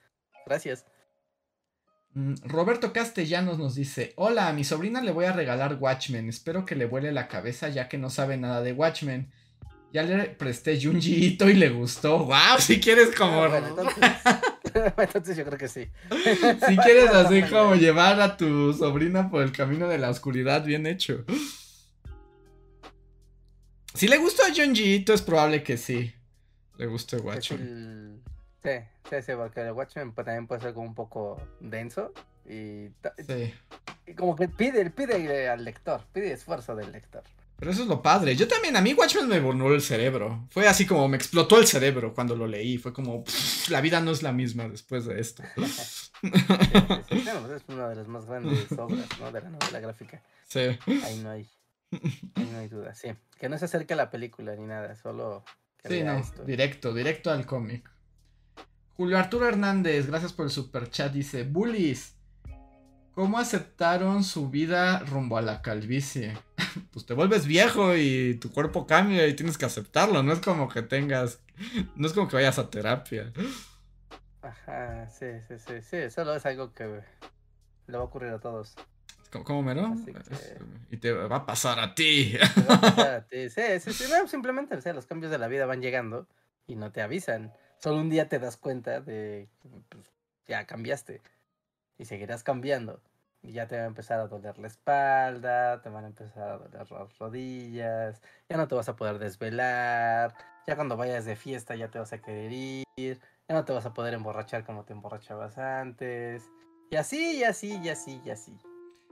Gracias. 0.47 0.87
Mm, 2.15 2.35
Roberto 2.45 2.93
Castellanos 2.93 3.59
nos 3.59 3.75
dice, 3.75 4.13
hola, 4.17 4.49
a 4.49 4.53
mi 4.53 4.65
sobrina 4.65 5.01
le 5.01 5.13
voy 5.13 5.25
a 5.25 5.33
regalar 5.33 5.79
Watchmen, 5.81 6.29
espero 6.29 6.67
que 6.67 6.75
le 6.75 6.85
vuele 6.85 7.11
la 7.11 7.27
cabeza 7.27 7.71
ya 7.71 7.89
que 7.89 7.97
no 7.99 8.11
sabe 8.11 8.37
nada 8.37 8.63
de 8.63 8.73
Watchmen. 8.73 9.31
Ya 9.93 10.03
le 10.03 10.25
presté 10.25 10.81
Junjiito 10.83 11.51
y 11.51 11.55
le 11.55 11.69
gustó. 11.69 12.25
¡Wow! 12.25 12.59
Si 12.59 12.81
quieres 12.81 13.15
como... 13.15 13.45
Ah, 13.45 13.49
bueno, 13.49 13.69
entonces, 13.69 13.95
entonces 14.97 15.37
yo 15.37 15.45
creo 15.45 15.59
que 15.59 15.69
sí. 15.69 15.87
Si 16.67 16.77
quieres 16.79 17.11
así 17.11 17.43
como 17.51 17.75
llevar 17.75 18.21
a 18.21 18.37
tu 18.37 18.73
sobrina 18.73 19.31
por 19.31 19.43
el 19.43 19.53
camino 19.53 19.89
de 19.89 19.99
la 19.99 20.09
oscuridad, 20.09 20.65
bien 20.65 20.87
hecho. 20.87 21.25
Si 23.95 24.09
le 24.09 24.17
gustó 24.17 24.43
a 24.45 24.55
Junjiito, 24.55 25.13
es 25.13 25.21
probable 25.21 25.63
que 25.63 25.77
sí. 25.77 26.13
Le 26.79 26.87
guste 26.87 27.19
Watchmen. 27.19 28.23
Sí, 28.63 28.71
sí, 29.11 29.17
sí, 29.23 29.33
porque 29.37 29.61
el 29.61 29.73
Watchmen 29.73 30.13
pues, 30.13 30.25
también 30.25 30.47
puede 30.47 30.61
ser 30.61 30.75
como 30.75 30.87
un 30.87 30.95
poco 30.95 31.41
denso 31.61 32.13
y, 32.49 32.89
Sí. 33.27 33.53
y 34.07 34.15
como 34.15 34.37
que 34.37 34.49
pide, 34.49 34.89
pide 34.91 35.49
al 35.49 35.65
lector, 35.65 36.05
pide 36.13 36.33
esfuerzo 36.33 36.75
del 36.77 36.93
lector. 36.93 37.23
Pero 37.57 37.71
eso 37.71 37.83
es 37.83 37.89
lo 37.89 38.03
padre. 38.03 38.35
Yo 38.35 38.49
también, 38.49 38.77
a 38.77 38.81
mí 38.81 38.93
Watchmen 38.93 39.29
me 39.29 39.39
voló 39.39 39.73
el 39.73 39.83
cerebro. 39.83 40.47
Fue 40.51 40.67
así 40.67 40.85
como 40.85 41.07
me 41.09 41.17
explotó 41.17 41.59
el 41.61 41.67
cerebro 41.69 42.13
cuando 42.13 42.35
lo 42.35 42.49
leí. 42.49 42.77
Fue 42.77 42.93
como, 42.93 43.23
"Pff, 43.23 43.69
la 43.69 43.81
vida 43.81 44.01
no 44.01 44.11
es 44.11 44.25
la 44.25 44.33
misma 44.33 44.69
después 44.69 45.05
de 45.07 45.21
esto. 45.21 45.43
Sí, 46.23 46.31
sí, 46.31 46.39
sí, 47.09 47.21
claro, 47.23 47.41
pues, 47.47 47.63
es 47.63 47.69
una 47.69 47.89
de 47.89 47.97
las 47.97 48.07
más 48.07 48.27
grandes 48.27 48.71
obras 48.79 49.07
¿no? 49.21 49.33
de 49.33 49.41
la 49.43 49.51
novela 49.51 49.81
gráfica. 49.81 50.23
Sí. 50.47 50.61
Ahí 51.05 51.19
no 51.21 51.31
hay, 51.31 51.49
ahí 52.37 52.49
no 52.53 52.59
hay 52.59 52.69
duda, 52.69 52.95
sí. 52.95 53.09
Que 53.41 53.49
no 53.49 53.59
se 53.59 53.65
acerque 53.65 53.95
a 53.95 53.97
la 53.97 54.09
película 54.11 54.55
ni 54.55 54.65
nada, 54.67 54.95
solo 54.95 55.45
que 55.83 55.89
Sí, 55.89 56.03
no. 56.05 56.13
esto. 56.19 56.45
Directo, 56.45 56.95
directo 56.95 57.31
al 57.33 57.45
cómic. 57.45 57.91
Julio 58.97 59.19
Arturo 59.19 59.49
Hernández, 59.49 60.07
gracias 60.07 60.33
por 60.33 60.47
el 60.47 60.51
super 60.53 60.91
chat. 60.91 61.13
Dice: 61.13 61.45
Bullies, 61.45 62.15
¿cómo 63.15 63.39
aceptaron 63.39 64.23
su 64.25 64.51
vida 64.51 65.01
rumbo 65.01 65.39
a 65.39 65.43
la 65.43 65.63
calvicie? 65.63 66.37
pues 66.93 67.07
te 67.07 67.15
vuelves 67.15 67.47
viejo 67.47 67.97
y 67.97 68.35
tu 68.41 68.53
cuerpo 68.53 68.87
cambia 68.87 69.27
y 69.27 69.35
tienes 69.35 69.59
que 69.59 69.65
aceptarlo. 69.65 70.23
No 70.23 70.33
es 70.33 70.41
como 70.41 70.69
que 70.69 70.83
tengas. 70.83 71.41
No 71.97 72.07
es 72.07 72.13
como 72.13 72.29
que 72.29 72.37
vayas 72.37 72.59
a 72.59 72.71
terapia. 72.71 73.33
Ajá, 74.43 75.09
sí, 75.09 75.27
sí, 75.47 75.55
sí, 75.59 75.75
sí, 75.83 76.11
solo 76.11 76.35
es 76.35 76.45
algo 76.47 76.73
que 76.73 76.85
le 77.87 77.97
va 77.97 78.01
a 78.03 78.07
ocurrir 78.07 78.31
a 78.33 78.41
todos. 78.41 78.75
¿Cómo, 79.45 79.63
mero? 79.63 79.95
Que- 80.05 80.59
Y 80.91 80.99
te 80.99 81.13
va 81.13 81.37
a 81.37 81.47
pasar 81.47 81.79
a 81.81 81.95
ti. 81.95 82.37
Te 82.55 82.63
va 82.63 82.75
a 82.75 82.81
pasar 82.81 83.15
a 83.15 83.27
ti. 83.29 83.49
Sí, 83.49 83.63
sí, 83.81 83.93
sí, 83.93 84.05
no, 84.11 84.27
simplemente, 84.29 84.75
o 84.77 84.81
sea, 84.81 84.93
los 84.93 85.07
cambios 85.07 85.31
de 85.31 85.39
la 85.39 85.49
vida 85.49 85.65
van 85.65 85.81
llegando 85.81 86.27
y 86.67 86.75
no 86.77 86.91
te 86.93 87.01
avisan. 87.01 87.53
Solo 87.83 88.01
un 88.01 88.11
día 88.11 88.29
te 88.29 88.39
das 88.39 88.57
cuenta 88.57 89.01
de 89.01 89.49
que 89.61 89.69
pues, 89.89 90.09
ya 90.47 90.67
cambiaste 90.67 91.21
y 91.99 92.05
seguirás 92.05 92.45
cambiando. 92.45 93.01
Y 93.43 93.51
ya 93.51 93.67
te 93.67 93.77
va 93.77 93.83
a 93.83 93.87
empezar 93.87 94.21
a 94.21 94.29
doler 94.29 94.57
la 94.59 94.69
espalda, 94.69 95.83
te 95.83 95.89
van 95.89 96.05
a 96.05 96.07
empezar 96.07 96.49
a 96.49 96.59
doler 96.59 96.89
las 96.93 97.19
rodillas, 97.19 98.23
ya 98.49 98.57
no 98.57 98.69
te 98.69 98.77
vas 98.77 98.89
a 98.89 98.95
poder 98.95 99.19
desvelar, 99.19 100.33
ya 100.69 100.77
cuando 100.77 100.97
vayas 100.97 101.25
de 101.25 101.35
fiesta 101.35 101.75
ya 101.75 101.91
te 101.91 101.99
vas 101.99 102.13
a 102.13 102.23
querer 102.23 102.53
ir, 102.53 103.19
ya 103.49 103.55
no 103.57 103.65
te 103.65 103.73
vas 103.73 103.85
a 103.85 103.93
poder 103.93 104.15
emborrachar 104.15 104.65
como 104.65 104.85
te 104.85 104.93
emborrachabas 104.93 105.59
antes. 105.59 106.45
Y 106.93 106.97
así, 106.97 107.39
y 107.39 107.43
así, 107.43 107.81
y 107.83 107.89
así, 107.89 108.21
y 108.25 108.31
así. 108.31 108.57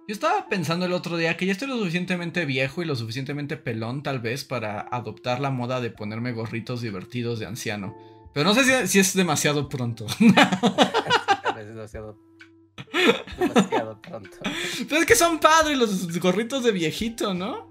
Yo 0.07 0.13
estaba 0.13 0.49
pensando 0.49 0.87
el 0.87 0.93
otro 0.93 1.17
día 1.17 1.37
que 1.37 1.47
ya 1.47 1.53
estoy 1.53 1.67
lo 1.67 1.77
suficientemente 1.77 2.45
viejo 2.45 2.83
y 2.83 2.85
lo 2.85 2.95
suficientemente 2.95 3.57
pelón 3.57 4.05
tal 4.05 4.21
vez 4.21 4.45
para 4.45 4.81
adoptar 4.81 5.41
la 5.41 5.51
moda 5.51 5.81
de 5.81 5.91
ponerme 5.91 6.31
gorritos 6.31 6.83
divertidos 6.83 7.41
de 7.41 7.47
anciano. 7.47 8.20
Pero 8.33 8.49
no 8.49 8.55
sé 8.55 8.65
si, 8.65 8.89
si 8.89 8.99
es 9.01 9.15
demasiado 9.15 9.69
pronto. 9.69 10.07
Es 11.61 11.67
demasiado, 11.69 12.17
demasiado 13.39 14.01
pronto. 14.01 14.31
Pero 14.89 15.01
es 15.01 15.07
que 15.07 15.15
son 15.15 15.39
padres 15.41 15.77
los 15.77 16.19
gorritos 16.19 16.65
de 16.65 16.73
viejito, 16.73 17.35
¿no? 17.35 17.71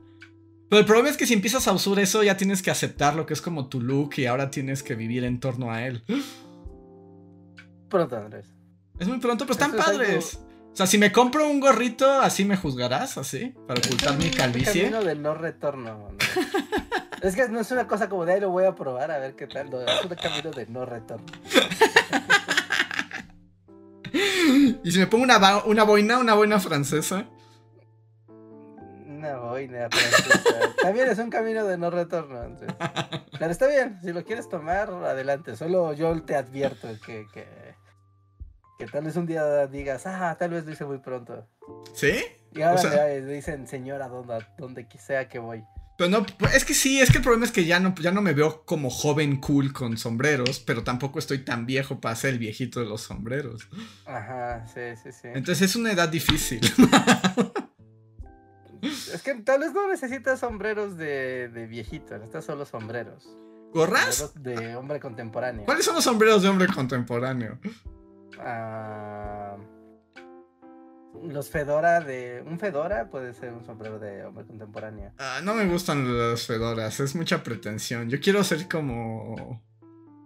Pero 0.69 0.80
el 0.81 0.86
problema 0.86 1.10
es 1.10 1.18
que 1.18 1.26
si 1.26 1.34
empiezas 1.34 1.68
a 1.68 1.72
usar 1.73 1.98
eso 1.99 2.22
ya 2.22 2.38
tienes 2.38 2.61
que 2.61 2.69
aceptar 2.69 3.15
lo 3.15 3.26
que 3.26 3.34
es 3.34 3.41
como 3.41 3.68
tu 3.68 3.81
look 3.81 4.11
y 4.18 4.27
ahora 4.27 4.52
tienes 4.52 4.84
que 4.84 4.94
vivir 4.94 5.23
en 5.23 5.40
torno 5.40 5.72
a 5.72 5.88
él. 5.88 6.03
Pronto, 7.90 8.15
Andrés. 8.18 8.45
Es 8.99 9.07
muy 9.07 9.18
pronto, 9.18 9.45
pero 9.45 9.53
están 9.53 9.72
Eso 9.72 9.80
es 9.81 9.88
algo- 9.88 9.98
padres. 10.03 10.40
O 10.72 10.76
sea, 10.76 10.86
si 10.86 10.99
me 10.99 11.11
compro 11.11 11.49
un 11.49 11.60
gorrito, 11.60 12.07
así 12.22 12.45
me 12.45 12.56
juzgarás, 12.57 13.18
así, 13.18 13.53
para 13.68 13.80
ocultar 13.84 14.15
mi 14.19 14.26
Es 14.27 14.36
calvicie. 14.36 14.81
camino 14.84 15.03
de 15.03 15.15
no 15.15 15.34
retorno. 15.34 16.10
Es 17.21 17.35
que 17.35 17.49
no 17.49 17.59
es 17.59 17.71
una 17.71 17.87
cosa 17.87 18.07
como 18.09 18.25
de 18.25 18.33
ahí 18.33 18.39
lo 18.39 18.49
voy 18.49 18.65
a 18.65 18.73
probar 18.75 19.11
a 19.11 19.17
ver 19.19 19.35
qué 19.35 19.47
tal. 19.47 19.69
no, 19.69 19.81
es 19.81 20.03
un 20.05 20.15
camino 20.15 20.51
de 20.51 20.65
no 20.67 20.85
retorno. 20.85 21.25
Y 24.83 24.91
si 24.91 24.99
me 24.99 25.07
pongo 25.07 25.23
una, 25.23 25.63
una 25.65 25.83
boina, 25.83 26.17
una 26.17 26.33
boina 26.33 26.59
francesa. 26.59 27.25
Una 29.07 29.37
boina 29.37 29.87
francesa. 29.89 30.73
También 30.81 31.09
es 31.09 31.19
un 31.19 31.29
camino 31.29 31.65
de 31.65 31.77
no 31.77 31.89
retorno. 31.91 32.57
Pero 33.37 33.51
está 33.51 33.67
bien, 33.67 33.99
si 34.01 34.11
lo 34.11 34.23
quieres 34.23 34.49
tomar, 34.49 34.89
adelante. 34.89 35.55
Solo 35.55 35.93
yo 35.93 36.19
te 36.23 36.35
advierto 36.35 36.87
que, 37.05 37.27
que, 37.33 37.45
que 38.79 38.85
tal 38.87 39.03
vez 39.03 39.15
un 39.15 39.27
día 39.27 39.67
digas, 39.67 40.07
ah, 40.07 40.35
tal 40.39 40.51
vez 40.51 40.65
lo 40.65 40.71
hice 40.71 40.85
muy 40.85 40.97
pronto. 40.99 41.45
¿Sí? 41.93 42.23
Y 42.53 42.61
ahora 42.61 42.79
O 42.79 42.83
sea- 42.83 43.05
dicen, 43.07 43.67
señora, 43.67 44.07
donde, 44.07 44.43
donde 44.57 44.87
sea 44.97 45.27
que 45.27 45.37
voy. 45.39 45.63
Pero 45.99 46.11
no, 46.11 46.26
pues, 46.26 46.55
es 46.55 46.63
que 46.63 46.73
sí, 46.73 47.01
es 47.01 47.11
que 47.11 47.17
el 47.17 47.23
problema 47.26 47.43
es 47.43 47.51
que 47.51 47.65
ya 47.65 47.81
no, 47.81 47.93
ya 47.95 48.11
no 48.11 48.21
me 48.21 48.31
veo 48.31 48.63
como 48.63 48.89
joven 48.89 49.41
cool 49.41 49.73
con 49.73 49.97
sombreros, 49.97 50.61
pero 50.61 50.81
tampoco 50.81 51.19
estoy 51.19 51.39
tan 51.39 51.65
viejo 51.65 51.99
para 51.99 52.15
ser 52.15 52.30
el 52.35 52.39
viejito 52.39 52.80
de 52.80 52.85
los 52.85 53.01
sombreros. 53.01 53.67
Ajá, 54.05 54.65
sí, 54.65 54.95
sí, 55.03 55.11
sí. 55.11 55.27
Entonces 55.34 55.69
es 55.71 55.76
una 55.76 55.91
edad 55.91 56.07
difícil. 56.07 56.61
Es 58.81 59.21
que 59.23 59.35
tal 59.35 59.59
vez 59.59 59.73
no 59.73 59.89
necesitas 59.89 60.39
sombreros 60.39 60.95
de, 60.95 61.49
de 61.49 61.67
viejito, 61.67 62.13
necesitas 62.13 62.45
solo 62.45 62.65
sombreros. 62.65 63.27
¿Gorras? 63.73 64.15
Sombreros 64.15 64.67
de 64.67 64.76
hombre 64.77 65.01
contemporáneo. 65.01 65.65
¿Cuáles 65.65 65.84
son 65.84 65.95
los 65.95 66.03
sombreros 66.05 66.43
de 66.43 66.47
hombre 66.47 66.67
contemporáneo? 66.67 67.59
Ah, 68.39 69.57
los 71.23 71.49
Fedora 71.49 72.02
de. 72.02 72.44
Un 72.45 72.60
Fedora 72.60 73.10
puede 73.10 73.34
ser 73.34 73.53
un 73.53 73.65
sombrero 73.65 73.99
de 73.99 74.23
hombre 74.26 74.45
contemporáneo. 74.45 75.14
Ah, 75.18 75.41
no 75.44 75.53
me 75.53 75.65
gustan 75.65 76.18
las 76.18 76.45
fedoras, 76.45 76.99
es 76.99 77.15
mucha 77.15 77.44
pretensión. 77.44 78.10
Yo 78.10 78.19
quiero 78.19 78.44
ser 78.44 78.68
como 78.68 79.61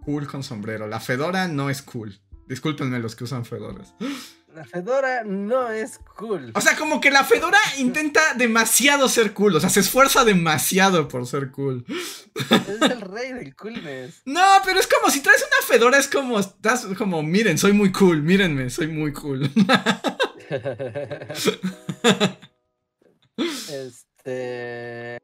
cool 0.06 0.28
con 0.28 0.44
sombrero. 0.44 0.88
La 0.88 1.00
fedora 1.00 1.48
no 1.48 1.70
es 1.70 1.82
cool. 1.82 2.20
Discúlpenme 2.48 3.00
los 3.00 3.16
que 3.16 3.24
usan 3.24 3.46
fedoras. 3.46 3.96
La 4.54 4.66
Fedora 4.66 5.24
no 5.24 5.70
es 5.72 6.00
cool. 6.16 6.52
O 6.54 6.62
sea, 6.62 6.76
como 6.76 7.02
que 7.02 7.10
la 7.10 7.24
fedora 7.24 7.58
intenta 7.80 8.36
demasiado 8.36 9.10
ser 9.10 9.34
cool. 9.34 9.56
O 9.56 9.60
sea, 9.60 9.72
se 9.72 9.80
esfuerza 9.80 10.24
demasiado 10.24 11.08
por 11.08 11.26
ser 11.26 11.50
cool. 11.50 11.84
Es 11.88 12.82
el 12.82 13.02
rey 13.02 13.34
del 13.34 13.56
coolness. 13.56 14.22
No, 14.26 14.44
pero 14.64 14.80
es 14.80 14.86
como 14.88 15.10
si 15.10 15.22
traes 15.22 15.42
una 15.42 15.68
fedora, 15.68 15.98
es 15.98 16.08
como, 16.08 16.40
estás 16.40 16.86
como, 16.98 17.24
miren, 17.24 17.58
soy 17.58 17.74
muy 17.74 17.92
cool, 17.92 18.22
mírenme, 18.22 18.70
soy 18.70 18.88
muy 18.88 19.12
cool. 19.12 19.50
este. 23.38 25.18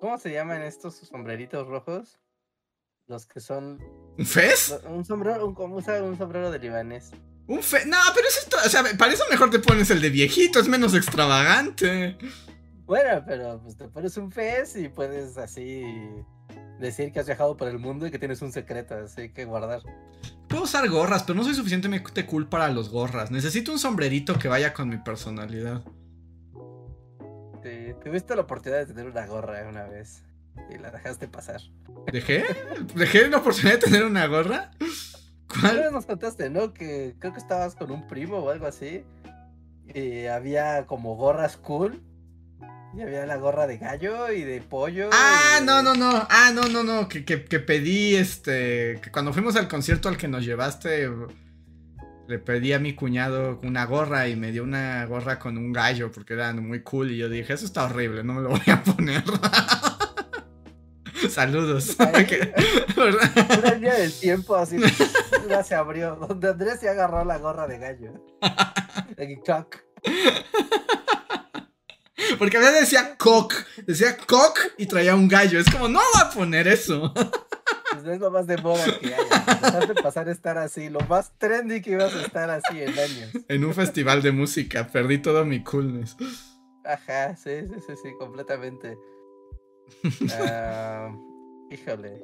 ¿Cómo 0.00 0.18
se 0.18 0.32
llaman 0.32 0.62
estos 0.62 0.96
sombreritos 0.96 1.66
rojos? 1.66 2.18
Los 3.06 3.24
que 3.26 3.40
son. 3.40 3.80
¿Un 4.18 4.26
fez? 4.26 4.78
Un 4.86 5.04
sombrero, 5.06 5.46
un, 5.46 5.72
usa 5.72 6.02
un 6.02 6.18
sombrero 6.18 6.50
de 6.50 6.58
libanés. 6.58 7.12
Un 7.50 7.64
fe... 7.64 7.84
No, 7.84 7.96
pero 8.14 8.28
eso 8.28 8.38
es... 8.46 8.66
O 8.66 8.68
sea, 8.68 8.84
para 8.96 9.12
eso 9.12 9.24
mejor 9.28 9.50
te 9.50 9.58
pones 9.58 9.90
el 9.90 10.00
de 10.00 10.08
viejito, 10.08 10.60
es 10.60 10.68
menos 10.68 10.94
extravagante. 10.94 12.16
Bueno, 12.86 13.24
pero 13.26 13.60
pues 13.60 13.76
te 13.76 13.88
pones 13.88 14.16
un 14.16 14.30
fez 14.30 14.76
y 14.76 14.88
puedes 14.88 15.36
así 15.36 15.82
decir 16.78 17.12
que 17.12 17.18
has 17.18 17.26
viajado 17.26 17.56
por 17.56 17.66
el 17.66 17.80
mundo 17.80 18.06
y 18.06 18.12
que 18.12 18.20
tienes 18.20 18.40
un 18.40 18.52
secreto 18.52 18.94
así 18.94 19.30
que 19.30 19.46
guardar. 19.46 19.82
Puedo 20.48 20.62
usar 20.62 20.88
gorras, 20.88 21.24
pero 21.24 21.36
no 21.36 21.42
soy 21.42 21.54
suficientemente 21.54 22.24
cool 22.24 22.48
para 22.48 22.68
los 22.68 22.88
gorras. 22.88 23.32
Necesito 23.32 23.72
un 23.72 23.80
sombrerito 23.80 24.38
que 24.38 24.46
vaya 24.46 24.72
con 24.72 24.88
mi 24.88 24.98
personalidad. 24.98 25.82
Sí, 27.64 27.94
tuviste 28.04 28.36
la 28.36 28.42
oportunidad 28.42 28.86
de 28.86 28.94
tener 28.94 29.10
una 29.10 29.26
gorra 29.26 29.68
una 29.68 29.86
vez 29.86 30.22
y 30.72 30.78
la 30.78 30.92
dejaste 30.92 31.26
pasar. 31.26 31.60
¿Dejé? 32.12 32.44
¿Dejé 32.94 33.26
la 33.26 33.38
oportunidad 33.38 33.72
de 33.72 33.86
tener 33.86 34.04
una 34.04 34.26
gorra? 34.28 34.70
¿Cuál? 35.58 35.92
nos 35.92 36.06
contaste, 36.06 36.50
¿no? 36.50 36.72
Que 36.72 37.14
creo 37.18 37.32
que 37.32 37.38
estabas 37.38 37.74
con 37.74 37.90
un 37.90 38.06
primo 38.06 38.38
o 38.38 38.50
algo 38.50 38.66
así 38.66 39.04
y 39.94 40.26
había 40.26 40.86
como 40.86 41.16
gorras 41.16 41.56
cool. 41.56 42.02
Y 42.92 43.02
había 43.02 43.24
la 43.24 43.36
gorra 43.36 43.68
de 43.68 43.78
gallo 43.78 44.32
y 44.32 44.42
de 44.42 44.60
pollo. 44.60 45.10
Ah, 45.12 45.58
y 45.60 45.64
no, 45.64 45.80
no, 45.80 45.94
no. 45.94 46.26
Ah, 46.28 46.50
no, 46.52 46.62
no, 46.68 46.82
no. 46.82 47.08
Que, 47.08 47.24
que, 47.24 47.44
que 47.44 47.60
pedí, 47.60 48.16
este. 48.16 48.98
Que 49.00 49.12
cuando 49.12 49.32
fuimos 49.32 49.54
al 49.54 49.68
concierto 49.68 50.08
al 50.08 50.16
que 50.16 50.26
nos 50.26 50.44
llevaste, 50.44 51.08
le 52.26 52.38
pedí 52.40 52.72
a 52.72 52.80
mi 52.80 52.94
cuñado 52.94 53.60
una 53.62 53.84
gorra 53.86 54.26
y 54.26 54.34
me 54.34 54.50
dio 54.50 54.64
una 54.64 55.04
gorra 55.06 55.38
con 55.38 55.56
un 55.56 55.72
gallo 55.72 56.10
porque 56.10 56.34
era 56.34 56.52
muy 56.52 56.82
cool. 56.82 57.12
Y 57.12 57.18
yo 57.18 57.28
dije, 57.28 57.52
eso 57.52 57.64
está 57.64 57.84
horrible, 57.84 58.24
no 58.24 58.34
me 58.34 58.40
lo 58.42 58.48
voy 58.50 58.62
a 58.66 58.82
poner. 58.82 59.22
Saludos. 61.30 61.96
Una 61.98 63.70
línea 63.74 63.94
del 63.94 64.12
tiempo 64.12 64.56
así 64.56 64.76
ya 65.48 65.62
se 65.62 65.74
abrió, 65.74 66.16
donde 66.16 66.48
Andrés 66.48 66.80
se 66.80 66.88
agarró 66.88 67.24
la 67.24 67.38
gorra 67.38 67.66
de 67.66 67.78
gallo. 67.78 68.12
Cock. 69.44 69.78
Porque 72.38 72.56
a 72.56 72.60
veces 72.60 72.80
decía 72.80 73.16
cock, 73.16 73.54
decía 73.86 74.16
cock 74.16 74.58
y 74.78 74.86
traía 74.86 75.14
un 75.14 75.28
gallo. 75.28 75.58
Es 75.60 75.70
como, 75.70 75.88
no 75.88 75.98
voy 75.98 76.22
a 76.22 76.30
poner 76.30 76.68
eso. 76.68 77.12
Pues 77.14 78.06
es 78.06 78.20
lo 78.20 78.30
más 78.30 78.46
de 78.46 78.56
moda 78.58 78.84
que 78.98 79.14
hay. 79.14 79.24
Dejaste 79.24 79.94
pasar 80.02 80.28
a 80.28 80.32
estar 80.32 80.56
así, 80.58 80.88
lo 80.88 81.00
más 81.00 81.32
trendy 81.38 81.82
que 81.82 81.92
ibas 81.92 82.14
a 82.14 82.22
estar 82.22 82.48
así 82.50 82.80
en 82.80 82.98
años. 82.98 83.30
En 83.48 83.64
un 83.64 83.74
festival 83.74 84.22
de 84.22 84.32
música, 84.32 84.86
perdí 84.86 85.18
todo 85.18 85.44
mi 85.44 85.62
coolness. 85.62 86.16
Ajá, 86.84 87.36
sí, 87.36 87.66
sí, 87.68 87.74
sí, 87.86 87.92
sí, 88.02 88.10
completamente. 88.18 88.96
Ah, 90.32 91.14
híjole. 91.70 92.22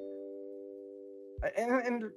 En, 1.57 1.73
en- 1.87 2.15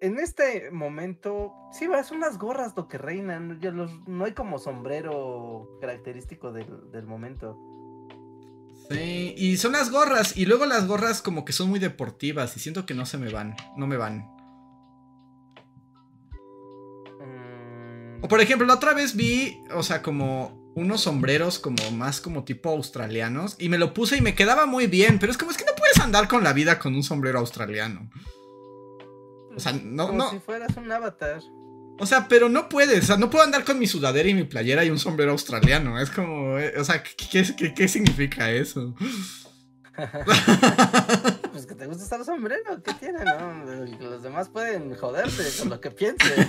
en 0.00 0.18
este 0.20 0.70
momento, 0.70 1.52
sí, 1.72 1.88
son 2.04 2.20
las 2.20 2.38
gorras 2.38 2.74
lo 2.76 2.86
que 2.86 2.98
reinan. 2.98 3.58
los- 3.60 4.06
no 4.06 4.24
hay 4.26 4.32
como 4.32 4.58
sombrero 4.60 5.76
característico 5.80 6.52
del, 6.52 6.90
del 6.92 7.04
momento. 7.06 7.58
Sí, 8.88 9.34
y 9.36 9.56
son 9.56 9.72
las 9.72 9.90
gorras. 9.90 10.36
Y 10.36 10.46
luego 10.46 10.66
las 10.66 10.86
gorras 10.86 11.20
como 11.20 11.44
que 11.44 11.52
son 11.52 11.68
muy 11.68 11.80
deportivas 11.80 12.56
y 12.56 12.60
siento 12.60 12.86
que 12.86 12.94
no 12.94 13.06
se 13.06 13.18
me 13.18 13.30
van. 13.32 13.56
No 13.76 13.86
me 13.88 13.96
van. 13.96 14.24
Mm, 17.20 18.24
O 18.24 18.28
por 18.28 18.40
ejemplo, 18.40 18.66
la 18.66 18.74
otra 18.74 18.94
vez 18.94 19.14
vi, 19.16 19.62
o 19.74 19.82
sea, 19.82 20.02
como 20.02 20.67
unos 20.78 21.02
sombreros 21.02 21.58
como 21.58 21.90
más 21.92 22.20
como 22.20 22.44
tipo 22.44 22.70
australianos. 22.70 23.56
Y 23.58 23.68
me 23.68 23.78
lo 23.78 23.92
puse 23.94 24.16
y 24.16 24.20
me 24.20 24.34
quedaba 24.34 24.66
muy 24.66 24.86
bien. 24.86 25.18
Pero 25.18 25.32
es 25.32 25.38
como 25.38 25.50
es 25.50 25.56
que 25.56 25.64
no 25.64 25.72
puedes 25.76 25.98
andar 25.98 26.28
con 26.28 26.42
la 26.44 26.52
vida 26.52 26.78
con 26.78 26.94
un 26.94 27.02
sombrero 27.02 27.38
australiano. 27.38 28.10
O 29.56 29.60
sea, 29.60 29.72
no, 29.72 30.06
como 30.06 30.18
no. 30.18 30.30
si 30.30 30.38
fueras 30.38 30.76
un 30.76 30.90
avatar. 30.90 31.40
O 32.00 32.06
sea, 32.06 32.28
pero 32.28 32.48
no 32.48 32.68
puedes. 32.68 33.02
O 33.02 33.06
sea, 33.08 33.16
no 33.16 33.28
puedo 33.28 33.42
andar 33.44 33.64
con 33.64 33.78
mi 33.78 33.86
sudadera 33.88 34.28
y 34.28 34.34
mi 34.34 34.44
playera 34.44 34.84
y 34.84 34.90
un 34.90 34.98
sombrero 35.00 35.32
australiano. 35.32 35.98
Es 36.00 36.10
como, 36.10 36.56
eh, 36.58 36.74
o 36.78 36.84
sea, 36.84 37.02
¿qué, 37.02 37.10
qué- 37.30 37.56
qué- 37.56 37.74
qué 37.74 37.88
significa 37.88 38.50
eso? 38.50 38.94
Pues 41.52 41.66
que 41.66 41.74
te 41.74 41.86
gusta 41.86 42.04
estar 42.04 42.24
sombrero, 42.24 42.80
¿qué 42.84 42.94
tiene, 42.94 43.18
no? 43.24 43.64
Los 44.00 44.22
demás 44.22 44.48
pueden 44.48 44.94
joderse 44.94 45.58
con 45.58 45.70
lo 45.70 45.80
que 45.80 45.90
piensen. 45.90 46.48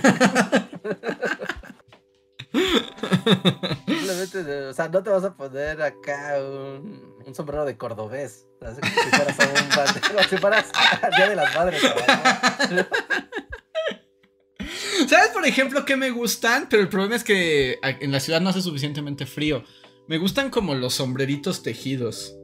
Simplemente, 3.86 4.66
o 4.66 4.72
sea, 4.72 4.88
no 4.88 5.02
te 5.02 5.10
vas 5.10 5.24
a 5.24 5.34
poner 5.34 5.80
acá 5.82 6.36
un, 6.40 7.16
un 7.24 7.34
sombrero 7.34 7.64
de 7.64 7.76
cordobés. 7.76 8.46
Así 8.60 8.80
como 8.80 8.92
si 8.92 9.10
fueras 9.10 9.40
a 9.40 9.48
un 9.48 9.56
si 10.30 10.36
fueras 10.36 10.70
al 11.02 11.10
Día 11.12 11.28
de 11.30 11.36
las 11.36 11.54
Madres. 11.54 11.82
¿Sabes, 15.08 15.28
por 15.32 15.46
ejemplo, 15.46 15.84
qué 15.84 15.96
me 15.96 16.10
gustan? 16.10 16.68
Pero 16.68 16.82
el 16.82 16.88
problema 16.88 17.16
es 17.16 17.24
que 17.24 17.78
en 17.82 18.12
la 18.12 18.20
ciudad 18.20 18.40
no 18.40 18.50
hace 18.50 18.62
suficientemente 18.62 19.26
frío. 19.26 19.64
Me 20.06 20.18
gustan 20.18 20.50
como 20.50 20.74
los 20.74 20.94
sombreritos 20.94 21.62
tejidos. 21.62 22.36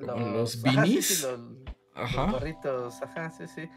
Los 0.00 0.10
ajá, 0.10 0.46
sí, 0.46 0.60
beanies. 0.62 1.06
sí, 1.06 1.22
los, 1.22 1.40
los 1.40 1.56
Ajá. 1.94 2.30
gorritos, 2.30 3.02
ajá, 3.02 3.30
sí, 3.30 3.44
sí. 3.54 3.68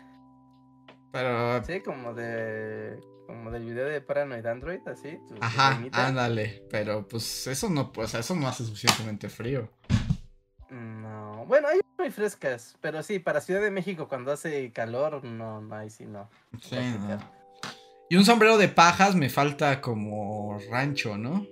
Pero. 1.12 1.64
Sí, 1.64 1.80
como 1.82 2.14
de. 2.14 3.00
Como 3.30 3.52
del 3.52 3.64
video 3.64 3.86
de 3.86 4.02
Paranoid 4.02 4.44
Android, 4.48 4.80
así. 4.88 5.20
tu- 5.28 5.36
Ajá, 5.40 5.86
ándale. 5.92 6.64
Pero 6.72 7.08
pues 7.08 7.46
eso 7.46 7.70
no, 7.70 7.92
pues 7.92 8.16
eso 8.16 8.34
no 8.36 8.48
hace 8.48 8.66
suficientemente 8.66 9.30
frío. 9.30 9.70
No, 10.72 11.46
bueno, 11.48 11.68
hay 11.68 11.80
muy 12.00 12.10
frescas, 12.10 12.76
pero 12.82 13.04
sí, 13.04 13.20
para 13.20 13.40
Ciudad 13.40 13.62
de 13.62 13.70
México 13.70 14.08
cuando 14.08 14.32
hace 14.32 14.72
calor, 14.72 15.24
no, 15.24 15.62
no, 15.62 15.76
ahí 15.76 15.92
sí 15.92 16.06
no. 16.06 16.28
Sí, 16.60 16.76
no. 16.76 17.20
Y 18.10 18.16
un 18.16 18.26
sombrero 18.26 18.58
de 18.58 18.68
pajas 18.68 19.14
me 19.16 19.30
falta 19.30 19.80
como 19.80 20.58
rancho, 20.72 21.16
¿no? 21.16 21.46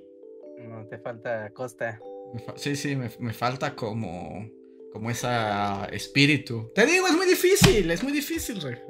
No, 0.58 0.84
te 0.88 0.98
falta 0.98 1.52
costa. 1.52 2.00
Fa- 2.44 2.54
Sí, 2.58 2.76
sí, 2.76 2.96
me, 2.96 3.12
me 3.20 3.34
falta 3.34 3.76
como. 3.76 4.50
Como 4.92 5.12
esa 5.12 5.86
espíritu. 5.92 6.72
Te 6.74 6.88
digo, 6.88 7.06
es 7.06 7.16
muy 7.16 7.28
difícil, 7.28 7.92
es 7.92 8.02
muy 8.02 8.12
difícil, 8.14 8.60
Reja. 8.62 8.82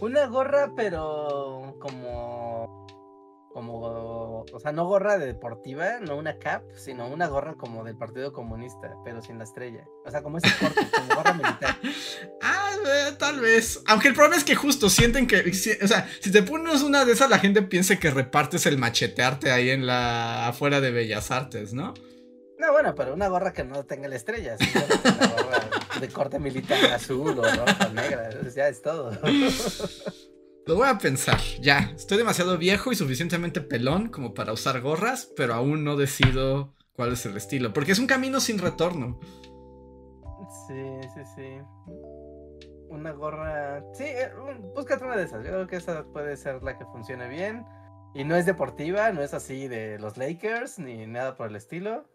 Una 0.00 0.26
gorra, 0.26 0.72
pero 0.76 1.76
como. 1.80 2.86
Como. 3.52 4.44
O 4.52 4.60
sea, 4.60 4.72
no 4.72 4.84
gorra 4.86 5.16
de 5.16 5.26
deportiva, 5.26 6.00
no 6.00 6.16
una 6.16 6.38
cap, 6.38 6.62
sino 6.76 7.06
una 7.08 7.28
gorra 7.28 7.54
como 7.54 7.84
del 7.84 7.96
Partido 7.96 8.32
Comunista, 8.32 8.94
pero 9.04 9.22
sin 9.22 9.38
la 9.38 9.44
estrella. 9.44 9.84
O 10.04 10.10
sea, 10.10 10.22
como 10.22 10.38
ese 10.38 10.48
corte, 10.58 10.80
como 10.94 11.14
gorra 11.14 11.32
militar. 11.34 11.76
Ah, 12.42 12.70
eh, 12.84 13.12
tal 13.18 13.40
vez. 13.40 13.80
Aunque 13.86 14.08
el 14.08 14.14
problema 14.14 14.36
es 14.36 14.44
que 14.44 14.54
justo 14.54 14.90
sienten 14.90 15.26
que. 15.26 15.52
si- 15.54 15.78
o 15.82 15.88
sea, 15.88 16.08
si 16.20 16.30
te 16.32 16.42
pones 16.42 16.82
una 16.82 17.04
de 17.04 17.12
esas, 17.12 17.30
la 17.30 17.38
gente 17.38 17.62
piensa 17.62 17.96
que 17.96 18.10
repartes 18.10 18.66
el 18.66 18.76
machetearte 18.76 19.50
ahí 19.52 19.70
en 19.70 19.86
la. 19.86 20.48
afuera 20.48 20.80
de 20.80 20.90
Bellas 20.90 21.30
Artes, 21.30 21.72
¿no? 21.72 21.94
No, 22.58 22.72
bueno, 22.72 22.94
pero 22.94 23.14
una 23.14 23.28
gorra 23.28 23.52
que 23.52 23.64
no 23.64 23.84
tenga 23.84 24.08
la 24.08 24.16
estrella, 24.16 24.56
una 24.58 25.26
gorra 25.42 25.58
de 26.00 26.08
corte 26.08 26.38
militar 26.38 26.84
azul 26.92 27.38
o 27.38 27.42
roja, 27.42 27.88
negra, 27.92 28.30
ya 28.54 28.68
es 28.68 28.82
todo. 28.82 29.10
Lo 30.66 30.76
voy 30.76 30.88
a 30.88 30.96
pensar. 30.96 31.38
Ya, 31.60 31.92
estoy 31.94 32.16
demasiado 32.16 32.56
viejo 32.56 32.90
y 32.90 32.96
suficientemente 32.96 33.60
pelón 33.60 34.08
como 34.08 34.32
para 34.32 34.52
usar 34.52 34.80
gorras, 34.80 35.30
pero 35.36 35.52
aún 35.52 35.84
no 35.84 35.96
decido 35.96 36.74
cuál 36.94 37.12
es 37.12 37.26
el 37.26 37.36
estilo. 37.36 37.74
Porque 37.74 37.92
es 37.92 37.98
un 37.98 38.06
camino 38.06 38.40
sin 38.40 38.58
retorno. 38.58 39.20
Sí, 40.66 41.00
sí, 41.14 41.20
sí. 41.36 41.92
Una 42.88 43.12
gorra. 43.12 43.84
Sí, 43.92 44.04
eh, 44.04 44.30
búscate 44.74 45.04
una 45.04 45.16
de 45.16 45.24
esas. 45.24 45.44
Yo 45.44 45.50
creo 45.50 45.66
que 45.66 45.76
esa 45.76 46.04
puede 46.04 46.34
ser 46.38 46.62
la 46.62 46.78
que 46.78 46.86
funcione 46.86 47.28
bien. 47.28 47.66
Y 48.14 48.24
no 48.24 48.36
es 48.36 48.46
deportiva, 48.46 49.12
no 49.12 49.22
es 49.22 49.34
así 49.34 49.68
de 49.68 49.98
los 49.98 50.16
Lakers 50.16 50.78
ni 50.78 51.06
nada 51.06 51.34
por 51.34 51.48
el 51.48 51.56
estilo. 51.56 52.08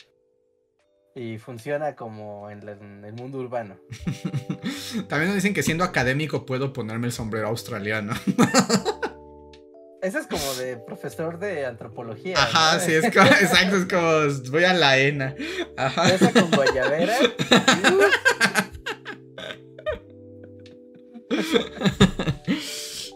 Y 1.16 1.38
funciona 1.38 1.96
como 1.96 2.50
en, 2.50 2.66
la- 2.66 2.74
en 2.74 3.04
el 3.04 3.14
mundo 3.14 3.40
urbano. 3.40 3.80
También 5.10 5.28
nos 5.30 5.36
dicen 5.36 5.54
que 5.54 5.64
siendo 5.64 5.84
académico 5.84 6.46
puedo 6.46 6.72
ponerme 6.72 7.08
el 7.08 7.14
sombrero 7.14 7.48
australiano. 7.48 8.14
Ese 10.02 10.20
es 10.20 10.28
como 10.28 10.54
de 10.54 10.78
profesor 10.78 11.40
de 11.40 11.66
antropología. 11.66 12.38
Ajá, 12.38 12.76
¿no? 12.76 12.80
sí, 12.80 12.94
es 12.94 13.14
como, 13.14 13.26
exacto, 13.42 13.76
es 13.78 13.86
como 13.86 14.52
voy 14.52 14.64
a 14.64 14.74
la 14.74 14.98
ENA. 14.98 15.36
Ajá. 15.76 16.14
Esa 16.14 16.32
con 16.32 16.50
guayabera. 16.52 17.16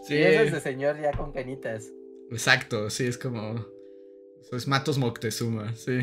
Sí, 0.06 0.14
Y 0.14 0.22
ese 0.22 0.44
es 0.46 0.52
de 0.52 0.60
señor 0.60 1.00
ya 1.00 1.12
con 1.12 1.32
canitas. 1.32 1.84
exacto, 2.30 2.90
sí, 2.90 3.06
es 3.06 3.18
como. 3.18 3.66
Eso 4.42 4.56
es 4.56 4.68
Matos 4.68 4.98
Moctezuma, 4.98 5.74
sí. 5.74 6.00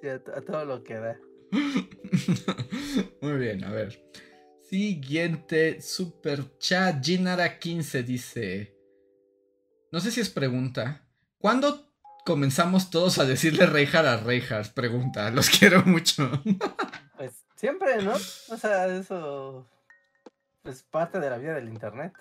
Sí, 0.00 0.08
a, 0.08 0.14
a 0.14 0.40
todo 0.40 0.64
lo 0.64 0.82
que 0.82 0.94
da. 0.94 1.18
Muy 3.20 3.38
bien, 3.38 3.64
a 3.64 3.70
ver. 3.70 4.10
Siguiente 4.68 5.80
super 5.80 6.56
chat. 6.58 7.02
Ginara15 7.04 8.02
dice. 8.04 8.74
No 9.92 10.00
sé 10.00 10.10
si 10.10 10.20
es 10.20 10.30
pregunta. 10.30 11.06
¿Cuándo 11.38 11.92
comenzamos 12.24 12.90
todos 12.90 13.18
a 13.18 13.24
decirle 13.24 13.66
Reinhardt 13.66 14.06
a 14.06 14.16
Reinhardt? 14.16 14.72
Pregunta. 14.72 15.30
Los 15.30 15.50
quiero 15.58 15.82
mucho. 15.84 16.30
Pues 17.16 17.44
siempre, 17.56 18.02
¿no? 18.02 18.14
O 18.14 18.56
sea, 18.56 18.86
eso 18.86 19.68
es 20.64 20.82
parte 20.82 21.20
de 21.20 21.30
la 21.30 21.38
vida 21.38 21.54
del 21.54 21.68
internet. 21.68 22.12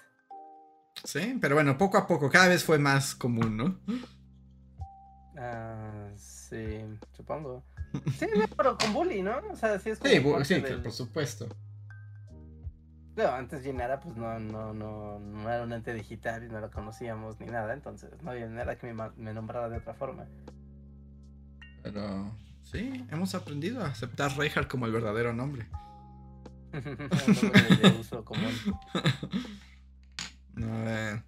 sí, 1.06 1.38
pero 1.42 1.56
bueno, 1.56 1.78
poco 1.78 1.98
a 1.98 2.06
poco. 2.06 2.30
Cada 2.30 2.50
vez 2.50 2.64
fue 2.64 2.78
más 2.78 3.16
común, 3.16 3.58
¿no? 3.58 3.80
Ah, 5.38 6.12
sí, 7.00 7.08
supongo. 7.18 7.64
Sí, 8.18 8.26
no, 8.36 8.46
pero 8.58 8.78
con 8.78 8.94
bully, 8.94 9.22
¿no? 9.22 9.38
O 9.52 9.56
sea, 9.56 9.78
sí 9.80 9.90
es 9.92 10.00
como 10.00 10.12
Sí, 10.12 10.20
bu- 10.20 10.44
sí, 10.44 10.60
del- 10.62 10.82
por 10.82 10.92
supuesto. 10.92 11.48
No, 13.16 13.28
antes 13.28 13.62
Gennara 13.64 14.00
pues 14.00 14.16
no, 14.16 14.40
no, 14.40 14.74
no, 14.74 15.20
no 15.20 15.50
era 15.52 15.64
un 15.64 15.72
ente 15.74 15.94
digital 15.94 16.44
y 16.44 16.50
no 16.50 16.60
lo 16.60 16.72
conocíamos 16.72 17.40
ni 17.40 17.46
nada, 17.46 17.74
entonces 17.74 18.10
no 18.24 18.32
había 18.32 18.48
nada 18.48 18.76
que 18.80 18.92
me, 18.92 19.34
nombrara 19.34 19.70
de 19.70 19.78
otra 19.78 19.94
forma. 19.94 20.26
Pero 21.84 22.36
sí, 22.64 23.06
hemos 23.12 23.36
aprendido 23.36 23.84
a 23.84 23.88
aceptar 23.90 24.36
Reinhardt 24.36 24.68
como 24.68 24.88
el 24.88 24.92
verdadero 24.92 25.32
nombre. 25.34 25.68
Nombre 26.74 27.62
de 27.78 28.00
uso 28.00 28.26
común. 28.26 28.52
A 30.58 30.84
ver. 30.84 31.24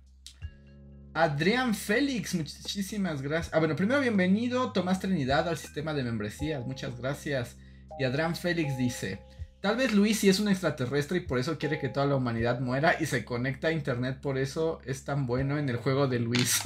Adrián 1.16 1.74
Félix, 1.74 2.36
muchísimas 2.36 3.22
gracias. 3.22 3.54
Ah, 3.56 3.60
bueno, 3.60 3.78
primero 3.78 4.02
bienvenido 4.02 4.74
Tomás 4.74 5.00
Trinidad 5.00 5.48
al 5.48 5.56
sistema 5.56 5.94
de 5.94 6.04
membresías, 6.04 6.66
muchas 6.68 7.00
gracias. 7.00 7.56
Y 7.98 8.04
Adrián 8.04 8.36
Félix 8.36 8.76
dice, 8.76 9.22
tal 9.62 9.78
vez 9.78 9.94
Luis 9.94 10.20
sí 10.20 10.28
es 10.28 10.42
un 10.42 10.50
extraterrestre 10.50 11.20
y 11.20 11.22
por 11.22 11.40
eso 11.40 11.58
quiere 11.58 11.80
que 11.80 11.88
toda 11.88 12.06
la 12.06 12.18
humanidad 12.18 12.60
muera 12.60 12.98
y 13.00 13.06
se 13.06 13.24
conecta 13.24 13.70
a 13.70 13.72
internet, 13.72 14.20
por 14.22 14.38
eso 14.38 14.82
es 14.84 15.06
tan 15.06 15.26
bueno 15.26 15.58
en 15.58 15.70
el 15.70 15.78
juego 15.78 16.10
de 16.10 16.20
Luis. 16.20 16.60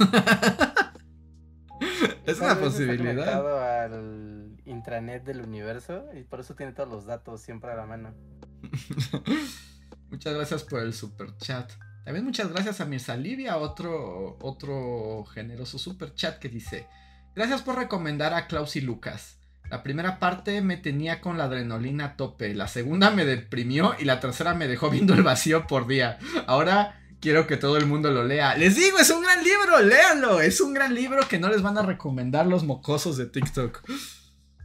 es 2.26 2.40
una 2.40 2.54
vez 2.54 2.56
está 2.56 2.58
posibilidad. 2.58 3.14
conectado 3.14 3.60
al 3.60 4.60
intranet 4.64 5.22
del 5.22 5.42
universo 5.42 6.06
y 6.12 6.24
por 6.24 6.40
eso 6.40 6.56
tiene 6.56 6.72
todos 6.72 6.88
los 6.88 7.06
datos 7.06 7.40
siempre 7.40 7.70
a 7.70 7.76
la 7.76 7.86
mano. 7.86 8.16
Muchas 10.10 10.34
gracias 10.34 10.64
por 10.64 10.80
el 10.80 10.92
super 10.92 11.36
chat. 11.36 11.70
También 12.10 12.24
muchas 12.24 12.50
gracias 12.50 12.80
a 12.80 12.86
Mirza 12.86 13.16
Livia, 13.16 13.56
otro, 13.56 14.36
otro 14.40 15.24
generoso 15.32 15.78
super 15.78 16.12
chat 16.12 16.40
que 16.40 16.48
dice: 16.48 16.88
Gracias 17.36 17.62
por 17.62 17.76
recomendar 17.76 18.34
a 18.34 18.48
Klaus 18.48 18.74
y 18.74 18.80
Lucas. 18.80 19.38
La 19.70 19.84
primera 19.84 20.18
parte 20.18 20.60
me 20.60 20.76
tenía 20.76 21.20
con 21.20 21.38
la 21.38 21.44
adrenalina 21.44 22.04
a 22.06 22.16
tope, 22.16 22.52
la 22.52 22.66
segunda 22.66 23.12
me 23.12 23.24
deprimió 23.24 23.94
y 23.96 24.06
la 24.06 24.18
tercera 24.18 24.54
me 24.54 24.66
dejó 24.66 24.90
viendo 24.90 25.14
el 25.14 25.22
vacío 25.22 25.68
por 25.68 25.86
día. 25.86 26.18
Ahora 26.48 27.00
quiero 27.20 27.46
que 27.46 27.56
todo 27.56 27.76
el 27.76 27.86
mundo 27.86 28.10
lo 28.10 28.24
lea. 28.24 28.56
Les 28.56 28.74
digo, 28.74 28.98
es 28.98 29.10
un 29.10 29.22
gran 29.22 29.44
libro, 29.44 29.80
léanlo. 29.80 30.40
Es 30.40 30.60
un 30.60 30.74
gran 30.74 30.92
libro 30.92 31.28
que 31.28 31.38
no 31.38 31.48
les 31.48 31.62
van 31.62 31.78
a 31.78 31.82
recomendar 31.82 32.44
los 32.44 32.64
mocosos 32.64 33.18
de 33.18 33.26
TikTok. 33.26 33.88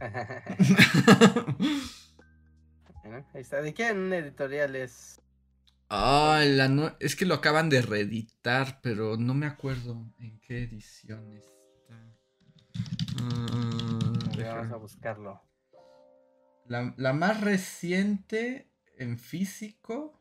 ahí 3.34 3.40
está. 3.40 3.62
¿De 3.62 3.72
quién 3.72 4.12
editorial 4.12 4.74
es? 4.74 5.20
Ah, 5.88 6.42
es 6.98 7.14
que 7.14 7.26
lo 7.26 7.34
acaban 7.34 7.68
de 7.68 7.80
reeditar, 7.80 8.80
pero 8.82 9.16
no 9.16 9.34
me 9.34 9.46
acuerdo 9.46 10.04
en 10.18 10.40
qué 10.40 10.64
edición 10.64 11.32
está. 11.32 11.94
Mm, 13.22 14.42
vamos 14.42 14.72
a 14.72 14.76
buscarlo. 14.76 15.40
La, 16.66 17.12
más 17.12 17.40
reciente 17.40 18.68
en 18.98 19.18
físico, 19.18 20.20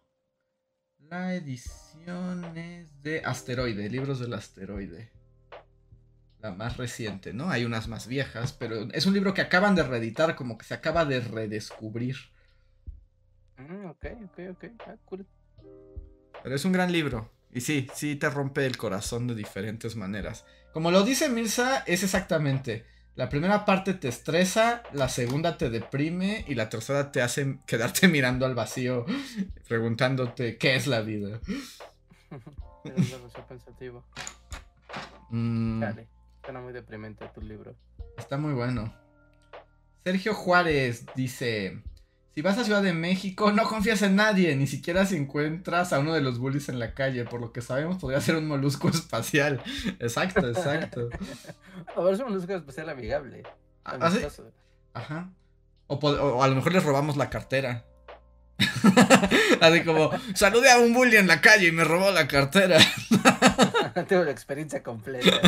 la 1.00 1.34
edición 1.34 2.56
es 2.56 3.02
de 3.02 3.24
Asteroide, 3.26 3.90
Libros 3.90 4.20
del 4.20 4.34
Asteroide. 4.34 5.12
La 6.40 6.52
más 6.52 6.78
reciente, 6.78 7.34
¿no? 7.34 7.50
Hay 7.50 7.66
unas 7.66 7.88
más 7.88 8.06
viejas, 8.06 8.54
pero 8.54 8.88
es 8.92 9.08
un 9.08 9.16
libro 9.16 9.34
que 9.34 9.42
acaban 9.42 9.74
de 9.74 9.82
reeditar, 9.82 10.36
como 10.36 10.60
que 10.60 10.66
se 10.66 10.76
acaba 10.76 11.06
de 11.06 11.22
redescubrir. 11.22 12.18
Mm, 13.58 13.86
ok, 13.86 14.06
ok, 14.26 14.40
ok. 14.52 14.66
Ah, 14.86 14.96
cool. 15.06 15.26
Pero 16.46 16.58
es 16.58 16.64
un 16.64 16.74
gran 16.74 16.92
libro. 16.92 17.32
Y 17.52 17.62
sí, 17.62 17.88
sí 17.96 18.18
te 18.18 18.30
rompe 18.30 18.68
el 18.68 18.78
corazón 18.78 19.26
de 19.26 19.34
diferentes 19.34 19.96
maneras. 19.96 20.46
Como 20.74 20.92
lo 20.92 21.02
dice 21.02 21.28
Mirza, 21.28 21.80
es 21.88 22.04
exactamente. 22.04 22.86
La 23.16 23.30
primera 23.30 23.66
parte 23.66 23.96
te 23.96 24.10
estresa, 24.10 24.84
la 24.94 25.10
segunda 25.10 25.58
te 25.58 25.72
deprime 25.72 26.46
y 26.48 26.54
la 26.54 26.70
tercera 26.70 27.12
te 27.12 27.24
hace 27.24 27.58
quedarte 27.66 28.08
mirando 28.10 28.46
al 28.46 28.54
vacío, 28.54 29.08
preguntándote 29.68 30.60
qué 30.60 30.76
es 30.76 30.86
la 30.86 31.02
vida. 31.02 31.40
es 32.84 33.46
pensativo. 33.50 34.06
Mm. 35.32 35.80
Dale, 35.80 36.08
suena 36.44 36.62
muy 36.62 36.74
deprimente 36.74 37.28
tu 37.34 37.42
libro. 37.42 37.76
Está 38.20 38.38
muy 38.38 38.54
bueno. 38.54 38.94
Sergio 40.04 40.36
Juárez 40.36 41.08
dice: 41.16 41.82
si 42.36 42.42
vas 42.42 42.58
a 42.58 42.66
Ciudad 42.66 42.84
de 42.84 42.92
México, 42.92 43.54
no 43.54 43.64
confías 43.64 44.02
en 44.02 44.18
nadie, 44.18 44.58
ni 44.58 44.68
siquiera 44.68 45.06
si 45.06 45.16
encuentras 45.16 45.94
a 45.94 46.00
uno 46.00 46.14
de 46.14 46.20
los 46.20 46.38
bullies 46.38 46.68
en 46.68 46.80
la 46.80 46.94
calle. 46.94 47.24
Por 47.24 47.40
lo 47.40 47.54
que 47.54 47.62
sabemos, 47.62 47.98
podría 47.98 48.20
ser 48.20 48.36
un 48.36 48.46
molusco 48.46 48.90
espacial. 48.94 49.62
Exacto, 50.00 50.46
exacto. 50.46 51.08
a 51.96 52.02
ver, 52.02 52.14
es 52.14 52.20
un 52.20 52.26
molusco 52.26 52.54
espacial 52.54 52.90
amigable. 52.90 53.44
¿Ah, 53.86 54.12
Ajá. 54.94 55.30
O, 55.88 56.44
a 56.44 56.48
lo 56.50 56.56
mejor 56.56 56.74
les 56.74 56.84
robamos 56.84 57.16
la 57.16 57.30
cartera. 57.30 57.86
Así 59.62 59.84
como, 59.86 60.12
saludé 60.34 60.72
a 60.72 60.80
un 60.80 60.94
bully 60.94 61.16
en 61.16 61.28
la 61.28 61.40
calle 61.40 61.68
y 61.68 61.72
me 61.72 61.86
robó 61.86 62.12
la 62.12 62.28
cartera. 62.28 62.80
Tengo 64.10 64.26
la 64.26 64.32
experiencia 64.32 64.84
completa. 64.84 65.40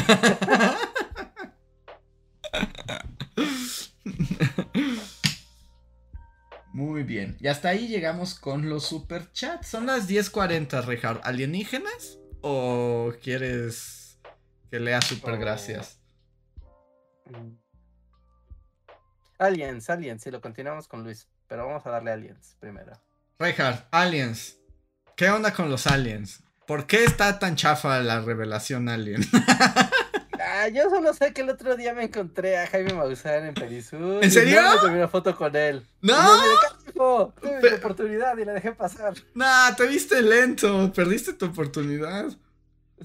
Muy 6.78 7.02
bien. 7.02 7.36
Y 7.40 7.48
hasta 7.48 7.70
ahí 7.70 7.88
llegamos 7.88 8.36
con 8.36 8.70
los 8.70 8.86
superchats. 8.86 9.68
Son 9.68 9.88
las 9.88 10.08
10.40, 10.08 10.86
Richard. 10.86 11.22
¿Alienígenas? 11.24 12.20
¿O 12.42 13.14
quieres 13.20 14.20
que 14.70 14.80
lea 14.80 15.02
super 15.02 15.40
gracias? 15.40 16.00
Mm. 17.26 17.58
Aliens, 19.40 19.90
aliens. 19.90 20.22
Si 20.22 20.30
lo 20.30 20.40
continuamos 20.40 20.88
con 20.88 21.04
Luis. 21.04 21.28
Pero 21.48 21.66
vamos 21.66 21.84
a 21.88 21.90
darle 21.90 22.12
aliens 22.12 22.56
primero. 22.60 22.92
Richard, 23.40 23.88
aliens. 23.90 24.60
¿Qué 25.16 25.32
onda 25.32 25.56
con 25.56 25.72
los 25.72 25.88
aliens? 25.88 26.44
¿Por 26.68 26.86
qué 26.86 27.06
está 27.06 27.40
tan 27.40 27.56
chafa 27.56 28.00
la 28.02 28.22
revelación 28.22 28.88
alien? 28.88 29.22
Ah, 30.60 30.70
yo 30.70 30.90
solo 30.90 31.14
sé 31.14 31.34
que 31.34 31.42
el 31.42 31.50
otro 31.50 31.76
día 31.76 31.94
me 31.94 32.06
encontré 32.06 32.58
a 32.58 32.66
Jaime 32.66 32.94
Maussan 32.94 33.46
en 33.46 33.54
Perisur. 33.54 34.24
¿En 34.24 34.32
serio? 34.32 34.60
Y 34.60 34.80
tomé 34.82 34.98
una 34.98 35.08
foto 35.08 35.36
con 35.36 35.56
él. 35.56 35.86
¡No! 36.02 36.16
no 36.96 37.34
tuve 37.40 37.76
oportunidad 37.76 38.36
y 38.38 38.46
la 38.46 38.54
dejé 38.54 38.72
pasar. 38.72 39.14
Nah, 39.36 39.76
te 39.76 39.86
viste 39.86 40.20
lento. 40.22 40.92
Perdiste 40.94 41.34
tu 41.34 41.46
oportunidad. 41.46 42.30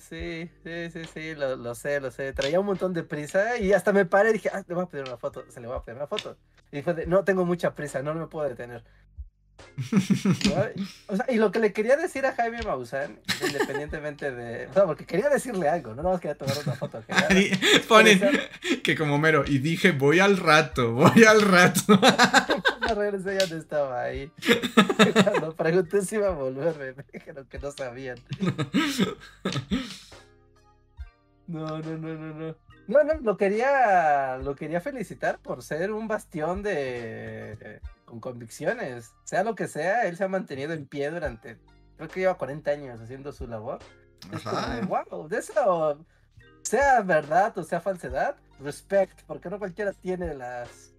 Sí, 0.01 0.51
sí, 0.65 0.91
sí, 0.91 1.03
sí, 1.13 1.35
lo, 1.35 1.75
sé, 1.75 2.01
lo 2.01 2.11
sé. 2.11 2.33
Traía 2.33 2.59
un 2.59 2.65
montón 2.65 2.95
de 2.95 3.03
prisa 3.03 3.59
y 3.59 3.75
hasta 3.75 3.93
me 3.93 4.07
paré 4.07 4.31
y 4.31 4.35
dije, 4.35 4.51
ah, 4.51 4.65
le 4.67 4.75
voy 4.75 4.85
a 4.85 4.87
pedir 4.87 5.05
una 5.05 5.19
foto. 5.19 5.45
Se 5.51 5.61
le 5.61 5.67
voy 5.67 5.77
a 5.77 5.83
pedir 5.83 5.99
una 5.99 6.07
foto. 6.07 6.39
Y 6.71 6.81
fue 6.81 6.95
de, 6.95 7.07
no 7.07 7.23
tengo 7.23 7.45
mucha 7.45 7.75
prisa, 7.75 8.03
no 8.03 8.15
me 8.15 8.29
puedo 8.29 8.49
detener. 8.49 8.83
Y 11.29 11.37
lo 11.37 11.51
que 11.51 11.59
le 11.59 11.73
quería 11.73 11.97
decir 11.97 12.27
a 12.27 12.35
Jaime 12.35 12.63
Maussan, 12.63 13.19
independientemente 13.47 14.31
de. 14.31 14.67
O 14.67 14.73
sea, 14.73 14.85
porque 14.85 15.07
quería 15.07 15.29
decirle 15.29 15.69
algo, 15.69 15.95
no 15.95 16.03
nada 16.03 16.15
más 16.15 16.21
quería 16.21 16.37
tomar 16.37 16.57
una 16.65 16.75
foto. 16.75 17.03
Ponen 17.89 18.21
que 18.83 18.97
como 18.97 19.19
mero, 19.19 19.45
y 19.47 19.59
dije, 19.59 19.93
voy 19.93 20.21
al 20.21 20.37
rato, 20.37 20.93
voy 20.93 21.25
al 21.25 21.43
rato. 21.43 21.81
no 22.89 22.95
regresé, 22.95 23.39
ya 23.39 23.47
no 23.47 23.61
estaba 23.61 24.03
ahí. 24.03 24.31
Cuando 25.25 25.57
pregunté 25.57 26.03
si 26.03 26.17
iba 26.17 26.29
a 26.29 26.33
volver, 26.33 26.97
me 26.97 27.05
dijeron 27.13 27.47
que 27.47 27.59
no 27.59 27.71
sabían. 27.71 28.19
No, 31.47 31.79
no, 31.79 31.99
no, 31.99 32.15
no, 32.15 32.35
no. 32.35 32.57
No, 32.89 33.05
no, 33.05 33.15
lo 33.23 33.37
quería, 33.37 34.39
lo 34.39 34.57
quería 34.57 34.81
felicitar 34.81 35.39
por 35.39 35.63
ser 35.63 35.93
un 35.93 36.09
bastión 36.09 36.63
de 36.63 37.81
con 38.13 38.21
convicciones. 38.21 39.15
Sea 39.25 39.43
lo 39.43 39.55
que 39.55 39.69
sea, 39.69 40.07
él 40.07 40.19
se 40.19 40.25
ha 40.25 40.29
mantenido 40.29 40.75
en 40.75 40.87
pie 40.87 41.11
durante, 41.11 41.59
creo 41.97 42.09
que 42.11 42.21
lleva 42.21 42.37
40 42.37 42.71
años 42.71 43.01
haciendo 43.01 43.33
su 43.33 43.47
labor. 43.47 43.79
Es 44.31 44.43
como, 44.43 44.61
wow, 45.09 45.29
de 45.29 45.39
eso, 45.39 46.05
sea 46.63 47.01
verdad 47.01 47.57
o 47.57 47.65
sea 47.65 47.81
falsedad, 47.81 48.37
respect, 48.61 49.23
porque 49.27 49.49
no 49.49 49.59
cualquiera 49.59 49.93
tiene 49.93 50.35
las 50.35 50.91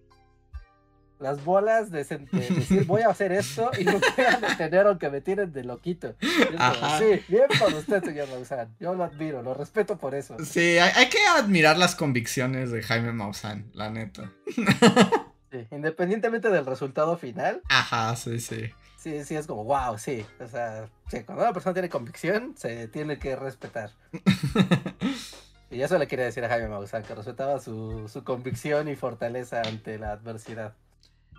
las 1.20 1.42
bolas 1.44 1.92
de, 1.92 1.98
decir 1.98 2.84
voy 2.86 3.02
a 3.02 3.08
hacer 3.08 3.30
esto 3.30 3.70
y 3.78 3.84
no 3.84 3.92
voy 3.92 4.24
a 4.26 4.40
detener 4.40 4.86
aunque 4.88 5.08
me 5.08 5.20
tiren 5.20 5.52
de 5.52 5.62
loquito. 5.62 6.16
sí, 6.20 7.22
bien 7.28 7.46
por 7.58 7.72
usted, 7.72 8.04
señor 8.04 8.28
Maussan. 8.28 8.74
Yo 8.80 8.94
lo 8.94 9.04
admiro, 9.04 9.40
lo 9.40 9.54
respeto 9.54 9.96
por 9.96 10.16
eso. 10.16 10.36
Sí, 10.44 10.78
hay, 10.78 10.90
hay 10.96 11.08
que 11.08 11.24
admirar 11.38 11.78
las 11.78 11.94
convicciones 11.94 12.72
de 12.72 12.82
Jaime 12.82 13.12
Maussan, 13.12 13.70
la 13.72 13.88
neta. 13.88 14.32
independientemente 15.70 16.50
del 16.50 16.66
resultado 16.66 17.16
final. 17.16 17.62
Ajá, 17.68 18.14
sí, 18.16 18.40
sí. 18.40 18.70
Sí, 18.96 19.22
sí, 19.24 19.36
es 19.36 19.46
como, 19.46 19.64
wow, 19.64 19.98
sí. 19.98 20.24
O 20.40 20.48
sea, 20.48 20.88
cuando 21.26 21.42
una 21.42 21.52
persona 21.52 21.74
tiene 21.74 21.88
convicción, 21.88 22.54
se 22.56 22.88
tiene 22.88 23.18
que 23.18 23.36
respetar. 23.36 23.90
y 25.70 25.82
eso 25.82 25.98
le 25.98 26.06
quería 26.06 26.24
decir 26.24 26.44
a 26.44 26.48
Jaime 26.48 26.68
Maussan, 26.68 27.02
que 27.02 27.14
respetaba 27.14 27.60
su, 27.60 28.08
su 28.08 28.24
convicción 28.24 28.88
y 28.88 28.96
fortaleza 28.96 29.60
ante 29.60 29.98
la 29.98 30.12
adversidad. 30.12 30.74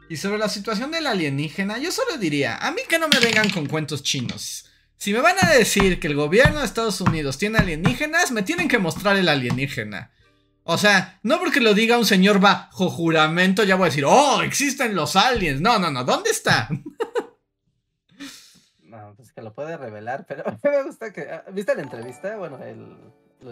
Y 0.08 0.18
sobre 0.18 0.38
la 0.38 0.50
situación 0.50 0.92
del 0.92 1.08
alienígena, 1.08 1.80
yo 1.80 1.92
solo 1.92 2.18
diría, 2.18 2.58
a 2.58 2.72
mí 2.72 2.82
que 2.88 3.00
no 3.00 3.08
me 3.08 3.20
vengan 3.20 3.50
con 3.50 3.66
cuentos 3.66 4.04
chinos. 4.04 4.70
Si 4.98 5.12
me 5.14 5.22
van 5.22 5.36
a 5.42 5.50
decir 5.50 6.00
que 6.00 6.08
el 6.08 6.16
gobierno 6.16 6.60
de 6.60 6.66
Estados 6.66 7.02
Unidos 7.02 7.38
tiene 7.38 7.58
alienígenas, 7.58 8.32
me 8.32 8.44
tienen 8.44 8.68
que 8.68 8.78
mostrar 8.78 9.18
el 9.18 9.28
alienígena. 9.28 10.12
O 10.68 10.80
sea, 10.80 11.20
no 11.22 11.38
porque 11.38 11.60
lo 11.60 11.76
diga 11.76 12.00
un 12.00 12.06
señor 12.06 12.40
bajo 12.40 12.90
juramento, 12.90 13.64
ya 13.64 13.76
voy 13.76 13.84
a 13.84 13.90
decir, 13.90 14.04
oh, 14.06 14.42
existen 14.42 14.96
los 14.96 15.16
aliens. 15.16 15.62
No, 15.62 15.78
no, 15.78 15.92
no, 15.92 16.04
¿dónde 16.04 16.32
está? 16.32 16.68
No, 18.84 19.14
pues 19.18 19.34
que 19.34 19.42
lo 19.42 19.54
puede 19.54 19.76
revelar, 19.76 20.26
pero 20.26 20.46
me 20.64 20.84
gusta 20.84 21.12
que. 21.12 21.24
Ah, 21.30 21.44
¿Viste 21.52 21.76
la 21.76 21.82
entrevista? 21.82 22.38
Bueno, 22.38 22.64
el. 22.64 22.96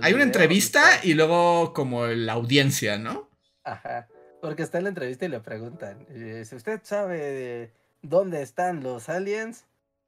Hay 0.02 0.14
una 0.14 0.24
entrevista 0.24 0.82
y 1.04 1.16
luego 1.16 1.74
como 1.74 2.06
la 2.08 2.32
audiencia, 2.32 2.98
¿no? 2.98 3.30
Ajá. 3.66 4.08
Porque 4.42 4.64
está 4.64 4.78
en 4.78 4.86
la 4.86 4.90
entrevista 4.92 5.26
y 5.26 5.28
le 5.28 5.42
preguntan: 5.42 6.08
si 6.46 6.56
usted 6.56 6.80
sabe 6.84 7.74
dónde 8.02 8.42
están 8.42 8.84
los 8.84 9.10
aliens, 9.10 9.66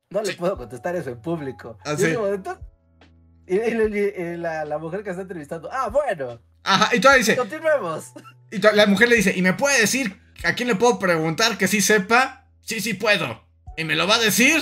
no 0.10 0.22
le 0.22 0.34
puedo 0.36 0.56
contestar 0.56 0.96
eso 0.96 1.10
en 1.10 1.22
público. 1.22 1.78
¿Ah, 1.84 1.98
sí? 1.98 2.16
y, 3.46 4.38
la, 4.38 4.64
la 4.64 4.78
mujer 4.78 5.04
que 5.04 5.10
está 5.10 5.24
entrevistando, 5.24 5.70
ah, 5.70 5.90
bueno. 5.90 6.40
Ajá, 6.66 6.96
y 6.96 7.00
todavía 7.00 7.20
dice. 7.20 7.36
Continuemos. 7.36 8.12
Y 8.52 8.60
la 8.60 8.86
mujer 8.86 9.10
le 9.10 9.16
dice, 9.16 9.34
¿y 9.36 9.42
me 9.42 9.54
puede 9.54 9.80
decir 9.82 10.20
a 10.44 10.54
quién 10.54 10.68
le 10.68 10.76
puedo 10.76 11.00
preguntar 11.00 11.58
que 11.58 11.68
sí 11.68 11.82
sepa? 11.82 12.48
Sí, 12.62 12.82
sí 12.82 12.94
puedo. 12.94 13.44
¿Y 13.78 13.84
me 13.84 13.96
lo 13.96 14.08
va 14.08 14.16
a 14.16 14.20
decir? 14.20 14.62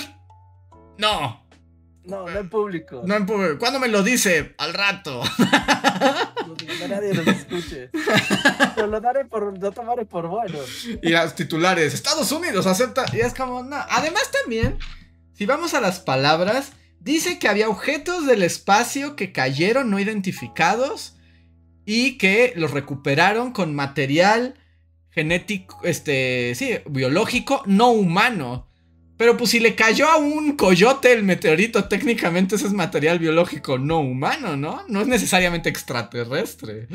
No. 0.98 1.46
No, 2.04 2.28
no 2.28 2.38
en 2.38 2.50
público. 2.50 3.02
No 3.06 3.14
en 3.14 3.26
público. 3.26 3.58
¿Cuándo 3.58 3.80
me 3.80 3.88
lo 3.88 4.02
dice? 4.02 4.54
Al 4.58 4.74
rato. 4.74 5.22
No, 6.46 6.54
que 6.56 6.88
nadie 6.88 7.14
nos 7.14 7.26
escuche. 7.26 7.88
Pero 8.74 8.86
lo 8.86 9.00
daré 9.00 9.24
por, 9.24 9.58
lo 9.58 9.72
tomaré 9.72 10.04
por 10.04 10.28
bueno. 10.28 10.58
Y 11.02 11.08
las 11.08 11.34
titulares, 11.34 11.94
Estados 11.94 12.30
Unidos 12.32 12.66
acepta. 12.66 13.06
Y 13.14 13.20
es 13.20 13.32
como, 13.32 13.62
no. 13.62 13.76
Además 13.88 14.30
también, 14.30 14.78
si 15.32 15.46
vamos 15.46 15.72
a 15.72 15.80
las 15.80 16.00
palabras, 16.00 16.72
Dice 17.04 17.38
que 17.38 17.48
había 17.48 17.68
objetos 17.68 18.24
del 18.24 18.42
espacio 18.42 19.14
que 19.14 19.30
cayeron 19.30 19.90
no 19.90 19.98
identificados 20.00 21.16
y 21.84 22.18
que 22.18 22.52
los 22.56 22.70
recuperaron 22.70 23.52
con 23.52 23.74
material 23.74 24.54
genético, 25.10 25.80
este, 25.84 26.54
sí, 26.54 26.78
biológico 26.86 27.62
no 27.66 27.90
humano. 27.90 28.68
Pero 29.16 29.36
pues 29.36 29.50
si 29.50 29.60
le 29.60 29.76
cayó 29.76 30.08
a 30.08 30.16
un 30.16 30.56
coyote 30.56 31.12
el 31.12 31.22
meteorito, 31.22 31.84
técnicamente 31.84 32.56
ese 32.56 32.66
es 32.66 32.72
material 32.72 33.20
biológico 33.20 33.78
no 33.78 34.00
humano, 34.00 34.56
¿no? 34.56 34.82
No 34.88 35.00
es 35.02 35.06
necesariamente 35.06 35.68
extraterrestre. 35.68 36.88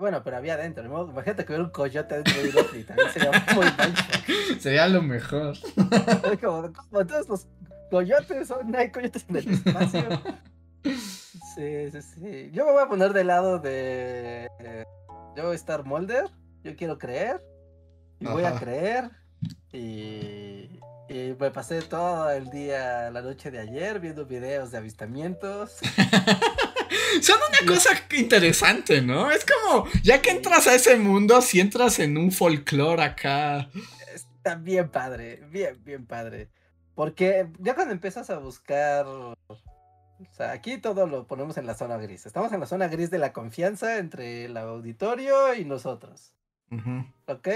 bueno, 0.00 0.22
pero 0.24 0.36
había 0.38 0.54
adentro. 0.54 0.84
Imagínate 0.84 1.44
que 1.44 1.52
hubiera 1.52 1.64
un 1.64 1.70
coyote 1.70 2.16
dentro 2.16 2.42
de 2.42 2.48
un 2.48 2.58
ovni, 2.58 2.82
también 2.82 3.12
sería 3.12 3.30
muy 3.54 3.66
mal. 3.66 3.94
Sería 4.60 4.88
lo 4.88 5.02
mejor. 5.02 5.56
como, 6.42 6.72
como, 6.72 7.06
todos 7.06 7.28
los 7.28 7.46
coyotes, 7.88 8.48
son, 8.48 8.74
hay 8.74 8.90
coyotes 8.90 9.26
en 9.28 9.36
el 9.36 9.48
espacio. 9.48 10.22
Sí, 11.54 11.90
sí, 11.90 12.02
sí. 12.02 12.50
Yo 12.52 12.64
me 12.66 12.72
voy 12.72 12.82
a 12.82 12.88
poner 12.88 13.12
del 13.12 13.28
lado 13.28 13.58
de. 13.58 14.48
yo 15.36 15.42
voy 15.44 15.52
a 15.52 15.54
estar 15.54 15.84
Molder. 15.84 16.30
Yo 16.62 16.76
quiero 16.76 16.98
creer. 16.98 17.42
Y 18.20 18.26
voy 18.26 18.44
a 18.44 18.58
creer. 18.58 19.10
Y 19.72 20.80
y 21.08 21.36
me 21.38 21.50
pasé 21.52 21.82
todo 21.82 22.30
el 22.30 22.50
día, 22.50 23.10
la 23.10 23.22
noche 23.22 23.50
de 23.52 23.60
ayer, 23.60 24.00
viendo 24.00 24.26
videos 24.26 24.72
de 24.72 24.78
avistamientos. 24.78 25.76
Son 27.22 27.36
una 27.48 27.74
cosa 27.74 27.90
interesante, 28.12 29.00
¿no? 29.00 29.30
Es 29.30 29.46
como, 29.46 29.86
ya 30.02 30.20
que 30.20 30.30
entras 30.30 30.66
a 30.66 30.74
ese 30.74 30.96
mundo, 30.96 31.40
si 31.42 31.60
entras 31.60 32.00
en 32.00 32.18
un 32.18 32.32
folclore 32.32 33.02
acá. 33.02 33.70
Está 34.12 34.56
bien 34.56 34.88
padre, 34.88 35.42
bien, 35.48 35.78
bien 35.84 36.06
padre. 36.06 36.48
Porque 36.96 37.46
ya 37.60 37.74
cuando 37.74 37.92
empiezas 37.92 38.28
a 38.30 38.38
buscar. 38.38 39.06
O 40.20 40.34
sea, 40.34 40.52
aquí 40.52 40.78
todo 40.78 41.06
lo 41.06 41.26
ponemos 41.26 41.56
en 41.56 41.66
la 41.66 41.74
zona 41.74 41.96
gris. 41.96 42.26
Estamos 42.26 42.52
en 42.52 42.60
la 42.60 42.66
zona 42.66 42.88
gris 42.88 43.10
de 43.10 43.18
la 43.18 43.32
confianza 43.32 43.98
entre 43.98 44.46
el 44.46 44.56
auditorio 44.56 45.54
y 45.54 45.64
nosotros. 45.64 46.34
¿Ok? 47.26 47.48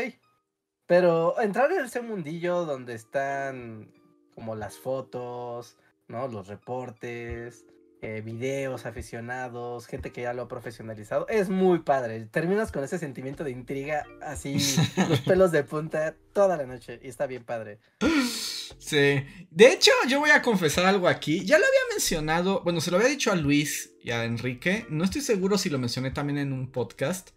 Pero 0.86 1.40
entrar 1.40 1.70
en 1.72 1.84
ese 1.84 2.02
mundillo 2.02 2.64
donde 2.64 2.94
están 2.94 3.92
como 4.34 4.54
las 4.54 4.78
fotos, 4.78 5.76
¿no? 6.08 6.26
Los 6.28 6.48
reportes, 6.48 7.64
eh, 8.02 8.22
videos 8.22 8.86
aficionados, 8.86 9.86
gente 9.86 10.10
que 10.10 10.22
ya 10.22 10.32
lo 10.32 10.42
ha 10.42 10.48
profesionalizado, 10.48 11.28
es 11.28 11.50
muy 11.50 11.80
padre. 11.80 12.24
Terminas 12.26 12.72
con 12.72 12.82
ese 12.82 12.98
sentimiento 12.98 13.44
de 13.44 13.50
intriga, 13.50 14.06
así, 14.22 14.56
los 15.08 15.20
pelos 15.20 15.52
de 15.52 15.64
punta 15.64 16.16
toda 16.32 16.56
la 16.56 16.64
noche, 16.64 16.98
y 17.02 17.08
está 17.08 17.26
bien 17.26 17.44
padre. 17.44 17.78
Sí. 18.78 19.24
De 19.50 19.72
hecho, 19.72 19.90
yo 20.08 20.20
voy 20.20 20.30
a 20.30 20.42
confesar 20.42 20.86
algo 20.86 21.08
aquí. 21.08 21.44
Ya 21.44 21.58
lo 21.58 21.64
había 21.66 21.80
mencionado, 21.90 22.62
bueno, 22.62 22.80
se 22.80 22.90
lo 22.90 22.96
había 22.96 23.08
dicho 23.08 23.32
a 23.32 23.36
Luis 23.36 23.94
y 24.02 24.10
a 24.10 24.24
Enrique. 24.24 24.86
No 24.88 25.04
estoy 25.04 25.20
seguro 25.20 25.58
si 25.58 25.70
lo 25.70 25.78
mencioné 25.78 26.10
también 26.10 26.38
en 26.38 26.52
un 26.52 26.70
podcast. 26.70 27.30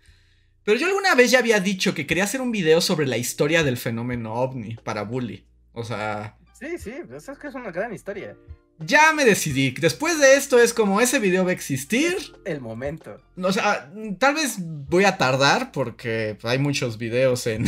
Pero 0.63 0.79
yo 0.79 0.87
alguna 0.87 1.15
vez 1.15 1.31
ya 1.31 1.39
había 1.39 1.59
dicho 1.59 1.93
que 1.93 2.07
quería 2.07 2.23
hacer 2.23 2.41
un 2.41 2.51
video 2.51 2.79
sobre 2.79 3.05
la 3.05 3.17
historia 3.17 3.63
del 3.63 3.77
fenómeno 3.77 4.33
ovni 4.33 4.75
para 4.75 5.03
Bully. 5.03 5.45
O 5.73 5.83
sea... 5.83 6.37
Sí, 6.57 6.77
sí, 6.77 6.93
pues 7.07 7.27
es 7.27 7.37
que 7.37 7.47
es 7.47 7.55
una 7.55 7.71
gran 7.71 7.93
historia. 7.93 8.37
Ya 8.79 9.13
me 9.13 9.25
decidí. 9.25 9.71
Después 9.71 10.19
de 10.19 10.35
esto 10.35 10.59
es 10.59 10.73
como 10.73 11.01
ese 11.01 11.19
video 11.19 11.43
va 11.43 11.51
a 11.51 11.53
existir. 11.53 12.15
el 12.45 12.61
momento. 12.61 13.17
O 13.41 13.51
sea, 13.51 13.91
tal 14.19 14.35
vez 14.35 14.57
voy 14.59 15.03
a 15.03 15.17
tardar 15.17 15.71
porque 15.71 16.37
hay 16.43 16.59
muchos 16.59 16.97
videos 16.97 17.45
en, 17.47 17.65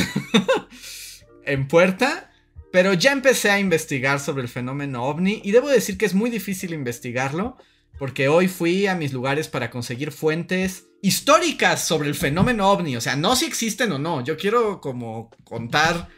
en 1.45 1.67
puerta. 1.67 2.31
Pero 2.76 2.91
ya 2.93 3.14
empecé 3.14 3.49
a 3.49 3.57
investigar 3.57 4.19
sobre 4.19 4.43
el 4.43 4.49
fenómeno 4.49 5.06
ovni 5.06 5.39
y 5.45 5.52
debo 5.52 5.69
decir 5.69 5.97
que 5.97 6.06
es 6.06 6.14
muy 6.14 6.30
difícil 6.30 6.73
investigarlo 6.73 7.56
porque 7.97 8.27
hoy 8.27 8.49
fui 8.49 8.85
a 8.85 8.95
mis 8.95 9.14
lugares 9.14 9.47
para 9.47 9.69
conseguir 9.69 10.11
fuentes 10.11 10.88
históricas 11.02 11.88
sobre 11.88 12.10
el 12.10 12.15
fenómeno 12.15 12.69
ovni. 12.69 12.97
O 12.97 12.99
sea, 12.99 13.15
no 13.15 13.38
si 13.38 13.45
existen 13.45 13.93
o 13.93 13.97
no. 13.97 14.22
Yo 14.26 14.35
quiero 14.35 14.81
como 14.81 15.30
contar 15.45 16.10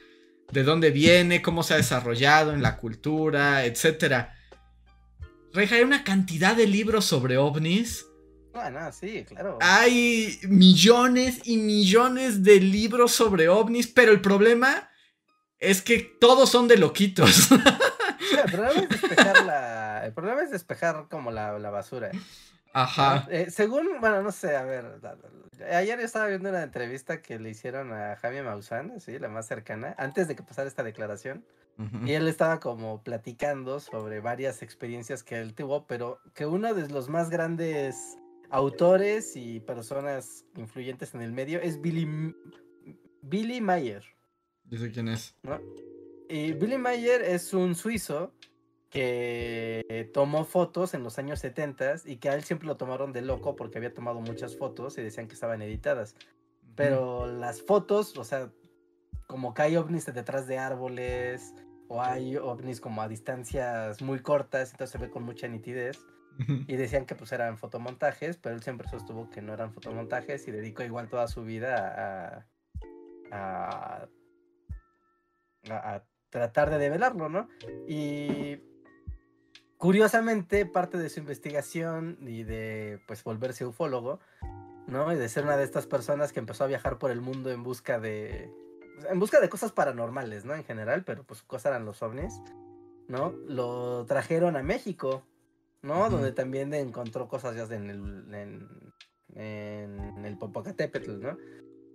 de 0.52 0.64
dónde 0.64 0.90
viene, 0.90 1.44
cómo 1.44 1.62
se 1.62 1.76
ha 1.76 1.78
desarrollado 1.78 2.52
en 2.54 2.64
la 2.64 2.78
cultura, 2.78 3.64
etc. 3.64 4.30
Reja, 5.54 5.76
hay 5.76 5.84
una 5.84 6.04
cantidad 6.04 6.56
de 6.56 6.66
libros 6.66 7.06
sobre 7.06 7.38
ovnis. 7.38 8.08
Bueno, 8.52 8.80
sí, 8.92 9.26
claro. 9.28 9.60
Hay 9.62 10.40
millones 10.50 11.40
y 11.44 11.58
millones 11.58 12.42
de 12.42 12.60
libros 12.62 13.12
sobre 13.12 13.48
ovnis, 13.48 13.86
pero 13.86 14.12
el 14.12 14.22
problema 14.22 14.90
es 15.60 15.82
que 15.82 16.00
todos 16.00 16.50
son 16.50 16.68
de 16.68 16.78
loquitos. 16.78 17.52
el 18.46 18.52
problema 18.52 18.82
es 18.82 18.90
despejar 18.90 19.46
la. 19.46 20.06
El 20.06 20.14
problema 20.14 20.42
es 20.44 20.52
despejar 20.52 21.08
como 21.10 21.32
la, 21.32 21.58
la 21.60 21.70
basura. 21.70 22.12
Ajá. 22.74 23.28
Eh, 23.32 23.48
según, 23.50 24.00
bueno, 24.00 24.22
no 24.22 24.32
sé, 24.32 24.56
a 24.56 24.64
ver. 24.64 25.00
Ayer 25.74 26.00
estaba 26.00 26.28
viendo 26.28 26.50
una 26.50 26.62
entrevista 26.62 27.22
que 27.22 27.40
le 27.40 27.50
hicieron 27.50 27.92
a 27.92 28.16
Jaime 28.18 28.44
Maussan, 28.44 29.00
sí, 29.00 29.18
la 29.18 29.30
más 29.30 29.48
cercana, 29.48 29.96
antes 29.98 30.28
de 30.28 30.36
que 30.36 30.44
pasara 30.44 30.68
esta 30.68 30.84
declaración. 30.84 31.44
Y 32.06 32.14
él 32.14 32.28
estaba 32.28 32.60
como 32.60 33.04
platicando 33.04 33.80
sobre 33.80 34.20
varias 34.20 34.64
experiencias 34.64 35.22
que 35.22 35.40
él 35.40 35.54
tuvo, 35.54 35.86
pero 35.86 36.20
que 36.34 36.48
uno 36.48 36.74
de 36.74 36.90
los 36.90 37.08
más 37.08 37.30
grandes 37.30 38.18
autores 38.50 39.36
y 39.36 39.60
personas 39.60 40.44
influyentes 40.56 41.14
en 41.14 41.22
el 41.22 41.34
medio 41.34 41.62
es 41.62 41.80
Billy, 41.80 42.34
Billy 43.22 43.62
Mayer. 43.62 44.04
Dice 44.70 44.92
quién 44.92 45.08
es. 45.08 45.36
¿no? 45.44 45.60
Y 46.30 46.54
Billy 46.54 46.78
Mayer 46.78 47.22
es 47.22 47.54
un 47.54 47.76
suizo 47.76 48.34
que 48.90 50.10
tomó 50.14 50.46
fotos 50.46 50.94
en 50.94 51.04
los 51.04 51.20
años 51.20 51.40
70 51.40 51.96
y 52.06 52.18
que 52.18 52.30
a 52.30 52.36
él 52.36 52.44
siempre 52.44 52.68
lo 52.68 52.78
tomaron 52.78 53.14
de 53.14 53.22
loco 53.22 53.56
porque 53.56 53.78
había 53.78 53.94
tomado 53.94 54.22
muchas 54.22 54.58
fotos 54.58 54.98
y 54.98 55.02
decían 55.02 55.28
que 55.28 55.34
estaban 55.34 55.62
editadas. 55.62 56.16
Pero 56.76 57.28
las 57.28 57.62
fotos, 57.62 58.18
o 58.18 58.24
sea, 58.24 58.52
como 59.26 59.54
que 59.54 59.62
hay 59.64 59.76
ovnis 59.78 60.06
detrás 60.06 60.48
de 60.48 60.58
árboles 60.58 61.54
o 61.88 62.02
hay 62.02 62.38
ovnis 62.38 62.80
como 62.82 63.02
a 63.02 63.08
distancias 63.08 64.02
muy 64.02 64.20
cortas, 64.20 64.72
entonces 64.72 64.92
se 64.92 64.98
ve 64.98 65.10
con 65.10 65.24
mucha 65.24 65.48
nitidez. 65.48 66.00
Y 66.68 66.76
decían 66.76 67.08
que 67.08 67.16
pues 67.16 67.32
eran 67.32 67.58
fotomontajes, 67.58 68.38
pero 68.38 68.54
él 68.54 68.62
siempre 68.62 68.88
sostuvo 68.88 69.28
que 69.32 69.42
no 69.42 69.54
eran 69.54 69.74
fotomontajes 69.74 70.48
y 70.48 70.52
dedicó 70.52 70.84
igual 70.84 71.10
toda 71.10 71.28
su 71.28 71.44
vida 71.44 72.46
a, 73.32 73.32
a, 73.32 74.08
a 75.72 76.04
tratar 76.30 76.70
de 76.70 76.78
develarlo, 76.78 77.30
¿no? 77.30 77.48
Y 77.88 78.58
curiosamente, 79.78 80.66
parte 80.66 80.98
de 80.98 81.10
su 81.10 81.20
investigación 81.20 82.18
y 82.22 82.44
de 82.44 83.00
pues 83.08 83.24
volverse 83.24 83.66
ufólogo, 83.66 84.20
¿no? 84.88 85.12
Y 85.12 85.16
de 85.16 85.30
ser 85.30 85.44
una 85.44 85.58
de 85.58 85.64
estas 85.64 85.88
personas 85.88 86.34
que 86.34 86.40
empezó 86.40 86.64
a 86.64 86.68
viajar 86.68 86.98
por 86.98 87.12
el 87.12 87.22
mundo 87.22 87.52
en 87.52 87.64
busca 87.64 88.00
de. 88.00 88.52
En 89.10 89.20
busca 89.20 89.40
de 89.40 89.50
cosas 89.50 89.72
paranormales, 89.72 90.46
¿no? 90.46 90.56
En 90.56 90.64
general, 90.64 91.04
pero 91.04 91.24
pues 91.24 91.42
su 91.42 91.48
cosa 91.48 91.70
eran 91.70 91.86
los 91.86 92.02
ovnis, 92.02 92.42
¿no? 93.08 93.30
Lo 93.48 94.06
trajeron 94.06 94.56
a 94.56 94.64
México, 94.64 95.24
¿no? 95.84 96.10
Donde 96.10 96.32
también 96.32 96.74
encontró 96.74 97.28
cosas 97.28 97.56
ya 97.56 97.76
en 97.76 97.90
el, 97.90 98.34
en, 98.34 98.94
en 99.36 100.26
el 100.26 100.38
Popocatépetl, 100.38 101.20
¿no? 101.20 101.38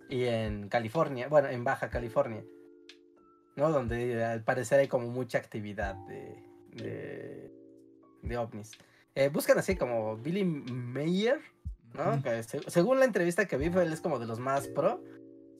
Y 0.08 0.24
en 0.24 0.68
California, 0.68 1.28
bueno, 1.28 1.48
en 1.48 1.64
Baja 1.64 1.90
California. 1.90 2.44
¿No? 3.56 3.70
Donde 3.70 4.24
al 4.24 4.42
parecer 4.42 4.80
hay 4.80 4.88
como 4.88 5.08
mucha 5.08 5.38
actividad 5.38 5.94
de, 6.06 7.50
de, 8.22 8.36
ovnis. 8.36 8.72
Eh, 9.14 9.28
buscan 9.28 9.58
así 9.58 9.76
como 9.76 10.16
Billy 10.16 10.44
Mayer, 10.44 11.40
¿no? 11.94 12.22
según 12.68 12.98
la 12.98 13.04
entrevista 13.04 13.46
que 13.46 13.56
vi, 13.56 13.66
él 13.66 13.92
es 13.92 14.00
como 14.00 14.18
de 14.18 14.26
los 14.26 14.38
más 14.38 14.68
pro, 14.68 15.02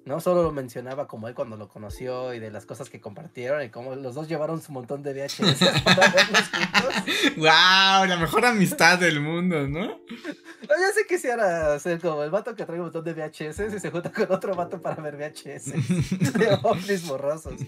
¿no? 0.04 0.20
Solo 0.20 0.42
lo 0.42 0.52
mencionaba 0.52 1.06
como 1.06 1.28
él 1.28 1.34
cuando 1.34 1.56
lo 1.56 1.68
conoció 1.68 2.34
y 2.34 2.40
de 2.40 2.50
las 2.50 2.66
cosas 2.66 2.90
que 2.90 3.00
compartieron 3.00 3.62
y 3.62 3.70
como 3.70 3.94
los 3.94 4.14
dos 4.14 4.28
llevaron 4.28 4.60
su 4.60 4.72
montón 4.72 5.02
de 5.02 5.12
VHS 5.14 5.82
para 5.84 6.08
verlos 6.08 6.48
juntos. 6.52 7.36
¡Wow! 7.36 8.06
La 8.06 8.16
mejor 8.20 8.44
amistad 8.44 8.98
del 8.98 9.20
mundo, 9.20 9.68
¿no? 9.68 10.00
Yo 10.08 10.88
sí 10.94 11.02
quisiera 11.08 11.78
ser 11.78 12.00
como 12.00 12.22
el 12.22 12.30
vato 12.30 12.54
que 12.54 12.64
trae 12.64 12.78
un 12.78 12.86
montón 12.86 13.04
de 13.04 13.14
VHS 13.14 13.74
y 13.74 13.80
se 13.80 13.90
junta 13.90 14.10
con 14.10 14.30
otro 14.30 14.54
vato 14.54 14.80
para 14.80 15.00
ver 15.02 15.16
VHS 15.16 15.72
de 16.38 16.58
ovnis 16.62 17.06
borrosos. 17.06 17.60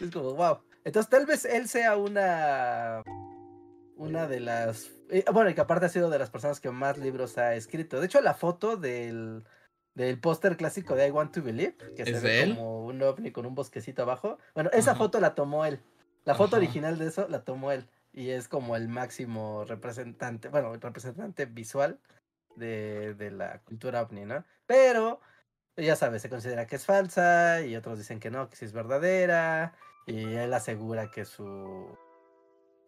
Es 0.00 0.10
como, 0.12 0.34
wow. 0.34 0.58
Entonces 0.84 1.08
tal 1.08 1.26
vez 1.26 1.44
él 1.44 1.68
sea 1.68 1.96
una 1.96 3.02
una 3.96 4.26
de 4.26 4.40
las 4.40 4.90
eh, 5.12 5.24
bueno, 5.30 5.50
y 5.50 5.54
que 5.54 5.60
aparte 5.60 5.86
ha 5.86 5.90
sido 5.90 6.08
de 6.08 6.18
las 6.18 6.30
personas 6.30 6.58
que 6.58 6.70
más 6.70 6.96
libros 6.96 7.36
ha 7.36 7.54
escrito. 7.54 8.00
De 8.00 8.06
hecho, 8.06 8.22
la 8.22 8.32
foto 8.32 8.78
del 8.78 9.44
del 9.94 10.18
póster 10.18 10.56
clásico 10.56 10.94
de 10.94 11.08
I 11.08 11.10
Want 11.10 11.34
to 11.34 11.42
Believe, 11.42 11.76
que 11.96 12.04
se 12.04 12.20
ve 12.20 12.54
como 12.54 12.86
un 12.86 13.02
ovni 13.02 13.30
con 13.30 13.46
un 13.46 13.54
bosquecito 13.54 14.02
abajo. 14.02 14.38
Bueno, 14.54 14.70
esa 14.72 14.94
foto 14.94 15.20
la 15.20 15.34
tomó 15.34 15.64
él. 15.64 15.80
La 16.24 16.34
foto 16.34 16.56
original 16.56 16.98
de 16.98 17.08
eso 17.08 17.26
la 17.28 17.44
tomó 17.44 17.72
él. 17.72 17.88
Y 18.12 18.30
es 18.30 18.48
como 18.48 18.76
el 18.76 18.88
máximo 18.88 19.64
representante, 19.64 20.48
bueno, 20.48 20.74
representante 20.74 21.46
visual 21.46 21.98
de, 22.56 23.14
de 23.14 23.30
la 23.30 23.60
cultura 23.60 24.02
ovni, 24.02 24.24
¿no? 24.24 24.44
Pero, 24.66 25.20
ya 25.76 25.96
sabes, 25.96 26.22
se 26.22 26.28
considera 26.28 26.66
que 26.66 26.76
es 26.76 26.84
falsa 26.84 27.62
y 27.62 27.74
otros 27.74 27.98
dicen 27.98 28.20
que 28.20 28.30
no, 28.30 28.48
que 28.48 28.56
sí 28.56 28.66
es 28.66 28.72
verdadera. 28.72 29.74
Y 30.06 30.34
él 30.34 30.52
asegura 30.52 31.10
que 31.10 31.24
su 31.24 31.96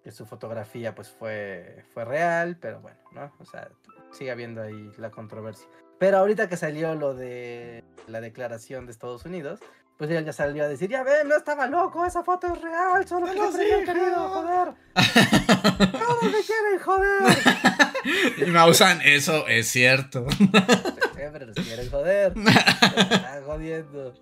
que 0.02 0.12
su 0.12 0.26
fotografía 0.26 0.94
pues 0.94 1.08
fue, 1.10 1.82
fue 1.94 2.04
real, 2.04 2.58
pero 2.60 2.80
bueno, 2.80 2.98
¿no? 3.12 3.32
O 3.38 3.46
sea, 3.46 3.70
sigue 4.12 4.30
habiendo 4.30 4.60
ahí 4.60 4.92
la 4.98 5.10
controversia. 5.10 5.66
Pero 5.98 6.18
ahorita 6.18 6.48
que 6.48 6.56
salió 6.56 6.94
lo 6.94 7.14
de 7.14 7.84
la 8.06 8.20
declaración 8.20 8.86
de 8.86 8.92
Estados 8.92 9.24
Unidos, 9.24 9.60
pues 9.96 10.10
él 10.10 10.24
ya 10.24 10.32
salió 10.32 10.64
a 10.64 10.68
decir, 10.68 10.90
ya 10.90 11.04
ven, 11.04 11.28
no 11.28 11.36
estaba 11.36 11.66
loco, 11.68 12.04
esa 12.04 12.24
foto 12.24 12.52
es 12.52 12.60
real, 12.60 13.06
solo 13.06 13.26
que 13.26 13.32
siempre 13.32 13.80
he 13.80 13.84
querido 13.84 14.28
joder. 14.28 14.74
Todos 15.92 16.22
me 16.24 16.40
quieren 16.42 16.78
joder. 16.82 17.38
Y 18.38 18.50
Mausan, 18.50 19.00
eso 19.02 19.46
es 19.46 19.68
cierto. 19.68 20.26
Siempre 21.14 21.46
nos 21.46 21.54
quieren 21.54 21.90
joder. 21.90 22.36
Me 22.36 22.50
están 22.50 23.44
jodiendo. 23.44 24.14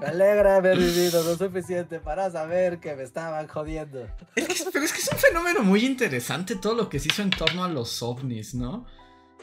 Me 0.00 0.06
alegra 0.06 0.56
haber 0.56 0.78
vivido 0.78 1.22
lo 1.24 1.36
suficiente 1.36 2.00
para 2.00 2.30
saber 2.30 2.78
que 2.78 2.94
me 2.94 3.02
estaban 3.02 3.48
jodiendo. 3.48 4.06
Es 4.34 4.46
que, 4.46 4.70
pero 4.72 4.84
es 4.84 4.92
que 4.92 5.00
es 5.00 5.10
un 5.12 5.18
fenómeno 5.18 5.62
muy 5.62 5.84
interesante 5.84 6.56
todo 6.56 6.74
lo 6.74 6.88
que 6.88 7.00
se 7.00 7.08
hizo 7.08 7.22
en 7.22 7.30
torno 7.30 7.64
a 7.64 7.68
los 7.68 8.02
ovnis, 8.02 8.54
¿no? 8.54 8.86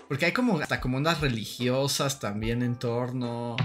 Porque 0.08 0.26
hay 0.26 0.32
como 0.32 0.60
hasta 0.60 0.82
como 0.82 0.98
unas 0.98 1.22
religiosas 1.22 2.20
también 2.20 2.62
en 2.62 2.78
torno. 2.78 3.56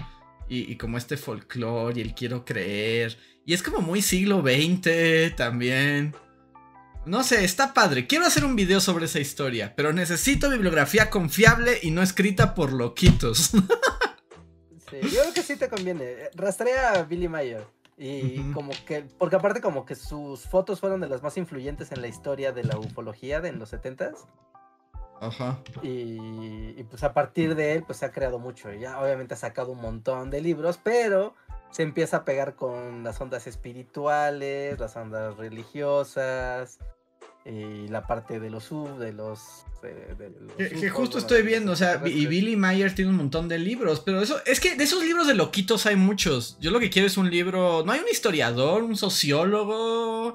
Y, 0.48 0.70
y 0.72 0.76
como 0.76 0.98
este 0.98 1.16
folclore 1.16 1.98
y 1.98 2.02
el 2.02 2.14
quiero 2.14 2.44
creer. 2.44 3.16
Y 3.46 3.54
es 3.54 3.62
como 3.62 3.80
muy 3.80 4.02
siglo 4.02 4.42
XX 4.42 5.36
también. 5.36 6.14
No 7.06 7.24
sé, 7.24 7.44
está 7.44 7.72
padre. 7.72 8.06
Quiero 8.06 8.26
hacer 8.26 8.44
un 8.44 8.56
video 8.56 8.80
sobre 8.80 9.06
esa 9.06 9.20
historia, 9.20 9.74
pero 9.74 9.92
necesito 9.92 10.50
bibliografía 10.50 11.08
confiable 11.08 11.78
y 11.82 11.90
no 11.90 12.02
escrita 12.02 12.54
por 12.54 12.72
loquitos. 12.72 13.52
Sí, 14.90 14.96
yo 15.02 15.20
creo 15.20 15.32
que 15.32 15.42
sí 15.44 15.54
te 15.54 15.68
conviene. 15.68 16.16
Rastrea 16.34 16.94
a 16.94 17.02
Billy 17.04 17.28
Mayer. 17.28 17.64
Y 17.96 18.40
como 18.52 18.72
que, 18.86 19.04
porque 19.18 19.36
aparte 19.36 19.60
como 19.60 19.86
que 19.86 19.94
sus 19.94 20.40
fotos 20.48 20.80
fueron 20.80 21.00
de 21.00 21.08
las 21.08 21.22
más 21.22 21.36
influyentes 21.36 21.92
en 21.92 22.00
la 22.00 22.08
historia 22.08 22.50
de 22.50 22.64
la 22.64 22.76
ufología 22.76 23.40
de 23.40 23.50
en 23.50 23.60
los 23.60 23.72
70s. 23.72 24.16
Ajá. 25.20 25.58
Y, 25.82 26.74
y, 26.76 26.86
pues 26.88 27.02
a 27.04 27.12
partir 27.12 27.54
de 27.54 27.74
él 27.74 27.84
pues 27.86 27.98
se 27.98 28.06
ha 28.06 28.10
creado 28.12 28.38
mucho. 28.38 28.72
Ya 28.72 29.00
obviamente 29.00 29.34
ha 29.34 29.36
sacado 29.36 29.72
un 29.72 29.80
montón 29.80 30.30
de 30.30 30.40
libros, 30.40 30.78
pero 30.82 31.34
se 31.70 31.82
empieza 31.82 32.18
a 32.18 32.24
pegar 32.24 32.56
con 32.56 33.04
las 33.04 33.20
ondas 33.20 33.46
espirituales, 33.46 34.78
las 34.80 34.96
ondas 34.96 35.36
religiosas 35.36 36.78
y 37.44 37.88
la 37.88 38.06
parte 38.06 38.38
de 38.40 38.50
los 38.50 38.64
sub, 38.64 38.98
de 38.98 39.12
los... 39.12 39.64
de- 39.82 40.14
de 40.14 40.30
los 40.30 40.52
Que, 40.80 40.90
justo 40.90 41.16
estoy 41.18 41.42
viendo, 41.42 41.72
o 41.72 41.76
sea, 41.76 42.02
y. 42.06 42.26
Billy 42.26 42.56
Mayer 42.56 42.94
tiene 42.94 43.10
un 43.10 43.16
montón 43.16 43.48
de 43.48 43.58
libros, 43.58 44.00
pero 44.00 44.20
eso, 44.20 44.38
es 44.44 44.60
que 44.60 44.74
de 44.76 44.84
esos 44.84 45.02
libros 45.02 45.26
de 45.26 45.34
loquitos 45.34 45.86
hay 45.86 45.96
muchos. 45.96 46.58
Yo 46.60 46.70
lo 46.70 46.80
que 46.80 46.90
quiero 46.90 47.06
es 47.06 47.16
un 47.16 47.30
libro, 47.30 47.82
no 47.84 47.92
hay 47.92 48.00
un 48.00 48.08
historiador, 48.08 48.82
un 48.82 48.96
sociólogo, 48.96 50.34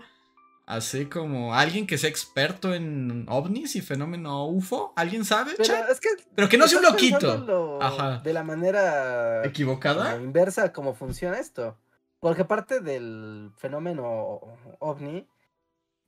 así 0.66 1.06
como 1.06 1.54
alguien 1.54 1.88
que 1.88 1.98
sea 1.98 2.10
experto 2.10 2.74
en 2.74 3.26
ovnis 3.30 3.76
y 3.76 3.82
fenómeno 3.82 4.46
UFO, 4.48 4.94
¿alguien 4.96 5.26
sabe? 5.26 5.52
Pero 5.58 5.64
chat? 5.64 5.90
es 5.90 6.00
que... 6.00 6.10
Pero 6.34 6.50
que 6.50 6.58
no 6.58 6.68
sea 6.68 6.80
un 6.80 6.86
loquito. 6.86 7.80
Ajá. 7.82 8.20
De 8.24 8.34
la 8.34 8.44
manera 8.44 9.46
¿Equivocada? 9.46 10.16
inversa 10.16 10.74
cómo 10.74 10.94
funciona 10.94 11.40
esto. 11.40 11.78
Porque 12.20 12.46
parte 12.46 12.80
del 12.80 13.52
fenómeno 13.58 14.42
ovni 14.80 15.28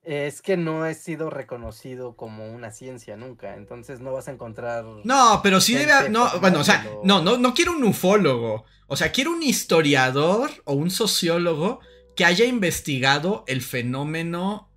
es 0.02 0.42
que 0.42 0.56
no 0.56 0.84
ha 0.84 0.94
sido 0.94 1.30
reconocido 1.30 2.16
como 2.16 2.50
una 2.52 2.70
ciencia 2.70 3.16
nunca. 3.16 3.54
Entonces 3.54 4.00
no 4.00 4.12
vas 4.12 4.26
a 4.26 4.32
encontrar. 4.32 4.84
No, 5.04 5.40
pero 5.42 5.60
sí 5.60 5.74
debe. 5.74 5.92
Gente 5.92 6.10
No, 6.10 6.28
bueno, 6.40 6.60
o 6.60 6.64
sea, 6.64 6.84
no, 7.04 7.22
no, 7.22 7.36
no 7.36 7.54
quiero 7.54 7.72
un 7.72 7.84
ufólogo. 7.84 8.64
O 8.86 8.96
sea, 8.96 9.12
quiero 9.12 9.32
un 9.32 9.42
historiador 9.42 10.50
o 10.64 10.72
un 10.72 10.90
sociólogo 10.90 11.80
que 12.18 12.24
haya 12.24 12.46
investigado 12.46 13.44
el 13.46 13.62
fenómeno 13.62 14.68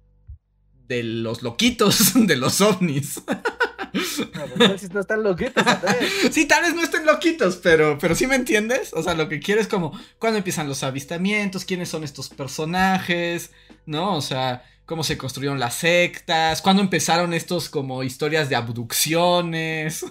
de 0.87 1.01
los 1.01 1.41
loquitos, 1.41 2.11
de 2.27 2.35
los 2.35 2.61
ovnis. 2.61 3.19
No, 3.25 4.45
pues, 4.45 4.51
entonces 4.53 4.93
no 4.93 4.99
están 4.99 5.23
loquitos. 5.23 5.65
Sí, 6.31 6.45
tal 6.45 6.61
vez 6.61 6.75
no 6.75 6.83
estén 6.83 7.03
loquitos, 7.03 7.55
pero, 7.55 7.97
pero 7.97 8.13
sí 8.13 8.27
me 8.27 8.35
entiendes. 8.35 8.93
O 8.93 9.01
sea, 9.01 9.15
lo 9.15 9.27
que 9.27 9.39
quiero 9.39 9.59
es 9.59 9.67
como 9.67 9.99
cuándo 10.19 10.37
empiezan 10.37 10.67
los 10.67 10.83
avistamientos, 10.83 11.65
quiénes 11.65 11.89
son 11.89 12.03
estos 12.03 12.29
personajes, 12.29 13.49
¿no? 13.87 14.17
O 14.17 14.21
sea, 14.21 14.63
cómo 14.85 15.03
se 15.03 15.17
construyeron 15.17 15.59
las 15.59 15.73
sectas, 15.73 16.61
cuándo 16.61 16.83
empezaron 16.83 17.33
estos 17.33 17.69
como 17.69 18.03
historias 18.03 18.49
de 18.49 18.55
abducciones. 18.55 20.05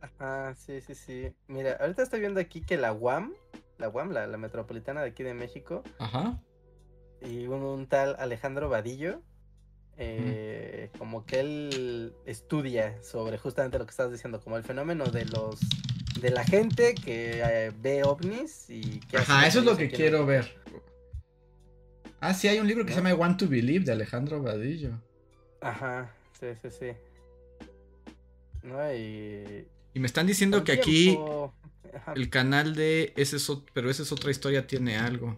Ajá, 0.00 0.54
sí, 0.54 0.80
sí, 0.80 0.94
sí. 0.94 1.32
Mira, 1.48 1.76
ahorita 1.80 2.04
estoy 2.04 2.20
viendo 2.20 2.38
aquí 2.38 2.60
que 2.60 2.76
la 2.76 2.92
UAM, 2.92 3.32
la 3.84 3.88
UAM, 3.90 4.10
la, 4.12 4.26
la 4.26 4.36
metropolitana 4.38 5.02
de 5.02 5.08
aquí 5.08 5.22
de 5.22 5.34
México, 5.34 5.82
Ajá. 5.98 6.40
y 7.20 7.46
un, 7.46 7.62
un 7.62 7.86
tal 7.86 8.16
Alejandro 8.18 8.68
Vadillo, 8.68 9.20
eh, 9.96 10.90
como 10.98 11.24
que 11.24 11.40
él 11.40 12.14
estudia 12.26 13.00
sobre 13.02 13.38
justamente 13.38 13.78
lo 13.78 13.84
que 13.86 13.90
estás 13.90 14.10
diciendo, 14.10 14.40
como 14.40 14.56
el 14.56 14.64
fenómeno 14.64 15.04
de 15.06 15.24
los 15.26 15.60
de 16.20 16.30
la 16.30 16.44
gente 16.44 16.94
que 16.94 17.42
eh, 17.44 17.72
ve 17.80 18.02
ovnis 18.04 18.70
y 18.70 19.00
que 19.00 19.18
hace 19.18 19.32
Ajá, 19.32 19.46
eso 19.46 19.58
es 19.58 19.64
lo 19.64 19.76
que 19.76 19.90
quiero 19.90 20.24
ver. 20.24 20.56
Ah, 22.20 22.32
sí, 22.32 22.48
hay 22.48 22.58
un 22.58 22.66
libro 22.66 22.84
que 22.86 22.92
se 22.92 22.96
llama 22.98 23.10
I 23.10 23.14
Want 23.14 23.38
to 23.40 23.48
Believe 23.48 23.84
de 23.84 23.92
Alejandro 23.92 24.40
Vadillo. 24.42 24.92
Ajá, 25.60 26.10
sí, 26.40 26.46
sí, 26.62 26.70
sí. 26.70 26.92
¿No? 28.62 28.94
Y 28.94 29.66
Y 29.92 30.00
me 30.00 30.06
están 30.06 30.26
diciendo 30.26 30.64
que 30.64 30.72
aquí 30.72 31.18
ajá, 31.96 32.12
el 32.16 32.30
canal 32.30 32.74
de 32.74 33.12
ese 33.16 33.36
es 33.36 33.50
pero 33.72 33.90
esa 33.90 34.02
es 34.02 34.12
otra 34.12 34.30
historia 34.30 34.66
tiene 34.66 34.96
algo. 34.96 35.36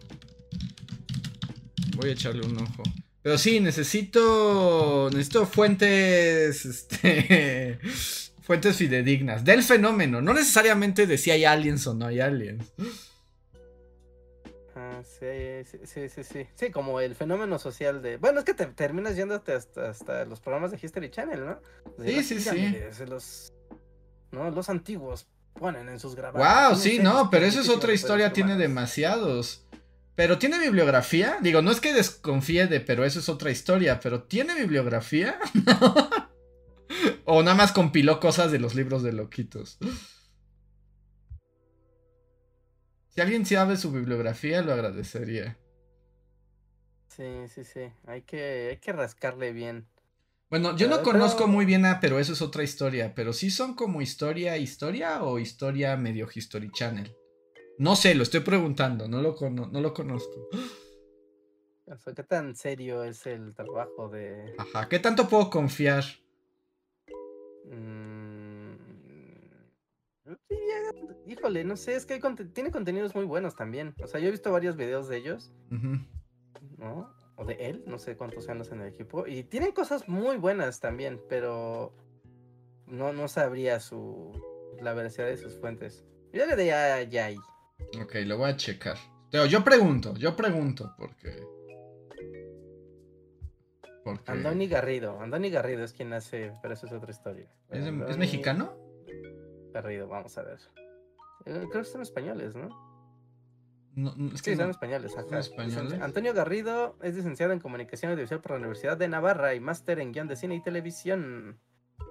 Voy 1.95 2.09
a 2.09 2.13
echarle 2.13 2.45
un 2.45 2.57
ojo. 2.57 2.83
Pero 3.21 3.37
sí, 3.37 3.59
necesito 3.59 5.09
necesito 5.11 5.45
fuentes 5.45 6.65
este 6.65 7.79
fuentes 8.41 8.77
fidedignas 8.77 9.43
del 9.43 9.63
fenómeno, 9.63 10.21
no 10.21 10.33
necesariamente 10.33 11.05
de 11.05 11.17
si 11.17 11.31
hay 11.31 11.43
aliens 11.43 11.85
o 11.87 11.93
no 11.93 12.05
hay 12.05 12.21
aliens. 12.21 12.63
ajá, 14.73 15.03
sí, 15.03 15.65
sí, 15.65 15.79
sí, 15.85 16.09
sí, 16.09 16.23
sí. 16.23 16.47
Sí, 16.55 16.71
como 16.71 16.99
el 17.01 17.15
fenómeno 17.15 17.59
social 17.59 18.01
de... 18.01 18.17
Bueno, 18.17 18.39
es 18.39 18.45
que 18.45 18.53
te 18.53 18.65
terminas 18.67 19.15
yéndote 19.15 19.53
hasta, 19.53 19.89
hasta 19.89 20.25
los 20.25 20.39
programas 20.39 20.71
de 20.71 20.79
History 20.81 21.09
Channel, 21.09 21.45
¿no? 21.45 21.59
De 21.97 22.23
Sí, 22.23 22.39
sí, 22.39 22.41
sí. 22.41 23.05
los... 23.07 23.53
¿No? 24.31 24.49
Los 24.51 24.69
antiguos 24.69 25.27
ponen 25.57 25.89
en 25.89 25.99
sus 25.99 26.15
grabados. 26.15 26.69
Wow, 26.69 26.77
sí, 26.79 26.99
no, 26.99 27.29
pero 27.29 27.45
eso 27.45 27.59
es 27.59 27.69
otra 27.69 27.93
historia, 27.93 28.33
tiene 28.33 28.55
demasiados. 28.55 29.65
Pero 30.15 30.39
tiene 30.39 30.57
bibliografía, 30.57 31.37
digo, 31.41 31.61
no 31.61 31.69
es 31.69 31.79
que 31.79 31.93
desconfíe 31.93 32.65
de, 32.65 32.79
pero 32.79 33.05
eso 33.05 33.19
es 33.19 33.29
otra 33.29 33.51
historia, 33.51 33.99
pero 33.99 34.23
tiene 34.23 34.55
bibliografía. 34.55 35.37
o 37.25 37.43
nada 37.43 37.55
más 37.55 37.71
compiló 37.71 38.19
cosas 38.19 38.51
de 38.51 38.57
los 38.57 38.73
libros 38.73 39.03
de 39.03 39.13
loquitos. 39.13 39.77
Si 43.09 43.21
alguien 43.21 43.45
sabe 43.45 43.77
su 43.77 43.91
bibliografía, 43.91 44.61
lo 44.61 44.73
agradecería. 44.73 45.57
Sí, 47.09 47.47
sí, 47.47 47.63
sí. 47.63 47.91
Hay 48.05 48.21
que, 48.21 48.69
hay 48.69 48.77
que 48.77 48.93
rascarle 48.93 49.51
bien. 49.51 49.87
Bueno, 50.49 50.75
yo 50.77 50.87
no 50.87 50.97
Eh, 50.97 51.03
conozco 51.03 51.47
muy 51.47 51.65
bien 51.65 51.85
a, 51.85 51.99
pero 51.99 52.19
eso 52.19 52.33
es 52.33 52.41
otra 52.41 52.63
historia. 52.63 53.13
Pero 53.15 53.33
sí 53.33 53.49
son 53.49 53.75
como 53.75 54.01
historia, 54.01 54.57
historia 54.57 55.23
o 55.23 55.39
historia 55.39 55.97
medio 55.97 56.27
History 56.33 56.69
Channel. 56.71 57.13
No 57.79 57.95
sé, 57.95 58.15
lo 58.15 58.23
estoy 58.23 58.39
preguntando, 58.39 59.07
no 59.07 59.21
lo, 59.21 59.35
cono- 59.35 59.67
no 59.71 59.81
lo 59.81 59.93
conozco. 59.93 60.47
¿qué 62.15 62.23
tan 62.23 62.55
serio 62.55 63.03
es 63.03 63.25
el 63.27 63.53
trabajo 63.55 64.09
de... 64.09 64.53
Ajá, 64.57 64.89
¿qué 64.89 64.99
tanto 64.99 65.29
puedo 65.29 65.49
confiar? 65.49 66.03
Mm, 67.69 68.73
híjole, 71.27 71.63
no 71.63 71.77
sé, 71.77 71.95
es 71.95 72.05
que 72.05 72.15
hay 72.15 72.19
conte- 72.19 72.45
tiene 72.53 72.71
contenidos 72.71 73.13
muy 73.15 73.25
buenos 73.25 73.55
también. 73.55 73.93
O 74.03 74.07
sea, 74.07 74.19
yo 74.19 74.27
he 74.27 74.31
visto 74.31 74.51
varios 74.51 74.75
videos 74.75 75.07
de 75.07 75.17
ellos, 75.17 75.51
Ujú. 75.71 75.97
¿no? 76.77 77.13
O 77.37 77.45
de 77.45 77.53
él, 77.69 77.83
no 77.85 77.99
sé 77.99 78.17
cuántos 78.17 78.47
los 78.47 78.71
en 78.71 78.81
el 78.81 78.87
equipo. 78.87 79.27
Y 79.27 79.43
tienen 79.43 79.71
cosas 79.71 80.09
muy 80.09 80.37
buenas 80.37 80.79
también, 80.79 81.21
pero 81.29 81.93
no, 82.87 83.13
no 83.13 83.27
sabría 83.27 83.79
su 83.79 84.31
la 84.81 84.93
veracidad 84.93 85.27
de 85.27 85.37
sus 85.37 85.55
fuentes. 85.59 86.03
Yo 86.33 86.45
le 86.45 86.55
daría 86.55 86.95
a 86.95 87.03
Yai. 87.03 87.37
Ok, 88.01 88.15
lo 88.25 88.37
voy 88.37 88.49
a 88.49 88.57
checar. 88.57 88.97
Pero 89.31 89.45
yo 89.45 89.63
pregunto, 89.63 90.15
yo 90.15 90.35
pregunto, 90.35 90.93
porque. 90.97 91.43
Porque. 94.03 94.31
Andoni 94.31 94.67
Garrido. 94.67 95.19
Andoni 95.19 95.49
Garrido 95.49 95.83
es 95.83 95.93
quien 95.93 96.13
hace, 96.13 96.53
pero 96.61 96.73
eso 96.73 96.85
es 96.85 96.93
otra 96.93 97.11
historia. 97.11 97.47
¿Es, 97.69 97.85
¿es 97.85 98.17
mexicano? 98.17 98.75
Garrido, 99.73 100.07
vamos 100.07 100.37
a 100.37 100.43
ver. 100.43 100.59
Eh, 101.45 101.65
Creo 101.69 101.83
que 101.83 101.89
son 101.89 102.01
españoles, 102.01 102.55
¿no? 102.55 102.86
No, 103.97 104.13
no, 104.15 104.27
es 104.33 104.41
Sí, 104.41 104.51
que 104.51 104.55
son 104.57 104.65
no- 104.65 104.71
españoles. 104.71 105.11
¿Son 105.11 105.33
españoles? 105.33 105.93
Licenci- 105.93 106.01
Antonio 106.03 106.33
Garrido 106.33 106.95
es 107.01 107.15
licenciado 107.15 107.51
en 107.53 107.59
Comunicación 107.59 108.11
Audiovisual 108.11 108.41
por 108.41 108.51
la 108.51 108.57
Universidad 108.59 108.95
de 108.95 109.07
Navarra 109.07 109.55
y 109.55 109.59
máster 109.59 109.99
en 109.99 110.11
guion 110.11 110.27
de 110.27 110.35
cine 110.35 110.53
y 110.55 110.61
televisión. 110.61 111.59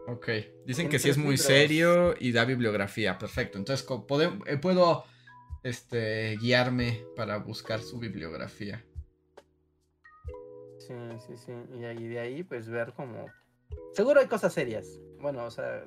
Ok, 0.08 0.28
dicen 0.66 0.88
que 0.88 0.98
sí 0.98 1.08
es 1.10 1.16
muy 1.16 1.36
libros. 1.36 1.40
serio 1.46 2.14
y 2.18 2.32
da 2.32 2.44
bibliografía. 2.44 3.18
Perfecto. 3.18 3.56
Entonces, 3.58 3.86
eh, 4.46 4.56
puedo 4.58 5.04
este, 5.62 6.36
guiarme 6.40 7.04
para 7.14 7.38
buscar 7.38 7.80
su 7.80 7.98
bibliografía. 8.00 8.84
Sí, 10.78 10.94
sí, 11.26 11.36
sí. 11.36 11.52
Y 11.78 11.84
ahí 11.84 12.06
de 12.08 12.18
ahí, 12.20 12.42
pues 12.42 12.68
ver 12.68 12.92
como. 12.94 13.26
Seguro 13.94 14.20
hay 14.20 14.26
cosas 14.26 14.52
serias. 14.52 14.86
Bueno, 15.20 15.44
o 15.44 15.50
sea, 15.50 15.84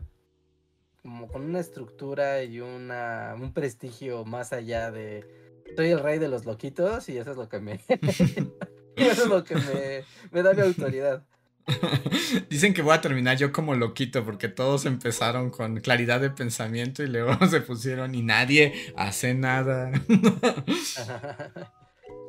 como 1.02 1.28
con 1.28 1.44
una 1.44 1.60
estructura 1.60 2.44
y 2.44 2.60
una, 2.60 3.36
un 3.40 3.54
prestigio 3.54 4.26
más 4.26 4.52
allá 4.54 4.92
de. 4.92 5.39
Soy 5.76 5.90
el 5.90 6.00
rey 6.00 6.20
de 6.20 6.28
los 6.28 6.46
loquitos 6.46 7.10
y 7.10 7.18
eso 7.18 7.32
es 7.32 7.38
lo 7.38 7.50
que 7.50 7.60
me. 7.60 7.80
eso 8.96 9.24
es 9.24 9.28
lo 9.28 9.44
que 9.44 9.56
me, 9.56 10.04
me 10.32 10.44
da 10.44 10.54
mi 10.54 10.62
autoridad. 10.62 11.24
Dicen 12.50 12.74
que 12.74 12.82
voy 12.82 12.94
a 12.94 13.02
terminar 13.02 13.38
yo 13.38 13.52
como 13.52 13.76
loquito 13.76 14.26
porque 14.26 14.48
todos 14.48 14.86
empezaron 14.86 15.50
con 15.50 15.80
claridad 15.80 16.20
de 16.20 16.30
pensamiento 16.30 17.04
y 17.04 17.08
luego 17.08 17.46
se 17.48 17.62
pusieron 17.62 18.16
y 18.16 18.24
nadie 18.24 18.74
hace 18.96 19.34
nada. 19.34 19.92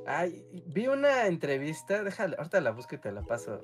Ay, 0.07 0.45
vi 0.67 0.89
una 0.89 1.27
entrevista, 1.27 2.03
déjala, 2.03 2.37
ahorita 2.37 2.61
la 2.61 2.73
busco 2.73 2.95
y 2.97 2.99
te 2.99 3.12
la 3.12 3.23
paso. 3.23 3.61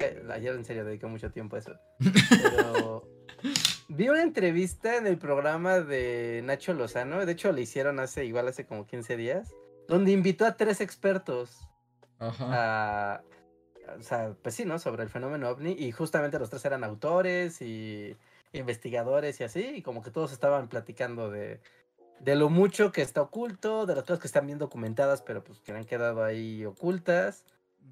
Eh, 0.00 0.22
ayer 0.30 0.54
en 0.54 0.64
serio 0.64 0.84
dediqué 0.84 1.06
mucho 1.06 1.30
tiempo 1.30 1.56
a 1.56 1.58
eso. 1.58 1.74
Pero 1.98 3.08
vi 3.88 4.08
una 4.08 4.22
entrevista 4.22 4.96
en 4.96 5.06
el 5.06 5.18
programa 5.18 5.80
de 5.80 6.42
Nacho 6.44 6.72
Lozano, 6.74 7.24
de 7.24 7.32
hecho 7.32 7.52
le 7.52 7.62
hicieron 7.62 8.00
hace 8.00 8.24
igual 8.24 8.48
hace 8.48 8.66
como 8.66 8.86
15 8.86 9.16
días, 9.16 9.54
donde 9.88 10.12
invitó 10.12 10.46
a 10.46 10.56
tres 10.56 10.80
expertos 10.80 11.60
a 12.20 13.22
o 13.96 14.02
sea, 14.02 14.34
pues 14.42 14.54
sí, 14.54 14.64
¿no? 14.64 14.78
Sobre 14.78 15.02
el 15.02 15.08
fenómeno 15.08 15.48
ovni 15.48 15.72
y 15.72 15.92
justamente 15.92 16.38
los 16.38 16.50
tres 16.50 16.64
eran 16.64 16.84
autores 16.84 17.62
y 17.62 18.16
investigadores 18.52 19.40
y 19.40 19.44
así, 19.44 19.64
y 19.76 19.82
como 19.82 20.02
que 20.02 20.10
todos 20.10 20.32
estaban 20.32 20.68
platicando 20.68 21.30
de, 21.30 21.60
de 22.20 22.36
lo 22.36 22.48
mucho 22.48 22.92
que 22.92 23.02
está 23.02 23.22
oculto, 23.22 23.86
de 23.86 23.94
las 23.94 24.04
cosas 24.04 24.20
que 24.20 24.26
están 24.26 24.46
bien 24.46 24.58
documentadas, 24.58 25.22
pero 25.22 25.42
pues 25.42 25.60
que 25.60 25.72
han 25.72 25.84
quedado 25.84 26.24
ahí 26.24 26.64
ocultas, 26.64 27.44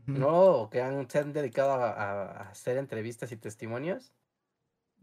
¿no? 0.07 0.31
O 0.31 0.71
que 0.71 0.83
han, 0.83 1.09
se 1.09 1.19
han 1.19 1.33
dedicado 1.33 1.73
a, 1.73 2.49
hacer 2.49 2.77
entrevistas 2.77 3.33
y 3.33 3.37
testimonios. 3.37 4.13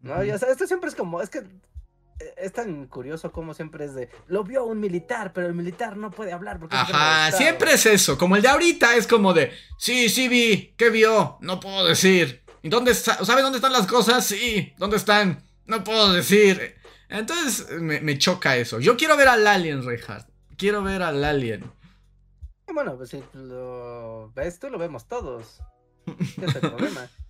¿No? 0.03 0.19
o 0.19 0.37
sea, 0.37 0.49
esto 0.51 0.67
siempre 0.67 0.89
es 0.89 0.95
como, 0.95 1.21
es 1.21 1.29
que 1.29 1.39
e, 1.39 2.33
es 2.37 2.53
tan 2.53 2.87
curioso 2.87 3.31
como 3.31 3.53
siempre 3.53 3.85
es 3.85 3.95
de, 3.95 4.09
lo 4.27 4.43
vio 4.43 4.65
un 4.65 4.79
militar, 4.79 5.31
pero 5.33 5.47
el 5.47 5.53
militar 5.53 5.97
no 5.97 6.11
puede 6.11 6.33
hablar 6.33 6.59
porque... 6.59 6.75
Ajá, 6.75 7.31
siempre 7.31 7.73
es 7.73 7.85
eso, 7.85 8.17
como 8.17 8.35
el 8.35 8.41
de 8.41 8.49
ahorita 8.49 8.95
es 8.95 9.07
como 9.07 9.33
de, 9.33 9.53
sí, 9.77 10.09
sí 10.09 10.27
vi, 10.27 10.75
¿qué 10.77 10.89
vio? 10.89 11.37
No 11.41 11.59
puedo 11.59 11.85
decir. 11.85 12.43
¿Y 12.61 12.69
dónde 12.69 12.93
¿Sabe 12.93 13.41
dónde 13.41 13.57
están 13.57 13.73
las 13.73 13.87
cosas? 13.87 14.25
Sí, 14.25 14.73
¿dónde 14.77 14.97
están? 14.97 15.43
No 15.65 15.83
puedo 15.83 16.13
decir. 16.13 16.75
Entonces 17.09 17.69
me, 17.79 18.17
choca 18.17 18.57
eso. 18.57 18.79
Yo 18.79 18.97
quiero 18.97 19.15
ver 19.15 19.27
al 19.27 19.45
alien, 19.45 19.85
Reinhardt. 19.85 20.27
Quiero 20.57 20.81
ver 20.81 21.01
al 21.01 21.23
alien. 21.23 21.71
Bueno, 22.73 22.97
pues 22.97 23.09
si 23.09 23.23
lo 23.33 24.31
ves 24.33 24.59
tú, 24.59 24.69
lo 24.69 24.77
vemos 24.77 25.07
todos. 25.07 25.59
¿Qué 26.05 26.45
es 26.45 26.55
el 26.55 26.61
problema? 26.61 27.07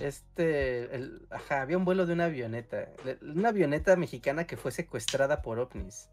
Este, 0.00 0.94
el, 0.94 1.26
ajá, 1.30 1.62
había 1.62 1.78
un 1.78 1.84
vuelo 1.84 2.06
de 2.06 2.12
una 2.12 2.26
avioneta. 2.26 2.88
Una 3.22 3.48
avioneta 3.48 3.96
mexicana 3.96 4.46
que 4.46 4.56
fue 4.56 4.72
secuestrada 4.72 5.42
por 5.42 5.58
ovnis. 5.58 6.10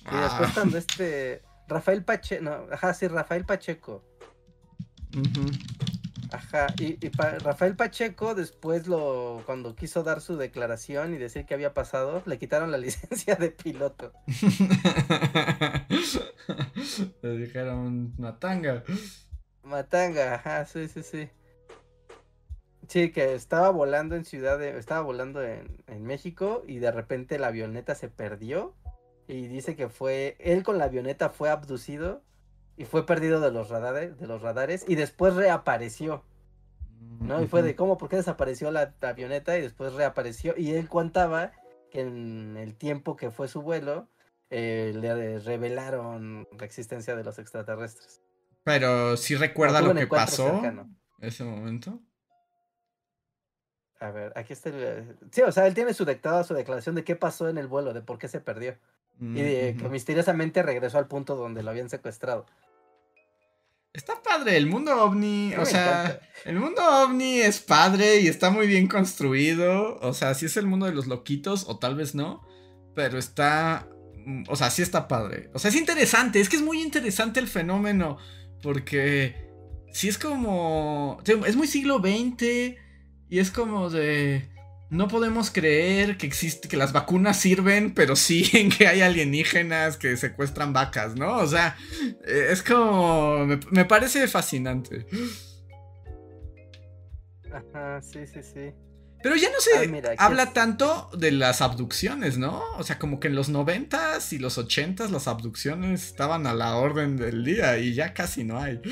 Y 0.00 0.16
después 0.16 0.50
ah. 0.50 0.52
cuando 0.54 0.78
este. 0.78 1.42
Rafael 1.68 2.04
Pacheco. 2.04 2.44
No, 2.44 2.66
ajá, 2.70 2.92
sí, 2.92 3.08
Rafael 3.08 3.44
Pacheco. 3.44 4.04
Ajá, 6.32 6.66
y, 6.78 6.98
Rafael 7.10 7.76
Pacheco 7.76 8.34
después 8.34 8.88
lo, 8.88 9.42
cuando 9.46 9.76
quiso 9.76 10.02
dar 10.02 10.20
su 10.20 10.36
declaración 10.36 11.14
y 11.14 11.18
decir 11.18 11.46
que 11.46 11.54
había 11.54 11.74
pasado, 11.74 12.22
le 12.26 12.38
quitaron 12.38 12.72
la 12.72 12.78
licencia 12.78 13.36
de 13.36 13.50
piloto. 13.50 14.12
le 17.22 17.38
dijeron 17.38 18.14
Matanga. 18.18 18.82
Matanga, 19.62 20.34
ajá, 20.34 20.66
sí, 20.66 20.88
sí, 20.88 21.02
sí. 21.02 21.30
Sí, 22.88 23.10
que 23.12 23.34
estaba 23.34 23.70
volando 23.70 24.16
en 24.16 24.24
Ciudad 24.24 24.58
de, 24.58 24.78
estaba 24.78 25.00
volando 25.00 25.42
en, 25.42 25.82
en 25.86 26.04
México 26.04 26.62
y 26.66 26.78
de 26.78 26.90
repente 26.90 27.38
la 27.38 27.48
avioneta 27.48 27.94
se 27.94 28.08
perdió 28.08 28.74
y 29.26 29.46
dice 29.48 29.74
que 29.74 29.88
fue, 29.88 30.36
él 30.38 30.62
con 30.62 30.78
la 30.78 30.84
avioneta 30.84 31.30
fue 31.30 31.48
abducido 31.48 32.22
y 32.76 32.84
fue 32.84 33.06
perdido 33.06 33.40
de 33.40 33.50
los 33.50 33.68
radares, 33.68 34.18
de 34.18 34.26
los 34.26 34.42
radares 34.42 34.84
y 34.86 34.94
después 34.96 35.34
reapareció. 35.34 36.24
¿No? 37.20 37.42
Y 37.42 37.46
fue 37.46 37.62
de 37.62 37.76
cómo, 37.76 37.96
por 37.96 38.08
qué 38.08 38.16
desapareció 38.16 38.70
la, 38.70 38.94
avioneta 39.02 39.56
y 39.56 39.62
después 39.62 39.92
reapareció. 39.92 40.54
Y 40.56 40.72
él 40.72 40.88
contaba 40.88 41.52
que 41.90 42.00
en 42.00 42.56
el 42.56 42.74
tiempo 42.74 43.14
que 43.16 43.30
fue 43.30 43.46
su 43.46 43.62
vuelo, 43.62 44.08
eh, 44.50 44.92
le 44.94 45.38
revelaron 45.38 46.48
la 46.58 46.64
existencia 46.64 47.14
de 47.14 47.22
los 47.22 47.38
extraterrestres. 47.38 48.20
Pero 48.64 49.16
sí 49.16 49.36
recuerda 49.36 49.80
lo 49.80 49.94
que 49.94 50.06
pasó 50.06 50.64
en 50.64 50.96
ese 51.20 51.44
momento. 51.44 52.00
A 54.04 54.10
ver, 54.10 54.32
aquí 54.36 54.52
está 54.52 54.68
el... 54.68 55.16
Sí, 55.30 55.40
o 55.40 55.50
sea, 55.50 55.66
él 55.66 55.72
tiene 55.72 55.94
su 55.94 56.04
dictado, 56.04 56.44
su 56.44 56.52
declaración 56.52 56.94
de 56.94 57.04
qué 57.04 57.16
pasó 57.16 57.48
en 57.48 57.56
el 57.56 57.68
vuelo, 57.68 57.94
de 57.94 58.02
por 58.02 58.18
qué 58.18 58.28
se 58.28 58.38
perdió. 58.38 58.76
y 59.18 59.40
de 59.40 59.76
que 59.78 59.88
misteriosamente 59.88 60.62
regresó 60.62 60.98
al 60.98 61.06
punto 61.06 61.36
donde 61.36 61.62
lo 61.62 61.70
habían 61.70 61.88
secuestrado. 61.88 62.44
Está 63.94 64.20
padre, 64.22 64.58
el 64.58 64.66
mundo 64.66 65.02
ovni, 65.02 65.54
o 65.54 65.64
sea, 65.64 66.20
el 66.44 66.58
mundo 66.58 66.82
ovni 66.82 67.40
es 67.40 67.60
padre 67.60 68.20
y 68.20 68.26
está 68.26 68.50
muy 68.50 68.66
bien 68.66 68.88
construido, 68.88 69.98
o 70.00 70.12
sea, 70.12 70.34
sí 70.34 70.46
es 70.46 70.56
el 70.56 70.66
mundo 70.66 70.84
de 70.84 70.92
los 70.92 71.06
loquitos 71.06 71.64
o 71.68 71.78
tal 71.78 71.94
vez 71.94 72.14
no, 72.14 72.42
pero 72.94 73.18
está, 73.18 73.88
mm, 74.26 74.44
o 74.48 74.56
sea, 74.56 74.70
sí 74.70 74.82
está 74.82 75.06
padre, 75.06 75.48
o 75.54 75.60
sea, 75.60 75.70
es 75.70 75.76
interesante, 75.76 76.40
es 76.40 76.48
que 76.48 76.56
es 76.56 76.62
muy 76.62 76.82
interesante 76.82 77.38
el 77.38 77.46
fenómeno, 77.46 78.18
porque 78.64 79.48
sí 79.92 80.08
es 80.08 80.18
como, 80.18 81.22
es 81.46 81.54
muy 81.54 81.68
siglo 81.68 82.00
XX 82.00 82.83
y 83.28 83.38
es 83.38 83.50
como 83.50 83.90
de, 83.90 84.48
no 84.90 85.08
podemos 85.08 85.50
creer 85.50 86.16
que 86.16 86.26
existe, 86.26 86.68
que 86.68 86.76
las 86.76 86.92
vacunas 86.92 87.38
sirven, 87.38 87.94
pero 87.94 88.16
sí 88.16 88.48
en 88.52 88.70
que 88.70 88.86
hay 88.86 89.02
alienígenas 89.02 89.96
que 89.96 90.16
secuestran 90.16 90.72
vacas, 90.72 91.16
¿no? 91.16 91.38
O 91.38 91.46
sea, 91.46 91.76
eh, 92.26 92.48
es 92.50 92.62
como, 92.62 93.46
me, 93.70 93.84
parece 93.84 94.26
fascinante. 94.28 95.06
Ajá, 97.52 98.00
sí, 98.02 98.26
sí, 98.26 98.40
sí. 98.42 98.72
Pero 99.22 99.36
ya 99.36 99.48
no 99.48 99.58
se 99.58 99.70
ah, 100.18 100.26
habla 100.26 100.52
tanto 100.52 101.08
de 101.16 101.32
las 101.32 101.62
abducciones, 101.62 102.36
¿no? 102.36 102.62
O 102.76 102.82
sea, 102.82 102.98
como 102.98 103.20
que 103.20 103.28
en 103.28 103.34
los 103.34 103.48
noventas 103.48 104.34
y 104.34 104.38
los 104.38 104.58
ochentas 104.58 105.10
las 105.10 105.28
abducciones 105.28 106.04
estaban 106.04 106.46
a 106.46 106.52
la 106.52 106.76
orden 106.76 107.16
del 107.16 107.42
día 107.42 107.78
y 107.78 107.94
ya 107.94 108.12
casi 108.12 108.44
no 108.44 108.58
hay. 108.58 108.82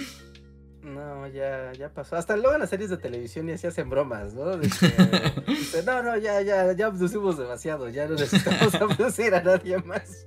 No, 0.82 1.28
ya, 1.28 1.72
ya 1.72 1.88
pasó. 1.90 2.16
Hasta 2.16 2.36
luego 2.36 2.54
en 2.54 2.60
las 2.60 2.70
series 2.70 2.90
de 2.90 2.96
televisión 2.96 3.46
ya 3.46 3.56
se 3.56 3.68
hacen 3.68 3.88
bromas, 3.88 4.34
¿no? 4.34 4.56
no, 5.86 6.02
no, 6.02 6.16
ya, 6.16 6.42
ya, 6.42 6.72
ya 6.72 6.86
abducimos 6.86 7.38
demasiado, 7.38 7.88
ya 7.88 8.08
no 8.08 8.14
necesitamos 8.14 8.74
abducir 8.80 9.32
a 9.34 9.42
nadie 9.42 9.78
más. 9.78 10.26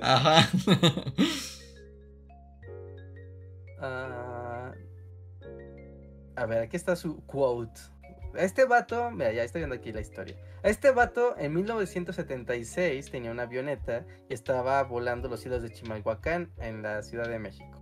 Ajá. 0.00 0.48
Ah, 3.78 4.72
a 6.34 6.46
ver, 6.46 6.62
aquí 6.62 6.76
está 6.76 6.96
su 6.96 7.24
quote. 7.26 7.80
Este 8.34 8.64
vato, 8.64 9.10
mira, 9.12 9.32
ya 9.32 9.44
estoy 9.44 9.60
viendo 9.60 9.76
aquí 9.76 9.92
la 9.92 10.00
historia. 10.00 10.36
Este 10.62 10.90
vato 10.90 11.36
en 11.38 11.54
1976 11.54 13.10
tenía 13.10 13.30
una 13.30 13.44
avioneta 13.44 14.04
y 14.28 14.34
estaba 14.34 14.82
volando 14.82 15.28
los 15.28 15.46
hilos 15.46 15.62
de 15.62 15.70
Chimalhuacán 15.70 16.52
en 16.58 16.82
la 16.82 17.02
Ciudad 17.02 17.28
de 17.28 17.38
México. 17.38 17.75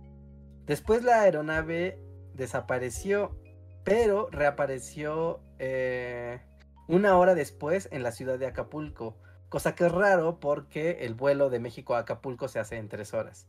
Después 0.65 1.03
la 1.03 1.21
aeronave 1.21 1.99
desapareció, 2.33 3.37
pero 3.83 4.29
reapareció 4.31 5.41
eh, 5.59 6.41
una 6.87 7.17
hora 7.17 7.35
después 7.35 7.87
en 7.91 8.03
la 8.03 8.11
ciudad 8.11 8.39
de 8.39 8.47
Acapulco. 8.47 9.17
Cosa 9.49 9.75
que 9.75 9.85
es 9.85 9.91
raro 9.91 10.39
porque 10.39 11.05
el 11.05 11.13
vuelo 11.13 11.49
de 11.49 11.59
México 11.59 11.95
a 11.95 11.99
Acapulco 11.99 12.47
se 12.47 12.59
hace 12.59 12.77
en 12.77 12.89
tres 12.89 13.13
horas. 13.13 13.47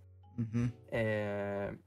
Eh, 0.90 1.78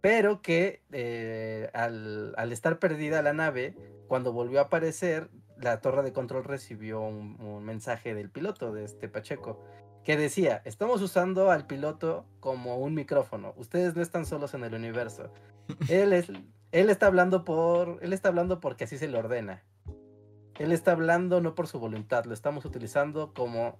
pero 0.00 0.42
que 0.42 0.82
eh, 0.90 1.70
al, 1.72 2.50
estar 2.50 2.80
perdida 2.80 3.22
la 3.22 3.32
nave, 3.32 3.76
cuando 4.08 4.32
volvió 4.32 4.58
a 4.58 4.64
aparecer, 4.64 5.30
la 5.56 5.80
torre 5.80 6.02
de 6.02 6.12
control 6.12 6.42
recibió 6.42 7.00
un 7.00 7.64
mensaje 7.64 8.14
del 8.14 8.28
piloto 8.28 8.72
de 8.72 8.82
este 8.82 9.08
Pacheco 9.08 9.62
que 10.04 10.16
decía, 10.16 10.62
estamos 10.64 11.00
usando 11.00 11.50
al 11.50 11.66
piloto 11.66 12.24
como 12.40 12.78
un 12.78 12.94
micrófono. 12.94 13.54
Ustedes 13.56 13.94
no 13.94 14.02
están 14.02 14.26
solos 14.26 14.54
en 14.54 14.64
el 14.64 14.74
universo. 14.74 15.30
Él 15.88 16.12
es, 16.12 16.28
él 16.72 16.90
está 16.90 17.06
hablando 17.06 17.44
por, 17.44 17.98
él 18.00 18.12
está 18.12 18.28
hablando 18.28 18.58
porque 18.58 18.84
así 18.84 18.98
se 18.98 19.06
le 19.06 19.18
ordena. 19.18 19.62
Él 20.58 20.72
está 20.72 20.92
hablando 20.92 21.40
no 21.40 21.54
por 21.54 21.66
su 21.66 21.78
voluntad, 21.78 22.24
lo 22.24 22.34
estamos 22.34 22.64
utilizando 22.64 23.32
como, 23.32 23.78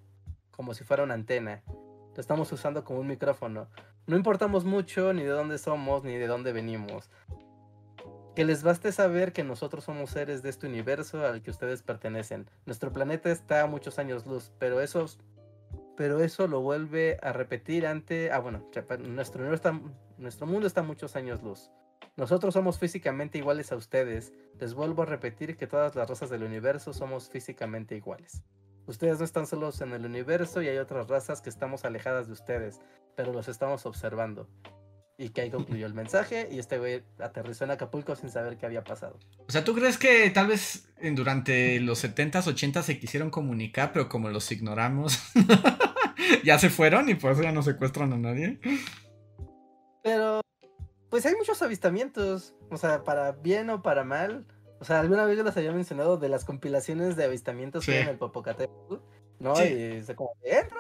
como 0.51 0.75
si 0.75 0.85
fuera 0.85 1.03
una 1.03 1.15
antena. 1.15 1.63
Lo 2.15 2.21
estamos 2.21 2.53
usando 2.53 2.85
como 2.85 3.01
un 3.01 3.07
micrófono. 3.07 3.69
No 4.07 4.17
importamos 4.17 4.65
mucho 4.65 5.13
ni 5.13 5.23
de 5.23 5.31
dónde 5.31 5.59
somos 5.59 6.05
ni 6.05 6.17
de 6.17 6.27
dónde 6.27 6.53
venimos. 6.53 7.11
Que 8.37 8.45
les 8.45 8.63
baste 8.63 8.93
saber 8.93 9.33
que 9.33 9.45
nosotros 9.45 9.85
somos 9.85 10.11
seres 10.11 10.43
de 10.43 10.51
este 10.51 10.67
universo 10.67 11.27
al 11.27 11.43
que 11.43 11.51
ustedes 11.51 11.83
pertenecen. 11.83 12.49
Nuestro 12.67 12.93
planeta 12.93 13.31
está 13.31 13.63
a 13.63 13.67
muchos 13.67 13.99
años 13.99 14.27
luz, 14.27 14.53
pero 14.59 14.81
esos 14.81 15.19
pero 15.97 16.21
eso 16.21 16.47
lo 16.47 16.61
vuelve 16.61 17.19
a 17.23 17.33
repetir 17.33 17.87
ante... 17.87 18.31
Ah, 18.33 18.39
bueno, 18.39 18.69
nuestro, 19.01 19.45
nuestro 20.19 20.47
mundo 20.47 20.67
está 20.67 20.83
muchos 20.83 21.17
años 21.17 21.43
luz. 21.43 21.71
Nosotros 22.17 22.53
somos 22.55 22.79
físicamente 22.79 23.39
iguales 23.39 23.73
a 23.73 23.77
ustedes. 23.77 24.33
Les 24.61 24.75
vuelvo 24.75 25.03
a 25.03 25.07
repetir 25.07 25.57
que 25.57 25.67
todas 25.67 25.95
las 25.95 26.09
razas 26.09 26.29
del 26.29 26.43
universo 26.43 26.93
somos 26.93 27.31
físicamente 27.31 27.97
iguales. 27.97 28.43
Ustedes 28.87 29.19
no 29.19 29.25
están 29.25 29.47
solos 29.47 29.81
en 29.81 29.93
el 29.93 30.05
universo 30.05 30.61
y 30.61 30.69
hay 30.69 30.79
otras 30.79 31.09
razas 31.09 31.41
que 31.41 31.49
estamos 31.49 31.85
alejadas 31.85 32.27
de 32.27 32.33
ustedes, 32.33 32.81
pero 33.17 33.33
los 33.33 33.49
estamos 33.49 33.87
observando. 33.87 34.49
Y 35.17 35.29
que 35.29 35.43
ahí 35.43 35.51
concluyó 35.51 35.87
el 35.87 35.95
mensaje 35.95 36.49
y 36.51 36.59
este 36.59 36.79
güey 36.79 37.03
aterrizó 37.19 37.65
en 37.65 37.71
Acapulco 37.71 38.17
sin 38.17 38.29
saber 38.29 38.57
qué 38.57 38.67
había 38.67 38.83
pasado. 38.83 39.19
O 39.47 39.53
sea, 39.53 39.63
¿tú 39.63 39.75
crees 39.75 39.99
que 39.99 40.29
tal 40.31 40.49
vez 40.49 40.89
durante 41.15 41.79
los 41.81 42.05
70s, 42.05 42.43
80s 42.43 42.83
se 42.83 42.99
quisieron 42.99 43.31
comunicar, 43.31 43.93
pero 43.93 44.09
como 44.09 44.31
los 44.31 44.51
ignoramos, 44.51 45.21
ya 46.45 46.59
se 46.59 46.71
fueron 46.71 47.09
y 47.09 47.15
por 47.15 47.33
eso 47.33 47.43
ya 47.43 47.53
no 47.53 47.63
secuestran 47.63 48.13
a 48.13 48.19
nadie? 48.19 48.59
Pero, 50.03 50.41
pues 51.11 51.27
hay 51.27 51.35
muchos 51.35 51.63
avistamientos, 51.63 52.55
o 52.71 52.77
sea, 52.77 53.05
para 53.05 53.33
bien 53.33 53.71
o 53.71 53.83
para 53.83 54.05
mal. 54.05 54.47
O 54.81 54.85
sea, 54.85 55.01
alguna 55.01 55.25
vez 55.25 55.37
yo 55.37 55.45
les 55.45 55.57
había 55.57 55.73
mencionado 55.73 56.17
de 56.17 56.29
las 56.29 56.45
compilaciones 56.45 57.15
de 57.17 57.25
avistamientos 57.25 57.87
que 57.87 57.93
hay 57.93 58.03
en 58.03 58.09
el 58.09 58.19
Popocatépetl, 58.19 58.97
¿no? 59.39 59.55
Sí. 59.55 59.65
Y 59.65 60.03
se 60.03 60.17
como, 60.17 60.33
entra, 60.43 60.79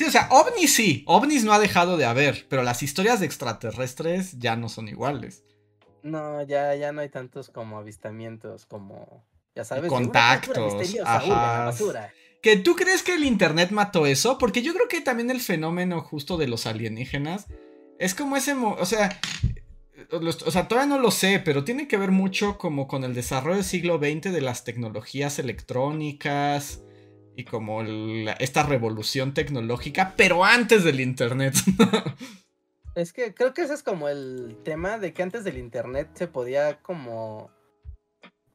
Sí, 0.00 0.06
o 0.06 0.10
sea, 0.10 0.28
ovnis 0.30 0.74
sí, 0.74 1.04
ovnis 1.06 1.44
no 1.44 1.52
ha 1.52 1.58
dejado 1.58 1.98
de 1.98 2.06
haber, 2.06 2.46
pero 2.48 2.62
las 2.62 2.82
historias 2.82 3.20
de 3.20 3.26
extraterrestres 3.26 4.38
ya 4.38 4.56
no 4.56 4.70
son 4.70 4.88
iguales. 4.88 5.44
No, 6.02 6.42
ya, 6.42 6.74
ya 6.74 6.90
no 6.92 7.02
hay 7.02 7.10
tantos 7.10 7.50
como 7.50 7.76
avistamientos, 7.76 8.64
como, 8.64 9.26
ya 9.60 9.64
sabes, 9.64 9.90
una 9.90 10.00
Contactos, 10.00 10.94
la 10.94 11.16
ajá. 11.16 11.64
basura. 11.66 12.12
¿Que 12.42 12.56
tú 12.56 12.74
crees 12.74 13.02
que 13.02 13.14
el 13.14 13.24
internet 13.24 13.70
mató 13.70 14.06
eso? 14.06 14.38
Porque 14.38 14.62
yo 14.62 14.72
creo 14.72 14.88
que 14.88 15.00
también 15.02 15.30
el 15.30 15.40
fenómeno 15.40 16.00
justo 16.00 16.38
de 16.38 16.48
los 16.48 16.66
alienígenas 16.66 17.46
es 17.98 18.14
como 18.14 18.36
ese, 18.36 18.54
o 18.54 18.86
sea, 18.86 19.20
los- 20.10 20.42
o 20.44 20.50
sea, 20.50 20.66
todavía 20.66 20.88
no 20.96 20.98
lo 21.02 21.10
sé, 21.10 21.40
pero 21.44 21.64
tiene 21.64 21.86
que 21.86 21.98
ver 21.98 22.10
mucho 22.10 22.56
como 22.56 22.88
con 22.88 23.04
el 23.04 23.12
desarrollo 23.14 23.56
del 23.56 23.64
siglo 23.64 23.98
XX 23.98 24.32
de 24.32 24.40
las 24.40 24.64
tecnologías 24.64 25.38
electrónicas 25.38 26.80
y 27.36 27.44
como 27.44 27.82
la- 27.82 28.32
esta 28.32 28.62
revolución 28.62 29.34
tecnológica, 29.34 30.14
pero 30.16 30.42
antes 30.44 30.82
del 30.82 31.00
internet. 31.00 31.54
Es 32.94 33.12
que 33.12 33.34
creo 33.34 33.54
que 33.54 33.62
ese 33.62 33.74
es 33.74 33.82
como 33.82 34.08
el 34.08 34.56
tema 34.64 34.98
de 34.98 35.12
que 35.12 35.22
antes 35.22 35.44
del 35.44 35.58
internet 35.58 36.08
se 36.14 36.26
podía 36.26 36.78
como 36.82 37.50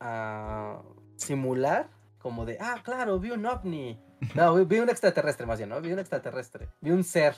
ah, 0.06 0.82
simular, 1.15 1.90
como 2.19 2.45
de, 2.45 2.57
ah, 2.60 2.82
claro, 2.84 3.19
vi 3.19 3.32
un 3.32 3.45
ovni. 3.45 3.99
No, 4.34 4.56
vi, 4.56 4.65
vi 4.65 4.80
un 4.80 4.90
extraterrestre 4.90 5.45
más 5.45 5.57
bien, 5.57 5.69
¿no? 5.69 5.82
Vi 5.82 5.91
un 5.91 5.99
extraterrestre, 5.99 6.69
vi 6.82 6.91
un 6.91 7.03
ser. 7.03 7.36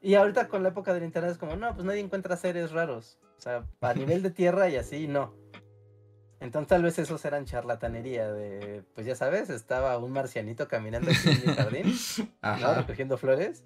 Y 0.00 0.14
ahorita 0.14 0.48
con 0.48 0.62
la 0.62 0.68
época 0.70 0.94
del 0.94 1.04
internet 1.04 1.32
es 1.32 1.38
como, 1.38 1.56
no, 1.56 1.74
pues 1.74 1.84
nadie 1.84 2.00
encuentra 2.00 2.36
seres 2.36 2.72
raros. 2.72 3.18
O 3.38 3.40
sea, 3.40 3.64
a 3.80 3.94
nivel 3.94 4.22
de 4.22 4.30
tierra 4.30 4.68
y 4.68 4.76
así, 4.76 5.08
no. 5.08 5.34
Entonces 6.38 6.68
tal 6.68 6.82
vez 6.82 6.98
esos 6.98 7.24
eran 7.24 7.46
charlatanería 7.46 8.30
de, 8.30 8.84
pues 8.94 9.06
ya 9.06 9.16
sabes, 9.16 9.48
estaba 9.48 9.96
un 9.98 10.12
marcianito 10.12 10.68
caminando 10.68 11.10
aquí 11.10 11.30
en 11.30 11.50
mi 11.50 11.54
jardín, 11.54 11.94
¿no? 12.42 12.74
Recogiendo 12.74 13.16
flores. 13.16 13.64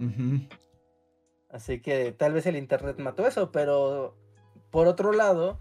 Ujú. 0.00 0.40
Así 1.50 1.80
que 1.80 2.12
tal 2.12 2.32
vez 2.32 2.46
el 2.46 2.56
internet 2.56 2.98
mató 2.98 3.26
eso, 3.26 3.52
pero 3.52 4.16
por 4.70 4.86
otro 4.86 5.12
lado, 5.12 5.60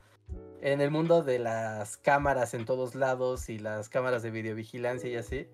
en 0.62 0.82
el 0.82 0.92
mundo 0.92 1.24
de 1.24 1.40
las 1.40 1.98
cámaras 1.98 2.54
en 2.54 2.66
todos 2.66 2.96
lados 2.96 3.50
y 3.50 3.60
las 3.60 3.90
cámaras 3.90 4.24
de 4.24 4.32
videovigilancia 4.32 5.10
y 5.10 5.16
así, 5.16 5.48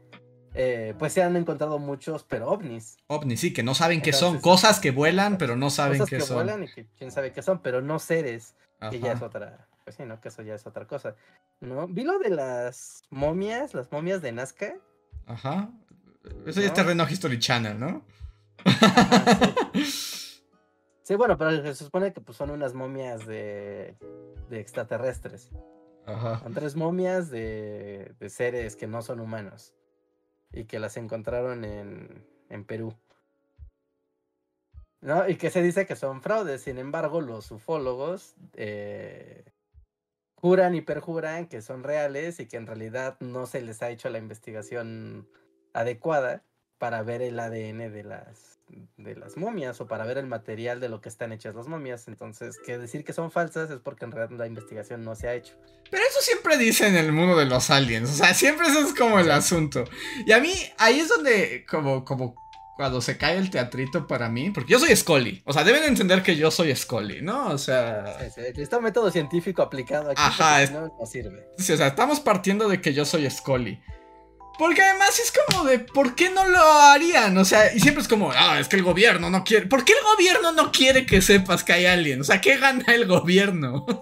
eh, 0.54 0.94
pues 0.98 1.12
se 1.14 1.22
han 1.22 1.36
encontrado 1.36 1.80
muchos, 1.80 2.24
pero 2.24 2.50
ovnis. 2.50 2.98
OVNI, 3.08 3.36
sí, 3.38 3.54
que 3.54 3.62
no 3.64 3.76
saben 3.76 4.02
qué 4.02 4.14
son. 4.14 4.40
Cosas 4.40 4.80
que 4.80 4.92
vuelan, 4.92 5.38
pero 5.38 5.56
no 5.56 5.70
saben 5.70 5.98
Cosas 6.00 6.10
qué 6.10 6.18
que 6.18 6.22
son. 6.24 6.36
vuelan 6.38 6.64
y 6.64 6.68
que 6.68 6.88
quién 6.98 7.12
sabe 7.12 7.32
qué 7.34 7.42
son, 7.42 7.60
pero 7.62 7.82
no 7.82 8.00
seres, 8.00 8.56
que 8.90 9.00
ya 9.00 9.12
es 9.12 9.18
Ajá. 9.18 9.26
otra, 9.26 9.68
pues 9.84 9.98
sí, 9.98 10.04
¿no? 10.04 10.22
Que 10.22 10.30
eso 10.30 10.42
ya 10.44 10.56
es 10.56 10.66
otra 10.66 10.86
cosa. 10.88 11.16
¿No? 11.60 11.88
Vi 11.88 12.04
lo 12.04 12.20
de 12.20 12.30
las 12.30 13.04
momias, 13.10 13.74
las 13.74 13.92
momias 13.92 14.22
de 14.22 14.32
Nazca. 14.32 14.76
Ajá. 15.26 15.70
Eso 16.46 16.60
ya 16.62 16.68
es 16.68 16.72
¿No? 16.72 16.74
terreno 16.74 17.08
History 17.10 17.38
Channel, 17.38 17.78
¿no? 17.80 18.06
Sí, 18.66 18.72
bueno, 21.14 21.38
pero 21.38 21.52
se 21.62 21.76
supone 21.76 22.12
que 22.14 22.22
pues, 22.22 22.38
son 22.38 22.50
unas 22.50 22.74
momias 22.74 23.28
de, 23.28 23.96
de 24.50 24.60
extraterrestres. 24.60 25.52
Ajá. 26.08 26.40
Son 26.40 26.54
tres 26.54 26.76
momias 26.76 27.30
de, 27.30 28.16
de 28.20 28.30
seres 28.30 28.76
que 28.76 28.88
no 28.88 29.04
son 29.04 29.20
humanos 29.20 29.74
y 30.52 30.66
que 30.66 30.80
las 30.80 30.98
encontraron 30.98 31.64
en, 31.64 32.26
en 32.50 32.66
Perú. 32.66 32.96
¿No? 35.02 35.30
Y 35.30 35.36
que 35.36 35.52
se 35.52 35.62
dice 35.62 35.86
que 35.86 35.96
son 35.96 36.24
fraudes. 36.24 36.62
Sin 36.62 36.80
embargo, 36.80 37.22
los 37.22 37.52
ufólogos 37.52 38.36
eh, 38.54 39.46
juran 40.36 40.74
y 40.74 40.82
perjuran 40.82 41.48
que 41.48 41.62
son 41.62 41.84
reales 41.84 42.40
y 42.40 42.48
que 42.48 42.58
en 42.58 42.66
realidad 42.66 43.18
no 43.20 43.46
se 43.46 43.62
les 43.62 43.84
ha 43.84 43.92
hecho 43.92 44.10
la 44.10 44.18
investigación 44.18 45.30
adecuada 45.74 46.44
para 46.80 47.04
ver 47.04 47.22
el 47.22 47.40
ADN 47.40 47.92
de 47.92 48.04
las, 48.04 48.55
de 48.98 49.16
las 49.16 49.38
momias 49.38 49.80
o 49.80 49.88
para 49.88 50.06
ver 50.06 50.18
el 50.18 50.26
material 50.28 50.80
de 50.80 50.90
lo 50.90 51.00
que 51.02 51.10
están 51.10 51.32
hechas 51.32 51.54
las 51.56 51.68
momias. 51.68 52.08
Entonces, 52.08 52.58
que 52.66 52.78
decir 52.78 53.04
que 53.04 53.14
son 53.14 53.32
falsas 53.32 53.70
es 53.70 53.80
porque 53.80 54.06
en 54.06 54.12
realidad 54.12 54.38
la 54.40 54.48
investigación 54.48 55.04
no 55.04 55.16
se 55.16 55.28
ha 55.28 55.34
hecho. 55.36 55.54
Pero 55.92 56.04
eso 56.10 56.20
siempre 56.22 56.58
dice 56.58 56.88
en 56.88 56.96
el 56.96 57.12
mundo 57.12 57.38
de 57.38 57.46
los 57.46 57.70
aliens. 57.70 58.10
O 58.10 58.14
sea, 58.14 58.34
siempre 58.34 58.68
eso 58.68 58.80
es 58.80 58.94
como 58.94 59.20
el 59.20 59.30
asunto. 59.32 59.84
Y 60.26 60.32
a 60.32 60.40
mí, 60.40 60.52
ahí 60.78 61.00
es 61.00 61.10
donde, 61.10 61.66
como, 61.70 62.04
como 62.04 62.36
cuando 62.76 63.00
se 63.00 63.18
cae 63.18 63.38
el 63.38 63.50
teatrito 63.52 64.08
para 64.08 64.28
mí. 64.30 64.50
Porque 64.50 64.74
yo 64.74 64.80
soy 64.80 64.94
Scully. 64.96 65.42
O 65.46 65.54
sea, 65.54 65.64
deben 65.64 65.84
entender 65.84 66.24
que 66.24 66.36
yo 66.36 66.50
soy 66.52 66.76
Scully, 66.76 67.22
¿no? 67.22 67.50
O 67.50 67.58
sea. 67.58 68.18
Sí, 68.34 68.42
sí, 68.56 68.62
Está 68.62 68.78
un 68.80 68.84
método 68.84 69.12
científico 69.12 69.62
aplicado 69.62 70.10
aquí. 70.10 70.22
Ajá, 70.22 70.64
es- 70.64 70.72
no, 70.72 70.88
no 71.00 71.06
sirve. 71.06 71.48
sí, 71.58 71.72
o 71.72 71.78
sea, 71.78 71.88
estamos 71.88 72.20
partiendo 72.20 72.68
de 72.68 72.82
que 72.82 72.94
yo 72.94 73.06
soy 73.06 73.30
Scully. 73.30 73.80
Porque 74.58 74.82
además 74.82 75.20
es 75.20 75.34
como 75.50 75.66
de, 75.66 75.80
¿por 75.80 76.16
qué 76.16 76.30
no 76.30 76.46
lo 76.46 76.62
harían? 76.62 77.38
O 77.38 77.46
sea, 77.46 77.74
y 77.74 77.80
siempre 77.80 78.02
es 78.02 78.08
como, 78.08 78.32
ah, 78.32 78.60
es 78.60 78.68
que 78.68 78.78
el 78.78 78.84
gobierno 78.84 79.30
no 79.30 79.44
quiere. 79.44 79.68
¿Por 79.68 79.84
qué 79.84 79.94
el 79.94 80.04
gobierno 80.04 80.52
no 80.54 80.72
quiere 80.72 81.06
que 81.06 81.22
sepas 81.22 81.64
que 81.64 81.74
hay 81.74 81.86
aliens? 81.86 82.22
O 82.22 82.24
sea, 82.24 82.42
¿qué 82.42 82.58
gana 82.58 82.86
el 82.94 83.06
gobierno? 83.06 83.86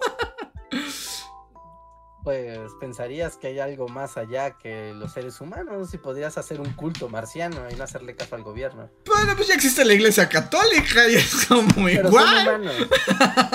Pues 2.24 2.58
pensarías 2.80 3.36
que 3.36 3.48
hay 3.48 3.58
algo 3.58 3.86
más 3.86 4.16
allá 4.16 4.56
que 4.56 4.94
los 4.94 5.12
seres 5.12 5.38
humanos 5.42 5.92
y 5.92 5.98
podrías 5.98 6.38
hacer 6.38 6.58
un 6.58 6.72
culto 6.72 7.10
marciano 7.10 7.68
y 7.70 7.74
no 7.74 7.84
hacerle 7.84 8.16
caso 8.16 8.34
al 8.34 8.42
gobierno. 8.42 8.90
Bueno, 9.04 9.36
pues 9.36 9.48
ya 9.48 9.54
existe 9.54 9.84
la 9.84 9.92
iglesia 9.92 10.26
católica 10.26 11.06
y 11.06 11.16
es 11.16 11.44
como 11.46 11.68
Pero 11.84 12.04
son 12.04 12.06
igual. 12.08 12.48
humanos. 12.48 12.74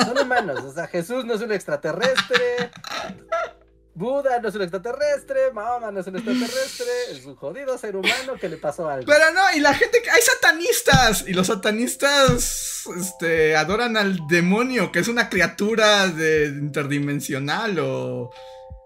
Son 0.05 0.17
humanos. 0.19 0.59
O 0.65 0.71
sea, 0.71 0.85
Jesús 0.85 1.25
no 1.25 1.33
es 1.33 1.41
un 1.41 1.51
extraterrestre. 1.51 2.69
Buda 3.99 4.39
no 4.39 4.47
es 4.47 4.55
un 4.55 4.61
extraterrestre. 4.61 5.51
Mahoma 5.53 5.91
no 5.91 5.99
es 5.99 6.07
un 6.07 6.15
extraterrestre. 6.15 6.87
Es 7.11 7.25
un 7.25 7.35
jodido 7.35 7.77
ser 7.77 7.97
humano 7.97 8.35
que 8.39 8.47
le 8.47 8.55
pasó 8.55 8.87
algo. 8.87 9.05
Pero 9.05 9.25
no, 9.33 9.41
y 9.57 9.59
la 9.59 9.73
gente 9.73 10.01
que. 10.01 10.09
Hay 10.09 10.21
satanistas. 10.21 11.25
Y 11.27 11.33
los 11.33 11.47
satanistas. 11.47 12.85
Este. 12.97 13.57
adoran 13.57 13.97
al 13.97 14.25
demonio, 14.29 14.89
que 14.93 14.99
es 14.99 15.09
una 15.09 15.29
criatura 15.29 16.07
de 16.07 16.45
interdimensional 16.45 17.77
o. 17.79 18.31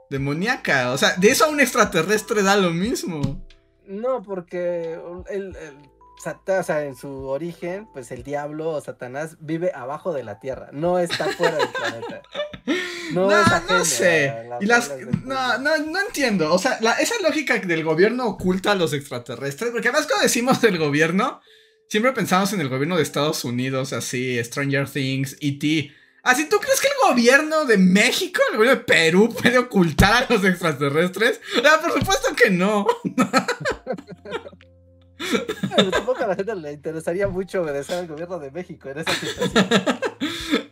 demoníaca. 0.10 0.92
O 0.92 0.98
sea, 0.98 1.14
de 1.18 1.30
eso 1.30 1.46
a 1.46 1.50
un 1.50 1.60
extraterrestre 1.60 2.42
da 2.42 2.56
lo 2.56 2.72
mismo. 2.72 3.46
No, 3.86 4.24
porque 4.24 4.98
el, 5.30 5.56
el 5.56 5.76
O 6.26 6.64
sea, 6.64 6.84
en 6.86 6.96
su 6.96 7.28
origen, 7.28 7.88
pues 7.94 8.12
el 8.12 8.24
diablo 8.24 8.70
o 8.70 8.82
Satanás 8.82 9.38
vive 9.40 9.72
abajo 9.74 10.14
de 10.14 10.24
la 10.24 10.40
tierra, 10.40 10.70
no 10.72 11.00
está 11.00 11.26
fuera 11.34 11.58
del 11.58 11.68
planeta. 11.70 12.22
No, 13.12 13.30
No, 13.30 13.32
es 13.42 13.48
no, 13.48 13.54
ajeno 13.54 13.86
sé. 13.86 14.30
a 14.30 14.58
Y 14.62 14.66
las. 14.66 14.90
No, 15.26 15.58
no, 15.60 15.78
no 15.78 16.00
entiendo. 16.00 16.52
O 16.54 16.58
sea, 16.58 16.78
la- 16.82 16.94
esa 16.94 17.14
lógica 17.22 17.58
del 17.60 17.84
gobierno 17.84 18.26
oculta 18.26 18.72
a 18.72 18.76
los 18.76 18.94
extraterrestres. 18.94 19.72
Porque 19.72 19.90
además, 19.90 20.08
cuando 20.08 20.24
decimos 20.24 20.62
del 20.62 20.78
gobierno, 20.80 21.42
siempre 21.90 22.14
pensamos 22.14 22.54
en 22.54 22.62
el 22.62 22.70
gobierno 22.70 22.96
de 22.96 23.04
Estados 23.04 23.44
Unidos, 23.44 23.92
así, 23.92 24.42
Stranger 24.44 24.90
Things, 24.90 25.36
E.T. 25.42 25.92
Así, 26.24 26.48
¿tú 26.48 26.58
crees 26.60 26.80
que 26.80 26.88
el 26.88 27.10
gobierno 27.12 27.66
de 27.66 27.78
México, 27.78 28.42
el 28.52 28.58
gobierno 28.58 28.80
de 28.80 28.86
Perú, 28.86 29.30
puede 29.40 29.58
ocultar 29.58 30.24
a 30.24 30.34
los 30.34 30.44
extraterrestres? 30.46 31.42
Ah, 31.66 31.80
por 31.82 31.92
supuesto 32.00 32.34
que 32.36 32.50
no. 32.50 32.88
Tampoco 35.92 36.24
a 36.24 36.28
la 36.28 36.36
gente 36.36 36.56
le 36.56 36.74
interesaría 36.74 37.28
mucho 37.28 37.62
obedecer 37.62 38.00
al 38.00 38.08
gobierno 38.08 38.40
de 38.40 38.52
México 38.52 38.90
en 38.90 39.00
esa 39.00 39.14
situación. 39.14 39.66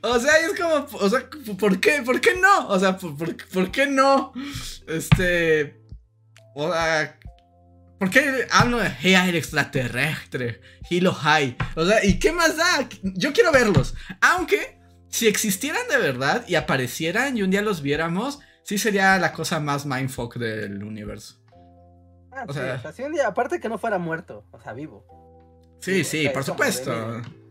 O 0.03 0.19
sea, 0.19 0.37
es 0.37 0.59
como, 0.59 0.87
o 0.99 1.09
sea, 1.09 1.29
¿por 1.59 1.79
qué? 1.79 2.01
¿Por 2.03 2.19
qué 2.19 2.35
no? 2.35 2.67
O 2.69 2.79
sea, 2.79 2.97
¿por, 2.97 3.71
qué 3.71 3.85
no? 3.85 4.33
Este, 4.87 5.79
o 6.55 6.71
sea, 6.71 7.19
¿por 7.99 8.09
qué 8.09 8.47
hablo 8.49 8.79
de 8.79 8.89
hey, 8.99 9.15
el 9.27 9.35
extraterrestre? 9.35 10.59
Hilo 10.89 11.13
High. 11.13 11.55
O 11.75 11.85
sea, 11.85 12.03
¿y 12.03 12.17
qué 12.17 12.31
más 12.31 12.57
da? 12.57 12.89
Yo 13.03 13.31
quiero 13.31 13.51
verlos. 13.51 13.93
Aunque, 14.21 14.79
si 15.09 15.27
existieran 15.27 15.87
de 15.87 15.97
verdad 15.97 16.45
y 16.47 16.55
aparecieran 16.55 17.37
y 17.37 17.43
un 17.43 17.51
día 17.51 17.61
los 17.61 17.83
viéramos, 17.83 18.39
sí 18.63 18.79
sería 18.79 19.19
la 19.19 19.31
cosa 19.33 19.59
más 19.59 19.85
mindfuck 19.85 20.37
del 20.37 20.83
universo. 20.83 21.40
Ah, 22.31 22.45
O 22.47 22.53
sí, 22.53 22.59
sea- 22.59 22.75
o 22.75 22.81
sea, 22.81 22.91
si 22.93 23.03
un 23.03 23.13
día, 23.13 23.27
aparte 23.27 23.59
que 23.59 23.69
no 23.69 23.77
fuera 23.77 23.97
muerto, 23.97 24.45
o 24.51 24.59
sea, 24.59 24.73
vivo. 24.73 25.05
Sí, 25.79 26.03
Sí, 26.03 26.23
por 26.29 26.45
como 26.45 26.63
de, 26.63 26.71
supuesto. 26.71 26.91
miren. 26.91 27.41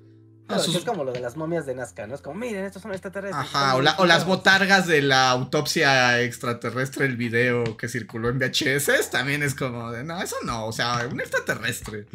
es 0.76 0.84
como 0.84 1.04
lo 1.04 1.12
de 1.12 1.20
las 1.20 1.36
momias 1.36 1.66
de 1.66 1.74
Nazca, 1.74 2.06
¿no? 2.06 2.14
Es 2.14 2.22
como, 2.22 2.36
miren, 2.40 2.64
estos 2.64 2.82
son 2.82 2.92
extraterrestres. 2.92 3.40
Ajá, 3.54 3.76
o, 3.76 3.80
las 4.06 4.24
botargas 4.26 4.86
de 4.86 5.02
la 5.02 5.30
autopsia 5.30 6.20
extraterrestre, 6.22 7.06
el 7.06 7.16
video 7.16 7.76
que 7.76 7.88
circuló 7.88 8.28
en 8.30 8.38
VHS, 8.38 9.10
también 9.10 9.42
es 9.42 9.54
como 9.54 9.90
de, 9.92 10.02
no, 10.04 10.20
eso 10.22 10.36
no, 10.44 10.66
o 10.66 10.72
sea, 10.72 11.06
un 11.10 11.20
extraterrestre. 11.20 12.06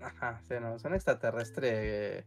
Ajá, 0.00 0.40
sí, 0.48 0.54
no, 0.60 0.74
es 0.76 0.84
un 0.84 0.94
extraterrestre 0.94 2.24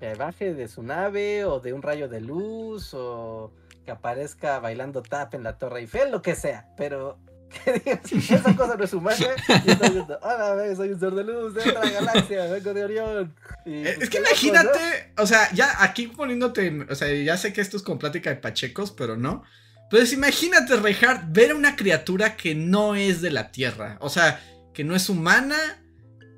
que 0.00 0.14
baje 0.14 0.52
de 0.54 0.68
su 0.68 0.82
nave 0.82 1.44
o 1.44 1.60
de 1.60 1.72
un 1.72 1.82
rayo 1.82 2.08
de 2.08 2.20
luz 2.20 2.92
o 2.94 3.52
que 3.84 3.90
aparezca 3.90 4.58
bailando 4.58 5.02
tap 5.02 5.34
en 5.34 5.42
la 5.44 5.56
Torre 5.58 5.80
Eiffel, 5.80 6.10
lo 6.10 6.20
que 6.22 6.34
sea, 6.34 6.68
pero 6.76 7.18
esa 8.30 8.56
cosa 8.56 8.76
no 8.76 8.84
es 8.84 8.92
humana 8.92 9.16
y 9.64 9.70
está 9.70 9.86
diciendo, 9.86 10.18
hola, 10.22 10.76
soy 10.76 10.90
un 10.90 11.00
ser 11.00 11.12
de 11.12 11.24
luz 11.24 11.54
de 11.54 11.70
otra 11.70 11.90
galaxia, 11.90 12.46
vengo 12.46 12.74
de 12.74 12.84
Orión. 12.84 13.34
Eh, 13.64 13.84
es 13.86 13.96
pues, 13.96 14.10
que 14.10 14.18
imagínate, 14.18 15.12
o 15.16 15.26
sea, 15.26 15.50
ya 15.52 15.82
aquí 15.82 16.08
poniéndote, 16.08 16.86
o 16.88 16.94
sea, 16.94 17.12
ya 17.12 17.36
sé 17.36 17.52
que 17.52 17.60
esto 17.60 17.76
es 17.76 17.82
con 17.82 17.98
plática 17.98 18.30
de 18.30 18.36
pachecos, 18.36 18.90
pero 18.92 19.16
no. 19.16 19.44
Pues 19.90 20.12
imagínate, 20.12 20.76
Reinhardt, 20.76 21.32
ver 21.32 21.54
una 21.54 21.76
criatura 21.76 22.36
que 22.36 22.54
no 22.54 22.96
es 22.96 23.20
de 23.20 23.30
la 23.30 23.52
Tierra, 23.52 23.98
o 24.00 24.08
sea, 24.08 24.40
que 24.74 24.84
no 24.84 24.96
es 24.96 25.08
humana, 25.08 25.56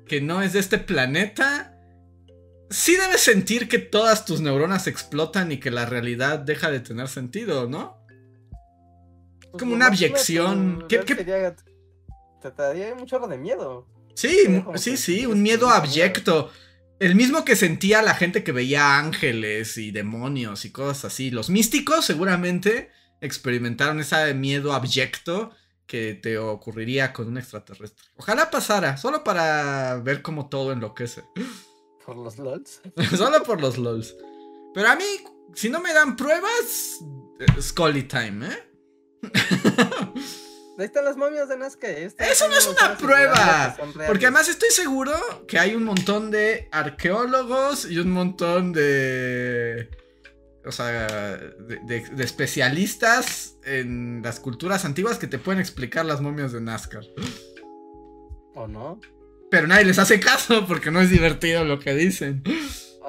que 0.07 0.21
no 0.21 0.41
es 0.41 0.53
de 0.53 0.59
este 0.59 0.77
planeta. 0.77 1.75
Sí 2.69 2.95
debes 2.95 3.21
sentir 3.21 3.67
que 3.67 3.79
todas 3.79 4.25
tus 4.25 4.41
neuronas 4.41 4.87
explotan 4.87 5.51
y 5.51 5.59
que 5.59 5.71
la 5.71 5.85
realidad 5.85 6.39
deja 6.39 6.69
de 6.69 6.79
tener 6.79 7.07
sentido, 7.07 7.67
¿no? 7.67 7.98
Pues 9.51 9.61
como 9.61 9.75
una 9.75 9.87
abyección. 9.87 10.85
¿Qué, 10.87 10.99
Te, 10.99 12.51
daría 12.51 12.95
chorro 13.05 13.27
de 13.27 13.37
miedo. 13.37 13.87
Sí, 14.15 14.63
sí, 14.75 14.97
sí, 14.97 15.25
un 15.25 15.41
miedo 15.41 15.69
abyecto. 15.69 16.51
El 16.99 17.15
mismo 17.15 17.45
que 17.45 17.55
sentía 17.55 18.01
la 18.01 18.13
gente 18.13 18.43
que 18.43 18.51
veía 18.51 18.97
ángeles 18.97 19.77
y 19.77 19.91
demonios 19.91 20.65
y 20.65 20.71
cosas 20.71 21.05
así. 21.05 21.31
Los 21.31 21.49
místicos 21.49 22.05
seguramente 22.05 22.91
experimentaron 23.21 23.99
ese 23.99 24.33
miedo 24.33 24.73
abyecto 24.73 25.51
que 25.85 26.13
te 26.13 26.37
ocurriría 26.37 27.13
con 27.13 27.27
un 27.27 27.37
extraterrestre. 27.37 28.05
Ojalá 28.15 28.51
pasara, 28.51 28.97
solo 28.97 29.23
para 29.23 29.97
ver 30.03 30.21
cómo 30.21 30.47
todo 30.47 30.71
enloquece. 30.71 31.23
¿Por 32.05 32.17
los 32.17 32.37
LOLs? 32.37 32.81
solo 33.17 33.43
por 33.43 33.59
los 33.59 33.77
LOLs. 33.77 34.15
Pero 34.73 34.89
a 34.89 34.95
mí, 34.95 35.05
si 35.55 35.69
no 35.69 35.79
me 35.79 35.93
dan 35.93 36.15
pruebas, 36.15 36.99
Scully 37.59 38.03
Time, 38.03 38.47
¿eh? 38.47 38.68
Ahí 40.79 40.85
están 40.85 41.03
las 41.03 41.17
momias 41.17 41.49
de 41.49 41.57
Nazca. 41.57 41.89
Eso 41.89 42.47
no 42.47 42.57
es 42.57 42.67
una 42.67 42.97
prueba. 42.97 43.75
Porque 44.07 44.27
además 44.27 44.47
estoy 44.47 44.69
seguro 44.69 45.13
que 45.45 45.59
hay 45.59 45.75
un 45.75 45.83
montón 45.83 46.31
de 46.31 46.69
arqueólogos 46.71 47.91
y 47.91 47.99
un 47.99 48.11
montón 48.11 48.71
de. 48.71 49.89
O 50.65 50.71
sea, 50.71 51.07
de, 51.07 52.03
especialistas 52.19 53.57
en 53.65 54.21
las 54.23 54.39
culturas 54.39 54.85
antiguas 54.85 55.17
que 55.17 55.27
te 55.27 55.37
pueden 55.37 55.59
explicar 55.59 56.05
las 56.05 56.21
momias 56.21 56.53
de 56.53 56.61
Nazca. 56.61 57.01
¿O 58.55 58.67
no? 58.67 59.01
Pero 59.51 59.67
nadie 59.67 59.83
les 59.83 59.99
hace 59.99 60.19
caso 60.21 60.65
porque 60.65 60.91
no 60.91 61.01
es 61.01 61.09
divertido 61.09 61.65
lo 61.65 61.79
que 61.79 61.93
dicen. 61.93 62.41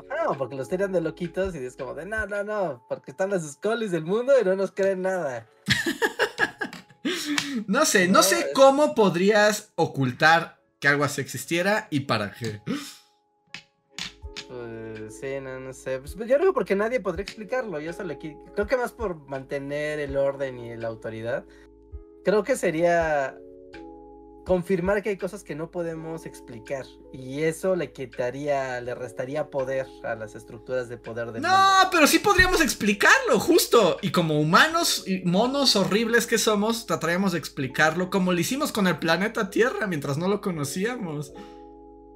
No, 0.09 0.37
porque 0.37 0.57
los 0.57 0.69
tiran 0.69 0.93
de 0.93 1.01
loquitos 1.01 1.55
y 1.55 1.59
es 1.59 1.77
como 1.77 1.95
de 1.95 2.07
no, 2.07 2.27
no, 2.27 2.45
no, 2.45 2.85
porque 2.89 3.11
están 3.11 3.31
las 3.31 3.51
scullies 3.51 3.91
del 3.91 4.05
mundo 4.05 4.33
y 4.41 4.45
no 4.45 4.57
nos 4.57 4.73
creen 4.73 5.03
nada. 5.03 5.47
no 7.67 7.85
sé, 7.85 8.09
no, 8.09 8.23
sé 8.23 8.51
cómo 8.55 8.95
podrías 8.95 9.73
ocultar 9.77 10.61
que 10.79 10.89
algo 10.89 11.05
así 11.05 11.21
existiera 11.21 11.89
y 11.91 12.01
para 12.01 12.33
qué. 12.33 12.63
Pues 14.49 15.21
sí, 15.21 15.41
no, 15.41 15.61
no 15.61 15.73
sé. 15.73 15.99
Pues, 15.99 16.17
yo 16.17 16.39
creo 16.39 16.53
porque 16.53 16.75
nadie 16.75 17.01
podría 17.01 17.23
explicarlo. 17.23 17.81
Yo 17.81 17.93
solo 17.93 18.17
creo 18.19 18.67
que 18.67 18.77
más 18.77 18.93
por 18.93 19.17
mantener 19.29 20.01
el 20.01 20.17
orden 20.17 20.59
y 20.59 20.77
la 20.77 20.89
autoridad. 20.89 21.45
Creo 22.25 22.43
que 22.43 22.57
sería 22.57 23.39
confirmar 24.45 25.03
que 25.03 25.11
hay 25.11 25.17
cosas 25.17 25.45
que 25.45 25.55
no 25.55 25.71
podemos 25.71 26.27
explicar 26.27 26.85
y 27.13 27.43
eso 27.43 27.77
le 27.77 27.93
quitaría, 27.93 28.81
le 28.81 28.95
restaría 28.95 29.51
poder 29.51 29.87
a 30.05 30.15
las 30.15 30.35
estructuras 30.35 30.89
de 30.89 30.97
poder 30.97 31.33
del 31.33 31.43
No, 31.43 31.89
pero 31.91 32.07
sí 32.07 32.19
podríamos 32.19 32.61
explicarlo, 32.61 33.39
justo. 33.39 33.99
Y 34.03 34.11
como 34.11 34.41
humanos 34.41 35.05
y 35.07 35.23
monos 35.25 35.77
horribles 35.77 36.27
que 36.27 36.39
somos, 36.39 36.87
trataríamos 36.87 37.33
de 37.33 37.39
explicarlo 37.39 38.11
como 38.11 38.33
lo 38.33 38.41
hicimos 38.41 38.73
con 38.73 38.87
el 38.87 38.99
planeta 38.99 39.51
Tierra 39.51 39.87
mientras 39.87 40.19
no 40.19 40.29
lo 40.29 40.41
conocíamos 40.41 41.33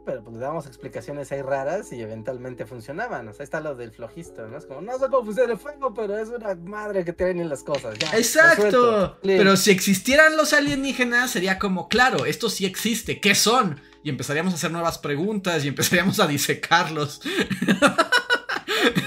pero 0.05 0.22
pues 0.22 0.36
le 0.36 0.43
damos 0.43 0.66
explicaciones 0.66 1.32
ahí 1.32 1.43
raras 1.43 1.93
y 1.93 2.01
eventualmente 2.01 2.66
funcionaban. 2.66 3.26
O 3.28 3.32
sea, 3.32 3.44
está 3.44 3.60
lo 3.60 3.74
del 3.74 3.90
flojisto, 3.90 4.47
¿no? 4.47 4.59
Es 4.59 4.66
como, 4.66 4.81
no 4.81 4.98
sé 4.98 5.06
cómo 5.10 5.24
funciona 5.24 5.52
el 5.52 5.59
fuego, 5.59 5.94
pero 5.94 6.16
es 6.18 6.28
una 6.28 6.55
madre 6.55 7.05
que 7.05 7.12
tienen 7.12 7.48
las 7.48 7.62
cosas. 7.62 7.97
Exacto. 8.12 9.18
Pero 9.22 9.56
si 9.56 9.70
existieran 9.70 10.36
los 10.36 10.52
alienígenas, 10.52 11.31
sería 11.31 11.59
como, 11.59 11.89
claro, 11.89 12.26
esto 12.26 12.51
sí 12.51 12.66
existe, 12.66 13.20
¿qué 13.20 13.35
son? 13.35 13.81
Y 14.02 14.10
empezaríamos 14.10 14.52
a 14.52 14.56
hacer 14.56 14.70
nuevas 14.70 14.98
preguntas 14.98 15.64
y 15.64 15.68
empezaríamos 15.68 16.20
a 16.20 16.26
disecarlos. 16.26 17.20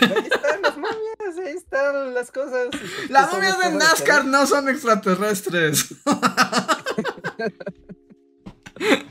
Ahí 0.01 0.27
están 0.31 0.61
las 0.61 0.77
momias, 0.77 1.37
ahí 1.45 1.53
están 1.55 2.13
las 2.13 2.31
cosas. 2.31 2.67
Las 3.09 3.31
momias 3.31 3.59
de 3.59 3.71
NASCAR 3.71 4.25
no 4.25 4.47
son 4.47 4.69
extraterrestres. 4.69 5.93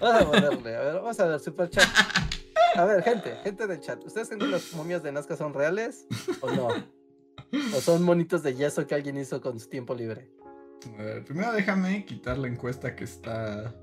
Vamos 0.01 0.23
a 0.23 0.27
ponerle, 0.27 0.77
a 0.77 0.81
ver, 0.81 0.95
vamos 0.95 1.21
a 1.21 1.27
ver, 1.27 1.41
super 1.41 1.71
chat. 1.71 1.89
A 2.75 2.85
ver, 2.85 3.03
gente, 3.03 3.37
gente 3.43 3.67
del 3.67 3.81
chat, 3.81 4.05
¿ustedes 4.05 4.29
creen 4.29 4.41
que 4.41 4.47
las 4.49 4.73
momias 4.75 5.03
de 5.03 5.13
Nazca 5.13 5.37
son 5.37 5.55
reales 5.55 6.07
o 6.41 6.51
no? 6.51 6.69
¿O 7.75 7.81
son 7.81 8.03
monitos 8.03 8.43
de 8.43 8.55
yeso 8.55 8.87
que 8.87 8.95
alguien 8.95 9.17
hizo 9.19 9.41
con 9.41 9.59
su 9.59 9.69
tiempo 9.69 9.95
libre? 9.95 10.31
A 10.99 11.03
ver, 11.03 11.25
primero 11.25 11.53
déjame 11.53 12.05
quitar 12.05 12.39
la 12.39 12.49
encuesta 12.49 12.95
que 12.95 13.05
está. 13.05 13.75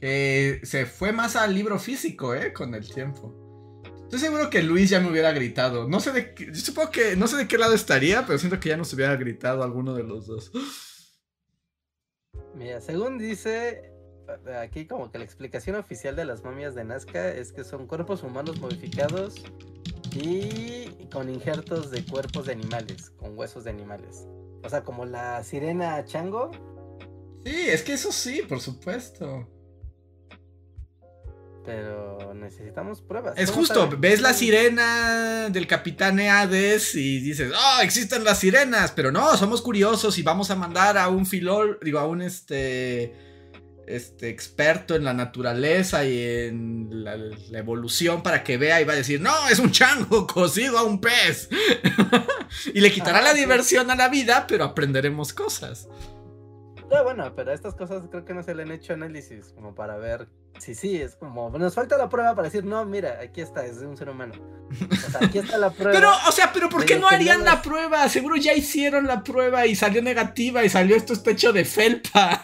Que 0.00 0.60
se 0.62 0.86
fue 0.86 1.12
más 1.12 1.36
al 1.36 1.54
libro 1.54 1.78
físico, 1.78 2.34
¿eh? 2.34 2.52
Con 2.52 2.74
el 2.74 2.92
tiempo. 2.92 3.82
Estoy 4.02 4.18
seguro 4.18 4.50
que 4.50 4.62
Luis 4.62 4.90
ya 4.90 5.00
me 5.00 5.10
hubiera 5.10 5.30
gritado. 5.32 5.88
No 5.88 6.00
sé 6.00 6.12
de 6.12 6.34
qué. 6.34 6.46
Yo 6.46 6.54
supongo 6.56 6.90
que. 6.90 7.16
No 7.16 7.28
sé 7.28 7.36
de 7.36 7.46
qué 7.46 7.58
lado 7.58 7.74
estaría, 7.74 8.26
pero 8.26 8.38
siento 8.38 8.58
que 8.58 8.70
ya 8.70 8.76
nos 8.76 8.92
hubiera 8.92 9.14
gritado 9.16 9.62
alguno 9.62 9.94
de 9.94 10.02
los 10.02 10.26
dos. 10.26 10.50
Mira, 12.54 12.80
según 12.80 13.18
dice 13.18 13.92
aquí 14.60 14.86
como 14.86 15.10
que 15.10 15.18
la 15.18 15.24
explicación 15.24 15.76
oficial 15.76 16.16
de 16.16 16.24
las 16.24 16.44
momias 16.44 16.74
de 16.74 16.84
Nazca 16.84 17.28
es 17.28 17.52
que 17.52 17.64
son 17.64 17.86
cuerpos 17.86 18.22
humanos 18.22 18.60
modificados 18.60 19.42
y 20.12 20.86
con 21.12 21.28
injertos 21.28 21.90
de 21.90 22.04
cuerpos 22.04 22.46
de 22.46 22.52
animales, 22.52 23.10
con 23.10 23.36
huesos 23.38 23.64
de 23.64 23.70
animales. 23.70 24.26
O 24.62 24.68
sea, 24.68 24.82
como 24.82 25.04
la 25.04 25.42
sirena 25.44 26.04
chango. 26.04 26.50
Sí, 27.44 27.68
es 27.68 27.82
que 27.82 27.94
eso 27.94 28.12
sí, 28.12 28.42
por 28.48 28.60
supuesto. 28.60 29.48
Pero 31.64 32.34
necesitamos 32.34 33.02
pruebas. 33.02 33.34
Es 33.36 33.50
justo, 33.50 33.88
ves 33.98 34.20
la 34.20 34.32
sirena 34.32 35.48
del 35.50 35.66
capitán 35.66 36.18
Hades 36.18 36.94
y 36.94 37.20
dices, 37.20 37.52
oh, 37.54 37.82
existen 37.82 38.24
las 38.24 38.38
sirenas, 38.38 38.92
pero 38.92 39.12
no, 39.12 39.36
somos 39.36 39.62
curiosos 39.62 40.18
y 40.18 40.22
vamos 40.22 40.50
a 40.50 40.56
mandar 40.56 40.98
a 40.98 41.08
un 41.08 41.26
filol, 41.26 41.78
digo, 41.82 41.98
a 41.98 42.06
un 42.06 42.22
este 42.22 43.29
este, 43.96 44.28
experto 44.28 44.94
en 44.94 45.04
la 45.04 45.14
naturaleza 45.14 46.04
y 46.04 46.22
en 46.22 47.04
la, 47.04 47.16
evolución 47.58 48.22
para 48.22 48.44
que 48.44 48.56
vea 48.56 48.80
y 48.80 48.84
va 48.84 48.94
a 48.94 48.96
decir, 48.96 49.20
no, 49.20 49.48
es 49.48 49.58
un 49.58 49.70
chango 49.70 50.26
cocido 50.32 50.78
a 50.78 50.82
un 50.84 51.00
pez. 51.00 51.48
y 52.74 52.80
le 52.80 52.90
quitará 52.90 53.20
la 53.20 53.34
diversión 53.34 53.90
a 53.90 53.96
la 53.96 54.08
vida, 54.08 54.46
pero 54.46 54.64
aprenderemos 54.64 55.32
cosas. 55.32 55.88
No, 56.90 57.04
bueno, 57.04 57.32
pero 57.36 57.52
estas 57.52 57.74
cosas 57.74 58.02
creo 58.10 58.24
que 58.24 58.34
no 58.34 58.42
se 58.42 58.54
le 58.54 58.64
han 58.64 58.72
hecho 58.72 58.94
análisis 58.94 59.52
como 59.54 59.74
para 59.74 59.96
ver 59.96 60.26
si 60.58 60.74
sí, 60.74 61.00
es 61.00 61.14
como, 61.14 61.48
nos 61.50 61.74
falta 61.74 61.96
la 61.96 62.08
prueba 62.08 62.34
para 62.34 62.48
decir, 62.48 62.64
no, 62.64 62.84
mira, 62.84 63.18
aquí 63.22 63.40
está, 63.40 63.64
es 63.64 63.80
de 63.80 63.86
un 63.86 63.96
ser 63.96 64.10
humano. 64.10 64.34
O 64.90 65.10
sea, 65.10 65.20
aquí 65.22 65.38
está 65.38 65.56
la 65.56 65.70
prueba. 65.70 65.92
pero, 65.92 66.10
o 66.28 66.32
sea, 66.32 66.52
pero 66.52 66.68
¿por 66.68 66.84
qué 66.84 66.98
no 66.98 67.08
harían 67.08 67.44
la 67.44 67.62
prueba? 67.62 68.08
Seguro 68.08 68.36
ya 68.36 68.52
hicieron 68.54 69.06
la 69.06 69.22
prueba 69.22 69.66
y 69.66 69.74
salió 69.74 70.02
negativa 70.02 70.64
y 70.64 70.68
salió 70.68 70.96
esto 70.96 71.12
está 71.12 71.30
hecho 71.30 71.52
de 71.52 71.64
felpa. 71.64 72.40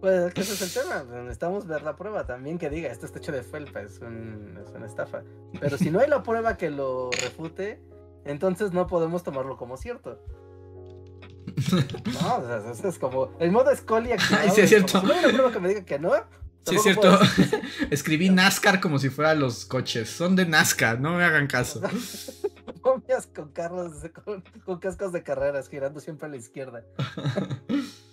Pues 0.00 0.32
ese 0.34 0.52
es 0.54 0.76
el 0.76 0.82
tema, 0.82 1.04
necesitamos 1.22 1.66
ver 1.66 1.82
la 1.82 1.94
prueba 1.94 2.24
también 2.24 2.58
que 2.58 2.70
diga, 2.70 2.90
esto 2.90 3.04
está 3.04 3.18
hecho 3.18 3.32
de 3.32 3.42
felpa, 3.42 3.82
es, 3.82 4.00
una 4.00 4.86
estafa. 4.86 5.22
Pero 5.60 5.76
si 5.76 5.90
no 5.90 6.00
hay 6.00 6.08
la 6.08 6.22
prueba 6.22 6.56
que 6.56 6.70
lo 6.70 7.10
refute, 7.10 7.82
entonces 8.24 8.72
no 8.72 8.86
podemos 8.86 9.22
tomarlo 9.22 9.58
como 9.58 9.76
cierto. 9.76 10.18
No, 12.22 12.36
o 12.36 12.74
sea, 12.74 12.88
es 12.88 12.98
como 12.98 13.32
el 13.38 13.52
modo 13.52 13.74
Scully 13.76 14.12
activado. 14.12 14.44
Ay, 14.44 14.50
sí, 14.54 14.60
es 14.62 14.70
cierto. 14.70 15.00
si 15.00 15.06
no 15.06 15.12
hay 15.12 15.18
una 15.18 15.32
prueba 15.32 15.52
que 15.52 15.60
me 15.60 15.68
diga 15.68 15.84
que 15.84 15.98
no. 15.98 16.12
Sí, 16.64 16.76
es 16.76 16.82
cierto. 16.82 17.18
Escribí 17.90 18.30
NASCAR 18.30 18.80
como 18.80 18.98
si 18.98 19.10
fuera 19.10 19.34
los 19.34 19.66
coches. 19.66 20.08
Son 20.08 20.36
de 20.36 20.46
NASCAR, 20.46 21.00
no 21.00 21.16
me 21.16 21.24
hagan 21.24 21.46
caso. 21.46 21.80
Momias 22.82 23.26
con 23.26 23.50
carros, 23.50 23.92
con, 24.24 24.42
con 24.64 24.78
cascos 24.78 25.12
de 25.12 25.22
carreras, 25.22 25.68
girando 25.68 26.00
siempre 26.00 26.26
a 26.26 26.30
la 26.30 26.36
izquierda. 26.36 26.84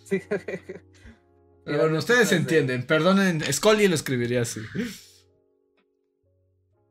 Sí. 0.07 0.21
Bueno, 1.75 1.97
ustedes 1.97 2.31
entienden. 2.31 2.85
Perdonen, 2.85 3.41
Scully 3.51 3.87
lo 3.87 3.95
escribiría 3.95 4.41
así. 4.41 4.61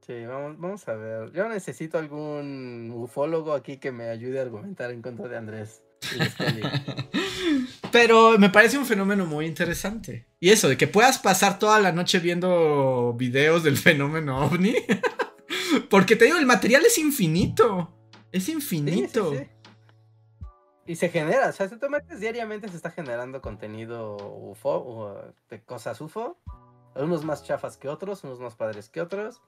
Sí, 0.07 0.25
vamos, 0.25 0.59
vamos 0.59 0.87
a 0.89 0.95
ver. 0.95 1.33
Yo 1.33 1.49
necesito 1.49 1.99
algún 1.99 2.93
ufólogo 2.95 3.55
aquí 3.55 3.79
que 3.79 3.91
me 3.91 4.09
ayude 4.09 4.39
a 4.39 4.43
argumentar 4.43 4.91
en 4.91 5.03
contra 5.03 5.29
de 5.29 5.37
Andrés. 5.37 5.83
Pero 7.93 8.39
me 8.39 8.51
parece 8.51 8.79
un 8.79 8.87
fenómeno 8.87 9.27
muy 9.27 9.47
interesante. 9.47 10.27
Y 10.39 10.51
eso, 10.51 10.69
de 10.69 10.77
que 10.77 10.87
puedas 10.87 11.19
pasar 11.19 11.59
toda 11.59 11.81
la 11.81 11.93
noche 11.93 12.19
viendo 12.19 13.15
videos 13.19 13.63
del 13.65 13.77
fenómeno 13.77 14.47
ovni. 14.47 14.77
Porque 15.91 16.17
te 16.17 16.27
digo, 16.27 16.39
el 16.39 16.47
material 16.47 16.85
es 16.87 16.99
infinito. 16.99 17.93
Es 18.33 18.49
infinito. 18.49 19.33
Y 20.87 20.97
se 20.97 21.09
genera, 21.09 21.49
o 21.49 21.53
sea, 21.53 21.69
si 21.69 21.77
tú 21.77 21.89
metes 21.91 22.21
diariamente 22.21 22.69
se 22.69 22.77
está 22.77 22.91
generando 22.91 23.41
contenido 23.41 24.17
UFO 24.17 24.71
o 24.71 25.33
de 25.51 25.63
cosas 25.63 26.01
UFO. 26.01 26.39
Unos 26.95 27.25
más 27.25 27.43
chafas 27.43 27.77
que 27.77 27.89
otros, 27.89 28.25
unos 28.25 28.41
más 28.41 28.55
padres 28.55 28.89
que 28.89 29.03
otros. 29.03 29.43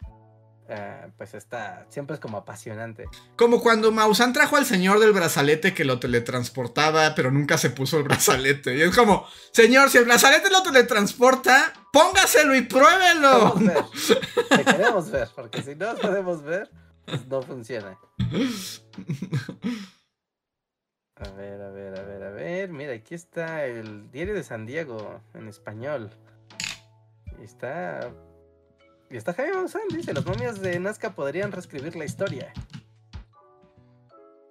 Eh, 0.71 1.11
pues 1.17 1.33
está, 1.33 1.87
siempre 1.89 2.15
es 2.15 2.21
como 2.21 2.37
apasionante. 2.37 3.07
Como 3.37 3.63
cuando 3.63 3.91
Mausan 3.91 4.35
trajo 4.35 4.57
al 4.57 4.67
señor 4.67 5.01
del 5.01 5.13
brazalete 5.15 5.73
que 5.73 5.87
lo 5.87 5.99
teletransportaba, 5.99 7.15
pero 7.15 7.31
nunca 7.31 7.57
se 7.57 7.71
puso 7.71 7.97
el 7.97 8.03
brazalete. 8.03 8.77
Y 8.77 8.83
es 8.83 8.95
como, 8.95 9.27
señor, 9.51 9.89
si 9.89 9.97
el 9.97 10.05
brazalete 10.05 10.51
lo 10.51 10.63
teletransporta, 10.63 11.73
póngaselo 11.91 12.55
y 12.55 12.63
pruébelo. 12.63 13.55
Ver. 13.55 14.65
queremos 14.67 15.11
ver, 15.11 15.31
porque 15.35 15.63
si 15.63 15.75
no 15.75 15.95
podemos 15.95 16.43
ver, 16.43 16.71
pues 17.07 17.27
no 17.27 17.41
funciona. 17.41 17.99
A 21.21 21.31
ver, 21.31 21.61
a 21.61 21.71
ver, 21.71 21.99
a 21.99 22.03
ver, 22.03 22.23
a 22.23 22.31
ver. 22.31 22.69
Mira, 22.71 22.93
aquí 22.93 23.15
está 23.15 23.67
el 23.67 24.11
diario 24.11 24.35
de 24.35 24.43
San 24.43 24.67
Diego 24.67 25.21
en 25.35 25.49
español. 25.49 26.11
Está 27.43 28.13
y 29.11 29.17
está 29.17 29.33
Jaime 29.33 29.55
Maussan, 29.55 29.89
dice, 29.91 30.13
las 30.13 30.27
momias 30.27 30.61
de 30.61 30.79
Nazca 30.79 31.15
podrían 31.15 31.51
reescribir 31.51 31.97
la 31.97 32.05
historia. 32.05 32.53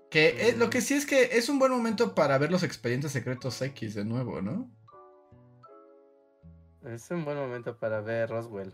Que 0.09 0.55
lo 0.57 0.69
que 0.69 0.81
sí 0.81 0.95
es 0.95 1.05
que 1.05 1.37
es 1.37 1.47
un 1.49 1.59
buen 1.59 1.71
momento 1.71 2.15
para 2.15 2.37
ver 2.39 2.51
los 2.51 2.63
expedientes 2.63 3.11
secretos 3.11 3.61
X 3.61 3.93
de 3.93 4.05
nuevo, 4.05 4.41
¿no? 4.41 4.71
Es 6.85 7.11
un 7.11 7.23
buen 7.23 7.37
momento 7.37 7.77
para 7.77 8.01
ver 8.01 8.29
Roswell. 8.29 8.73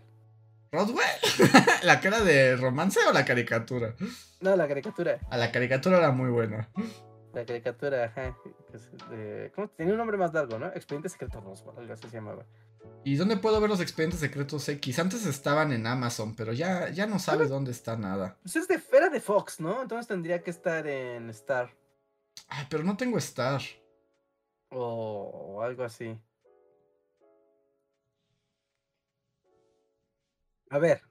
¿Roswell? 0.71 1.03
¿La 1.83 1.99
cara 1.99 2.21
de 2.21 2.55
romance 2.55 2.99
o 3.09 3.11
la 3.11 3.25
caricatura? 3.25 3.95
No, 4.39 4.55
la 4.55 4.67
caricatura. 4.67 5.19
A 5.29 5.37
la 5.37 5.51
caricatura 5.51 5.97
era 5.97 6.11
muy 6.11 6.29
buena. 6.29 6.69
La 7.33 7.45
caricatura, 7.45 8.05
ajá. 8.05 8.37
¿Cómo? 9.55 9.67
Tenía 9.69 9.93
un 9.93 9.97
nombre 9.97 10.17
más 10.17 10.33
largo, 10.33 10.59
¿no? 10.59 10.67
Expediente 10.67 11.09
secreto 11.09 11.41
Roswell, 11.41 11.79
algo 11.79 11.93
así 11.93 12.07
se 12.07 12.17
llamaba. 12.17 12.45
¿Y 13.03 13.15
dónde 13.15 13.37
puedo 13.37 13.59
ver 13.59 13.71
los 13.71 13.81
expedientes 13.81 14.19
secretos 14.19 14.69
X? 14.69 14.99
Antes 14.99 15.25
estaban 15.25 15.73
en 15.73 15.87
Amazon, 15.87 16.35
pero 16.35 16.53
ya, 16.53 16.89
ya 16.89 17.07
no 17.07 17.17
sabes 17.17 17.49
dónde 17.49 17.71
está 17.71 17.97
nada. 17.97 18.37
Pues 18.43 18.55
es 18.55 18.67
de 18.67 18.77
Fera 18.77 19.09
de 19.09 19.19
Fox, 19.19 19.59
¿no? 19.59 19.81
Entonces 19.81 20.07
tendría 20.07 20.43
que 20.43 20.51
estar 20.51 20.85
en 20.85 21.29
Star. 21.31 21.75
Ay, 22.47 22.67
pero 22.69 22.83
no 22.83 22.95
tengo 22.95 23.17
Star. 23.17 23.61
O, 24.69 25.59
algo 25.63 25.83
así. 25.83 26.15
A 30.69 30.77
ver. 30.77 31.01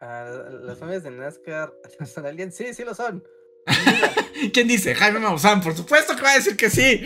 las 0.00 0.78
familias 0.78 1.02
de 1.02 1.10
NASCAR 1.10 1.74
son 2.06 2.24
alguien. 2.26 2.52
Sí, 2.52 2.72
sí 2.72 2.84
lo 2.84 2.94
son. 2.94 3.22
¿Quién 4.52 4.68
dice? 4.68 4.94
Jaime 4.94 5.18
Maussan, 5.18 5.60
por 5.60 5.76
supuesto 5.76 6.16
que 6.16 6.22
va 6.22 6.32
a 6.32 6.36
decir 6.36 6.56
que 6.56 6.70
sí. 6.70 7.02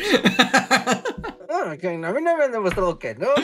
a 1.48 1.76
mí 1.76 1.98
no 1.98 2.36
me 2.36 2.44
han 2.44 2.52
demostrado 2.52 2.98
que 2.98 3.14
no. 3.14 3.28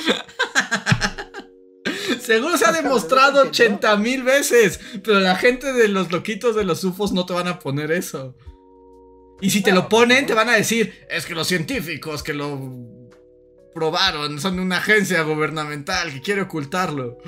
Seguro 2.21 2.57
se 2.57 2.67
ha 2.67 2.73
demostrado 2.73 3.43
80 3.43 3.97
mil 3.97 4.23
veces, 4.23 4.81
pero 5.05 5.21
la 5.21 5.37
gente 5.37 5.73
de 5.73 5.89
los 5.89 6.11
loquitos 6.11 6.57
de 6.57 6.65
los 6.65 6.83
UFOs 6.83 7.13
no 7.13 7.25
te 7.25 7.33
van 7.33 7.49
a 7.49 7.59
poner 7.59 7.93
eso. 7.93 8.37
Y 9.41 9.51
si 9.51 9.63
te 9.63 9.73
lo 9.73 9.89
ponen, 9.89 10.27
te 10.27 10.35
van 10.35 10.49
a 10.49 10.57
decir, 10.57 11.07
es 11.11 11.27
que 11.27 11.35
los 11.35 11.47
científicos 11.47 12.23
que 12.23 12.33
lo 12.33 12.59
probaron 13.75 14.41
son 14.41 14.59
una 14.59 14.79
agencia 14.79 15.23
gubernamental 15.23 16.13
que 16.13 16.23
quiere 16.23 16.43
ocultarlo. 16.43 17.19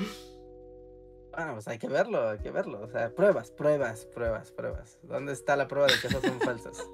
Bueno, 1.39 1.53
pues 1.53 1.69
hay 1.69 1.77
que 1.77 1.87
verlo, 1.87 2.31
hay 2.31 2.39
que 2.39 2.51
verlo. 2.51 2.81
O 2.81 2.89
sea, 2.89 3.15
pruebas, 3.15 3.49
pruebas, 3.49 4.05
pruebas, 4.13 4.51
pruebas. 4.51 4.99
¿Dónde 5.03 5.31
está 5.31 5.55
la 5.55 5.69
prueba 5.69 5.87
de 5.87 5.93
que 6.01 6.07
esas 6.07 6.21
son 6.21 6.37
falsas? 6.41 6.85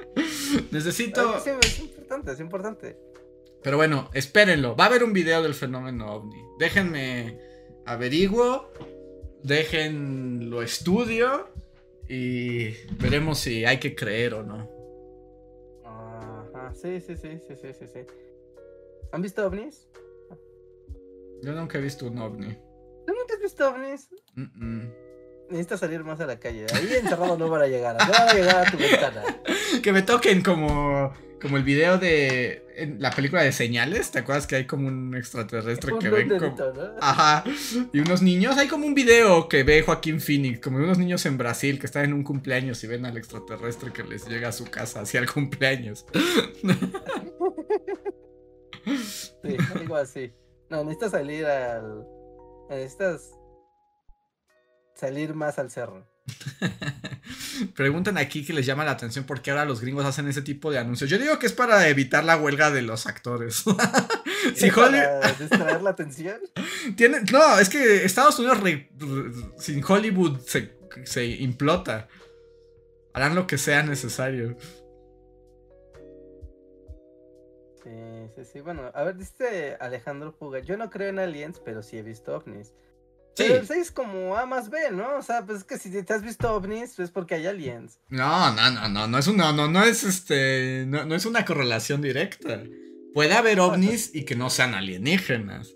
Necesito. 0.70 1.38
Sí, 1.40 1.50
es 1.60 1.80
importante, 1.80 2.32
es 2.32 2.40
importante. 2.40 2.98
Pero 3.62 3.76
bueno, 3.76 4.08
espérenlo. 4.14 4.74
Va 4.76 4.84
a 4.84 4.86
haber 4.86 5.04
un 5.04 5.12
video 5.12 5.42
del 5.42 5.52
fenómeno 5.52 6.10
ovni. 6.10 6.42
Déjenme 6.58 7.38
averiguo. 7.84 8.72
Déjenlo 9.42 10.62
estudio. 10.62 11.50
Y 12.08 12.70
veremos 12.94 13.40
si 13.40 13.66
hay 13.66 13.78
que 13.78 13.94
creer 13.94 14.32
o 14.32 14.42
no. 14.42 14.70
Ajá, 15.84 16.72
sí, 16.72 16.98
sí, 17.02 17.14
sí, 17.14 17.38
sí, 17.46 17.54
sí, 17.58 17.86
sí. 17.86 18.00
¿Han 19.12 19.20
visto 19.20 19.46
ovnis? 19.46 19.86
Yo 21.42 21.52
nunca 21.52 21.76
he 21.76 21.82
visto 21.82 22.06
un 22.06 22.16
ovni. 22.16 22.56
¿Tú 23.06 23.12
nunca 23.12 23.34
has 23.34 23.40
visto 23.40 23.68
ovnis? 23.68 24.08
Necesitas 25.48 25.80
salir 25.80 26.02
más 26.02 26.20
a 26.20 26.26
la 26.26 26.38
calle. 26.38 26.66
Ahí 26.74 26.92
encerrado 26.94 27.38
no 27.38 27.48
van 27.48 27.62
a 27.62 27.66
llegar. 27.66 27.94
No 27.94 28.12
van 28.12 28.28
a 28.28 28.34
llegar 28.34 28.66
a 28.66 28.70
tu 28.70 28.76
ventana. 28.76 29.22
que 29.82 29.92
me 29.92 30.02
toquen 30.02 30.42
como 30.42 31.14
como 31.40 31.56
el 31.56 31.62
video 31.62 31.98
de 31.98 32.62
la 32.98 33.10
película 33.10 33.42
de 33.42 33.52
señales, 33.52 34.10
¿te 34.10 34.20
acuerdas 34.20 34.46
que 34.46 34.56
hay 34.56 34.66
como 34.66 34.88
un 34.88 35.14
extraterrestre 35.14 35.92
que 35.98 36.08
ven 36.08 36.28
como... 36.28 36.56
Ajá, 37.00 37.44
y 37.92 38.00
unos 38.00 38.22
niños, 38.22 38.56
hay 38.56 38.68
como 38.68 38.86
un 38.86 38.94
video 38.94 39.48
que 39.48 39.62
ve 39.62 39.82
Joaquín 39.82 40.20
Phoenix, 40.20 40.60
como 40.60 40.78
de 40.78 40.84
unos 40.84 40.98
niños 40.98 41.24
en 41.26 41.38
Brasil 41.38 41.78
que 41.78 41.86
están 41.86 42.06
en 42.06 42.14
un 42.14 42.24
cumpleaños 42.24 42.82
y 42.84 42.86
ven 42.86 43.06
al 43.06 43.16
extraterrestre 43.16 43.92
que 43.92 44.02
les 44.02 44.26
llega 44.26 44.48
a 44.48 44.52
su 44.52 44.64
casa 44.64 45.00
hacia 45.00 45.20
el 45.20 45.30
cumpleaños. 45.30 46.06
sí, 48.84 49.56
algo 49.74 49.96
así. 49.96 50.32
No, 50.68 50.84
necesitas 50.84 51.12
salir 51.12 51.46
al... 51.46 52.06
Necesitas 52.68 53.32
salir 54.94 55.34
más 55.34 55.58
al 55.58 55.70
cerro. 55.70 56.06
Preguntan 57.76 58.18
aquí 58.18 58.44
que 58.44 58.52
les 58.52 58.66
llama 58.66 58.84
la 58.84 58.92
atención 58.92 59.24
por 59.24 59.40
qué 59.40 59.50
ahora 59.50 59.64
los 59.64 59.80
gringos 59.80 60.04
hacen 60.04 60.28
ese 60.28 60.42
tipo 60.42 60.70
de 60.70 60.78
anuncios. 60.78 61.08
Yo 61.08 61.18
digo 61.18 61.38
que 61.38 61.46
es 61.46 61.52
para 61.52 61.88
evitar 61.88 62.24
la 62.24 62.36
huelga 62.36 62.70
de 62.70 62.82
los 62.82 63.06
actores. 63.06 63.64
si 64.54 64.70
¿Para 64.70 65.32
distraer 65.32 65.82
la 65.82 65.90
atención? 65.90 66.40
no, 67.32 67.58
es 67.58 67.68
que 67.68 68.04
Estados 68.04 68.38
Unidos 68.38 68.58
sin 69.58 69.84
Hollywood 69.84 70.40
se, 70.40 70.76
se 71.04 71.26
implota. 71.26 72.08
Harán 73.12 73.34
lo 73.34 73.46
que 73.46 73.58
sea 73.58 73.82
necesario. 73.82 74.58
Sí. 78.44 78.60
Bueno, 78.60 78.90
a 78.94 79.02
ver, 79.04 79.16
dice 79.16 79.76
Alejandro 79.80 80.36
Puga. 80.36 80.60
Yo 80.60 80.76
no 80.76 80.90
creo 80.90 81.08
en 81.08 81.18
aliens, 81.18 81.60
pero 81.64 81.82
sí 81.82 81.98
he 81.98 82.02
visto 82.02 82.36
ovnis. 82.36 82.74
Sí. 83.36 83.44
es 83.44 83.90
como 83.90 84.34
A 84.36 84.46
más 84.46 84.70
B, 84.70 84.78
¿no? 84.92 85.18
O 85.18 85.22
sea, 85.22 85.44
pues 85.44 85.58
es 85.58 85.64
que 85.64 85.78
si 85.78 85.90
te 86.02 86.14
has 86.14 86.22
visto 86.22 86.54
ovnis, 86.54 86.98
es 86.98 87.10
porque 87.10 87.34
hay 87.34 87.46
aliens. 87.46 88.00
No, 88.08 88.52
no, 88.54 88.70
no, 88.70 88.88
no, 88.88 89.06
no 89.06 89.18
es 89.18 89.26
una, 89.26 89.52
no, 89.52 89.68
no 89.68 89.84
es 89.84 90.04
este, 90.04 90.84
no, 90.86 91.14
es 91.14 91.26
una 91.26 91.44
correlación 91.44 92.00
directa. 92.00 92.62
Puede 93.12 93.34
haber 93.34 93.60
ovnis 93.60 94.14
y 94.14 94.24
que 94.24 94.36
no 94.36 94.48
sean 94.48 94.74
alienígenas. 94.74 95.74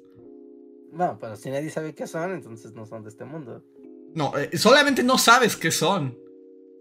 No, 0.93 1.19
pero 1.21 1.37
si 1.37 1.51
nadie 1.51 1.71
sabe 1.71 1.95
qué 1.95 2.07
son, 2.07 2.33
entonces 2.33 2.73
no 2.73 2.87
son 2.87 3.03
de 3.03 3.11
este 3.11 3.25
mundo. 3.25 3.63
No, 4.15 4.37
eh, 4.37 4.57
solamente 4.57 5.03
no 5.03 5.19
sabes 5.19 5.57
qué 5.57 5.71
son. 5.71 6.19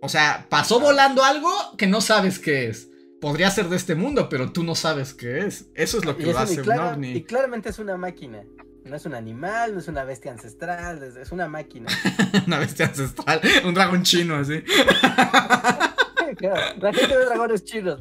O 0.01 0.07
sea, 0.07 0.47
pasó 0.49 0.79
volando 0.79 1.23
algo 1.23 1.51
que 1.77 1.87
no 1.87 1.99
sabes 1.99 2.39
qué 2.39 2.69
es. 2.69 2.88
Podría 3.21 3.51
ser 3.51 3.67
de 3.67 3.75
este 3.75 3.95
mundo, 3.95 4.29
pero 4.29 4.51
tú 4.51 4.63
no 4.63 4.75
sabes 4.75 5.13
qué 5.13 5.39
es. 5.39 5.67
Eso 5.75 5.97
es 5.97 6.05
lo 6.05 6.15
que 6.15 6.25
lo 6.25 6.37
hace 6.37 6.61
un 6.61 6.71
ovni. 6.71 7.11
Y 7.11 7.23
claramente 7.23 7.69
es 7.69 7.79
una 7.79 7.97
máquina. 7.97 8.43
No 8.85 8.95
es 8.95 9.05
un 9.05 9.13
animal, 9.13 9.73
no 9.73 9.79
es 9.79 9.87
una 9.87 10.03
bestia 10.03 10.31
ancestral, 10.31 11.03
es, 11.03 11.31
una 11.31 11.47
máquina. 11.47 11.87
una 12.47 12.59
bestia 12.59 12.87
ancestral, 12.87 13.41
un 13.65 13.73
dragón 13.73 14.03
chino 14.03 14.35
así. 14.35 14.61
claro, 16.37 16.77
la 16.79 16.93
gente 16.93 17.17
ve 17.17 17.25
dragones 17.25 17.63
chinos. 17.65 17.99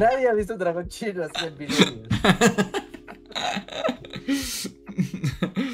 Nadie 0.00 0.28
ha 0.28 0.32
visto 0.34 0.54
un 0.54 0.58
dragón 0.58 0.88
chino 0.88 1.24
así 1.24 1.46
en 1.46 1.58
videos. 1.58 2.08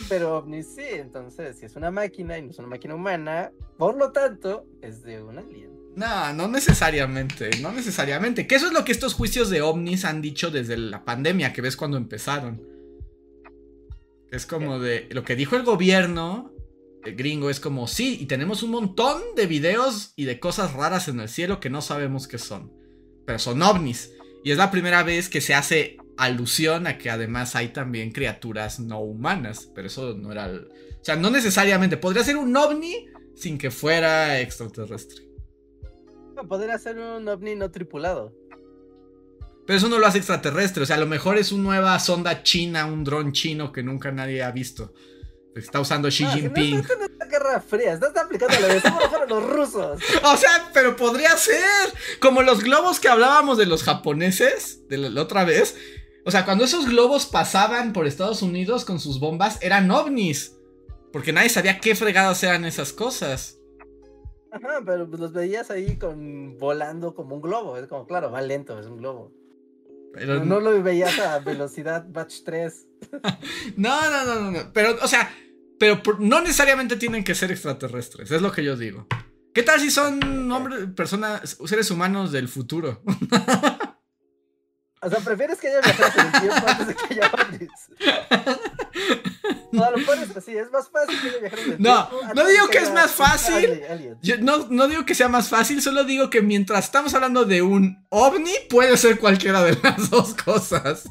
Pero 0.09 0.37
ovni 0.37 0.63
sí, 0.63 0.85
entonces, 0.85 1.59
si 1.59 1.67
es 1.67 1.77
una 1.77 1.91
máquina 1.91 2.37
y 2.37 2.43
no 2.43 2.51
es 2.51 2.59
una 2.59 2.69
máquina 2.69 2.95
humana, 2.95 3.51
por 3.79 3.97
lo 3.97 4.13
tanto, 4.13 4.67
es 4.83 5.03
de 5.03 5.23
un 5.23 5.39
alien. 5.39 5.72
No, 5.95 6.33
no 6.33 6.49
necesariamente, 6.49 7.51
no 7.61 7.73
necesariamente. 7.73 8.47
Que 8.47 8.55
eso 8.55 8.67
es 8.67 8.73
lo 8.73 8.85
que 8.85 8.93
estos 8.93 9.15
juicios 9.15 9.51
de 9.51 9.63
ovnis 9.63 10.05
han 10.05 10.23
dicho 10.23 10.51
desde 10.51 10.77
la 10.77 11.05
pandemia, 11.05 11.53
que 11.53 11.61
ves 11.61 11.77
cuando 11.77 11.97
empezaron. 11.97 12.63
Es 14.31 14.47
como 14.47 14.79
de 14.79 15.09
lo 15.11 15.25
que 15.25 15.37
dijo 15.37 15.57
el 15.57 15.63
gobierno 15.63 16.53
el 17.05 17.17
gringo 17.17 17.51
es 17.51 17.59
como, 17.59 17.89
sí, 17.89 18.19
y 18.21 18.27
tenemos 18.27 18.63
un 18.63 18.71
montón 18.71 19.21
de 19.35 19.47
videos 19.47 20.13
y 20.15 20.25
de 20.25 20.39
cosas 20.39 20.73
raras 20.73 21.09
en 21.09 21.19
el 21.19 21.29
cielo 21.29 21.59
que 21.59 21.71
no 21.71 21.83
sabemos 21.83 22.29
qué 22.29 22.39
son. 22.39 22.73
Pero 23.27 23.39
son 23.39 23.61
ovnis. 23.63 24.13
Y 24.45 24.53
es 24.53 24.59
la 24.59 24.71
primera 24.71 25.03
vez 25.03 25.29
que 25.29 25.41
se 25.41 25.55
hace 25.55 25.97
alusión 26.17 26.87
a 26.87 26.99
que 26.99 27.11
además 27.11 27.57
hay 27.57 27.69
también 27.69 28.13
criaturas 28.13 28.79
no 28.79 29.01
humanas, 29.01 29.69
pero 29.75 29.89
eso 29.89 30.15
no 30.15 30.31
era... 30.31 30.47
O 30.47 31.05
sea, 31.05 31.17
no 31.17 31.31
necesariamente, 31.31 31.97
podría 31.97 32.23
ser 32.23 32.37
un 32.37 32.57
ovni 32.57 33.07
sin 33.35 33.59
que 33.59 33.73
fuera 33.73 34.41
extraterrestre. 34.41 35.25
Podría 36.47 36.79
ser 36.79 36.99
un 36.99 37.29
ovni 37.29 37.55
no 37.55 37.71
tripulado. 37.71 38.33
Pero 39.67 39.77
eso 39.77 39.89
no 39.89 39.99
lo 39.99 40.07
hace 40.07 40.19
extraterrestre, 40.19 40.83
o 40.83 40.87
sea, 40.87 40.97
a 40.97 41.01
lo 41.01 41.07
mejor 41.07 41.39
es 41.39 41.53
una 41.53 41.63
nueva 41.63 41.99
sonda 42.01 42.43
china, 42.43 42.87
un 42.87 43.05
dron 43.05 43.33
chino 43.33 43.73
que 43.73 43.83
nunca 43.83 44.11
nadie 44.11 44.43
ha 44.43 44.51
visto. 44.51 44.93
Está 45.55 45.81
usando 45.81 46.09
Xi 46.09 46.25
Jinping. 46.27 46.77
no, 46.77 46.83
no, 46.83 47.09
no, 47.09 47.13
guerra 47.33 47.61
fría, 47.61 47.95
estás 47.95 48.17
aplicando 48.17 48.55
la 48.61 48.69
de 48.69 48.83
los 49.29 49.45
rusos. 49.45 50.01
O 50.23 50.37
sea, 50.37 50.71
pero 50.73 50.97
podría 50.97 51.37
ser. 51.37 51.93
Como 52.21 52.43
los 52.43 52.63
globos 52.63 53.01
que 53.01 53.09
hablábamos 53.09 53.59
de 53.59 53.67
los 53.67 53.83
japoneses, 53.83 54.87
de 54.89 54.99
la, 54.99 55.21
otra 55.21 55.45
vez. 55.45 55.77
O 56.25 56.31
sea, 56.31 56.45
cuando 56.45 56.65
esos 56.65 56.87
globos 56.87 57.27
pasaban 57.27 57.93
por 57.93 58.07
Estados 58.07 58.43
Unidos 58.43 58.85
con 58.85 59.01
sus 59.01 59.19
bombas, 59.19 59.59
eran 59.61 59.91
ovnis. 59.91 60.57
Porque 61.13 61.33
nadie 61.33 61.49
sabía 61.49 61.81
qué 61.81 61.95
fregadas 61.95 62.43
eran 62.43 62.65
esas 62.65 62.93
cosas. 62.93 63.59
Ajá, 64.53 64.83
pero 64.85 65.09
pues 65.09 65.21
los 65.21 65.33
veías 65.33 65.71
ahí 65.71 65.97
con 65.97 66.59
volando 66.59 67.15
como 67.15 67.37
un 67.37 67.43
globo. 67.43 67.77
Es 67.77 67.87
como, 67.87 68.07
claro, 68.07 68.31
va 68.31 68.43
lento, 68.43 68.79
es 68.79 68.87
un 68.87 68.99
globo. 68.99 69.33
Pero 70.13 70.45
no, 70.45 70.61
lo 70.61 70.83
veías 70.83 71.19
a 71.19 71.39
velocidad 71.39 72.05
batch 72.09 72.43
3. 72.45 72.87
no, 73.77 74.11
no, 74.11 74.25
no, 74.25 74.51
no. 74.51 74.73
Pero, 74.75 74.97
o 75.03 75.09
sea, 75.09 75.35
pero 75.79 76.03
no 76.19 76.43
necesariamente 76.43 76.97
tienen 76.97 77.25
que 77.25 77.35
ser 77.35 77.51
extraterrestres, 77.51 78.31
es 78.31 78.43
lo 78.43 78.53
que 78.53 78.63
yo 78.63 78.77
digo. 78.77 79.07
¿Qué 79.55 79.63
tal 79.63 79.81
si 79.81 79.91
son 79.91 80.51
hombres, 80.51 80.87
personas, 80.95 81.59
seres 81.65 81.91
humanos 81.91 82.31
del 82.31 82.49
futuro? 82.49 83.03
O 85.05 85.11
sea, 85.11 85.19
¿prefieres 85.19 85.59
que 85.59 85.67
haya 85.67 85.81
viajeros 85.81 86.17
en 86.17 86.27
el 86.27 86.41
tiempo 86.41 86.67
antes 86.69 86.87
de 86.87 86.95
que 86.95 87.15
haya 87.15 87.31
ovnis? 87.33 87.71
No, 89.73 89.91
lo 89.91 90.07
pones 90.07 90.37
así, 90.37 90.57
es 90.57 90.71
más 90.71 90.89
fácil 90.91 91.21
que 91.21 91.29
haya 91.29 91.39
viajeros 91.41 91.65
en 91.65 91.73
el 91.73 91.83
no, 91.83 92.09
tiempo. 92.09 92.27
No, 92.27 92.35
no 92.35 92.49
digo 92.49 92.69
que, 92.69 92.79
es 92.79 92.93
más 92.93 93.11
fácil. 93.11 93.83
Yo 94.23 94.39
no, 94.39 94.69
no 94.69 94.87
digo 94.87 95.05
que 95.05 95.15
sea 95.17 95.29
más 95.29 95.49
fácil, 95.49 95.83
solo 95.83 96.05
digo 96.05 96.31
que 96.31 96.41
mientras 96.41 96.85
estamos 96.85 97.15
hablando 97.15 97.45
de 97.45 97.63
un 97.63 98.07
ovni, 98.11 98.53
puede 98.71 98.97
ser 98.97 99.19
cualquiera 99.19 99.63
de 99.63 99.77
las 99.83 100.11
dos 100.11 100.35
cosas. 100.35 101.07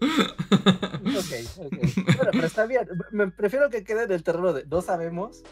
ok, 0.00 1.32
ok. 1.58 1.74
Bueno, 2.16 2.30
pero 2.32 2.46
está 2.46 2.66
bien. 2.66 2.86
Me 3.12 3.28
prefiero 3.28 3.70
que 3.70 3.82
quede 3.82 4.04
en 4.04 4.12
el 4.12 4.22
terreno 4.22 4.52
de 4.52 4.66
no 4.66 4.82
sabemos. 4.82 5.42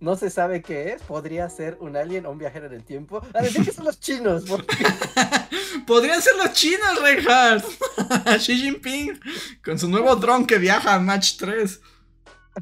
No 0.00 0.16
se 0.16 0.30
sabe 0.30 0.62
qué 0.62 0.92
es. 0.92 1.02
Podría 1.02 1.48
ser 1.50 1.76
un 1.78 1.94
alien 1.94 2.24
o 2.24 2.30
un 2.30 2.38
viajero 2.38 2.66
en 2.66 2.72
el 2.72 2.84
tiempo. 2.84 3.20
A 3.34 3.42
decir 3.42 3.64
que 3.64 3.72
son 3.72 3.84
los 3.84 4.00
chinos. 4.00 4.44
Podrían 5.86 6.22
ser 6.22 6.36
los 6.36 6.52
chinos, 6.54 7.02
Reinhardt. 7.02 7.64
Xi 8.38 8.56
Jinping. 8.56 9.20
Con 9.62 9.78
su 9.78 9.88
nuevo 9.88 10.16
dron 10.16 10.46
que 10.46 10.56
viaja 10.58 10.94
a 10.94 11.00
Match 11.00 11.36
3. 11.36 11.80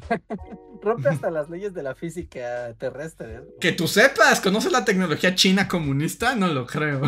Rompe 0.81 1.09
hasta 1.09 1.31
las 1.31 1.49
leyes 1.49 1.73
de 1.73 1.81
la 1.81 1.95
física 1.95 2.73
terrestre. 2.77 3.35
¿eh? 3.35 3.41
Que 3.61 3.71
tú 3.71 3.87
sepas, 3.87 4.41
¿conoces 4.41 4.71
la 4.71 4.83
tecnología 4.83 5.33
china 5.33 5.67
comunista? 5.67 6.35
No 6.35 6.47
lo 6.47 6.65
creo. 6.65 7.01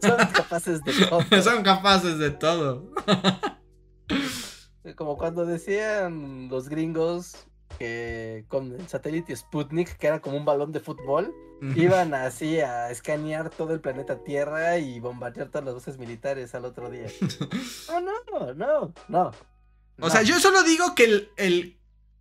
Son 0.00 0.16
capaces 0.16 0.84
de 0.84 0.92
todo. 0.92 1.42
Son 1.42 1.62
capaces 1.62 2.18
de 2.18 2.30
todo. 2.30 2.90
Como 4.96 5.16
cuando 5.16 5.46
decían 5.46 6.48
los 6.48 6.68
gringos 6.68 7.46
que 7.78 8.44
con 8.48 8.72
el 8.72 8.88
satélite 8.88 9.34
Sputnik, 9.34 9.96
que 9.96 10.06
era 10.06 10.20
como 10.20 10.36
un 10.36 10.44
balón 10.44 10.72
de 10.72 10.80
fútbol, 10.80 11.34
iban 11.76 12.12
así 12.12 12.60
a 12.60 12.90
escanear 12.90 13.48
todo 13.48 13.72
el 13.72 13.80
planeta 13.80 14.22
Tierra 14.22 14.76
y 14.78 15.00
bombardear 15.00 15.48
todas 15.48 15.64
las 15.64 15.74
bases 15.74 15.98
militares 15.98 16.54
al 16.54 16.66
otro 16.66 16.90
día. 16.90 17.06
no, 17.88 18.00
no, 18.30 18.54
no, 18.54 18.94
no. 19.08 19.30
O 20.00 20.10
sea, 20.10 20.22
yo 20.22 20.38
solo 20.40 20.62
digo 20.62 20.94
que 20.94 21.30
el, 21.36 21.78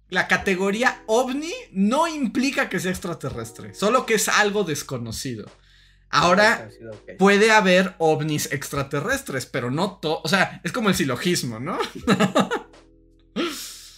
la 0.10 0.28
categoría 0.28 1.03
ovni 1.07 1.53
no 1.72 2.07
implica 2.07 2.70
que 2.70 2.80
sea 2.80 2.91
extraterrestre, 2.91 3.74
solo 3.74 4.06
que 4.06 4.14
es 4.14 4.30
algo 4.30 4.64
desconocido. 4.64 5.45
Ahora 6.10 6.70
puede 7.18 7.49
haber 7.52 7.95
ovnis 7.98 8.52
extraterrestres, 8.52 9.48
pero 9.48 9.72
no 9.72 9.98
todo. 9.98 10.22
O 10.24 10.28
sea, 10.28 10.61
es 10.64 10.72
como 10.72 10.90
el 10.90 10.95
silogismo, 10.95 11.60
¿no? 11.60 11.80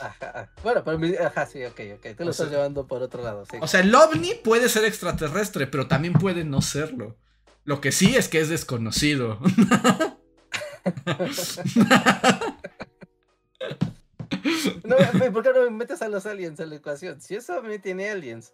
Ajá. 0.05 0.51
Bueno, 0.63 0.83
pero 0.83 0.99
ajá, 1.25 1.45
sí, 1.45 1.63
ok, 1.63 1.79
ok. 1.95 2.15
Tú 2.17 2.23
lo 2.25 2.31
estás 2.31 2.49
llevando 2.49 2.87
por 2.87 3.01
otro 3.01 3.23
lado, 3.23 3.45
sí. 3.49 3.57
O 3.61 3.67
sea, 3.67 3.79
el 3.79 3.93
ovni 3.93 4.33
puede 4.35 4.69
ser 4.69 4.85
extraterrestre, 4.85 5.67
pero 5.67 5.87
también 5.87 6.13
puede 6.13 6.43
no 6.43 6.61
serlo. 6.61 7.17
Lo 7.63 7.81
que 7.81 7.91
sí 7.91 8.15
es 8.15 8.29
que 8.29 8.39
es 8.39 8.49
desconocido. 8.49 9.39
no, 14.83 14.95
¿Por 15.33 15.43
qué 15.43 15.51
no 15.53 15.61
me 15.63 15.71
metes 15.71 16.01
a 16.01 16.09
los 16.09 16.25
aliens 16.27 16.59
en 16.59 16.69
la 16.69 16.75
ecuación? 16.75 17.19
Si 17.21 17.35
eso 17.35 17.61
me 17.63 17.79
tiene 17.79 18.09
aliens. 18.09 18.53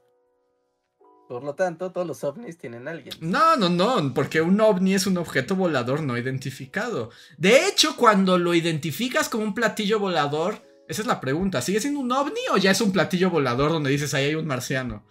Por 1.27 1.43
lo 1.43 1.55
tanto, 1.55 1.91
todos 1.91 2.05
los 2.05 2.23
ovnis 2.25 2.57
tienen 2.57 2.89
alguien. 2.89 3.15
No, 3.21 3.55
no, 3.55 3.69
no, 3.69 4.13
porque 4.13 4.41
un 4.41 4.59
ovni 4.59 4.95
es 4.95 5.07
un 5.07 5.17
objeto 5.17 5.55
volador 5.55 6.03
no 6.03 6.17
identificado. 6.17 7.09
De 7.37 7.67
hecho, 7.67 7.95
cuando 7.95 8.37
lo 8.37 8.53
identificas 8.53 9.29
como 9.29 9.45
un 9.45 9.53
platillo 9.53 9.97
volador, 9.97 10.61
esa 10.91 11.01
es 11.03 11.07
la 11.07 11.21
pregunta, 11.21 11.61
¿sigue 11.61 11.79
siendo 11.79 12.01
un 12.01 12.11
ovni 12.11 12.41
o 12.53 12.57
ya 12.57 12.71
es 12.71 12.81
un 12.81 12.91
platillo 12.91 13.29
volador 13.29 13.71
donde 13.71 13.89
dices 13.89 14.13
ahí 14.13 14.25
hay 14.25 14.35
un 14.35 14.45
marciano? 14.45 15.05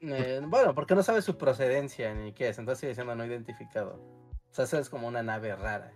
Eh, 0.00 0.40
bueno, 0.44 0.76
porque 0.76 0.94
no 0.94 1.02
sabes 1.02 1.24
su 1.24 1.36
procedencia 1.36 2.14
ni 2.14 2.32
qué 2.32 2.50
es, 2.50 2.58
entonces 2.58 2.78
sigue 2.78 2.94
siendo 2.94 3.16
no 3.16 3.26
identificado. 3.26 3.94
O 4.48 4.54
sea, 4.54 4.64
eso 4.66 4.78
es 4.78 4.88
como 4.88 5.08
una 5.08 5.24
nave 5.24 5.56
rara. 5.56 5.92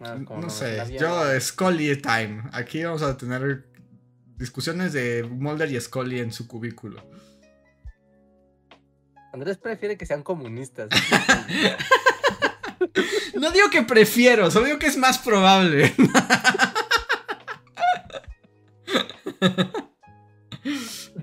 No, 0.00 0.50
sé, 0.50 0.98
yo 0.98 1.40
Scully 1.40 1.96
time. 2.02 2.42
Aquí 2.52 2.82
vamos 2.82 3.02
a 3.02 3.16
tener 3.16 3.68
discusiones 4.36 4.92
de 4.92 5.22
Mulder 5.22 5.70
y 5.70 5.80
Scully 5.80 6.18
en 6.18 6.32
su 6.32 6.48
cubículo. 6.48 7.00
Andrés 9.32 9.56
prefiere 9.56 9.96
que 9.96 10.04
sean 10.04 10.24
comunistas. 10.24 10.88
no 13.34 13.50
digo 13.50 13.70
que 13.70 13.82
prefiero, 13.82 14.50
solo 14.50 14.66
digo 14.66 14.78
que 14.78 14.86
es 14.86 14.96
más 14.96 15.18
probable. 15.18 15.94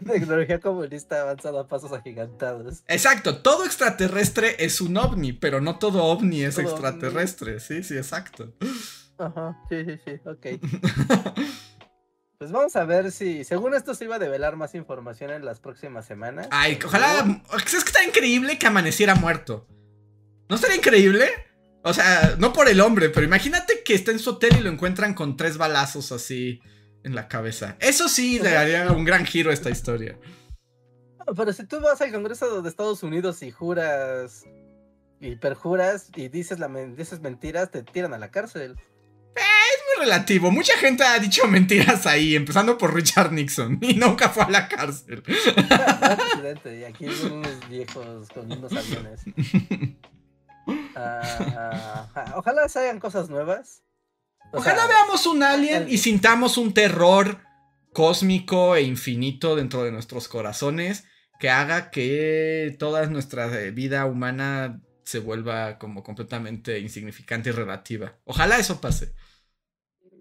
Tecnología 0.05 0.59
comunista 0.59 1.21
avanzada 1.21 1.61
a 1.61 1.67
pasos 1.67 1.91
agigantados. 1.91 2.83
Exacto, 2.87 3.39
todo 3.39 3.65
extraterrestre 3.65 4.55
es 4.59 4.81
un 4.81 4.97
ovni, 4.97 5.33
pero 5.33 5.61
no 5.61 5.79
todo 5.79 6.03
ovni 6.03 6.43
es 6.43 6.57
extraterrestre. 6.57 7.59
Sí, 7.59 7.83
sí, 7.83 7.97
exacto. 7.97 8.53
Ajá, 9.17 9.57
sí, 9.69 9.83
sí, 9.85 9.99
sí, 10.05 10.11
ok. 10.25 10.45
Pues 12.37 12.51
vamos 12.51 12.75
a 12.75 12.85
ver 12.85 13.11
si, 13.11 13.43
según 13.43 13.73
esto 13.73 13.95
se 13.95 14.05
iba 14.05 14.17
a 14.17 14.19
develar 14.19 14.55
más 14.55 14.75
información 14.75 15.31
en 15.31 15.43
las 15.43 15.59
próximas 15.59 16.05
semanas. 16.05 16.47
Ay, 16.51 16.77
ojalá, 16.85 17.41
es 17.55 17.63
que 17.63 17.77
está 17.77 18.03
increíble 18.03 18.59
que 18.59 18.67
amaneciera 18.67 19.15
muerto. 19.15 19.67
¿No 20.47 20.55
estaría 20.55 20.77
increíble? 20.77 21.27
O 21.87 21.93
sea, 21.93 22.35
no 22.37 22.53
por 22.53 22.67
el 22.67 22.81
hombre, 22.81 23.09
pero 23.09 23.25
imagínate 23.25 23.81
que 23.83 23.93
está 23.93 24.11
en 24.11 24.19
su 24.19 24.31
hotel 24.31 24.57
y 24.59 24.61
lo 24.61 24.69
encuentran 24.69 25.13
con 25.13 25.37
tres 25.37 25.57
balazos 25.57 26.11
así 26.11 26.61
en 27.03 27.15
la 27.15 27.27
cabeza. 27.27 27.77
Eso 27.79 28.09
sí 28.09 28.39
le 28.39 28.51
daría 28.51 28.91
un 28.91 29.05
gran 29.05 29.25
giro 29.25 29.51
a 29.51 29.53
esta 29.53 29.69
historia. 29.69 30.19
Pero 31.35 31.53
si 31.53 31.65
tú 31.65 31.79
vas 31.79 32.01
al 32.01 32.11
Congreso 32.11 32.61
de 32.61 32.69
Estados 32.69 33.03
Unidos 33.03 33.41
y 33.41 33.51
juras 33.51 34.43
y 35.19 35.35
perjuras 35.37 36.09
y 36.15 36.27
dices, 36.27 36.59
la, 36.59 36.67
dices 36.67 37.21
mentiras, 37.21 37.71
te 37.71 37.83
tiran 37.83 38.13
a 38.13 38.17
la 38.17 38.31
cárcel 38.31 38.75
relativo. 39.97 40.51
Mucha 40.51 40.77
gente 40.77 41.03
ha 41.03 41.19
dicho 41.19 41.47
mentiras 41.47 42.05
ahí, 42.05 42.35
empezando 42.35 42.77
por 42.77 42.93
Richard 42.93 43.31
Nixon, 43.31 43.79
y 43.81 43.95
nunca 43.95 44.29
fue 44.29 44.43
a 44.43 44.49
la 44.49 44.67
cárcel. 44.67 45.23
y 46.65 46.83
aquí 46.83 47.05
unos 47.05 47.69
viejos 47.69 48.29
con 48.29 48.51
unos 48.51 48.71
aviones. 48.73 49.21
Ah, 50.95 52.33
ojalá 52.35 52.67
se 52.69 52.79
hagan 52.79 52.99
cosas 52.99 53.29
nuevas. 53.29 53.83
ojalá 54.51 54.87
veamos 54.87 55.25
un 55.27 55.43
alien 55.43 55.87
y 55.89 55.97
sintamos 55.97 56.57
un 56.57 56.73
terror 56.73 57.39
cósmico 57.93 58.75
e 58.75 58.81
infinito 58.81 59.55
dentro 59.55 59.83
de 59.83 59.91
nuestros 59.91 60.27
corazones 60.27 61.05
que 61.39 61.49
haga 61.49 61.91
que 61.91 62.75
toda 62.79 63.05
nuestra 63.07 63.47
vida 63.71 64.05
humana 64.05 64.81
se 65.03 65.19
vuelva 65.19 65.77
como 65.77 66.03
completamente 66.03 66.79
insignificante 66.79 67.49
y 67.49 67.53
relativa. 67.53 68.15
Ojalá 68.25 68.57
eso 68.57 68.81
pase. 68.81 69.13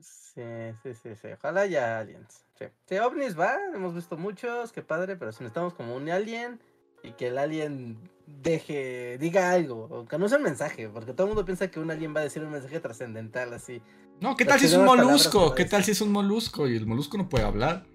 Sí, 0.00 0.42
sí, 0.82 0.94
sí, 0.94 1.16
sí. 1.20 1.28
Ojalá 1.28 1.62
haya 1.62 1.98
aliens. 1.98 2.44
Sí. 2.58 2.98
ovnis 2.98 3.38
va, 3.38 3.56
hemos 3.74 3.94
visto 3.94 4.16
muchos, 4.16 4.72
qué 4.72 4.82
padre, 4.82 5.16
pero 5.16 5.32
si 5.32 5.42
necesitamos 5.42 5.74
como 5.74 5.96
un 5.96 6.08
alien 6.10 6.60
y 7.02 7.12
que 7.12 7.28
el 7.28 7.38
alien 7.38 7.98
deje, 8.26 9.18
diga 9.18 9.52
algo, 9.52 9.88
aunque 9.92 10.18
no 10.18 10.28
sea 10.28 10.38
un 10.38 10.44
mensaje, 10.44 10.88
porque 10.88 11.12
todo 11.12 11.26
el 11.26 11.28
mundo 11.28 11.44
piensa 11.44 11.70
que 11.70 11.80
un 11.80 11.90
alien 11.90 12.14
va 12.14 12.20
a 12.20 12.24
decir 12.24 12.42
un 12.42 12.50
mensaje 12.50 12.80
trascendental 12.80 13.52
así. 13.54 13.80
No, 14.20 14.36
¿qué 14.36 14.44
tal 14.44 14.58
si 14.58 14.66
es 14.66 14.74
un 14.74 14.84
molusco? 14.84 15.54
¿Qué 15.54 15.64
tal 15.64 15.84
si 15.84 15.92
es 15.92 16.00
un 16.00 16.10
molusco 16.10 16.66
y 16.68 16.76
el 16.76 16.86
molusco 16.86 17.16
no 17.18 17.28
puede 17.28 17.44
hablar? 17.44 17.86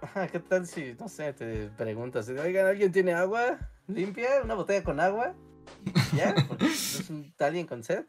Ajá, 0.00 0.28
¿qué 0.28 0.40
tal 0.40 0.66
si, 0.66 0.94
no 0.98 1.08
sé, 1.08 1.32
te 1.32 1.68
preguntas, 1.70 2.28
oigan, 2.28 2.66
¿alguien 2.66 2.92
tiene 2.92 3.14
agua 3.14 3.58
limpia? 3.86 4.42
¿Una 4.42 4.54
botella 4.54 4.84
con 4.84 5.00
agua? 5.00 5.34
¿Ya? 6.14 6.34
Porque 6.46 6.66
es 6.66 7.08
un 7.08 7.32
alguien 7.38 7.66
con 7.66 7.82
sed. 7.82 8.04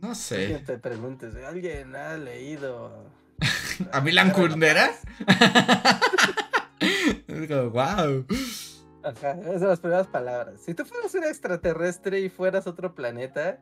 No 0.00 0.10
Que 0.10 0.14
sé. 0.14 0.62
te 0.66 0.78
preguntes, 0.78 1.36
¿alguien 1.36 1.94
ha 1.94 2.16
leído? 2.16 3.10
¿A 3.92 4.00
Milan 4.00 4.32
Kundera? 4.32 4.90
wow. 7.72 8.26
Ajá, 9.04 9.32
esas 9.32 9.60
son 9.60 9.68
las 9.68 9.80
primeras 9.80 10.06
palabras. 10.06 10.62
Si 10.64 10.74
tú 10.74 10.84
fueras 10.86 11.14
un 11.14 11.24
extraterrestre 11.24 12.20
y 12.20 12.30
fueras 12.30 12.66
otro 12.66 12.94
planeta 12.94 13.58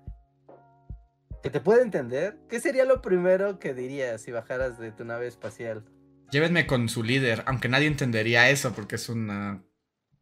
que 1.43 1.51
te 1.51 1.61
puede 1.61 1.83
entender, 1.83 2.39
¿qué 2.49 2.61
sería 2.61 2.85
lo 2.85 3.03
primero 3.03 3.59
que 3.59 3.75
dirías 3.75 4.23
si 4.23 4.31
bajaras 4.31 4.79
de 4.79 4.93
tu 4.93 5.05
nave 5.05 5.27
espacial? 5.27 5.85
Llévenme 6.31 6.67
con 6.67 6.89
su 6.89 7.03
líder, 7.03 7.43
aunque 7.47 7.69
nadie 7.69 7.89
entendería 7.89 8.49
eso 8.51 8.73
porque 8.73 8.95
es 8.95 9.09
una. 9.09 9.65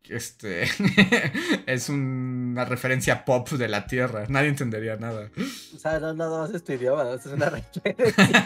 Este. 0.09 0.67
es 1.67 1.91
una 1.91 2.65
referencia 2.65 3.27
pop 3.27 3.51
de 3.51 3.69
la 3.69 3.87
Tierra. 3.87 4.25
Nadie 4.29 4.49
entendería 4.49 4.97
nada. 4.97 5.31
O 5.75 5.79
sea, 5.79 6.01
no, 6.01 6.15
no, 6.15 6.49
no, 6.49 6.57
es 6.57 6.65
tu 6.65 6.73
idioma, 6.73 7.05
no, 7.05 7.15
es 7.15 7.27
una 7.27 7.51
referencia. 7.51 8.45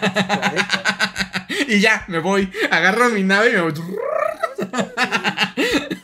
y 1.69 1.79
ya, 1.79 2.05
me 2.09 2.19
voy. 2.19 2.51
Agarro 2.71 3.11
mi 3.11 3.23
nave 3.23 3.51
y 3.51 3.53
me 3.53 3.61
voy. 3.61 3.75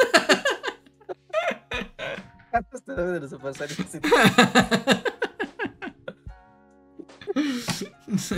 ¿Cuántos 2.50 2.84
te 2.84 2.94
debe 2.94 3.12
de 3.12 3.20
los 3.20 3.30
Super 3.30 3.54
Saiyans? 3.54 4.00
Sí, 8.18 8.36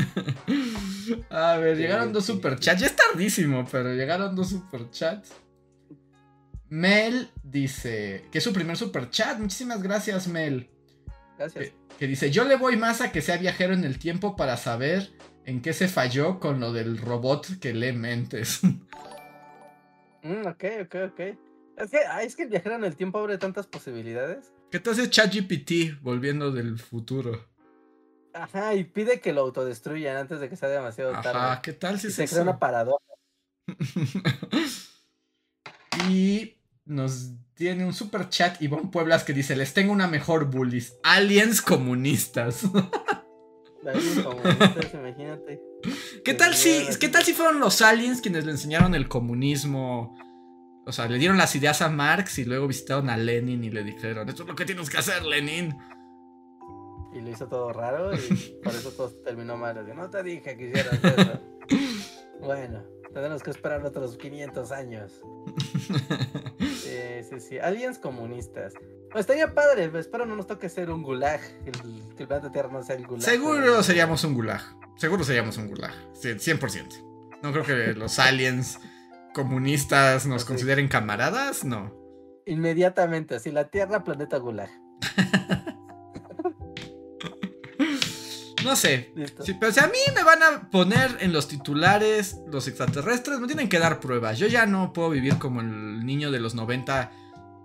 A 1.30 1.56
ver, 1.56 1.76
llegaron 1.76 2.12
dos 2.12 2.26
superchats. 2.26 2.80
Ya 2.80 2.86
es 2.86 2.96
tardísimo, 2.96 3.66
pero 3.70 3.94
llegaron 3.94 4.36
dos 4.36 4.50
superchats. 4.50 5.32
Mel 6.68 7.30
dice 7.42 8.26
que 8.30 8.38
es 8.38 8.44
su 8.44 8.52
primer 8.52 8.76
superchat. 8.76 9.38
Muchísimas 9.38 9.82
gracias, 9.82 10.28
Mel. 10.28 10.70
Gracias. 11.38 11.64
Que, 11.64 11.74
que 11.98 12.06
dice: 12.06 12.30
Yo 12.30 12.44
le 12.44 12.56
voy 12.56 12.76
más 12.76 13.00
a 13.00 13.12
que 13.12 13.22
sea 13.22 13.38
viajero 13.38 13.74
en 13.74 13.84
el 13.84 13.98
tiempo 13.98 14.36
para 14.36 14.56
saber 14.56 15.10
en 15.44 15.60
qué 15.60 15.72
se 15.72 15.88
falló 15.88 16.38
con 16.38 16.60
lo 16.60 16.72
del 16.72 16.98
robot 16.98 17.58
que 17.60 17.74
lee 17.74 17.92
mentes. 17.92 18.60
Mm, 20.24 20.46
ok, 20.46 20.64
ok, 20.82 20.94
ok. 21.10 21.20
Es 21.76 21.90
que, 21.90 21.98
ay, 21.98 22.26
es 22.26 22.36
que 22.36 22.44
el 22.44 22.50
viajero 22.50 22.76
en 22.76 22.84
el 22.84 22.96
tiempo 22.96 23.18
abre 23.18 23.38
tantas 23.38 23.66
posibilidades. 23.66 24.52
¿Qué 24.70 24.78
te 24.78 24.90
hace 24.90 25.08
ChatGPT 25.08 26.02
volviendo 26.02 26.50
del 26.50 26.78
futuro? 26.78 27.46
Ajá, 28.34 28.74
y 28.74 28.84
pide 28.84 29.20
que 29.20 29.32
lo 29.32 29.42
autodestruyan 29.42 30.16
antes 30.16 30.40
de 30.40 30.48
que 30.48 30.56
sea 30.56 30.68
demasiado 30.68 31.12
tarde. 31.12 31.38
Ajá, 31.38 31.62
¿qué 31.62 31.72
tal 31.72 31.98
si 31.98 32.06
y 32.06 32.10
es 32.10 32.16
se 32.16 32.26
crea 32.26 32.42
una 32.42 32.58
paradoja. 32.58 33.04
y 36.08 36.56
nos 36.84 37.32
tiene 37.54 37.84
un 37.84 37.92
super 37.92 38.28
chat 38.28 38.60
Ivonne 38.62 38.90
Pueblas 38.90 39.24
que 39.24 39.32
dice: 39.32 39.56
Les 39.56 39.74
tengo 39.74 39.92
una 39.92 40.06
mejor 40.06 40.46
bullies. 40.46 40.96
Aliens 41.02 41.60
comunistas. 41.60 42.62
Alguien 43.86 44.22
comunistas, 44.22 44.94
imagínate. 44.94 45.60
¿Qué 46.24 46.34
tal 46.34 46.54
si, 46.54 46.70
llegaran 46.70 46.98
qué 46.98 47.08
tal 47.08 47.24
si 47.24 47.32
fueron 47.32 47.60
los 47.60 47.82
aliens 47.82 48.20
quienes 48.20 48.44
le 48.44 48.52
enseñaron 48.52 48.94
el 48.94 49.08
comunismo? 49.08 50.16
O 50.84 50.92
sea, 50.92 51.06
le 51.06 51.18
dieron 51.18 51.38
las 51.38 51.54
ideas 51.54 51.80
a 51.80 51.88
Marx 51.88 52.38
y 52.38 52.44
luego 52.44 52.66
visitaron 52.66 53.08
a 53.08 53.16
Lenin 53.16 53.62
y 53.62 53.70
le 53.70 53.84
dijeron, 53.84 54.28
esto 54.28 54.42
es 54.42 54.48
lo 54.48 54.56
que 54.56 54.64
tienes 54.64 54.90
que 54.90 54.98
hacer, 54.98 55.22
Lenin. 55.22 55.76
Y 57.12 57.20
lo 57.20 57.30
hizo 57.30 57.46
todo 57.46 57.72
raro 57.72 58.12
y 58.14 58.18
por 58.64 58.74
eso 58.74 58.90
todo 58.90 59.10
terminó 59.24 59.56
mal. 59.56 59.78
Así, 59.78 59.92
no 59.94 60.10
te 60.10 60.22
dije 60.22 60.56
que 60.56 60.68
hicieras 60.68 60.98
eso. 61.04 61.40
bueno, 62.40 62.82
tenemos 63.12 63.42
que 63.42 63.50
esperar 63.50 63.84
otros 63.84 64.16
500 64.16 64.72
años. 64.72 65.12
Sí, 66.82 66.98
sí, 67.28 67.40
sí. 67.40 67.58
Aliens 67.58 67.98
comunistas. 67.98 68.74
Pues 69.10 69.20
estaría 69.20 69.54
padre, 69.54 69.90
espero 69.98 70.26
no 70.26 70.36
nos 70.36 70.46
toque 70.46 70.68
ser 70.68 70.90
un 70.90 71.02
gulag. 71.02 71.40
El, 71.64 71.72
que 72.16 72.24
el 72.24 72.28
planeta 72.28 72.52
Tierra 72.52 72.70
no 72.70 72.82
sea 72.82 72.96
el 72.96 73.06
gulag. 73.06 73.22
Seguro 73.22 73.82
seríamos 73.82 74.24
un 74.24 74.34
gulag. 74.34 74.62
Seguro 74.96 75.24
seríamos 75.24 75.56
un 75.56 75.68
gulag. 75.68 75.94
Sí, 76.12 76.28
100%. 76.28 77.40
No 77.42 77.52
creo 77.52 77.64
que 77.64 77.94
los 77.94 78.18
aliens 78.18 78.78
comunistas 79.32 80.26
nos 80.26 80.42
Así. 80.42 80.46
consideren 80.48 80.88
camaradas, 80.88 81.64
no. 81.64 81.92
Inmediatamente, 82.46 83.36
así 83.36 83.50
la 83.52 83.68
Tierra, 83.68 84.04
planeta 84.04 84.36
gulag. 84.38 84.70
No 88.64 88.76
sé. 88.76 89.12
Sí, 89.44 89.54
pero 89.58 89.72
si 89.72 89.80
a 89.80 89.88
mí 89.88 89.98
me 90.14 90.22
van 90.22 90.40
a 90.42 90.70
poner 90.70 91.16
en 91.20 91.32
los 91.32 91.48
titulares 91.48 92.38
los 92.46 92.68
extraterrestres, 92.68 93.40
me 93.40 93.48
tienen 93.48 93.68
que 93.68 93.80
dar 93.80 93.98
pruebas. 93.98 94.38
Yo 94.38 94.46
ya 94.46 94.66
no 94.66 94.92
puedo 94.92 95.10
vivir 95.10 95.38
como 95.38 95.60
el 95.60 96.06
niño 96.06 96.30
de 96.30 96.38
los 96.38 96.54
90 96.54 97.10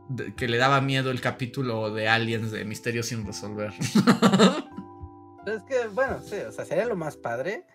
de- 0.09 0.33
que 0.33 0.47
le 0.47 0.57
daba 0.57 0.81
miedo 0.81 1.11
el 1.11 1.21
capítulo 1.21 1.91
de 1.93 2.07
Aliens 2.07 2.49
de 2.51 2.65
Misterios 2.65 3.05
sin 3.07 3.27
resolver. 3.27 3.73
Pero 5.45 5.57
es 5.57 5.63
que, 5.63 5.87
bueno, 5.93 6.19
sí, 6.23 6.35
o 6.37 6.51
sea, 6.51 6.65
sería 6.65 6.85
lo 6.87 6.95
más 6.95 7.15
padre. 7.15 7.67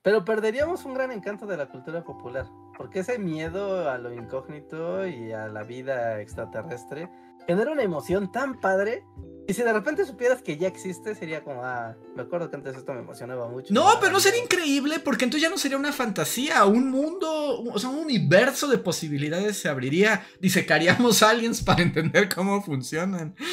Pero 0.00 0.24
perderíamos 0.24 0.86
un 0.86 0.94
gran 0.94 1.12
encanto 1.12 1.46
de 1.46 1.58
la 1.58 1.66
cultura 1.66 2.02
popular. 2.02 2.46
Porque 2.76 3.00
ese 3.00 3.18
miedo 3.18 3.90
a 3.90 3.98
lo 3.98 4.12
incógnito 4.12 5.06
y 5.06 5.32
a 5.32 5.48
la 5.48 5.62
vida 5.62 6.20
extraterrestre 6.20 7.08
genera 7.46 7.72
una 7.72 7.82
emoción 7.82 8.30
tan 8.32 8.60
padre. 8.60 9.04
Y 9.46 9.52
si 9.52 9.62
de 9.62 9.72
repente 9.72 10.06
supieras 10.06 10.40
que 10.40 10.56
ya 10.56 10.68
existe, 10.68 11.14
sería 11.14 11.44
como, 11.44 11.62
ah, 11.62 11.94
me 12.16 12.22
acuerdo 12.22 12.48
que 12.48 12.56
antes 12.56 12.76
esto 12.76 12.94
me 12.94 13.00
emocionaba 13.00 13.46
mucho. 13.46 13.74
No, 13.74 13.86
pero 14.00 14.10
no 14.10 14.18
sería 14.18 14.42
increíble 14.42 15.00
porque 15.00 15.24
entonces 15.24 15.42
ya 15.42 15.50
no 15.50 15.58
sería 15.58 15.76
una 15.76 15.92
fantasía, 15.92 16.64
un 16.64 16.90
mundo, 16.90 17.62
o 17.62 17.78
sea, 17.78 17.90
un 17.90 17.98
universo 17.98 18.68
de 18.68 18.78
posibilidades 18.78 19.58
se 19.58 19.68
abriría. 19.68 20.26
Disecaríamos 20.40 21.22
aliens 21.22 21.62
para 21.62 21.82
entender 21.82 22.34
cómo 22.34 22.62
funcionan. 22.62 23.34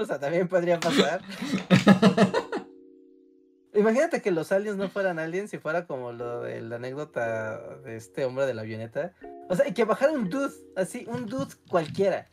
O 0.00 0.04
sea, 0.06 0.18
también 0.18 0.48
podría 0.48 0.80
pasar. 0.80 1.20
Imagínate 3.74 4.20
que 4.20 4.30
los 4.32 4.50
aliens 4.52 4.76
no 4.76 4.88
fueran 4.90 5.18
aliens 5.18 5.54
y 5.54 5.58
fuera 5.58 5.86
como 5.86 6.10
lo 6.12 6.40
de 6.42 6.60
la 6.60 6.76
anécdota 6.76 7.58
de 7.84 7.96
este 7.96 8.24
hombre 8.24 8.46
de 8.46 8.54
la 8.54 8.62
avioneta. 8.62 9.12
O 9.48 9.54
sea, 9.54 9.68
y 9.68 9.72
que 9.74 9.84
bajara 9.84 10.12
un 10.12 10.28
dude, 10.28 10.52
así, 10.76 11.06
un 11.08 11.26
dude 11.26 11.54
cualquiera. 11.68 12.26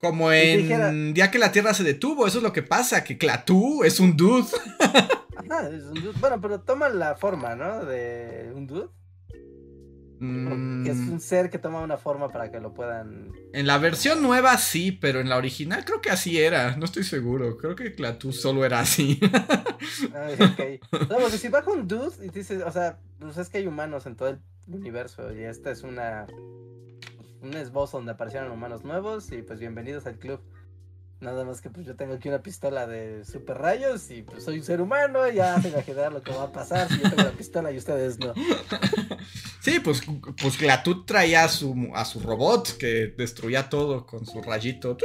Como 0.00 0.32
en 0.32 0.58
dijera- 0.58 0.90
Día 1.14 1.30
que 1.30 1.38
la 1.38 1.52
Tierra 1.52 1.72
se 1.74 1.84
detuvo, 1.84 2.26
eso 2.26 2.38
es 2.38 2.42
lo 2.44 2.52
que 2.52 2.62
pasa, 2.64 3.04
que 3.04 3.16
Clatú 3.18 3.84
es 3.84 4.00
un 4.00 4.16
dude. 4.16 4.48
Ajá, 4.80 5.68
es 5.68 5.84
un 5.84 5.94
dude. 5.94 6.18
Bueno, 6.18 6.40
pero 6.40 6.60
toma 6.60 6.88
la 6.88 7.14
forma, 7.14 7.54
¿no? 7.54 7.84
De 7.84 8.50
un 8.54 8.66
dude. 8.66 8.88
Mm, 10.22 10.86
es 10.86 10.98
un 10.98 11.20
ser 11.20 11.50
que 11.50 11.58
toma 11.58 11.80
una 11.80 11.96
forma 11.96 12.28
para 12.28 12.48
que 12.52 12.60
lo 12.60 12.72
puedan. 12.72 13.32
En 13.52 13.66
la 13.66 13.78
versión 13.78 14.22
nueva 14.22 14.56
sí, 14.56 14.92
pero 14.92 15.18
en 15.18 15.28
la 15.28 15.36
original 15.36 15.84
creo 15.84 16.00
que 16.00 16.10
así 16.10 16.38
era, 16.38 16.76
no 16.76 16.84
estoy 16.84 17.02
seguro, 17.02 17.56
creo 17.56 17.74
que 17.74 17.92
Clatú 17.92 18.32
solo 18.32 18.64
era 18.64 18.78
así. 18.78 19.18
Ay, 20.14 20.34
ok. 20.34 21.00
No, 21.10 21.18
porque 21.18 21.38
si 21.38 21.48
baja 21.48 21.68
un 21.72 21.88
dude 21.88 22.24
y 22.24 22.28
dices, 22.28 22.62
o 22.64 22.70
sea, 22.70 23.00
pues 23.18 23.36
es 23.36 23.48
que 23.48 23.58
hay 23.58 23.66
humanos 23.66 24.06
en 24.06 24.14
todo 24.14 24.28
el 24.28 24.38
universo 24.68 25.34
y 25.34 25.42
esta 25.42 25.72
es 25.72 25.82
una. 25.82 26.26
Un 27.40 27.54
esbozo 27.54 27.96
donde 27.96 28.12
aparecieron 28.12 28.52
humanos 28.52 28.84
nuevos 28.84 29.32
y 29.32 29.42
pues 29.42 29.58
bienvenidos 29.58 30.06
al 30.06 30.20
club. 30.20 30.40
Nada 31.18 31.44
más 31.44 31.60
que 31.60 31.70
pues 31.70 31.84
yo 31.84 31.96
tengo 31.96 32.14
aquí 32.14 32.28
una 32.28 32.42
pistola 32.42 32.86
de 32.86 33.24
super 33.24 33.58
rayos 33.58 34.08
y 34.12 34.22
pues 34.22 34.44
soy 34.44 34.58
un 34.58 34.64
ser 34.64 34.80
humano, 34.80 35.28
ya 35.28 35.60
se 35.60 35.68
imaginar 35.70 36.12
lo 36.12 36.22
que 36.22 36.30
va 36.30 36.44
a 36.44 36.52
pasar 36.52 36.88
si 36.88 37.00
yo 37.00 37.10
tengo 37.10 37.22
la 37.24 37.32
pistola 37.32 37.72
y 37.72 37.78
ustedes 37.78 38.20
no. 38.20 38.32
Sí, 39.62 39.78
pues, 39.78 40.02
pues 40.40 40.56
Clatú 40.56 41.04
traía 41.04 41.44
a 41.44 41.48
su, 41.48 41.92
a 41.94 42.04
su 42.04 42.18
robot 42.18 42.76
que 42.78 43.14
destruía 43.16 43.68
todo 43.68 44.04
con 44.06 44.26
su 44.26 44.42
rayito. 44.42 44.96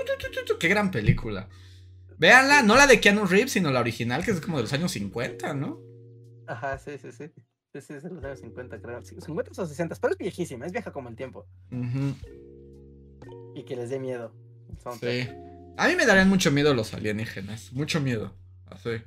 Qué 0.60 0.68
gran 0.68 0.90
película. 0.90 1.48
Véanla, 2.18 2.64
no 2.64 2.76
la 2.76 2.88
de 2.88 3.00
Keanu 3.00 3.28
Reeves, 3.28 3.52
sino 3.52 3.70
la 3.70 3.82
original, 3.82 4.26
que 4.26 4.32
es 4.32 4.42
como 4.42 4.58
de 4.58 4.64
los 4.64 4.74
años 4.74 4.92
50, 4.94 5.54
¿no? 5.54 5.80
Ajá, 6.48 6.80
sí, 6.80 6.98
sí, 7.00 7.12
sí. 7.12 7.26
Sí, 7.80 7.94
es 7.94 8.02
de 8.02 8.10
los 8.10 8.24
años 8.24 8.40
50, 8.40 8.82
creo. 8.82 9.04
Sí, 9.04 9.16
50 9.22 9.52
o 9.62 9.68
60, 9.68 9.96
pero 10.02 10.14
es 10.14 10.18
viejísima, 10.18 10.66
es 10.66 10.72
vieja 10.72 10.92
como 10.92 11.10
el 11.10 11.16
tiempo. 11.16 11.46
Ujú, 11.72 12.16
Y 13.54 13.64
que 13.64 13.76
les 13.76 13.92
dé 13.92 14.00
miedo. 14.00 14.34
Son 14.82 15.00
sí. 15.00 15.30
A 15.78 15.88
mí 15.88 15.96
me 15.96 16.08
darían 16.08 16.30
mucho 16.30 16.52
miedo 16.52 16.74
los 16.74 16.96
alienígenas, 16.96 17.72
mucho 17.74 18.02
miedo. 18.02 18.34
Así. 18.66 19.04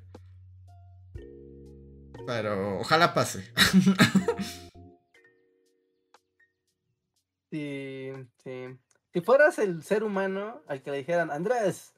Pero 2.25 2.79
ojalá 2.79 3.13
pase. 3.13 3.51
Sí, 7.51 8.13
sí. 8.45 8.79
Si 9.13 9.21
fueras 9.21 9.59
el 9.59 9.83
ser 9.83 10.05
humano 10.05 10.63
al 10.69 10.83
que 10.83 10.91
le 10.91 10.99
dijeran, 10.99 11.31
Andrés, 11.31 11.93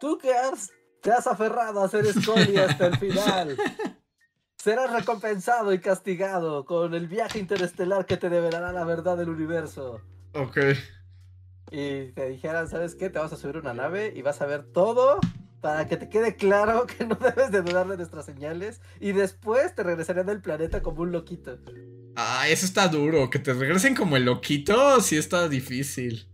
tú 0.00 0.16
que 0.18 0.32
has, 0.32 0.70
te 1.02 1.12
has 1.12 1.26
aferrado 1.26 1.80
a 1.80 1.84
hacer 1.84 2.06
Scully 2.06 2.56
hasta 2.56 2.86
el 2.86 2.96
final, 2.96 3.56
serás 4.56 4.90
recompensado 4.90 5.74
y 5.74 5.78
castigado 5.78 6.64
con 6.64 6.94
el 6.94 7.06
viaje 7.06 7.38
interestelar 7.38 8.06
que 8.06 8.16
te 8.16 8.30
develará 8.30 8.72
la 8.72 8.84
verdad 8.84 9.16
del 9.16 9.28
universo. 9.28 10.00
ok. 10.34 10.58
Y 11.70 12.12
te 12.12 12.28
dijeran, 12.28 12.68
¿sabes 12.68 12.94
qué? 12.94 13.10
Te 13.10 13.18
vas 13.18 13.32
a 13.32 13.36
subir 13.36 13.56
una 13.56 13.74
nave 13.74 14.12
y 14.14 14.22
vas 14.22 14.40
a 14.40 14.46
ver 14.46 14.64
todo, 14.64 15.18
para 15.60 15.88
que 15.88 15.96
te 15.96 16.10
quede 16.10 16.36
claro 16.36 16.86
que 16.86 17.06
no 17.06 17.14
debes 17.14 17.50
de 17.50 17.62
dudar 17.62 17.88
de 17.88 17.96
nuestras 17.96 18.26
señales 18.26 18.82
y 19.00 19.12
después 19.12 19.74
te 19.74 19.82
regresarían 19.82 20.26
del 20.26 20.42
planeta 20.42 20.82
como 20.82 21.00
un 21.02 21.10
loquito. 21.10 21.58
Ah, 22.16 22.48
eso 22.48 22.64
está 22.64 22.88
duro, 22.88 23.28
que 23.30 23.38
te 23.38 23.52
regresen 23.52 23.94
como 23.94 24.16
el 24.16 24.24
loquito, 24.24 25.00
sí 25.00 25.16
está 25.16 25.48
difícil. 25.48 26.28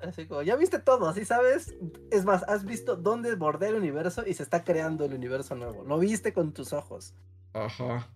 Así 0.00 0.26
como, 0.26 0.42
ya 0.42 0.56
viste 0.56 0.78
todo, 0.78 1.08
así 1.08 1.24
sabes. 1.24 1.74
Es 2.10 2.24
más, 2.24 2.42
has 2.44 2.64
visto 2.64 2.96
dónde 2.96 3.34
bordea 3.36 3.70
el 3.70 3.76
universo 3.76 4.24
y 4.26 4.34
se 4.34 4.42
está 4.42 4.64
creando 4.64 5.04
el 5.04 5.14
universo 5.14 5.54
nuevo. 5.54 5.84
Lo 5.84 5.98
viste 5.98 6.32
con 6.32 6.52
tus 6.52 6.72
ojos. 6.72 7.14
Ajá. 7.52 8.08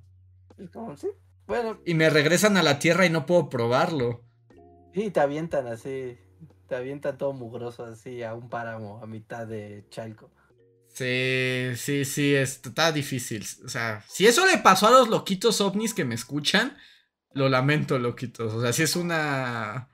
Y 0.58 0.66
como, 0.66 0.96
sí. 0.96 1.08
Bueno. 1.46 1.78
Y 1.86 1.94
me 1.94 2.10
regresan 2.10 2.56
a 2.56 2.62
la 2.62 2.78
Tierra 2.78 3.06
y 3.06 3.10
no 3.10 3.24
puedo 3.24 3.48
probarlo. 3.48 4.22
Y 4.92 5.10
te 5.10 5.20
avientan 5.20 5.66
así. 5.66 6.18
Te 6.66 6.76
avientan 6.76 7.16
todo 7.16 7.32
mugroso 7.32 7.84
así 7.84 8.22
a 8.22 8.34
un 8.34 8.50
páramo 8.50 9.00
a 9.02 9.06
mitad 9.06 9.46
de 9.46 9.86
Chalco. 9.88 10.30
Sí, 10.98 11.76
sí, 11.76 12.04
sí, 12.04 12.34
está 12.34 12.90
difícil. 12.90 13.46
O 13.64 13.68
sea, 13.68 14.02
si 14.08 14.26
eso 14.26 14.44
le 14.44 14.58
pasó 14.58 14.88
a 14.88 14.90
los 14.90 15.08
loquitos 15.08 15.60
ovnis 15.60 15.94
que 15.94 16.04
me 16.04 16.16
escuchan, 16.16 16.76
lo 17.34 17.48
lamento, 17.48 18.00
loquitos. 18.00 18.52
O 18.52 18.60
sea, 18.60 18.72
si 18.72 18.82
es 18.82 18.96
una. 18.96 19.90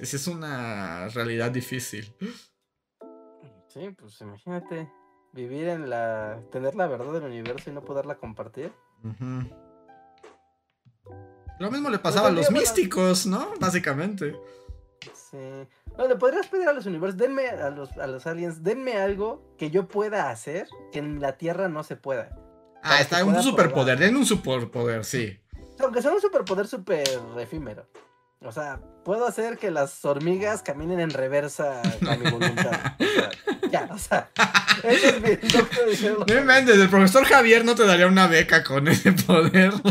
Si 0.00 0.14
es 0.14 0.28
una 0.28 1.08
realidad 1.08 1.50
difícil. 1.50 2.14
Sí, 3.66 3.90
pues 3.98 4.20
imagínate. 4.20 4.88
Vivir 5.32 5.66
en 5.66 5.90
la. 5.90 6.40
tener 6.52 6.76
la 6.76 6.86
verdad 6.86 7.14
del 7.14 7.24
universo 7.24 7.70
y 7.70 7.72
no 7.72 7.84
poderla 7.84 8.14
compartir. 8.14 8.70
Lo 11.58 11.70
mismo 11.72 11.90
le 11.90 11.98
pasaba 11.98 12.28
a 12.28 12.30
los 12.30 12.48
místicos, 12.52 13.26
¿no? 13.26 13.54
Básicamente. 13.58 14.36
Sí. 15.12 15.66
No, 15.98 16.08
le 16.08 16.16
podrías 16.16 16.46
pedir 16.46 16.68
a 16.68 16.72
los 16.72 16.86
universos, 16.86 17.18
denme 17.18 17.48
a 17.48 17.70
los, 17.70 17.96
a 17.98 18.06
los 18.06 18.26
aliens, 18.26 18.62
denme 18.62 18.96
algo 18.96 19.54
que 19.58 19.70
yo 19.70 19.88
pueda 19.88 20.30
hacer 20.30 20.66
que 20.90 20.98
en 20.98 21.20
la 21.20 21.36
Tierra 21.36 21.68
no 21.68 21.84
se 21.84 21.96
pueda. 21.96 22.30
Ah, 22.82 23.00
está 23.00 23.24
un 23.24 23.40
superpoder, 23.42 23.98
denme 23.98 24.18
un 24.18 24.26
superpoder, 24.26 25.04
sí. 25.04 25.38
Aunque 25.78 26.02
sea 26.02 26.12
un 26.12 26.20
superpoder 26.20 26.66
super 26.66 27.04
efímero. 27.38 27.86
O 28.44 28.50
sea, 28.50 28.80
puedo 29.04 29.26
hacer 29.26 29.56
que 29.56 29.70
las 29.70 30.04
hormigas 30.04 30.62
caminen 30.62 30.98
en 30.98 31.10
reversa 31.10 31.80
a 31.80 32.16
mi 32.16 32.28
voluntad. 32.28 32.96
ya, 33.70 33.88
o 33.92 33.98
sea, 33.98 34.30
eso 34.82 35.06
es 35.08 35.22
mi 35.22 35.38
No 36.26 36.44
me 36.44 36.58
el 36.58 36.88
profesor 36.88 37.24
Javier 37.24 37.64
no 37.64 37.76
te 37.76 37.86
daría 37.86 38.08
una 38.08 38.26
beca 38.26 38.64
con 38.64 38.88
ese 38.88 39.12
poder. 39.12 39.72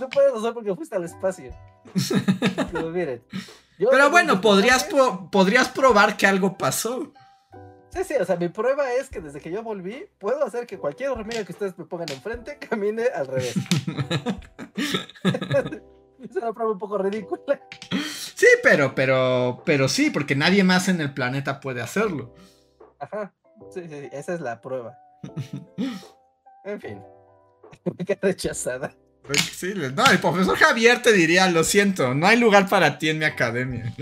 no 0.00 0.08
puedes 0.08 0.34
hacer 0.34 0.54
porque 0.54 0.74
fuiste 0.74 0.96
al 0.96 1.04
espacio. 1.04 1.54
Pero 2.72 2.90
miren. 2.90 3.22
Pero 3.78 4.10
bueno, 4.10 4.40
podrías, 4.40 4.88
podrías 5.30 5.68
probar 5.68 6.16
que 6.16 6.26
algo 6.26 6.56
pasó. 6.56 7.12
Sí, 7.94 8.02
sí, 8.02 8.14
o 8.14 8.24
sea, 8.24 8.36
mi 8.36 8.48
prueba 8.48 8.92
es 8.92 9.08
que 9.08 9.20
desde 9.20 9.40
que 9.40 9.52
yo 9.52 9.62
volví, 9.62 10.06
puedo 10.18 10.44
hacer 10.44 10.66
que 10.66 10.78
cualquier 10.78 11.10
hormiga 11.10 11.44
que 11.44 11.52
ustedes 11.52 11.78
me 11.78 11.84
pongan 11.84 12.10
enfrente 12.10 12.58
camine 12.68 13.04
al 13.14 13.28
revés. 13.28 13.54
es 16.20 16.36
una 16.36 16.52
prueba 16.52 16.72
un 16.72 16.78
poco 16.78 16.98
ridícula. 16.98 17.60
Sí, 18.34 18.48
pero, 18.64 18.96
pero, 18.96 19.62
pero 19.64 19.88
sí, 19.88 20.10
porque 20.10 20.34
nadie 20.34 20.64
más 20.64 20.88
en 20.88 21.00
el 21.00 21.14
planeta 21.14 21.60
puede 21.60 21.82
hacerlo. 21.82 22.34
Ajá, 22.98 23.32
sí, 23.70 23.86
sí, 23.88 24.08
esa 24.10 24.34
es 24.34 24.40
la 24.40 24.60
prueba. 24.60 24.98
En 26.66 26.80
fin, 26.80 26.98
qué 28.06 28.18
rechazada. 28.22 28.94
Sí, 29.32 29.72
no, 29.74 30.06
el 30.10 30.18
profesor 30.18 30.56
Javier 30.56 31.00
te 31.00 31.12
diría, 31.12 31.48
lo 31.50 31.64
siento, 31.64 32.14
no 32.14 32.26
hay 32.26 32.38
lugar 32.38 32.68
para 32.68 32.98
ti 32.98 33.08
en 33.08 33.18
mi 33.18 33.24
academia. 33.24 33.94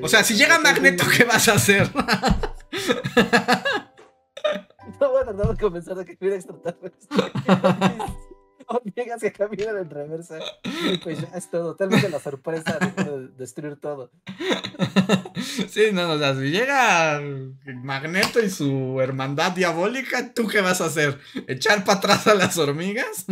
O 0.00 0.08
sea, 0.08 0.24
si 0.24 0.34
llega 0.34 0.58
Magneto, 0.58 1.04
¿qué 1.14 1.24
vas 1.24 1.48
a 1.48 1.54
hacer? 1.54 1.90
No 5.00 5.10
voy 5.10 5.22
a 5.22 5.24
tratar 5.24 5.48
de 5.48 5.60
comenzar 5.60 5.98
a 5.98 6.04
que 6.04 6.16
hubiera 6.20 6.36
extraterrestre. 6.36 7.18
Hormigas 8.66 9.20
que 9.20 9.32
caminan 9.32 9.76
en 9.78 9.90
reversa. 9.90 10.38
Y 10.64 10.98
pues 10.98 11.20
ya 11.20 11.36
es 11.36 11.50
todo. 11.50 11.74
Tal 11.74 11.88
vez 11.88 12.08
la 12.08 12.20
sorpresa 12.20 12.78
de 12.78 13.28
destruir 13.36 13.76
todo. 13.76 14.12
Sí, 15.68 15.90
no, 15.92 16.10
o 16.10 16.18
sea, 16.18 16.34
si 16.34 16.50
llega 16.50 17.20
Magneto 17.82 18.40
y 18.40 18.48
su 18.48 19.00
hermandad 19.00 19.52
diabólica, 19.52 20.32
¿tú 20.32 20.46
qué 20.46 20.60
vas 20.60 20.80
a 20.80 20.86
hacer? 20.86 21.18
¿Echar 21.48 21.84
para 21.84 21.98
atrás 21.98 22.26
a 22.28 22.34
las 22.34 22.56
hormigas? 22.58 23.26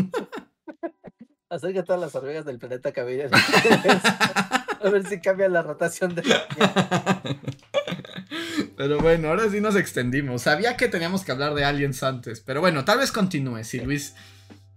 Hacer 1.48 1.72
que 1.72 1.82
todas 1.82 2.00
las 2.00 2.14
hormigas 2.14 2.44
del 2.44 2.58
planeta 2.58 2.92
caminen. 2.92 3.30
a 4.82 4.90
ver 4.90 5.06
si 5.06 5.20
cambia 5.20 5.48
la 5.48 5.62
rotación 5.62 6.14
de 6.14 6.22
la 6.22 7.22
Pero 8.76 9.00
bueno, 9.00 9.28
ahora 9.28 9.48
sí 9.50 9.60
nos 9.60 9.74
extendimos. 9.76 10.42
Sabía 10.42 10.76
que 10.76 10.88
teníamos 10.88 11.24
que 11.24 11.32
hablar 11.32 11.54
de 11.54 11.64
aliens 11.64 12.02
antes. 12.02 12.40
Pero 12.40 12.60
bueno, 12.60 12.84
tal 12.84 12.98
vez 12.98 13.10
continúe, 13.10 13.64
sí, 13.64 13.80
Luis. 13.80 14.14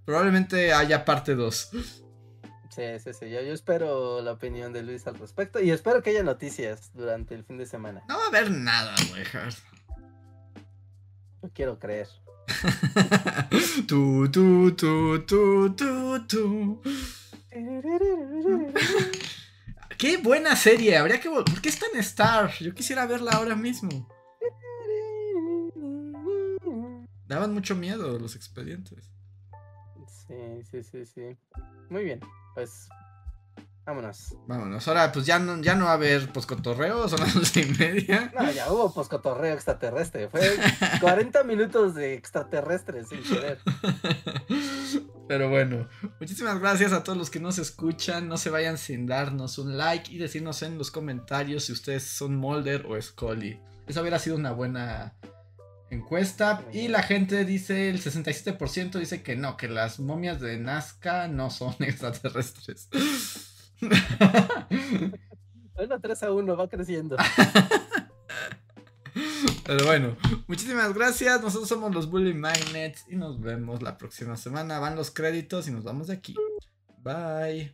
Probablemente 0.03 0.73
haya 0.73 1.05
parte 1.05 1.35
2. 1.35 1.69
Sí, 2.69 2.81
sí, 2.99 3.13
sí. 3.13 3.29
Yo, 3.29 3.39
espero 3.39 4.21
la 4.21 4.31
opinión 4.31 4.73
de 4.73 4.81
Luis 4.81 5.05
al 5.05 5.15
respecto. 5.19 5.61
Y 5.61 5.69
espero 5.69 6.01
que 6.01 6.09
haya 6.09 6.23
noticias 6.23 6.91
durante 6.93 7.35
el 7.35 7.45
fin 7.45 7.57
de 7.57 7.67
semana. 7.67 8.01
No 8.09 8.17
va 8.17 8.25
a 8.25 8.27
haber 8.27 8.49
nada, 8.49 8.95
güey. 9.09 9.23
No 11.43 11.49
quiero 11.53 11.77
creer. 11.77 12.07
tú, 13.87 14.29
tú, 14.31 14.71
tú, 14.75 15.23
tú, 15.25 15.75
tú, 15.75 16.27
tú. 16.27 16.81
Qué 19.97 20.17
buena 20.17 20.55
serie. 20.55 20.97
Habría 20.97 21.19
que. 21.19 21.29
¿Por 21.29 21.61
qué 21.61 21.69
está 21.69 21.85
en 21.93 21.99
Star? 21.99 22.51
Yo 22.59 22.73
quisiera 22.73 23.05
verla 23.05 23.31
ahora 23.31 23.55
mismo. 23.55 24.09
Daban 27.27 27.53
mucho 27.53 27.75
miedo 27.75 28.19
los 28.19 28.35
expedientes. 28.35 29.11
Sí, 30.27 30.63
sí, 30.69 30.83
sí, 30.83 31.05
sí. 31.05 31.37
Muy 31.89 32.03
bien. 32.03 32.19
Pues 32.53 32.89
Vámonos. 33.85 34.35
Vámonos. 34.47 34.87
Ahora, 34.87 35.11
pues 35.11 35.25
ya 35.25 35.39
no, 35.39 35.61
ya 35.61 35.75
no 35.75 35.85
va 35.85 35.91
a 35.91 35.95
haber 35.95 36.31
poscotorreo, 36.31 37.09
son 37.09 37.19
las 37.19 37.35
once 37.35 37.61
y 37.61 37.65
media. 37.77 38.31
No, 38.33 38.49
ya 38.49 38.71
hubo 38.71 38.93
poscotorreo 38.93 39.53
extraterrestre. 39.53 40.29
Fue 40.29 40.57
40 41.01 41.43
minutos 41.43 41.93
de 41.93 42.13
extraterrestre 42.13 43.03
sin 43.03 43.21
querer. 43.23 43.59
Pero 45.27 45.49
bueno, 45.49 45.87
muchísimas 46.19 46.59
gracias 46.59 46.93
a 46.93 47.03
todos 47.03 47.17
los 47.17 47.29
que 47.29 47.41
nos 47.41 47.57
escuchan. 47.57 48.29
No 48.29 48.37
se 48.37 48.49
vayan 48.49 48.77
sin 48.77 49.05
darnos 49.05 49.57
un 49.57 49.77
like 49.77 50.11
y 50.13 50.17
decirnos 50.17 50.61
en 50.63 50.77
los 50.77 50.89
comentarios 50.89 51.65
si 51.65 51.73
ustedes 51.73 52.03
son 52.03 52.37
Molder 52.37 52.85
o 52.85 53.01
Scully. 53.01 53.59
Eso 53.85 53.99
hubiera 53.99 54.19
sido 54.19 54.37
una 54.37 54.53
buena 54.53 55.13
encuesta. 55.89 56.63
Y 56.71 56.87
la 56.87 57.03
gente 57.03 57.43
dice, 57.43 57.89
el 57.89 58.01
67% 58.01 58.97
dice 58.97 59.23
que 59.23 59.35
no, 59.35 59.57
que 59.57 59.67
las 59.67 59.99
momias 59.99 60.39
de 60.39 60.57
Nazca 60.57 61.27
no 61.27 61.49
son 61.49 61.75
extraterrestres. 61.79 62.87
Bueno, 65.75 65.99
3 66.01 66.23
a 66.23 66.31
1, 66.31 66.57
va 66.57 66.67
creciendo. 66.67 67.17
Pero 69.65 69.85
bueno, 69.85 70.17
muchísimas 70.47 70.93
gracias. 70.93 71.41
Nosotros 71.41 71.69
somos 71.69 71.93
los 71.93 72.09
Bully 72.09 72.33
Magnets 72.33 73.05
y 73.09 73.15
nos 73.15 73.39
vemos 73.39 73.81
la 73.81 73.97
próxima 73.97 74.35
semana. 74.35 74.79
Van 74.79 74.95
los 74.95 75.11
créditos 75.11 75.67
y 75.67 75.71
nos 75.71 75.83
vamos 75.83 76.07
de 76.07 76.13
aquí. 76.13 76.35
Bye. 77.03 77.73